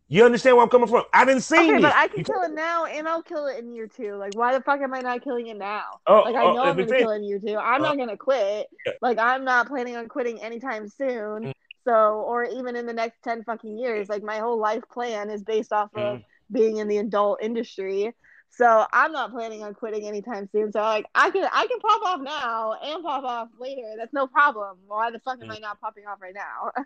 You 0.09 0.23
understand 0.23 0.55
where 0.55 0.63
I'm 0.63 0.69
coming 0.69 0.87
from? 0.87 1.03
I 1.13 1.25
didn't 1.25 1.41
see 1.41 1.57
Okay, 1.57 1.73
this. 1.73 1.81
but 1.81 1.93
I 1.93 2.07
can 2.07 2.19
You- 2.19 2.23
kill 2.23 2.41
it 2.43 2.53
now, 2.53 2.85
and 2.85 3.07
I'll 3.09 3.21
kill 3.23 3.47
it 3.47 3.59
in 3.59 3.73
year 3.73 3.87
two. 3.87 4.15
Like, 4.15 4.33
why 4.35 4.53
the 4.53 4.61
fuck 4.63 4.79
am 4.79 4.93
I 4.93 5.01
not 5.01 5.21
killing 5.21 5.47
it 5.47 5.57
now? 5.57 5.99
Oh, 6.07 6.21
Like, 6.21 6.35
I 6.35 6.43
oh, 6.43 6.53
know 6.53 6.61
I'm 6.63 6.77
gonna 6.77 6.87
kill 6.97 7.11
it 7.11 7.17
in 7.17 7.23
year 7.25 7.39
two. 7.39 7.57
I'm 7.57 7.83
Uh, 7.83 7.87
not 7.89 7.97
gonna 7.97 8.15
quit. 8.15 8.67
yeah. 8.85 8.93
Like, 9.01 9.19
I'm 9.19 9.43
not 9.43 9.67
planning 9.67 9.97
on 9.97 10.07
quitting 10.07 10.41
anytime 10.41 10.87
soon. 10.87 11.47
Mm. 11.47 11.53
So, 11.83 12.21
or 12.21 12.45
even 12.45 12.77
in 12.77 12.85
the 12.85 12.93
next 12.93 13.21
ten 13.21 13.43
fucking 13.43 13.77
years. 13.77 14.07
Like, 14.07 14.23
my 14.23 14.37
whole 14.39 14.57
life 14.57 14.83
plan 14.89 15.29
is 15.29 15.43
based 15.43 15.73
off 15.73 15.89
of 15.95 16.17
Mhm. 16.19 16.25
being 16.53 16.77
in 16.77 16.87
the 16.87 16.97
adult 16.99 17.41
industry. 17.41 18.13
So, 18.49 18.85
I'm 18.93 19.11
not 19.11 19.31
planning 19.31 19.61
on 19.63 19.73
quitting 19.73 20.07
anytime 20.07 20.47
soon. 20.53 20.71
So, 20.71 20.79
like, 20.79 21.05
I 21.15 21.31
can 21.31 21.49
I 21.51 21.67
can 21.67 21.79
pop 21.81 22.01
off 22.05 22.21
now 22.21 22.73
and 22.81 23.03
pop 23.03 23.25
off 23.25 23.49
later. 23.59 23.95
That's 23.97 24.13
no 24.13 24.25
problem. 24.25 24.77
Why 24.87 25.11
the 25.11 25.19
fuck 25.19 25.41
am 25.41 25.49
Mm. 25.49 25.55
I 25.57 25.59
not 25.59 25.81
popping 25.81 26.07
off 26.07 26.21
right 26.21 26.33
now? 26.33 26.71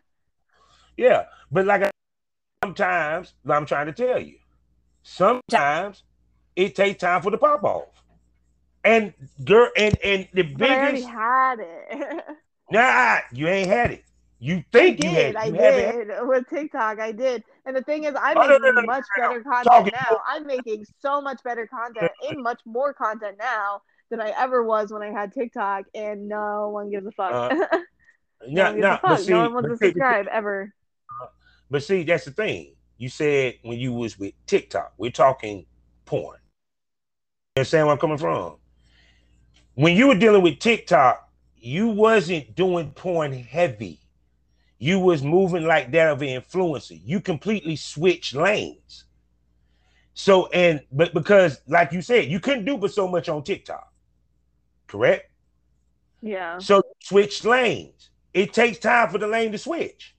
Yeah, 0.98 1.26
but 1.52 1.66
like 1.66 1.84
I, 1.84 1.92
sometimes 2.64 3.34
I'm 3.48 3.66
trying 3.66 3.88
to 3.88 3.94
tell 3.94 4.20
you, 4.20 4.38
sometimes 5.04 6.04
it 6.56 6.76
takes 6.76 7.00
time 7.02 7.22
for 7.22 7.32
the 7.32 7.38
pop 7.38 7.64
off. 7.64 8.04
And 8.84 9.14
girl, 9.44 9.70
and 9.78 9.98
and 10.04 10.28
the 10.34 10.44
but 10.58 10.70
I 10.72 10.80
already 10.80 11.02
had 11.04 11.60
it. 11.60 12.24
nah, 12.72 13.20
you 13.32 13.48
ain't 13.48 13.70
had 13.70 13.92
it. 13.92 14.04
You 14.40 14.64
I 14.78 14.90
think 14.90 15.00
you 15.00 15.12
had 15.12 15.36
it. 15.36 15.38
I 15.38 15.46
You 15.46 15.54
had 15.54 15.76
did 15.76 16.08
with 16.22 16.48
TikTok. 16.50 17.00
I 17.00 17.12
did, 17.12 17.44
and 17.66 17.76
the 17.76 17.84
thing 17.84 18.06
is, 18.06 18.16
I'm 18.20 18.38
Oh, 18.38 18.42
making 18.42 18.58
no, 18.62 18.72
no, 18.72 18.82
no, 18.82 18.82
much 18.86 19.06
no, 19.18 19.24
better 19.24 19.44
content 19.44 19.90
now. 19.92 20.22
I'm 20.28 20.46
making 20.48 20.86
so 21.00 21.22
much 21.22 21.44
better 21.44 21.68
content 21.68 22.12
and 22.28 22.42
much 22.42 22.62
more 22.66 22.94
content 22.94 23.38
now 23.38 23.82
than 24.10 24.22
I 24.22 24.30
ever 24.38 24.64
was 24.64 24.92
when 24.92 25.02
I 25.04 25.12
had 25.12 25.34
TikTok, 25.34 25.86
and 25.94 26.28
no 26.28 26.70
one 26.70 26.90
gives 26.90 27.06
a 27.06 27.12
fuck. 27.12 27.32
Uh, 27.34 27.56
no 28.54 28.64
Nah, 28.64 28.66
one 28.66 28.76
gives 28.78 28.90
nah, 28.90 28.94
a 28.94 28.98
but 29.08 29.18
fuck. 29.18 29.20
see, 29.20 29.34
no 29.34 29.42
one 29.44 29.54
wants 29.54 29.70
to 29.70 29.78
subscribe 29.78 30.28
ever. 30.32 30.74
But 31.72 31.84
see, 31.84 32.04
that's 32.04 32.26
the 32.26 32.32
thing. 32.32 32.76
You 32.98 33.10
said 33.10 33.56
when 33.64 33.80
you 33.80 33.94
was 33.94 34.20
with 34.20 34.34
TikTok, 34.46 34.94
we're 34.98 35.10
talking 35.10 35.66
porn. 36.06 36.38
You 37.56 37.62
understand 37.62 37.88
where 37.88 37.94
I'm 37.94 38.00
coming 38.00 38.18
from? 38.18 38.58
When 39.76 39.96
you 39.96 40.08
were 40.10 40.16
dealing 40.16 40.44
with 40.44 40.60
TikTok, 40.60 41.30
you 41.56 41.88
wasn't 41.88 42.56
doing 42.56 42.92
porn 42.92 43.34
heavy. 43.34 44.02
You 44.80 45.00
was 45.00 45.24
moving 45.24 45.66
like 45.66 45.92
that 45.94 46.10
of 46.10 46.22
an 46.22 46.42
influencer. 46.42 47.00
You 47.04 47.22
completely 47.22 47.78
switched 47.78 48.36
lanes. 48.36 49.06
So 50.14 50.48
and 50.48 50.82
but 50.92 51.14
because 51.14 51.62
like 51.68 51.94
you 51.94 52.02
said, 52.02 52.26
you 52.26 52.40
couldn't 52.40 52.66
do 52.66 52.78
but 52.78 52.94
so 52.94 53.08
much 53.08 53.30
on 53.30 53.44
TikTok. 53.44 53.92
Correct? 54.88 55.32
Yeah. 56.22 56.58
So 56.60 56.84
switch 57.00 57.46
lanes. 57.46 58.10
it 58.34 58.54
takes 58.54 58.78
time 58.80 59.10
for 59.10 59.18
the 59.18 59.28
lane 59.28 59.54
to 59.54 59.58
switch. 59.58 60.16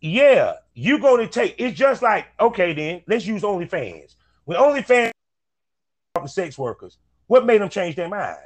Yeah, 0.00 0.54
you're 0.74 0.98
going 0.98 1.26
to 1.26 1.32
take 1.32 1.56
it's 1.58 1.76
just 1.76 2.02
like, 2.02 2.26
okay, 2.38 2.72
then 2.72 3.02
let's 3.06 3.26
use 3.26 3.42
OnlyFans. 3.42 4.14
When 4.44 4.58
OnlyFans 4.58 5.12
sex 6.26 6.58
workers, 6.58 6.98
what 7.26 7.46
made 7.46 7.60
them 7.60 7.68
change 7.68 7.96
their 7.96 8.08
mind? 8.08 8.38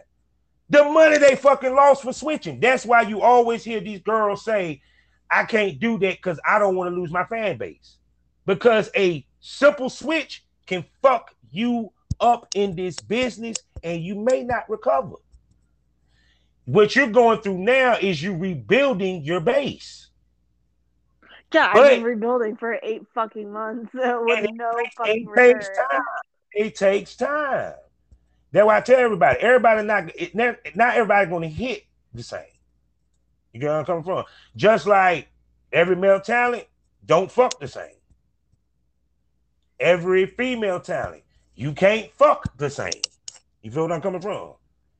The 0.68 0.84
money 0.84 1.18
they 1.18 1.34
fucking 1.34 1.74
lost 1.74 2.02
for 2.02 2.12
switching. 2.12 2.60
That's 2.60 2.86
why 2.86 3.02
you 3.02 3.22
always 3.22 3.64
hear 3.64 3.80
these 3.80 4.00
girls 4.00 4.44
say, 4.44 4.80
I 5.30 5.44
can't 5.44 5.78
do 5.78 5.98
that 5.98 6.16
because 6.16 6.40
I 6.46 6.58
don't 6.58 6.76
want 6.76 6.90
to 6.90 6.98
lose 6.98 7.10
my 7.10 7.24
fan 7.24 7.58
base. 7.58 7.96
Because 8.46 8.90
a 8.96 9.26
simple 9.40 9.90
switch 9.90 10.44
can 10.66 10.84
fuck 11.02 11.34
you 11.50 11.92
up 12.20 12.48
in 12.54 12.76
this 12.76 12.96
business 12.96 13.56
and 13.82 14.02
you 14.02 14.14
may 14.14 14.44
not 14.44 14.68
recover. 14.68 15.16
What 16.66 16.94
you're 16.94 17.08
going 17.08 17.40
through 17.40 17.58
now 17.58 17.96
is 18.00 18.22
you 18.22 18.36
rebuilding 18.36 19.24
your 19.24 19.40
base. 19.40 20.09
Yeah, 21.52 21.72
but, 21.72 21.82
I've 21.82 21.90
been 21.96 22.04
rebuilding 22.04 22.56
for 22.56 22.78
eight 22.82 23.02
fucking 23.14 23.52
months 23.52 23.90
with 23.94 24.50
no 24.52 24.72
fucking 24.96 25.28
it 25.28 25.36
takes 25.36 25.68
time. 25.68 26.02
It 26.52 26.74
takes 26.76 27.16
time. 27.16 27.74
That's 28.52 28.66
why 28.66 28.78
I 28.78 28.80
tell 28.80 28.98
everybody. 28.98 29.40
Everybody 29.40 29.86
not 29.86 30.10
it, 30.14 30.34
not, 30.34 30.94
everybody 30.94 31.28
going 31.28 31.42
to 31.42 31.48
hit 31.48 31.84
the 32.12 32.22
same. 32.22 32.42
You 33.52 33.60
get 33.60 33.68
where 33.68 33.78
I'm 33.78 33.84
coming 33.84 34.04
from? 34.04 34.24
Just 34.56 34.86
like 34.86 35.28
every 35.72 35.96
male 35.96 36.20
talent 36.20 36.66
don't 37.04 37.30
fuck 37.30 37.58
the 37.58 37.68
same. 37.68 37.94
Every 39.78 40.26
female 40.26 40.80
talent 40.80 41.22
you 41.54 41.72
can't 41.72 42.12
fuck 42.12 42.56
the 42.56 42.70
same. 42.70 43.02
You 43.62 43.70
feel 43.70 43.82
what 43.82 43.92
I'm 43.92 44.00
coming 44.00 44.20
from? 44.20 44.54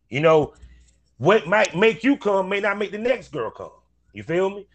You 0.09 0.21
know, 0.21 0.55
what 1.19 1.47
might 1.47 1.77
make 1.77 2.05
you 2.05 2.17
come 2.17 2.49
may 2.49 2.61
not 2.61 2.79
make 2.79 2.93
the 2.93 2.99
next 2.99 3.33
girl 3.33 3.51
come. 3.51 3.71
You 4.13 4.23
feel 4.23 4.51
me? 4.51 4.67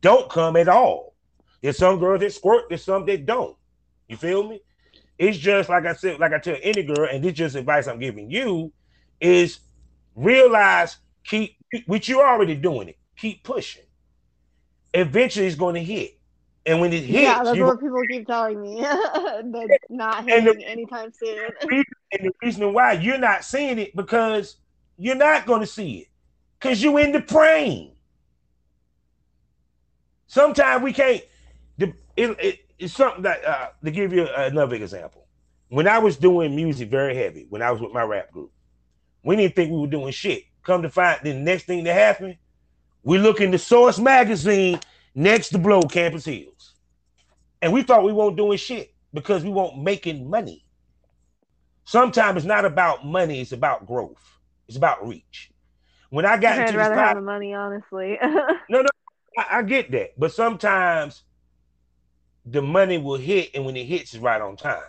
Don't 0.00 0.28
come 0.30 0.56
at 0.56 0.68
all. 0.68 1.14
There's 1.62 1.78
some 1.78 1.98
girls 1.98 2.20
that 2.20 2.32
squirt, 2.32 2.64
there's 2.68 2.84
some 2.84 3.06
that 3.06 3.26
don't. 3.26 3.56
You 4.08 4.16
feel 4.16 4.42
me? 4.48 4.60
It's 5.18 5.38
just 5.38 5.68
like 5.68 5.86
I 5.86 5.94
said, 5.94 6.20
like 6.20 6.32
I 6.32 6.38
tell 6.38 6.56
any 6.62 6.82
girl, 6.82 7.08
and 7.10 7.24
this 7.24 7.32
just 7.32 7.56
advice 7.56 7.86
I'm 7.86 7.98
giving 7.98 8.30
you 8.30 8.72
is 9.20 9.60
realize, 10.14 10.98
keep 11.24 11.56
which 11.86 12.08
you're 12.08 12.26
already 12.26 12.54
doing 12.54 12.88
it, 12.88 12.98
keep 13.16 13.42
pushing. 13.42 13.82
Eventually 14.92 15.46
it's 15.46 15.56
going 15.56 15.74
to 15.74 15.82
hit. 15.82 16.18
And 16.66 16.80
when 16.80 16.92
it 16.92 17.04
hits, 17.04 17.22
yeah, 17.22 17.44
that's 17.44 17.58
what 17.58 17.80
people 17.80 18.02
keep 18.10 18.26
telling 18.26 18.60
me. 18.60 18.80
That's 18.82 19.84
not 19.88 20.24
hitting 20.24 20.58
the, 20.58 20.66
anytime 20.66 21.12
soon. 21.12 21.48
And 22.12 22.24
the 22.24 22.32
reason 22.40 22.72
why 22.72 22.92
you're 22.92 23.18
not 23.18 23.44
seeing 23.44 23.78
it 23.78 23.94
because 23.96 24.56
you're 24.96 25.16
not 25.16 25.44
going 25.44 25.60
to 25.60 25.66
see 25.66 25.98
it 25.98 26.08
because 26.58 26.82
you're 26.82 26.98
in 27.00 27.12
the 27.12 27.20
brain. 27.20 27.95
Sometimes 30.26 30.82
we 30.82 30.92
can't. 30.92 31.22
It, 31.78 31.94
it, 32.16 32.60
it's 32.78 32.94
something 32.94 33.22
that 33.22 33.44
uh, 33.44 33.68
to 33.84 33.90
give 33.90 34.12
you 34.12 34.26
another 34.26 34.76
example. 34.76 35.26
When 35.68 35.86
I 35.86 35.98
was 35.98 36.16
doing 36.16 36.56
music 36.56 36.90
very 36.90 37.14
heavy, 37.14 37.46
when 37.48 37.60
I 37.60 37.70
was 37.70 37.80
with 37.80 37.92
my 37.92 38.02
rap 38.02 38.30
group, 38.30 38.52
we 39.22 39.36
didn't 39.36 39.54
think 39.56 39.70
we 39.70 39.78
were 39.78 39.86
doing 39.86 40.12
shit. 40.12 40.44
Come 40.62 40.82
to 40.82 40.90
find, 40.90 41.20
the 41.22 41.34
next 41.34 41.64
thing 41.64 41.84
that 41.84 41.94
happened, 41.94 42.36
we 43.02 43.18
look 43.18 43.40
in 43.40 43.50
the 43.50 43.58
Source 43.58 43.98
magazine 43.98 44.80
next 45.14 45.50
to 45.50 45.58
Blow 45.58 45.82
Campus 45.82 46.24
Hills. 46.24 46.74
And 47.60 47.72
we 47.72 47.82
thought 47.82 48.04
we 48.04 48.12
weren't 48.12 48.36
doing 48.36 48.58
shit 48.58 48.94
because 49.12 49.42
we 49.42 49.50
weren't 49.50 49.82
making 49.82 50.30
money. 50.30 50.64
Sometimes 51.84 52.38
it's 52.38 52.46
not 52.46 52.64
about 52.64 53.06
money, 53.06 53.40
it's 53.40 53.52
about 53.52 53.86
growth. 53.86 54.22
It's 54.68 54.76
about 54.76 55.06
reach. 55.06 55.50
When 56.10 56.24
I 56.24 56.36
got 56.36 56.58
I'd 56.58 56.68
into 56.68 56.78
rather 56.78 56.94
this 56.94 57.02
have 57.02 57.16
the 57.16 57.22
money, 57.22 57.54
honestly. 57.54 58.18
no, 58.22 58.82
no, 58.82 58.86
I, 59.36 59.58
I, 59.58 59.62
get 59.62 59.90
that. 59.92 60.18
But 60.18 60.32
sometimes 60.32 61.22
the 62.44 62.62
money 62.62 62.98
will 62.98 63.18
hit, 63.18 63.50
and 63.54 63.64
when 63.64 63.76
it 63.76 63.84
hits, 63.84 64.14
it's 64.14 64.22
right 64.22 64.40
on 64.40 64.56
time. 64.56 64.80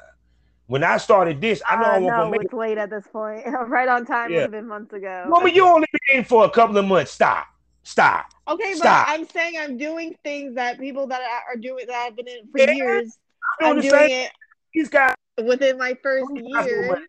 When 0.68 0.84
I 0.84 0.98
started 0.98 1.40
this, 1.40 1.62
I 1.68 1.78
know 1.78 1.84
uh, 1.84 1.88
I 1.88 2.00
won't 2.00 2.18
no, 2.18 2.30
make 2.32 2.44
it's 2.44 2.54
late 2.54 2.78
at 2.78 2.90
this 2.90 3.06
point. 3.12 3.44
right 3.68 3.88
on 3.88 4.06
time 4.06 4.32
yeah. 4.32 4.38
would 4.38 4.42
have 4.44 4.52
been 4.52 4.68
months 4.68 4.94
ago. 4.94 5.26
Woman, 5.30 5.54
you 5.54 5.66
only 5.66 5.88
been 5.92 6.20
in 6.20 6.26
for 6.26 6.46
a 6.46 6.50
couple 6.50 6.78
of 6.78 6.86
months. 6.86 7.12
Stop. 7.12 7.48
Stop. 7.84 8.26
Okay, 8.50 8.74
Stop. 8.74 9.08
but 9.08 9.14
I'm 9.14 9.28
saying 9.30 9.56
I'm 9.58 9.78
doing 9.78 10.14
things 10.24 10.56
that 10.56 10.78
people 10.78 11.08
that 11.08 11.22
are 11.22 11.56
doing 11.56 11.86
that 11.88 12.06
have 12.06 12.16
been 12.18 12.28
in 12.28 12.48
for 12.52 12.60
yeah, 12.60 12.72
years. 12.72 13.18
I'm 13.62 13.80
doing 13.80 13.90
same. 13.90 14.26
it. 14.26 14.32
He's 14.72 14.90
got 14.90 15.16
within 15.42 15.78
my 15.78 15.94
first 16.04 16.26
year 16.36 17.08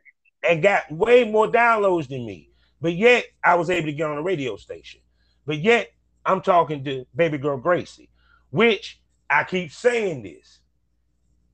and 0.49 0.63
got 0.63 0.91
way 0.91 1.25
more 1.25 1.49
downloads 1.49 2.09
than 2.09 2.25
me. 2.25 2.51
But 2.81 2.95
yet 2.95 3.27
I 3.43 3.57
was 3.57 3.71
able 3.71 3.87
to 3.87 3.93
get 3.93 4.09
on 4.09 4.19
a 4.19 4.23
radio 4.23 4.57
station. 4.57 5.01
But 5.47 5.59
yet 5.59 5.91
I'm 6.29 6.43
talking 6.43 6.85
to 6.85 7.07
baby 7.17 7.39
girl 7.39 7.57
Gracie, 7.57 8.11
which 8.51 9.01
I 9.31 9.45
keep 9.45 9.73
saying 9.73 10.23
this. 10.23 10.59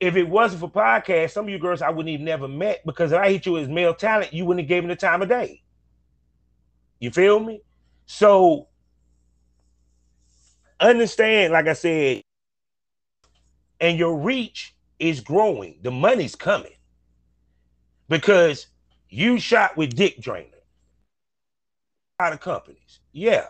If 0.01 0.17
it 0.17 0.29
wasn't 0.29 0.61
for 0.63 0.71
podcasts, 0.71 1.31
some 1.31 1.45
of 1.45 1.51
you 1.51 1.61
girls 1.61 1.81
I 1.81 1.91
wouldn't 1.91 2.13
even 2.13 2.27
never 2.27 2.49
met 2.49 2.85
because 2.85 3.13
if 3.13 3.19
I 3.19 3.31
hit 3.31 3.47
you 3.47 3.57
as 3.57 3.69
male 3.69 3.95
talent, 3.95 4.35
you 4.35 4.45
wouldn't 4.45 4.65
have 4.65 4.69
given 4.69 4.91
the 4.91 4.97
time 4.97 5.23
of 5.23 5.29
day. 5.29 5.63
You 6.99 7.13
feel 7.13 7.39
me? 7.39 7.63
So 8.07 8.67
understand, 10.81 11.53
like 11.53 11.69
I 11.69 11.73
said, 11.75 12.23
and 13.81 13.97
your 13.97 14.19
reach 14.19 14.75
is 14.99 15.21
growing. 15.21 15.79
The 15.83 15.93
money's 15.93 16.35
coming 16.35 16.75
because 18.09 18.67
you 19.09 19.39
shot 19.39 19.77
with 19.77 19.95
Dick 19.95 20.21
Drainer. 20.21 20.49
A 22.19 22.25
lot 22.25 22.33
of 22.33 22.41
companies, 22.41 22.99
yeah. 23.13 23.47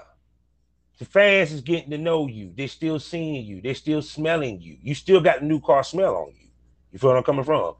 The 1.04 1.10
fans 1.10 1.52
is 1.52 1.60
getting 1.60 1.90
to 1.90 1.98
know 1.98 2.28
you. 2.28 2.50
They're 2.56 2.66
still 2.66 2.98
seeing 2.98 3.44
you. 3.44 3.60
They're 3.60 3.74
still 3.74 4.00
smelling 4.00 4.62
you. 4.62 4.78
You 4.80 4.94
still 4.94 5.20
got 5.20 5.42
new 5.42 5.60
car 5.60 5.84
smell 5.84 6.16
on 6.16 6.28
you. 6.28 6.48
You 6.92 6.98
feel 6.98 7.10
what 7.10 7.18
I'm 7.18 7.24
coming 7.24 7.44
from? 7.44 7.74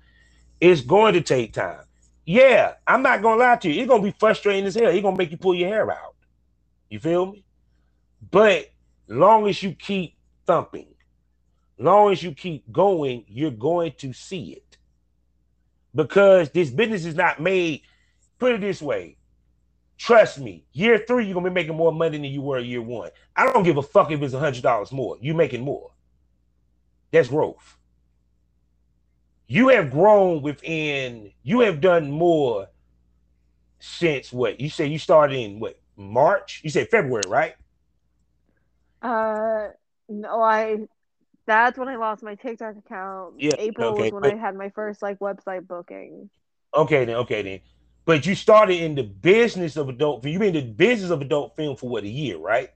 It's 0.61 0.83
going 0.83 1.15
to 1.15 1.23
take 1.23 1.55
time. 1.55 1.85
Yeah, 2.27 2.75
I'm 2.87 3.01
not 3.01 3.23
gonna 3.23 3.41
lie 3.41 3.57
to 3.57 3.71
you. 3.71 3.81
It's 3.81 3.89
gonna 3.89 4.03
be 4.03 4.15
frustrating 4.19 4.67
as 4.67 4.75
hell. 4.75 4.91
It's 4.91 5.01
gonna 5.01 5.17
make 5.17 5.31
you 5.31 5.39
pull 5.39 5.55
your 5.55 5.71
hair 5.71 5.91
out. 5.91 6.17
You 6.91 6.99
feel 6.99 7.33
me? 7.33 7.47
But 8.31 8.71
long 9.09 9.49
as 9.49 9.63
you 9.63 9.73
keep 9.73 10.17
thumping, 10.47 10.95
long 11.79 12.13
as 12.13 12.23
you 12.23 12.33
keep 12.33 12.71
going, 12.71 13.25
you're 13.27 13.51
going 13.51 13.93
to 14.01 14.13
see 14.13 14.53
it. 14.53 14.77
Because 15.95 16.51
this 16.51 16.69
business 16.69 17.07
is 17.07 17.15
not 17.15 17.41
made, 17.41 17.81
put 18.39 18.53
it 18.53 18.61
this 18.61 18.83
way. 18.83 19.17
Trust 19.97 20.39
me, 20.41 20.65
year 20.73 20.99
three, 20.99 21.25
you're 21.25 21.35
gonna 21.35 21.51
be 21.51 21.55
making 21.55 21.77
more 21.77 21.93
money 21.93 22.19
than 22.19 22.25
you 22.25 22.43
were 22.43 22.59
year 22.59 22.83
one. 22.83 23.11
I 23.37 23.51
don't 23.51 23.63
give 23.63 23.77
a 23.77 23.83
fuck 23.83 24.11
if 24.11 24.23
it's 24.23 24.35
a 24.35 24.39
hundred 24.39 24.63
dollars 24.63 24.93
more. 24.93 25.17
You're 25.21 25.37
making 25.37 25.63
more. 25.63 25.93
That's 27.13 27.29
growth. 27.29 27.77
You 29.47 29.69
have 29.69 29.91
grown 29.91 30.43
within, 30.43 31.33
you 31.43 31.61
have 31.61 31.81
done 31.81 32.11
more 32.11 32.69
since 33.79 34.33
what? 34.33 34.61
You 34.61 34.71
say 34.71 34.87
you 34.87 34.99
started 34.99 35.37
in 35.37 35.61
what 35.61 35.79
March? 35.97 36.61
You 36.65 36.71
said 36.71 36.89
February, 36.89 37.29
right? 37.29 37.55
Uh, 39.03 39.69
no, 40.09 40.43
I. 40.43 40.79
That's 41.47 41.79
when 41.79 41.89
I 41.89 41.97
lost 41.97 42.23
my 42.23 42.37
TikTok 42.37 42.77
account. 42.79 43.35
Yeah, 43.39 43.57
April 43.59 43.91
okay, 43.91 44.05
was 44.05 44.13
when 44.13 44.23
but, 44.23 44.33
I 44.33 44.37
had 44.37 44.57
my 44.57 44.71
first 44.71 45.03
like 45.03 45.19
website 45.19 45.67
booking. 45.69 46.31
Okay 46.75 47.05
then, 47.05 47.17
okay 47.17 47.43
then. 47.43 47.61
But 48.05 48.27
you 48.27 48.35
started 48.35 48.83
in 48.83 48.95
the 48.95 49.03
business 49.03 49.77
of 49.77 49.89
adult 49.89 50.23
film. 50.23 50.33
You've 50.33 50.41
been 50.41 50.55
in 50.55 50.67
the 50.67 50.73
business 50.73 51.11
of 51.11 51.23
adult 51.23 51.57
film 51.57 51.77
for 51.77 51.89
what 51.89 52.05
a 52.05 52.09
year, 52.09 52.37
right? 52.37 52.71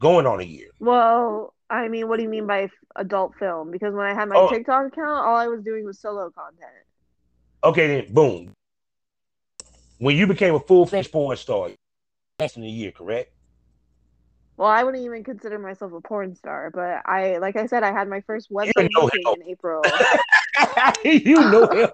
Going 0.00 0.26
on 0.26 0.40
a 0.40 0.44
year. 0.44 0.68
Well, 0.80 1.54
I 1.70 1.88
mean, 1.88 2.08
what 2.08 2.16
do 2.16 2.24
you 2.24 2.28
mean 2.28 2.46
by 2.46 2.68
adult 2.96 3.34
film? 3.36 3.70
Because 3.70 3.94
when 3.94 4.06
I 4.06 4.14
had 4.14 4.28
my 4.28 4.36
oh. 4.36 4.48
TikTok 4.48 4.88
account, 4.88 5.26
all 5.26 5.36
I 5.36 5.46
was 5.46 5.62
doing 5.62 5.84
was 5.84 5.98
solo 5.98 6.30
content. 6.30 6.70
Okay, 7.62 7.86
then 7.86 8.12
boom. 8.12 8.52
When 9.98 10.16
you 10.16 10.26
became 10.26 10.54
a 10.54 10.60
full 10.60 10.86
fledged 10.86 11.12
porn 11.12 11.36
star, 11.36 11.70
less 12.40 12.54
than 12.54 12.64
a 12.64 12.68
year, 12.68 12.90
correct? 12.90 13.32
Well, 14.56 14.68
I 14.68 14.84
wouldn't 14.84 15.04
even 15.04 15.24
consider 15.24 15.58
myself 15.58 15.92
a 15.92 16.00
porn 16.00 16.34
star, 16.36 16.70
but 16.70 17.02
I, 17.06 17.38
like 17.38 17.56
I 17.56 17.66
said, 17.66 17.82
I 17.82 17.92
had 17.92 18.08
my 18.08 18.20
first 18.20 18.52
website 18.52 18.88
in 19.36 19.48
April. 19.48 19.82
you 21.04 21.34
know 21.34 21.66
him. 21.68 21.90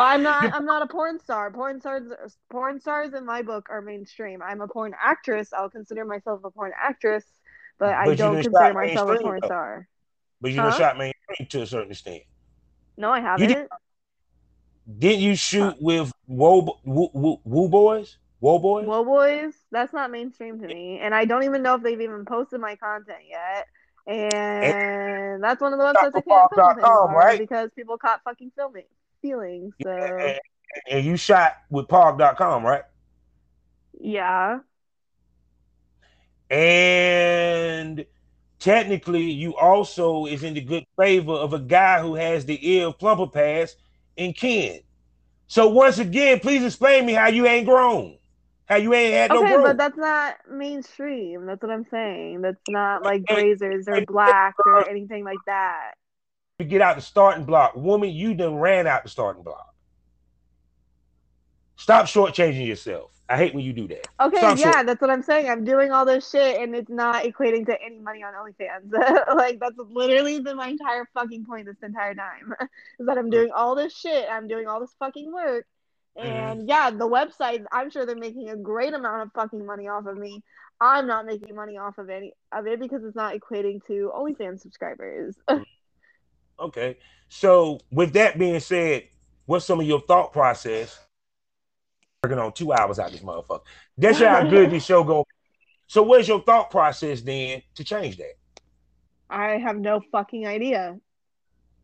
I'm 0.00 0.22
not. 0.22 0.54
I'm 0.54 0.64
not 0.64 0.82
a 0.82 0.86
porn 0.86 1.18
star. 1.20 1.50
Porn 1.50 1.80
stars. 1.80 2.10
Porn 2.50 2.80
stars 2.80 3.14
in 3.14 3.26
my 3.26 3.42
book 3.42 3.68
are 3.70 3.82
mainstream. 3.82 4.40
I'm 4.42 4.60
a 4.60 4.68
porn 4.68 4.94
actress. 5.00 5.52
I'll 5.52 5.70
consider 5.70 6.04
myself 6.04 6.40
a 6.44 6.50
porn 6.50 6.72
actress, 6.80 7.24
but, 7.78 7.86
but 7.86 7.94
I 7.94 8.14
don't 8.14 8.42
consider 8.42 8.74
myself 8.74 9.10
a 9.10 9.22
porn 9.22 9.40
though. 9.42 9.46
star. 9.46 9.88
But 10.40 10.52
you 10.52 10.60
huh? 10.60 10.70
shot 10.72 10.96
mainstream 10.96 11.48
to 11.48 11.62
a 11.62 11.66
certain 11.66 11.90
extent. 11.90 12.22
No, 12.96 13.10
I 13.10 13.20
haven't. 13.20 13.48
Did, 13.48 13.68
didn't 14.98 15.20
you 15.20 15.36
shoot 15.36 15.62
huh. 15.62 15.74
with 15.80 16.12
Woo, 16.26 16.72
Woo, 16.84 17.10
Woo, 17.12 17.40
Woo 17.44 17.68
Boys? 17.68 18.16
Whoa 18.40 18.58
Boys? 18.58 18.86
Whoa 18.86 19.04
Boys, 19.04 19.54
that's 19.70 19.92
not 19.92 20.10
mainstream 20.10 20.60
to 20.60 20.66
me. 20.66 20.98
And 21.00 21.14
I 21.14 21.26
don't 21.26 21.44
even 21.44 21.62
know 21.62 21.74
if 21.74 21.82
they've 21.82 22.00
even 22.00 22.24
posted 22.24 22.58
my 22.60 22.74
content 22.76 23.18
yet. 23.28 23.66
And, 24.06 24.32
and 24.34 25.44
that's 25.44 25.60
one 25.60 25.74
of 25.74 25.78
the 25.78 25.84
websites 25.84 26.12
I 26.14 26.20
can't 26.22 26.54
film 26.54 26.70
anymore 26.70 27.14
right? 27.14 27.38
because 27.38 27.70
people 27.76 27.98
caught 27.98 28.22
fucking 28.24 28.50
filming 28.56 28.84
feelings. 29.22 29.74
So 29.82 29.90
and, 29.90 30.38
and 30.90 31.04
you 31.04 31.16
shot 31.16 31.54
with 31.70 31.86
Pog.com, 31.88 32.64
right? 32.64 32.82
Yeah. 33.98 34.60
And 36.50 38.04
technically, 38.58 39.30
you 39.30 39.56
also 39.56 40.26
is 40.26 40.42
in 40.42 40.54
the 40.54 40.60
good 40.60 40.84
favor 40.98 41.32
of 41.32 41.52
a 41.52 41.58
guy 41.58 42.00
who 42.00 42.14
has 42.14 42.44
the 42.44 42.58
ear 42.68 42.88
of 42.88 42.98
plumper 42.98 43.28
pass 43.28 43.76
in 44.16 44.32
Ken. 44.32 44.80
So 45.46 45.68
once 45.68 45.98
again, 45.98 46.40
please 46.40 46.64
explain 46.64 47.06
me 47.06 47.12
how 47.12 47.28
you 47.28 47.46
ain't 47.46 47.66
grown. 47.66 48.16
How 48.66 48.76
you 48.76 48.94
ain't 48.94 49.14
had 49.14 49.30
okay, 49.32 49.40
no 49.40 49.46
growth. 49.56 49.64
but 49.64 49.78
that's 49.78 49.96
not 49.96 50.36
mainstream. 50.48 51.46
That's 51.46 51.60
what 51.60 51.72
I'm 51.72 51.86
saying. 51.90 52.42
That's 52.42 52.60
not 52.68 53.02
like 53.02 53.24
Brazzers 53.24 53.88
or 53.88 54.06
Blacked 54.06 54.60
or 54.64 54.88
anything 54.88 55.24
like 55.24 55.40
that. 55.46 55.94
You 56.60 56.66
get 56.66 56.82
out 56.82 56.96
the 56.96 57.02
starting 57.02 57.44
block. 57.46 57.74
Woman, 57.74 58.10
you 58.10 58.34
done 58.34 58.56
ran 58.56 58.86
out 58.86 59.02
the 59.02 59.08
starting 59.08 59.42
block. 59.42 59.74
Stop 61.76 62.04
shortchanging 62.04 62.66
yourself. 62.66 63.12
I 63.30 63.38
hate 63.38 63.54
when 63.54 63.64
you 63.64 63.72
do 63.72 63.88
that. 63.88 64.06
Okay, 64.20 64.36
Stop 64.36 64.58
yeah, 64.58 64.72
short- 64.72 64.86
that's 64.86 65.00
what 65.00 65.08
I'm 65.08 65.22
saying. 65.22 65.48
I'm 65.48 65.64
doing 65.64 65.90
all 65.90 66.04
this 66.04 66.28
shit 66.30 66.60
and 66.60 66.74
it's 66.74 66.90
not 66.90 67.24
equating 67.24 67.64
to 67.66 67.82
any 67.82 67.98
money 67.98 68.22
on 68.22 68.34
OnlyFans. 68.34 68.92
like 69.36 69.58
that's 69.58 69.76
literally 69.78 70.40
been 70.40 70.58
my 70.58 70.68
entire 70.68 71.08
fucking 71.14 71.46
point 71.46 71.64
this 71.64 71.76
entire 71.82 72.14
time. 72.14 72.52
is 72.98 73.06
that 73.06 73.16
I'm 73.16 73.30
doing 73.30 73.50
all 73.56 73.74
this 73.74 73.96
shit. 73.96 74.26
I'm 74.30 74.46
doing 74.46 74.66
all 74.66 74.80
this 74.80 74.94
fucking 74.98 75.32
work. 75.32 75.64
And 76.16 76.60
Mm-hmm. 76.60 76.68
yeah, 76.68 76.90
the 76.90 77.08
website, 77.08 77.64
I'm 77.72 77.88
sure 77.88 78.04
they're 78.04 78.16
making 78.16 78.50
a 78.50 78.56
great 78.56 78.92
amount 78.92 79.22
of 79.22 79.32
fucking 79.32 79.64
money 79.64 79.88
off 79.88 80.04
of 80.06 80.18
me. 80.18 80.42
I'm 80.82 81.06
not 81.06 81.24
making 81.24 81.54
money 81.54 81.78
off 81.78 81.96
of 81.98 82.10
any 82.10 82.34
of 82.52 82.66
it 82.66 82.80
because 82.80 83.04
it's 83.04 83.16
not 83.16 83.34
equating 83.34 83.78
to 83.86 84.12
OnlyFans 84.14 84.60
subscribers. 84.60 85.36
Okay. 86.60 86.98
So 87.28 87.80
with 87.90 88.12
that 88.12 88.38
being 88.38 88.60
said, 88.60 89.04
what's 89.46 89.64
some 89.64 89.80
of 89.80 89.86
your 89.86 90.00
thought 90.02 90.32
process? 90.32 90.98
Working 92.22 92.38
on 92.38 92.52
two 92.52 92.72
hours 92.72 92.98
out 92.98 93.12
this 93.12 93.20
motherfucker. 93.20 93.62
That's 93.96 94.18
how 94.18 94.44
good 94.50 94.70
this 94.70 94.84
show 94.84 95.02
go. 95.02 95.26
So 95.86 96.02
what's 96.02 96.28
your 96.28 96.42
thought 96.42 96.70
process 96.70 97.22
then 97.22 97.62
to 97.74 97.84
change 97.84 98.18
that? 98.18 98.34
I 99.28 99.58
have 99.58 99.78
no 99.78 100.00
fucking 100.12 100.46
idea. 100.46 100.98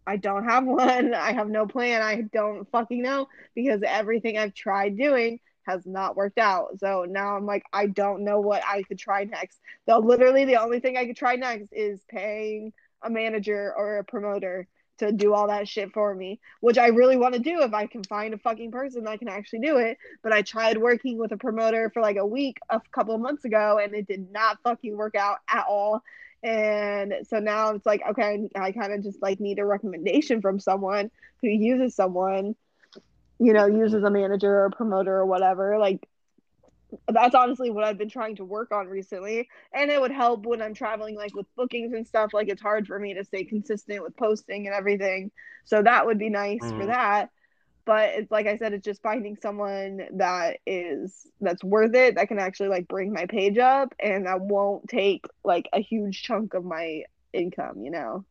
I 0.07 0.17
don't 0.17 0.45
have 0.45 0.65
one. 0.67 1.15
I 1.15 1.33
have 1.33 1.49
no 1.49 1.67
plan. 1.67 2.03
I 2.03 2.23
don't 2.33 2.69
fucking 2.71 3.03
know 3.03 3.29
because 3.55 3.83
everything 3.85 4.37
I've 4.37 4.55
tried 4.55 4.97
doing 4.97 5.41
has 5.67 5.85
not 5.85 6.17
worked 6.17 6.39
out. 6.39 6.79
So 6.79 7.07
now 7.09 7.37
I'm 7.37 7.47
like, 7.47 7.65
I 7.73 7.87
don't 7.87 8.23
know 8.23 8.41
what 8.41 8.63
I 8.65 8.83
could 8.85 8.99
try 8.99 9.25
next. 9.25 9.59
So 9.89 9.99
literally 9.99 10.45
the 10.45 10.57
only 10.57 10.81
thing 10.81 10.97
I 10.97 11.07
could 11.07 11.17
try 11.17 11.35
next 11.35 11.69
is 11.73 12.01
paying 12.09 12.73
a 13.03 13.11
manager 13.11 13.73
or 13.77 13.99
a 13.99 14.05
promoter 14.05 14.67
to 14.99 15.13
do 15.13 15.35
all 15.35 15.49
that 15.49 15.69
shit 15.69 15.93
for 15.93 16.15
me, 16.15 16.41
which 16.61 16.79
I 16.79 16.89
really 16.89 17.17
want 17.17 17.35
to 17.35 17.41
do 17.41 17.61
if 17.63 17.75
I 17.75 17.87
can 17.87 18.03
find 18.05 18.33
a 18.33 18.39
fucking 18.39 18.71
person 18.71 19.05
that 19.05 19.19
can 19.19 19.29
actually 19.29 19.61
do 19.61 19.77
it. 19.77 19.99
But 20.23 20.33
I 20.33 20.43
tried 20.43 20.79
working 20.79 21.19
with 21.19 21.33
a 21.33 21.37
promoter 21.37 21.91
for 21.91 22.01
like 22.01 22.17
a 22.17 22.27
week 22.27 22.59
a 22.71 22.81
couple 22.93 23.17
months 23.19 23.45
ago 23.45 23.79
and 23.83 23.95
it 23.95 24.07
did 24.07 24.31
not 24.33 24.59
fucking 24.63 24.97
work 24.97 25.15
out 25.15 25.39
at 25.49 25.67
all. 25.69 26.03
And 26.43 27.15
so 27.29 27.39
now 27.39 27.75
it's 27.75 27.87
like, 27.87 28.03
okay, 28.11 28.49
I 28.55 28.73
kind 28.73 28.93
of 28.93 29.03
just 29.03 29.21
like 29.21 29.41
need 29.41 29.59
a 29.59 29.65
recommendation 29.65 30.41
from 30.41 30.61
someone 30.61 31.11
who 31.43 31.49
uses 31.49 31.95
someone, 31.95 32.55
you 33.39 33.53
know, 33.53 33.67
uses 33.67 34.03
a 34.05 34.11
manager 34.11 34.51
or 34.51 34.67
a 34.67 34.71
promoter 34.71 35.15
or 35.15 35.27
whatever. 35.27 35.79
Like, 35.79 36.07
that's 37.09 37.35
honestly 37.35 37.71
what 37.71 37.85
I've 37.85 37.99
been 37.99 38.09
trying 38.09 38.37
to 38.37 38.45
work 38.45 38.73
on 38.73 38.87
recently. 38.89 39.49
And 39.73 39.91
it 39.91 40.01
would 40.01 40.13
help 40.13 40.47
when 40.47 40.63
I'm 40.63 40.75
traveling, 40.75 41.17
like 41.17 41.35
with 41.35 41.47
bookings 41.57 41.93
and 41.93 42.07
stuff. 42.07 42.33
Like, 42.35 42.49
it's 42.49 42.63
hard 42.63 42.87
for 42.87 42.99
me 42.99 43.15
to 43.15 43.25
stay 43.25 43.45
consistent 43.45 44.03
with 44.03 44.17
posting 44.17 44.67
and 44.67 44.75
everything. 44.75 45.31
So 45.65 45.83
that 45.83 46.07
would 46.07 46.19
be 46.19 46.31
nice 46.31 46.73
for 46.77 46.87
Mhm. 46.87 46.87
that. 46.87 47.31
But 47.87 48.11
it's 48.17 48.31
like 48.31 48.47
I 48.47 48.57
said, 48.59 48.73
it's 48.75 48.85
just 48.85 49.03
finding 49.03 49.37
someone 49.43 50.01
that 50.19 50.59
is 50.67 51.27
that's 51.41 51.65
worth 51.65 51.95
it 51.95 52.17
that 52.17 52.29
can 52.29 52.39
actually 52.39 52.69
like 52.69 52.89
bring 52.89 53.13
my 53.13 53.27
page 53.27 53.59
up 53.59 53.95
and 54.01 54.27
that 54.27 54.41
won't 54.41 54.89
take 54.89 55.25
like 55.45 55.69
a 55.73 55.81
huge 55.81 56.23
chunk 56.23 56.55
of 56.55 56.65
my 56.65 57.05
income, 57.33 57.83
you 57.83 57.91
know. 57.93 58.27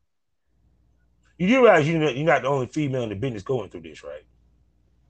You 1.37 1.47
do 1.47 1.63
realize 1.63 1.87
you're 1.87 1.99
not, 1.99 2.15
you're 2.17 2.25
not 2.25 2.41
the 2.41 2.47
only 2.49 2.67
female 2.67 3.03
in 3.03 3.09
the 3.09 3.15
business 3.15 3.43
going 3.43 3.69
through 3.69 3.81
this, 3.81 4.03
right? 4.03 4.25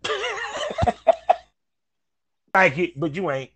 like 2.56 2.77
it, 2.77 2.99
but 2.99 3.14
you 3.15 3.30
ain't. 3.30 3.52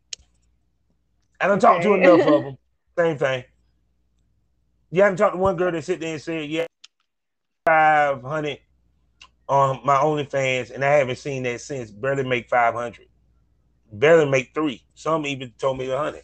I 1.42 1.48
don't 1.48 1.60
talk 1.60 1.82
to 1.82 1.94
enough 1.94 2.28
of 2.28 2.44
them. 2.44 2.58
Same 2.98 3.18
thing. 3.18 3.44
You 4.92 5.04
haven't 5.04 5.18
talked 5.18 5.36
to 5.36 5.40
one 5.40 5.56
girl 5.56 5.72
that 5.72 5.84
sit 5.84 6.00
there 6.00 6.14
and 6.14 6.22
said, 6.22 6.50
"Yeah, 6.50 6.66
five 7.66 8.22
hundred 8.22 8.60
on 9.48 9.80
my 9.86 9.96
OnlyFans," 9.96 10.72
and 10.72 10.84
I 10.84 10.94
haven't 10.94 11.18
seen 11.18 11.44
that 11.44 11.62
since. 11.62 11.92
Barely 11.92 12.24
make 12.24 12.50
five 12.50 12.74
hundred. 12.74 13.08
Barely 13.92 14.30
make 14.30 14.54
three. 14.54 14.84
Some 14.94 15.26
even 15.26 15.54
told 15.58 15.78
me 15.78 15.90
a 15.90 15.98
hundred. 15.98 16.24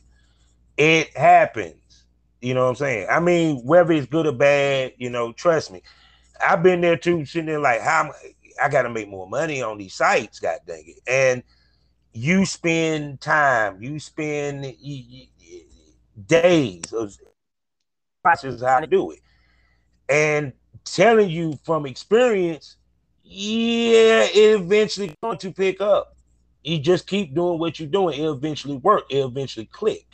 It 0.77 1.15
happens. 1.15 2.03
You 2.41 2.53
know 2.53 2.63
what 2.63 2.69
I'm 2.69 2.75
saying? 2.75 3.07
I 3.09 3.19
mean, 3.19 3.57
whether 3.65 3.93
it's 3.93 4.05
good 4.05 4.27
or 4.27 4.31
bad, 4.31 4.93
you 4.97 5.09
know, 5.09 5.31
trust 5.31 5.71
me. 5.71 5.81
I've 6.45 6.61
been 6.61 6.81
there 6.81 6.97
too, 6.97 7.25
sitting 7.25 7.47
there 7.47 7.59
like, 7.59 7.81
how 7.81 8.11
I 8.61 8.69
got 8.69 8.83
to 8.83 8.89
make 8.89 9.07
more 9.09 9.27
money 9.27 9.61
on 9.61 9.77
these 9.77 9.95
sites, 9.95 10.39
god 10.39 10.59
dang 10.67 10.83
it. 10.85 10.99
And 11.07 11.43
you 12.15 12.45
spend 12.45 13.19
time, 13.19 13.81
you 13.83 13.99
spend 13.99 14.73
days 16.27 16.93
of 16.93 17.17
process 18.23 18.61
how 18.61 18.79
to 18.79 18.87
do 18.87 19.11
it. 19.11 19.19
And 20.07 20.53
telling 20.85 21.29
you 21.29 21.59
from 21.63 21.85
experience, 21.85 22.77
yeah, 23.21 24.27
it 24.33 24.61
eventually 24.61 25.13
going 25.21 25.37
to 25.39 25.51
pick 25.51 25.81
up. 25.81 26.15
You 26.63 26.79
just 26.79 27.05
keep 27.05 27.35
doing 27.35 27.59
what 27.59 27.79
you're 27.79 27.89
doing, 27.89 28.17
it'll 28.17 28.33
eventually 28.33 28.77
work, 28.77 29.03
it'll 29.09 29.27
eventually 29.27 29.65
click. 29.65 30.05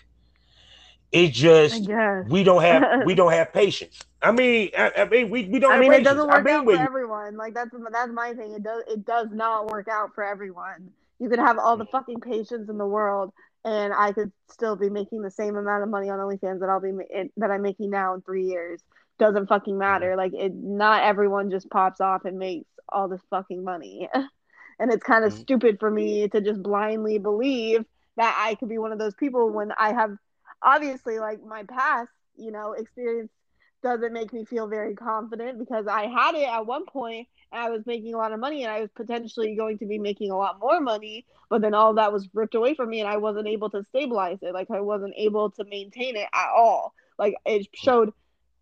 It 1.11 1.33
just 1.33 1.87
we 2.29 2.43
don't 2.43 2.63
have 2.63 2.83
we 3.05 3.13
don't 3.13 3.31
have 3.31 3.53
patience. 3.53 3.99
I 4.23 4.31
mean, 4.31 4.71
I, 4.77 4.91
I 4.97 5.05
mean, 5.05 5.29
we, 5.29 5.45
we 5.45 5.59
don't. 5.59 5.71
I 5.71 5.75
have 5.75 5.81
mean, 5.81 5.93
it 5.93 6.03
doesn't 6.03 6.27
work 6.27 6.47
out 6.47 6.65
for 6.65 6.75
everyone. 6.75 7.37
Like 7.37 7.53
that's 7.53 7.69
that's 7.91 8.11
my 8.11 8.33
thing. 8.33 8.53
It 8.53 8.63
does 8.63 8.83
it 8.87 9.05
does 9.05 9.27
not 9.31 9.67
work 9.69 9.87
out 9.87 10.15
for 10.15 10.23
everyone. 10.23 10.91
You 11.21 11.29
could 11.29 11.39
have 11.39 11.59
all 11.59 11.77
the 11.77 11.85
fucking 11.87 12.21
patience 12.21 12.69
in 12.69 12.77
the 12.79 12.87
world, 12.87 13.33
and 13.65 13.93
I 13.93 14.13
could 14.13 14.33
still 14.51 14.75
be 14.75 14.89
making 14.89 15.21
the 15.23 15.31
same 15.31 15.55
amount 15.57 15.83
of 15.83 15.89
money 15.89 16.09
on 16.09 16.19
OnlyFans 16.19 16.61
that 16.61 16.69
I'll 16.69 16.81
be 16.81 16.91
ma- 16.93 17.03
it, 17.09 17.31
that 17.37 17.51
I'm 17.51 17.63
making 17.63 17.91
now 17.91 18.15
in 18.15 18.21
three 18.23 18.45
years. 18.47 18.83
Doesn't 19.19 19.47
fucking 19.47 19.77
matter. 19.77 20.17
Like 20.17 20.33
it, 20.35 20.53
not 20.55 21.03
everyone 21.03 21.51
just 21.51 21.69
pops 21.69 22.01
off 22.01 22.25
and 22.25 22.39
makes 22.39 22.69
all 22.89 23.09
this 23.09 23.21
fucking 23.31 23.63
money, 23.63 24.09
and 24.79 24.91
it's 24.91 25.03
kind 25.03 25.25
of 25.25 25.33
Mhm. 25.33 25.37
stupid 25.37 25.79
for 25.79 25.91
me 25.91 26.27
to 26.29 26.41
just 26.41 26.61
blindly 26.63 27.19
believe 27.19 27.85
that 28.17 28.35
I 28.39 28.55
could 28.55 28.69
be 28.69 28.79
one 28.79 28.93
of 28.93 28.99
those 28.99 29.15
people 29.15 29.51
when 29.51 29.71
I 29.77 29.93
have 29.93 30.17
obviously 30.63 31.19
like 31.19 31.43
my 31.43 31.63
past, 31.63 32.11
you 32.35 32.51
know, 32.51 32.73
experience 32.73 33.31
doesn't 33.83 34.13
make 34.13 34.33
me 34.33 34.45
feel 34.45 34.67
very 34.67 34.95
confident 34.95 35.59
because 35.59 35.87
I 35.87 36.07
had 36.07 36.35
it 36.35 36.47
at 36.47 36.65
one 36.65 36.85
point 36.85 37.27
and 37.51 37.61
I 37.61 37.69
was 37.69 37.85
making 37.85 38.13
a 38.13 38.17
lot 38.17 38.31
of 38.31 38.39
money 38.39 38.63
and 38.63 38.71
I 38.71 38.81
was 38.81 38.89
potentially 38.95 39.55
going 39.55 39.77
to 39.79 39.85
be 39.85 39.99
making 39.99 40.31
a 40.31 40.37
lot 40.37 40.59
more 40.59 40.79
money, 40.79 41.25
but 41.49 41.61
then 41.61 41.73
all 41.73 41.95
that 41.95 42.13
was 42.13 42.29
ripped 42.33 42.55
away 42.55 42.75
from 42.75 42.89
me 42.89 43.01
and 43.01 43.09
I 43.09 43.17
wasn't 43.17 43.47
able 43.47 43.69
to 43.71 43.83
stabilize 43.89 44.39
it. 44.41 44.53
Like 44.53 44.71
I 44.71 44.81
wasn't 44.81 45.13
able 45.17 45.51
to 45.51 45.65
maintain 45.65 46.15
it 46.15 46.27
at 46.33 46.49
all. 46.55 46.93
Like 47.17 47.35
it 47.45 47.67
showed 47.73 48.13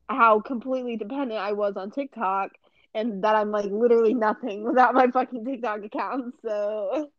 how 0.10 0.40
completely 0.42 0.98
dependent 0.98 1.40
I 1.40 1.54
was 1.54 1.76
on 1.78 1.92
TikTok 1.92 2.52
and 2.94 3.24
that 3.24 3.36
I'm 3.36 3.52
like 3.52 3.72
literally 3.72 4.14
nothing 4.14 4.64
without 4.68 4.94
my 4.94 5.08
fucking 5.08 5.46
TikTok 5.46 5.84
account. 5.84 6.36
So 6.42 7.10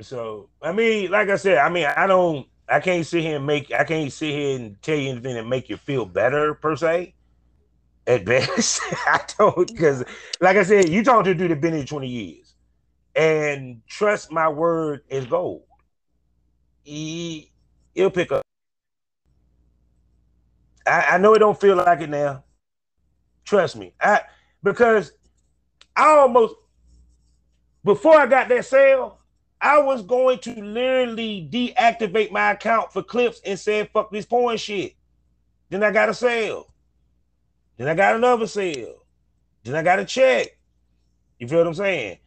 So 0.00 0.50
I 0.62 0.72
mean, 0.72 1.10
like 1.10 1.28
I 1.28 1.36
said, 1.36 1.58
I 1.58 1.68
mean, 1.68 1.86
I 1.86 2.06
don't, 2.06 2.46
I 2.68 2.80
can't 2.80 3.06
sit 3.06 3.22
here 3.22 3.36
and 3.36 3.46
make, 3.46 3.72
I 3.72 3.84
can't 3.84 4.12
sit 4.12 4.30
here 4.30 4.56
and 4.58 4.80
tell 4.82 4.96
you 4.96 5.10
anything 5.10 5.34
that 5.34 5.46
make 5.46 5.68
you 5.68 5.76
feel 5.76 6.04
better 6.04 6.54
per 6.54 6.76
se. 6.76 7.14
At 8.06 8.24
best, 8.24 8.80
I 9.06 9.20
don't, 9.38 9.68
because 9.68 10.02
like 10.40 10.56
I 10.56 10.62
said, 10.62 10.88
you 10.88 11.04
talking 11.04 11.24
to 11.24 11.30
a 11.32 11.34
dude 11.34 11.50
that 11.50 11.60
been 11.60 11.74
here 11.74 11.84
twenty 11.84 12.08
years, 12.08 12.54
and 13.14 13.82
trust 13.86 14.32
my 14.32 14.48
word 14.48 15.02
is 15.10 15.26
gold. 15.26 15.64
He, 16.84 17.52
he'll 17.94 18.10
pick 18.10 18.32
up. 18.32 18.42
I, 20.86 21.06
I 21.12 21.18
know 21.18 21.34
it 21.34 21.38
don't 21.40 21.60
feel 21.60 21.76
like 21.76 22.00
it 22.00 22.08
now. 22.10 22.44
Trust 23.44 23.76
me, 23.76 23.94
I 24.00 24.22
because 24.62 25.12
I 25.96 26.10
almost 26.18 26.54
before 27.84 28.14
I 28.16 28.26
got 28.26 28.48
that 28.48 28.64
sale, 28.64 29.17
I 29.60 29.78
was 29.78 30.02
going 30.02 30.38
to 30.40 30.62
literally 30.62 31.48
deactivate 31.50 32.30
my 32.30 32.52
account 32.52 32.92
for 32.92 33.02
clips 33.02 33.40
and 33.44 33.58
said, 33.58 33.90
fuck 33.92 34.10
this 34.10 34.26
porn 34.26 34.56
shit. 34.56 34.94
Then 35.70 35.82
I 35.82 35.90
got 35.90 36.08
a 36.08 36.14
sale. 36.14 36.72
Then 37.76 37.88
I 37.88 37.94
got 37.94 38.16
another 38.16 38.46
sale. 38.46 39.04
Then 39.64 39.74
I 39.74 39.82
got 39.82 39.98
a 39.98 40.04
check. 40.04 40.56
You 41.38 41.48
feel 41.48 41.58
what 41.58 41.66
I'm 41.66 41.74
saying? 41.74 42.18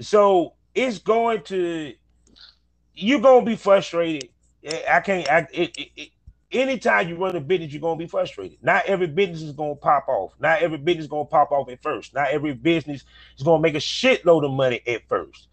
So 0.00 0.54
it's 0.74 0.98
going 0.98 1.42
to, 1.44 1.94
you're 2.94 3.20
going 3.20 3.44
to 3.44 3.50
be 3.50 3.56
frustrated. 3.56 4.30
I 4.88 5.00
can't, 5.00 5.28
I, 5.30 5.46
it, 5.52 5.76
it, 5.96 6.10
anytime 6.52 7.08
you 7.08 7.16
run 7.16 7.36
a 7.36 7.40
business, 7.40 7.72
you're 7.72 7.80
going 7.80 7.98
to 7.98 8.04
be 8.04 8.08
frustrated. 8.08 8.58
Not 8.62 8.86
every 8.86 9.06
business 9.06 9.42
is 9.42 9.52
going 9.52 9.76
to 9.76 9.80
pop 9.80 10.08
off. 10.08 10.34
Not 10.38 10.62
every 10.62 10.78
business 10.78 11.04
is 11.04 11.10
going 11.10 11.26
to 11.26 11.30
pop 11.30 11.52
off 11.52 11.68
at 11.68 11.82
first. 11.82 12.14
Not 12.14 12.28
every 12.28 12.54
business 12.54 13.04
is 13.36 13.42
going 13.44 13.60
to 13.60 13.62
make 13.62 13.74
a 13.74 13.78
shitload 13.78 14.44
of 14.44 14.52
money 14.52 14.80
at 14.86 15.08
first. 15.08 15.48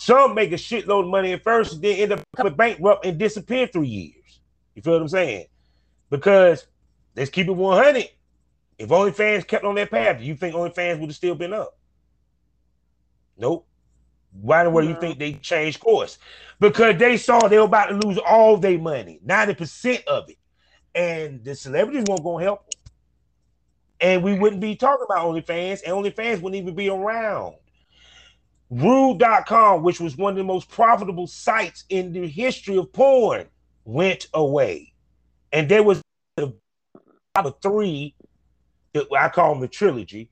Some 0.00 0.34
make 0.34 0.50
a 0.50 0.54
shitload 0.54 1.04
of 1.04 1.10
money 1.10 1.34
at 1.34 1.44
first, 1.44 1.82
then 1.82 1.98
end 1.98 2.12
up 2.12 2.24
becoming 2.32 2.54
bankrupt 2.54 3.04
and 3.04 3.18
disappear 3.18 3.66
three 3.66 3.86
years. 3.86 4.40
You 4.74 4.80
feel 4.80 4.94
what 4.94 5.02
I'm 5.02 5.08
saying? 5.08 5.44
Because 6.08 6.66
let's 7.14 7.28
keep 7.28 7.48
it 7.48 7.52
100. 7.52 8.08
If 8.78 8.88
OnlyFans 8.88 9.46
kept 9.46 9.62
on 9.62 9.74
that 9.74 9.90
path, 9.90 10.18
do 10.18 10.24
you 10.24 10.36
think 10.36 10.54
OnlyFans 10.54 11.00
would 11.00 11.10
have 11.10 11.16
still 11.16 11.34
been 11.34 11.52
up? 11.52 11.78
Nope. 13.36 13.68
Why 14.32 14.64
the 14.64 14.70
way 14.70 14.86
you 14.86 14.98
think 14.98 15.18
they 15.18 15.34
changed 15.34 15.80
course? 15.80 16.16
Because 16.60 16.96
they 16.96 17.18
saw 17.18 17.46
they 17.46 17.58
were 17.58 17.66
about 17.66 17.88
to 17.90 17.96
lose 17.96 18.16
all 18.16 18.56
their 18.56 18.78
money, 18.78 19.20
90% 19.26 20.04
of 20.04 20.30
it. 20.30 20.38
And 20.94 21.44
the 21.44 21.54
celebrities 21.54 22.04
weren't 22.08 22.22
going 22.22 22.38
to 22.38 22.44
help 22.44 22.70
them. 22.70 22.80
And 24.00 24.22
we 24.22 24.38
wouldn't 24.38 24.62
be 24.62 24.76
talking 24.76 25.04
about 25.04 25.26
OnlyFans, 25.26 25.82
and 25.84 25.94
OnlyFans 25.94 26.40
wouldn't 26.40 26.62
even 26.62 26.74
be 26.74 26.88
around. 26.88 27.56
Rude.com, 28.70 29.82
which 29.82 30.00
was 30.00 30.16
one 30.16 30.32
of 30.32 30.36
the 30.36 30.44
most 30.44 30.68
profitable 30.68 31.26
sites 31.26 31.84
in 31.88 32.12
the 32.12 32.26
history 32.26 32.76
of 32.76 32.92
porn, 32.92 33.46
went 33.84 34.28
away. 34.32 34.92
And 35.52 35.68
there 35.68 35.82
was 35.82 36.00
the 36.36 36.54
three 37.62 38.14
that 38.92 39.06
I 39.16 39.28
call 39.28 39.54
them 39.54 39.60
the 39.60 39.68
trilogy. 39.68 40.30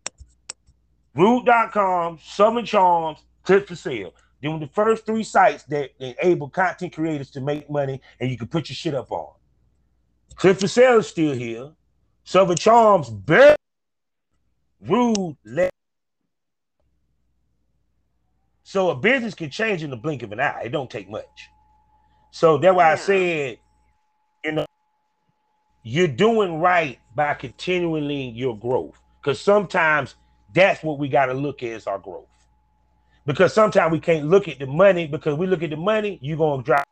Rude.com, 1.14 2.20
Southern 2.22 2.64
Charms, 2.64 3.18
Clips 3.42 3.68
for 3.68 3.76
Sale. 3.76 4.14
They 4.40 4.48
were 4.48 4.58
the 4.58 4.68
first 4.68 5.04
three 5.04 5.24
sites 5.24 5.64
that 5.64 5.90
enable 5.98 6.48
content 6.48 6.92
creators 6.92 7.30
to 7.32 7.40
make 7.40 7.68
money 7.68 8.00
and 8.20 8.30
you 8.30 8.38
can 8.38 8.46
put 8.46 8.68
your 8.68 8.76
shit 8.76 8.94
up 8.94 9.10
on. 9.10 9.34
Clips 10.36 10.60
for 10.60 10.68
Sale 10.68 10.98
is 10.98 11.08
still 11.08 11.34
here. 11.34 11.72
Southern 12.22 12.56
Charms, 12.56 13.10
barely. 13.10 13.56
Rude, 14.80 15.36
let 15.44 15.72
so 18.68 18.90
a 18.90 18.94
business 18.94 19.32
can 19.32 19.48
change 19.48 19.82
in 19.82 19.88
the 19.88 19.96
blink 19.96 20.22
of 20.22 20.30
an 20.30 20.40
eye. 20.40 20.64
It 20.66 20.68
don't 20.72 20.90
take 20.90 21.08
much. 21.08 21.48
So 22.30 22.58
that's 22.58 22.76
why 22.76 22.88
yeah. 22.88 22.92
I 22.92 22.96
said, 22.96 23.58
you 24.44 24.52
know, 24.52 24.66
you're 25.82 26.06
doing 26.06 26.60
right 26.60 26.98
by 27.14 27.32
continuing 27.32 28.34
your 28.34 28.58
growth. 28.58 29.00
Because 29.22 29.40
sometimes 29.40 30.16
that's 30.52 30.82
what 30.82 30.98
we 30.98 31.08
got 31.08 31.26
to 31.26 31.32
look 31.32 31.62
at 31.62 31.70
is 31.70 31.86
our 31.86 31.98
growth. 31.98 32.26
Because 33.24 33.54
sometimes 33.54 33.90
we 33.90 34.00
can't 34.00 34.26
look 34.26 34.48
at 34.48 34.58
the 34.58 34.66
money 34.66 35.06
because 35.06 35.38
we 35.38 35.46
look 35.46 35.62
at 35.62 35.70
the 35.70 35.76
money, 35.76 36.18
you're 36.20 36.36
gonna 36.36 36.62
drop. 36.62 36.84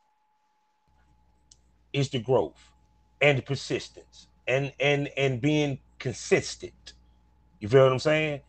It's 1.92 2.08
the 2.08 2.20
growth 2.20 2.72
and 3.20 3.36
the 3.36 3.42
persistence 3.42 4.28
and 4.48 4.72
and 4.80 5.10
and 5.18 5.42
being 5.42 5.78
consistent. 5.98 6.94
You 7.60 7.68
feel 7.68 7.82
what 7.82 7.92
I'm 7.92 7.98
saying? 7.98 8.40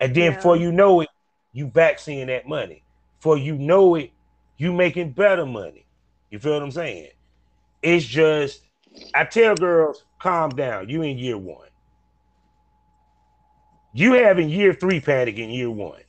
And 0.00 0.14
then 0.14 0.32
yeah. 0.32 0.40
for 0.40 0.54
you 0.54 0.70
know 0.70 1.00
it, 1.00 1.08
you 1.52 1.66
back 1.66 1.98
seeing 1.98 2.26
that 2.28 2.48
money. 2.48 2.82
For 3.20 3.36
you 3.36 3.56
know 3.56 3.94
it, 3.96 4.12
you 4.56 4.72
making 4.72 5.12
better 5.12 5.46
money. 5.46 5.86
You 6.30 6.38
feel 6.38 6.54
what 6.54 6.62
I'm 6.62 6.70
saying? 6.70 7.10
It's 7.82 8.04
just 8.04 8.62
I 9.14 9.24
tell 9.24 9.54
girls, 9.54 10.04
calm 10.18 10.50
down. 10.50 10.88
You 10.88 11.02
in 11.02 11.18
year 11.18 11.38
one. 11.38 11.68
You 13.92 14.12
having 14.12 14.48
year 14.48 14.72
three 14.74 15.00
panic 15.00 15.38
in 15.38 15.50
year 15.50 15.70
one. 15.70 16.02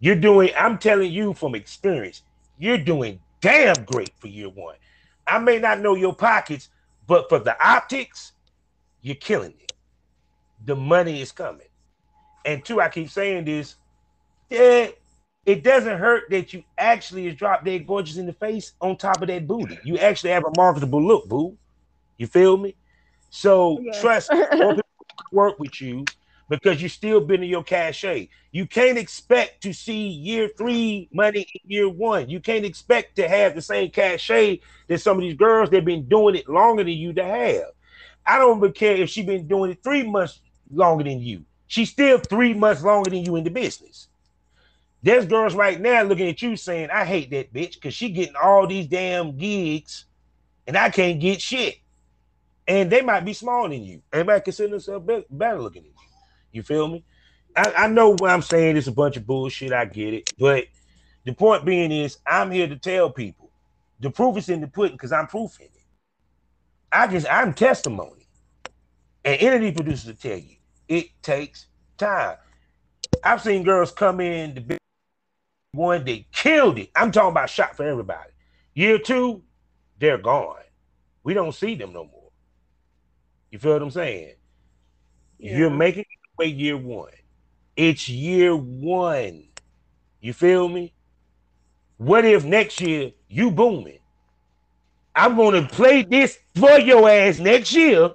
You're 0.00 0.16
doing, 0.16 0.50
I'm 0.56 0.78
telling 0.78 1.12
you 1.12 1.34
from 1.34 1.54
experience, 1.54 2.22
you're 2.58 2.78
doing 2.78 3.20
damn 3.40 3.84
great 3.84 4.12
for 4.18 4.28
year 4.28 4.48
one. 4.48 4.76
I 5.26 5.38
may 5.38 5.58
not 5.58 5.80
know 5.80 5.94
your 5.94 6.14
pockets, 6.14 6.70
but 7.06 7.28
for 7.28 7.38
the 7.38 7.56
optics, 7.66 8.32
you're 9.02 9.14
killing 9.16 9.54
it. 9.60 9.72
The 10.64 10.76
money 10.76 11.20
is 11.20 11.32
coming. 11.32 11.68
And 12.44 12.64
two, 12.64 12.80
I 12.80 12.88
keep 12.88 13.10
saying 13.10 13.44
this 13.44 13.76
yeah, 14.50 14.88
it 15.46 15.62
doesn't 15.62 15.98
hurt 15.98 16.24
that 16.30 16.52
you 16.52 16.62
actually 16.76 17.26
is 17.26 17.34
drop 17.34 17.64
dead 17.64 17.86
gorgeous 17.86 18.16
in 18.16 18.26
the 18.26 18.32
face 18.32 18.72
on 18.80 18.96
top 18.96 19.22
of 19.22 19.28
that 19.28 19.46
booty. 19.46 19.78
You 19.84 19.98
actually 19.98 20.30
have 20.30 20.44
a 20.44 20.52
marketable 20.56 21.02
look, 21.02 21.28
boo. 21.28 21.56
You 22.18 22.26
feel 22.26 22.56
me? 22.56 22.74
So 23.30 23.80
yeah. 23.80 24.00
trust 24.00 24.30
work 25.32 25.58
with 25.58 25.80
you 25.80 26.04
because 26.50 26.82
you 26.82 26.88
still 26.88 27.20
been 27.20 27.42
in 27.42 27.48
your 27.48 27.62
cachet. 27.62 28.28
You 28.50 28.66
can't 28.66 28.98
expect 28.98 29.62
to 29.62 29.72
see 29.72 30.08
year 30.08 30.50
three 30.58 31.08
money 31.12 31.46
in 31.54 31.70
year 31.70 31.88
one. 31.88 32.28
You 32.28 32.40
can't 32.40 32.64
expect 32.64 33.16
to 33.16 33.28
have 33.28 33.54
the 33.54 33.62
same 33.62 33.90
cachet 33.90 34.60
that 34.88 35.00
some 35.00 35.16
of 35.16 35.22
these 35.22 35.36
girls 35.36 35.70
they've 35.70 35.84
been 35.84 36.08
doing 36.08 36.34
it 36.34 36.48
longer 36.48 36.82
than 36.82 36.92
you 36.92 37.12
to 37.14 37.24
have. 37.24 37.70
I 38.26 38.38
don't 38.38 38.58
even 38.58 38.72
care 38.72 38.96
if 38.96 39.08
she 39.08 39.22
been 39.22 39.46
doing 39.46 39.70
it 39.70 39.82
three 39.82 40.02
months 40.02 40.40
longer 40.72 41.04
than 41.04 41.20
you. 41.20 41.44
She's 41.68 41.90
still 41.90 42.18
three 42.18 42.52
months 42.52 42.82
longer 42.82 43.10
than 43.10 43.24
you 43.24 43.36
in 43.36 43.44
the 43.44 43.50
business. 43.50 44.08
There's 45.02 45.26
girls 45.26 45.54
right 45.54 45.80
now 45.80 46.02
looking 46.02 46.28
at 46.28 46.42
you 46.42 46.56
saying, 46.56 46.90
I 46.90 47.04
hate 47.04 47.30
that 47.30 47.52
bitch 47.52 47.74
because 47.74 47.94
she 47.94 48.10
getting 48.10 48.36
all 48.36 48.66
these 48.66 48.86
damn 48.86 49.36
gigs 49.36 50.04
and 50.66 50.76
I 50.76 50.90
can't 50.90 51.20
get 51.20 51.40
shit. 51.40 51.76
And 52.68 52.90
they 52.90 53.00
might 53.00 53.24
be 53.24 53.32
smaller 53.32 53.70
than 53.70 53.82
you. 53.82 54.02
Might 54.12 54.44
consider 54.44 54.70
themselves 54.70 55.06
better 55.30 55.60
looking 55.60 55.82
than 55.82 55.92
you. 55.92 56.08
You 56.52 56.62
feel 56.62 56.88
me? 56.88 57.04
I, 57.56 57.72
I 57.76 57.86
know 57.88 58.10
what 58.10 58.30
I'm 58.30 58.42
saying 58.42 58.76
is 58.76 58.88
a 58.88 58.92
bunch 58.92 59.16
of 59.16 59.26
bullshit. 59.26 59.72
I 59.72 59.86
get 59.86 60.14
it. 60.14 60.24
But 60.38 60.66
the 61.24 61.32
point 61.32 61.64
being 61.64 61.90
is, 61.90 62.18
I'm 62.26 62.50
here 62.50 62.68
to 62.68 62.76
tell 62.76 63.10
people 63.10 63.50
the 63.98 64.10
proof 64.10 64.36
is 64.36 64.48
in 64.48 64.60
the 64.60 64.68
pudding 64.68 64.96
because 64.96 65.12
I'm 65.12 65.26
proof 65.26 65.58
in 65.58 65.66
it. 65.66 65.72
I 66.92 67.06
just, 67.06 67.26
I'm 67.30 67.54
testimony. 67.54 68.26
And 69.24 69.40
entity 69.40 69.72
producers 69.72 70.06
will 70.06 70.14
tell 70.14 70.38
you 70.38 70.56
it 70.88 71.06
takes 71.22 71.66
time. 71.98 72.36
I've 73.24 73.42
seen 73.42 73.64
girls 73.64 73.92
come 73.92 74.20
in 74.20 74.54
the 74.54 74.78
one, 75.72 76.04
they 76.04 76.26
killed 76.32 76.78
it. 76.78 76.90
I'm 76.94 77.12
talking 77.12 77.30
about 77.30 77.50
shot 77.50 77.76
for 77.76 77.86
everybody. 77.86 78.30
Year 78.74 78.98
two, 78.98 79.42
they're 79.98 80.18
gone. 80.18 80.56
We 81.22 81.34
don't 81.34 81.54
see 81.54 81.74
them 81.74 81.92
no 81.92 82.04
more. 82.04 82.30
You 83.50 83.58
feel 83.58 83.74
what 83.74 83.82
I'm 83.82 83.90
saying? 83.90 84.34
Yeah. 85.38 85.56
You're 85.58 85.70
making 85.70 86.02
it 86.02 86.38
way 86.38 86.46
year 86.46 86.76
one. 86.76 87.12
It's 87.76 88.08
year 88.08 88.56
one. 88.56 89.44
You 90.20 90.32
feel 90.32 90.68
me? 90.68 90.92
What 91.96 92.24
if 92.24 92.44
next 92.44 92.80
year 92.80 93.12
you 93.28 93.50
booming? 93.50 93.98
I'm 95.14 95.36
gonna 95.36 95.66
play 95.66 96.02
this 96.02 96.38
for 96.54 96.78
your 96.78 97.08
ass 97.08 97.38
next 97.38 97.74
year. 97.74 98.10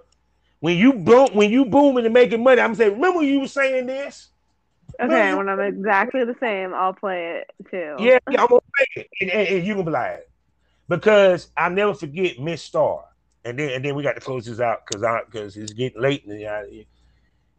When 0.59 0.77
you 0.77 0.93
boom, 0.93 1.29
when 1.33 1.51
you 1.51 1.65
booming 1.65 2.05
and 2.05 2.13
making 2.13 2.43
money, 2.43 2.61
I'm 2.61 2.73
saying, 2.73 2.93
remember 2.93 3.21
you 3.21 3.41
were 3.41 3.47
saying 3.47 3.85
this? 3.85 4.29
Okay, 5.01 5.33
when 5.33 5.49
I'm 5.49 5.59
exactly 5.59 6.23
the 6.23 6.35
same, 6.39 6.73
I'll 6.73 6.93
play 6.93 7.41
it 7.41 7.51
too. 7.69 7.95
Yeah, 7.99 8.19
yeah 8.29 8.41
I'm 8.41 8.47
gonna 8.47 8.61
play 8.75 8.85
it, 8.95 9.07
and, 9.21 9.31
and, 9.31 9.47
and 9.47 9.67
you 9.67 9.73
gonna 9.73 9.85
be 9.85 9.91
like, 9.91 10.29
because 10.87 11.49
I 11.57 11.69
never 11.69 11.93
forget 11.93 12.39
Miss 12.39 12.61
Star, 12.61 13.05
and 13.43 13.57
then 13.59 13.71
and 13.71 13.83
then 13.83 13.95
we 13.95 14.03
got 14.03 14.15
to 14.15 14.21
close 14.21 14.45
this 14.45 14.59
out 14.59 14.85
because 14.85 15.03
I 15.03 15.21
because 15.25 15.57
it's 15.57 15.73
getting 15.73 16.01
late, 16.01 16.25
and, 16.25 16.47
I, 16.47 16.85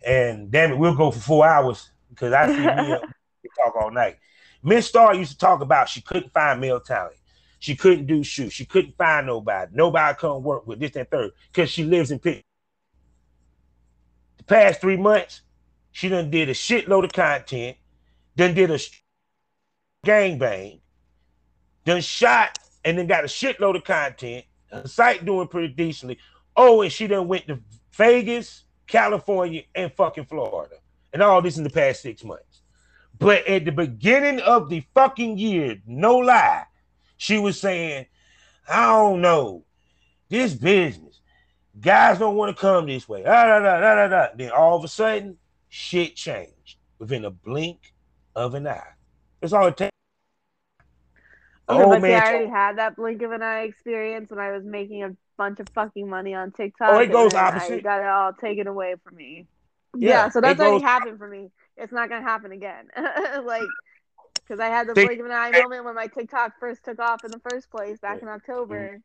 and 0.06 0.50
damn 0.50 0.72
it, 0.72 0.78
we'll 0.78 0.94
go 0.94 1.10
for 1.10 1.20
four 1.20 1.46
hours 1.46 1.90
because 2.10 2.32
I 2.32 2.48
see 2.48 2.88
me 2.88 2.96
talk 3.56 3.76
all 3.76 3.90
night. 3.90 4.16
Miss 4.62 4.86
Star 4.86 5.14
used 5.14 5.32
to 5.32 5.38
talk 5.38 5.60
about 5.60 5.88
she 5.88 6.00
couldn't 6.00 6.32
find 6.32 6.60
male 6.60 6.80
talent. 6.80 7.16
She 7.58 7.74
couldn't 7.74 8.06
do 8.06 8.22
shoots. 8.22 8.54
She 8.54 8.64
couldn't 8.64 8.96
find 8.96 9.26
nobody. 9.26 9.72
Nobody 9.74 10.16
come 10.18 10.42
work 10.42 10.66
with 10.66 10.78
this 10.78 10.94
and 10.96 11.08
third 11.10 11.32
because 11.52 11.70
she 11.70 11.84
lives 11.84 12.10
in 12.10 12.18
Pitt. 12.18 12.42
The 14.38 14.44
past 14.44 14.80
three 14.80 14.96
months, 14.96 15.42
she 15.96 16.10
done 16.10 16.28
did 16.28 16.50
a 16.50 16.52
shitload 16.52 17.04
of 17.04 17.12
content, 17.14 17.74
then 18.34 18.52
did 18.52 18.70
a 18.70 18.78
gangbang, 20.04 20.78
then 21.86 22.02
shot 22.02 22.58
and 22.84 22.98
then 22.98 23.06
got 23.06 23.24
a 23.24 23.28
shitload 23.28 23.76
of 23.76 23.84
content. 23.84 24.44
Her 24.70 24.86
site 24.86 25.24
doing 25.24 25.48
pretty 25.48 25.72
decently. 25.72 26.18
Oh, 26.54 26.82
and 26.82 26.92
she 26.92 27.06
done 27.06 27.28
went 27.28 27.46
to 27.46 27.60
Vegas, 27.92 28.64
California, 28.86 29.62
and 29.74 29.90
fucking 29.90 30.26
Florida. 30.26 30.74
And 31.14 31.22
all 31.22 31.40
this 31.40 31.56
in 31.56 31.64
the 31.64 31.70
past 31.70 32.02
six 32.02 32.22
months. 32.22 32.60
But 33.18 33.46
at 33.46 33.64
the 33.64 33.72
beginning 33.72 34.40
of 34.40 34.68
the 34.68 34.84
fucking 34.92 35.38
year, 35.38 35.80
no 35.86 36.18
lie, 36.18 36.64
she 37.16 37.38
was 37.38 37.58
saying, 37.58 38.04
I 38.68 38.84
don't 38.84 39.22
know, 39.22 39.64
this 40.28 40.52
business, 40.52 41.20
guys 41.80 42.18
don't 42.18 42.36
want 42.36 42.54
to 42.54 42.60
come 42.60 42.84
this 42.84 43.08
way. 43.08 43.24
Ah, 43.24 43.46
da, 43.46 43.60
da, 43.60 43.80
da, 43.80 43.94
da, 43.94 44.08
da. 44.08 44.26
Then 44.36 44.50
all 44.50 44.76
of 44.76 44.84
a 44.84 44.88
sudden, 44.88 45.38
shit 45.76 46.16
changed 46.16 46.78
within 46.98 47.24
a 47.26 47.30
blink 47.30 47.92
of 48.34 48.54
an 48.54 48.66
eye. 48.66 48.94
That's 49.40 49.52
all 49.52 49.66
it 49.66 49.76
takes. 49.76 49.90
Okay, 51.68 51.82
oh, 51.82 51.90
but 51.90 52.00
man, 52.00 52.10
see, 52.10 52.14
I 52.14 52.30
already 52.32 52.50
had 52.50 52.78
that 52.78 52.96
blink 52.96 53.22
of 53.22 53.32
an 53.32 53.42
eye 53.42 53.62
experience 53.62 54.30
when 54.30 54.38
I 54.38 54.52
was 54.52 54.64
making 54.64 55.02
a 55.02 55.14
bunch 55.36 55.60
of 55.60 55.68
fucking 55.74 56.08
money 56.08 56.32
on 56.32 56.52
TikTok. 56.52 56.88
Oh, 56.90 56.98
it 57.00 57.12
goes 57.12 57.34
opposite. 57.34 57.78
I 57.78 57.80
got 57.80 58.00
it 58.00 58.06
all 58.06 58.32
taken 58.32 58.66
away 58.66 58.94
from 59.04 59.16
me. 59.16 59.46
Yeah, 59.96 60.08
yeah 60.08 60.28
so 60.30 60.40
that's 60.40 60.60
already 60.60 60.82
happened 60.82 61.18
for 61.18 61.28
me. 61.28 61.50
It's 61.76 61.92
not 61.92 62.08
gonna 62.08 62.22
happen 62.22 62.52
again. 62.52 62.88
like, 63.44 63.62
because 64.34 64.60
I 64.60 64.68
had 64.68 64.86
the 64.86 64.94
blink 64.94 65.20
of 65.20 65.26
an 65.26 65.32
eye 65.32 65.50
moment 65.50 65.84
when 65.84 65.94
my 65.94 66.06
TikTok 66.06 66.52
first 66.58 66.84
took 66.84 67.00
off 67.00 67.24
in 67.24 67.30
the 67.30 67.40
first 67.50 67.70
place 67.70 67.98
back 67.98 68.22
in 68.22 68.28
October. 68.28 68.88
Mm-hmm. 68.88 68.96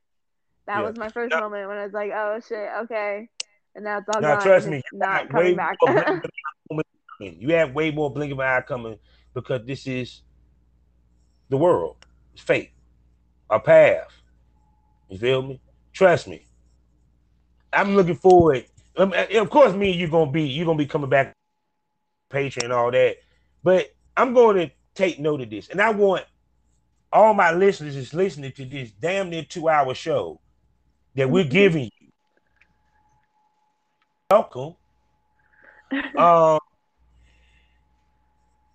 That 0.67 0.79
yeah. 0.79 0.87
was 0.87 0.97
my 0.97 1.09
first 1.09 1.33
yeah. 1.33 1.39
moment 1.41 1.67
when 1.67 1.77
I 1.77 1.83
was 1.83 1.93
like, 1.93 2.11
"Oh 2.13 2.39
shit, 2.47 2.69
okay." 2.83 3.27
And 3.75 3.83
now 3.83 4.01
all 4.13 4.21
now. 4.21 4.39
Trust 4.39 4.67
me, 4.67 4.81
not 4.93 5.29
coming 5.29 5.55
back. 5.55 5.77
you 7.19 7.53
have 7.53 7.73
way 7.73 7.91
more 7.91 8.11
blink 8.11 8.31
of 8.31 8.39
an 8.39 8.45
eye 8.45 8.61
coming 8.61 8.97
because 9.33 9.65
this 9.65 9.87
is 9.87 10.21
the 11.49 11.57
world. 11.57 11.97
It's 12.33 12.41
fate, 12.41 12.71
a 13.49 13.59
path. 13.59 14.07
You 15.09 15.17
feel 15.17 15.41
me? 15.41 15.61
Trust 15.93 16.27
me. 16.27 16.45
I'm 17.73 17.95
looking 17.95 18.15
forward. 18.15 18.65
Um, 18.97 19.13
of 19.13 19.49
course, 19.49 19.73
me 19.73 19.91
and 19.91 19.99
you 19.99 20.07
gonna 20.07 20.31
be 20.31 20.43
you're 20.43 20.65
gonna 20.65 20.77
be 20.77 20.85
coming 20.85 21.09
back, 21.09 21.33
Patreon 22.29 22.65
and 22.65 22.73
all 22.73 22.91
that. 22.91 23.17
But 23.63 23.93
I'm 24.17 24.33
going 24.33 24.57
to 24.57 24.71
take 24.95 25.19
note 25.19 25.41
of 25.41 25.49
this, 25.49 25.69
and 25.69 25.81
I 25.81 25.91
want 25.91 26.25
all 27.13 27.33
my 27.33 27.51
listeners 27.51 27.95
is 27.95 28.13
listening 28.13 28.51
to 28.53 28.65
this 28.65 28.91
damn 28.91 29.29
near 29.29 29.43
two 29.43 29.69
hour 29.69 29.93
show 29.93 30.39
that 31.15 31.29
we're 31.29 31.43
mm-hmm. 31.43 31.51
giving 31.51 31.83
you. 31.85 32.00
Welcome. 34.31 34.75
um, 36.17 36.57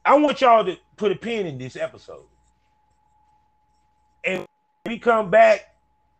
I 0.05 0.15
want 0.19 0.43
y'all 0.43 0.67
to 0.67 0.77
put 0.99 1.13
a 1.13 1.15
pin 1.15 1.47
in 1.47 1.57
this 1.57 1.77
episode. 1.77 2.27
And 4.23 4.45
we 4.85 4.99
come 4.99 5.31
back 5.31 5.75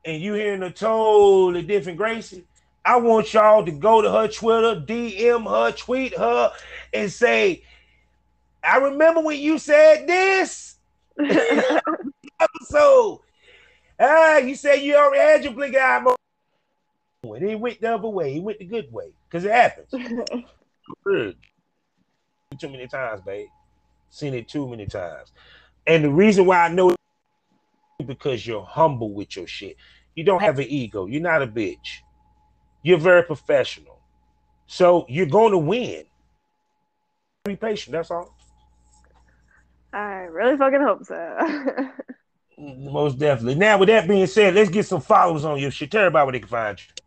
and 0.07 0.23
you 0.23 0.33
hearing 0.33 0.63
a 0.63 0.71
totally 0.71 1.61
different 1.61 1.99
Gracie, 1.99 2.47
I 2.83 2.97
want 2.97 3.35
y'all 3.35 3.63
to 3.63 3.73
go 3.73 4.01
to 4.01 4.11
her 4.11 4.27
Twitter, 4.27 4.81
DM 4.81 5.47
her, 5.47 5.71
tweet 5.73 6.17
her, 6.17 6.51
and 6.95 7.13
say, 7.13 7.63
I 8.65 8.79
remember 8.79 9.21
when 9.21 9.39
you 9.39 9.59
said 9.59 10.07
this 10.07 10.77
episode. 12.41 13.21
Ah, 14.01 14.39
you 14.39 14.55
said 14.55 14.77
you 14.77 14.97
already 14.97 15.21
had 15.21 15.45
your 15.45 15.53
blink 15.53 15.77
eye 15.77 16.16
moment. 17.27 17.43
And 17.43 17.51
he 17.51 17.57
went 17.57 17.81
the 17.81 17.95
other 17.95 18.09
way. 18.09 18.33
He 18.33 18.41
went 18.41 18.59
the 18.59 18.65
good 18.65 18.93
way. 18.93 19.13
Because 19.29 19.45
it 19.45 19.53
happens. 19.53 19.91
too 22.59 22.69
many 22.71 22.87
times, 22.87 23.21
babe. 23.23 23.49
Seen 24.09 24.35
it 24.35 24.49
too 24.49 24.69
many 24.69 24.87
times. 24.87 25.33
And 25.87 26.05
the 26.05 26.11
reason 26.11 26.47
why 26.47 26.65
I 26.65 26.69
know 26.69 26.97
because 28.05 28.47
you're 28.47 28.65
humble 28.65 29.13
with 29.13 29.37
your 29.37 29.47
shit. 29.47 29.77
You 30.15 30.25
don't 30.25 30.43
have 30.43 30.59
an 30.59 30.67
ego. 30.69 31.07
You're 31.07 31.23
not 31.23 31.43
a 31.43 31.47
bitch. 31.47 31.99
You're 32.83 32.99
very 32.99 33.23
professional. 33.23 34.01
So 34.67 35.07
you're 35.09 35.27
going 35.27 35.53
to 35.53 35.59
win. 35.59 36.05
Be 37.45 37.57
patient. 37.57 37.93
That's 37.93 38.11
all. 38.11 38.35
I 39.93 40.27
really 40.31 40.57
fucking 40.57 40.81
hope 40.81 41.05
so. 41.05 41.91
Most 42.59 43.19
definitely. 43.19 43.55
Now, 43.55 43.79
with 43.79 43.89
that 43.89 44.09
being 44.09 44.27
said, 44.27 44.55
let's 44.55 44.71
get 44.71 44.87
some 44.87 45.01
followers 45.01 45.45
on 45.45 45.59
your 45.59 45.71
shit. 45.71 45.91
Tell 45.91 46.03
everybody 46.03 46.25
where 46.25 46.33
they 46.33 46.41
can 46.41 46.49
find 46.49 46.79
you. 46.79 47.06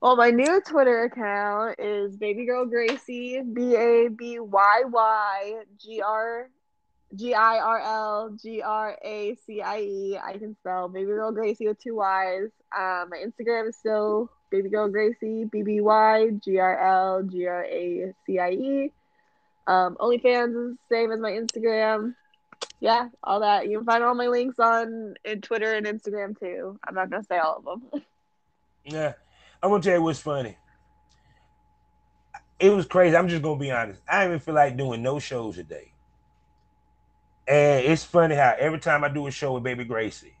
Well, 0.00 0.14
my 0.14 0.30
new 0.30 0.60
Twitter 0.60 1.04
account 1.04 1.80
is 1.80 2.16
Baby 2.16 2.46
Girl 2.46 2.66
Gracie, 2.66 3.42
B 3.42 3.74
A 3.74 4.08
B 4.08 4.38
Y 4.38 4.82
Y 4.86 5.54
G 5.76 6.00
R 6.00 6.48
G 7.16 7.34
I 7.34 7.58
R 7.58 7.80
L 7.80 8.36
G 8.40 8.62
R 8.62 8.96
A 9.04 9.34
C 9.44 9.60
I 9.60 9.80
E. 9.80 10.18
I 10.24 10.38
can 10.38 10.54
spell 10.54 10.88
Baby 10.88 11.06
Girl 11.06 11.32
Gracie 11.32 11.66
with 11.66 11.82
two 11.82 11.96
Y's. 11.96 12.50
Um, 12.76 13.10
my 13.10 13.24
Instagram 13.24 13.68
is 13.68 13.76
still 13.76 14.30
Baby 14.52 14.68
Girl 14.68 14.88
Gracie, 14.88 15.44
B 15.50 15.62
B 15.62 15.80
Y 15.80 16.30
G 16.44 16.58
R 16.58 16.78
L 16.78 17.24
G 17.24 17.48
R 17.48 17.64
A 17.64 18.14
C 18.24 18.38
I 18.38 18.50
E. 18.50 18.92
Um, 19.66 19.96
OnlyFans 19.96 20.70
is 20.70 20.76
the 20.76 20.94
same 20.94 21.10
as 21.10 21.18
my 21.18 21.32
Instagram. 21.32 22.14
Yeah, 22.78 23.08
all 23.24 23.40
that. 23.40 23.68
You 23.68 23.78
can 23.78 23.86
find 23.86 24.04
all 24.04 24.14
my 24.14 24.28
links 24.28 24.60
on 24.60 25.16
in 25.24 25.40
Twitter 25.40 25.74
and 25.74 25.86
Instagram 25.86 26.38
too. 26.38 26.78
I'm 26.86 26.94
not 26.94 27.10
gonna 27.10 27.24
say 27.24 27.38
all 27.38 27.56
of 27.56 27.64
them. 27.64 28.02
yeah, 28.84 29.14
I'm 29.62 29.70
gonna 29.70 29.82
tell 29.82 29.94
you 29.94 30.02
what's 30.02 30.20
funny. 30.20 30.56
It 32.60 32.70
was 32.70 32.86
crazy. 32.86 33.16
I'm 33.16 33.28
just 33.28 33.42
gonna 33.42 33.58
be 33.58 33.70
honest. 33.70 34.00
I 34.08 34.20
didn't 34.20 34.32
even 34.32 34.40
feel 34.40 34.54
like 34.54 34.76
doing 34.76 35.02
no 35.02 35.18
shows 35.18 35.56
today. 35.56 35.92
And 37.46 37.84
it's 37.84 38.04
funny 38.04 38.34
how 38.34 38.54
every 38.58 38.78
time 38.78 39.04
I 39.04 39.08
do 39.08 39.26
a 39.26 39.30
show 39.30 39.54
with 39.54 39.62
Baby 39.62 39.84
Gracie, 39.84 40.36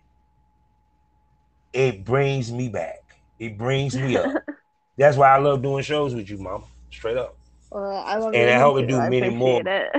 it 1.72 2.04
brings 2.04 2.52
me 2.52 2.68
back. 2.68 3.02
It 3.38 3.56
brings 3.56 3.96
me 3.96 4.16
up. 4.16 4.44
That's 4.98 5.16
why 5.16 5.28
I 5.28 5.38
love 5.38 5.62
doing 5.62 5.84
shows 5.84 6.14
with 6.14 6.28
you, 6.28 6.38
Mama. 6.38 6.64
Straight 6.90 7.16
up. 7.16 7.36
Well, 7.70 8.02
I 8.04 8.16
love 8.16 8.34
and 8.34 8.50
I 8.50 8.58
hope 8.58 8.76
we 8.76 8.86
do 8.86 8.98
many 8.98 9.30
more. 9.30 9.62
It. 9.64 9.92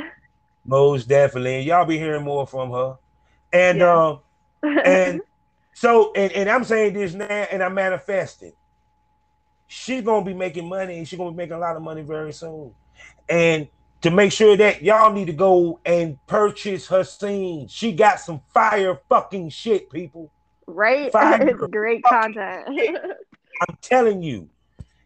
Most 0.66 1.08
definitely. 1.08 1.58
And 1.58 1.66
y'all 1.66 1.86
be 1.86 1.98
hearing 1.98 2.24
more 2.24 2.46
from 2.46 2.72
her. 2.72 2.98
And 3.54 3.80
yeah. 3.80 4.08
um 4.08 4.20
and 4.64 5.22
so 5.74 6.12
and, 6.14 6.32
and 6.34 6.50
I'm 6.50 6.64
saying 6.64 6.94
this 6.94 7.14
now 7.14 7.26
and 7.26 7.64
I'm 7.64 7.74
manifesting. 7.74 8.54
She's 9.72 10.02
gonna 10.02 10.26
be 10.26 10.34
making 10.34 10.68
money 10.68 10.98
and 10.98 11.08
she's 11.08 11.18
gonna 11.18 11.30
be 11.30 11.38
making 11.38 11.54
a 11.54 11.60
lot 11.60 11.76
of 11.76 11.84
money 11.84 12.02
very 12.02 12.34
soon. 12.34 12.74
And 13.30 13.68
to 14.02 14.10
make 14.10 14.32
sure 14.32 14.58
that 14.58 14.82
y'all 14.82 15.14
need 15.14 15.28
to 15.28 15.34
go 15.34 15.80
and 15.86 16.18
purchase 16.26 16.88
her 16.88 17.04
scene. 17.04 17.68
She 17.68 17.92
got 17.92 18.20
some 18.20 18.42
fire 18.52 19.00
fucking 19.10 19.50
shit, 19.50 19.92
people. 19.92 20.32
Right? 20.66 21.12
Fire 21.12 21.48
it's 21.48 21.68
great 21.68 22.04
content. 22.04 22.68
I'm 23.62 23.78
telling 23.82 24.24
you. 24.24 24.50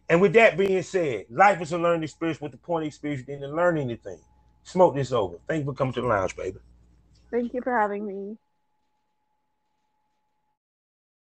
And 0.08 0.22
with 0.22 0.32
that 0.32 0.56
being 0.56 0.82
said, 0.82 1.26
life 1.28 1.60
is 1.60 1.72
a 1.72 1.78
learning 1.78 2.04
experience 2.04 2.40
with 2.40 2.52
the 2.52 2.58
point 2.58 2.84
of 2.84 2.86
experience 2.88 3.22
didn't 3.26 3.54
learn 3.54 3.76
anything. 3.76 4.20
Smoke 4.62 4.94
this 4.94 5.12
over. 5.12 5.36
Thank 5.46 5.60
you 5.60 5.72
for 5.72 5.76
coming 5.76 5.92
to 5.94 6.00
the 6.00 6.06
lounge, 6.06 6.34
baby. 6.36 6.58
Thank 7.30 7.52
you 7.52 7.60
for 7.62 7.78
having 7.78 8.06
me. 8.06 8.38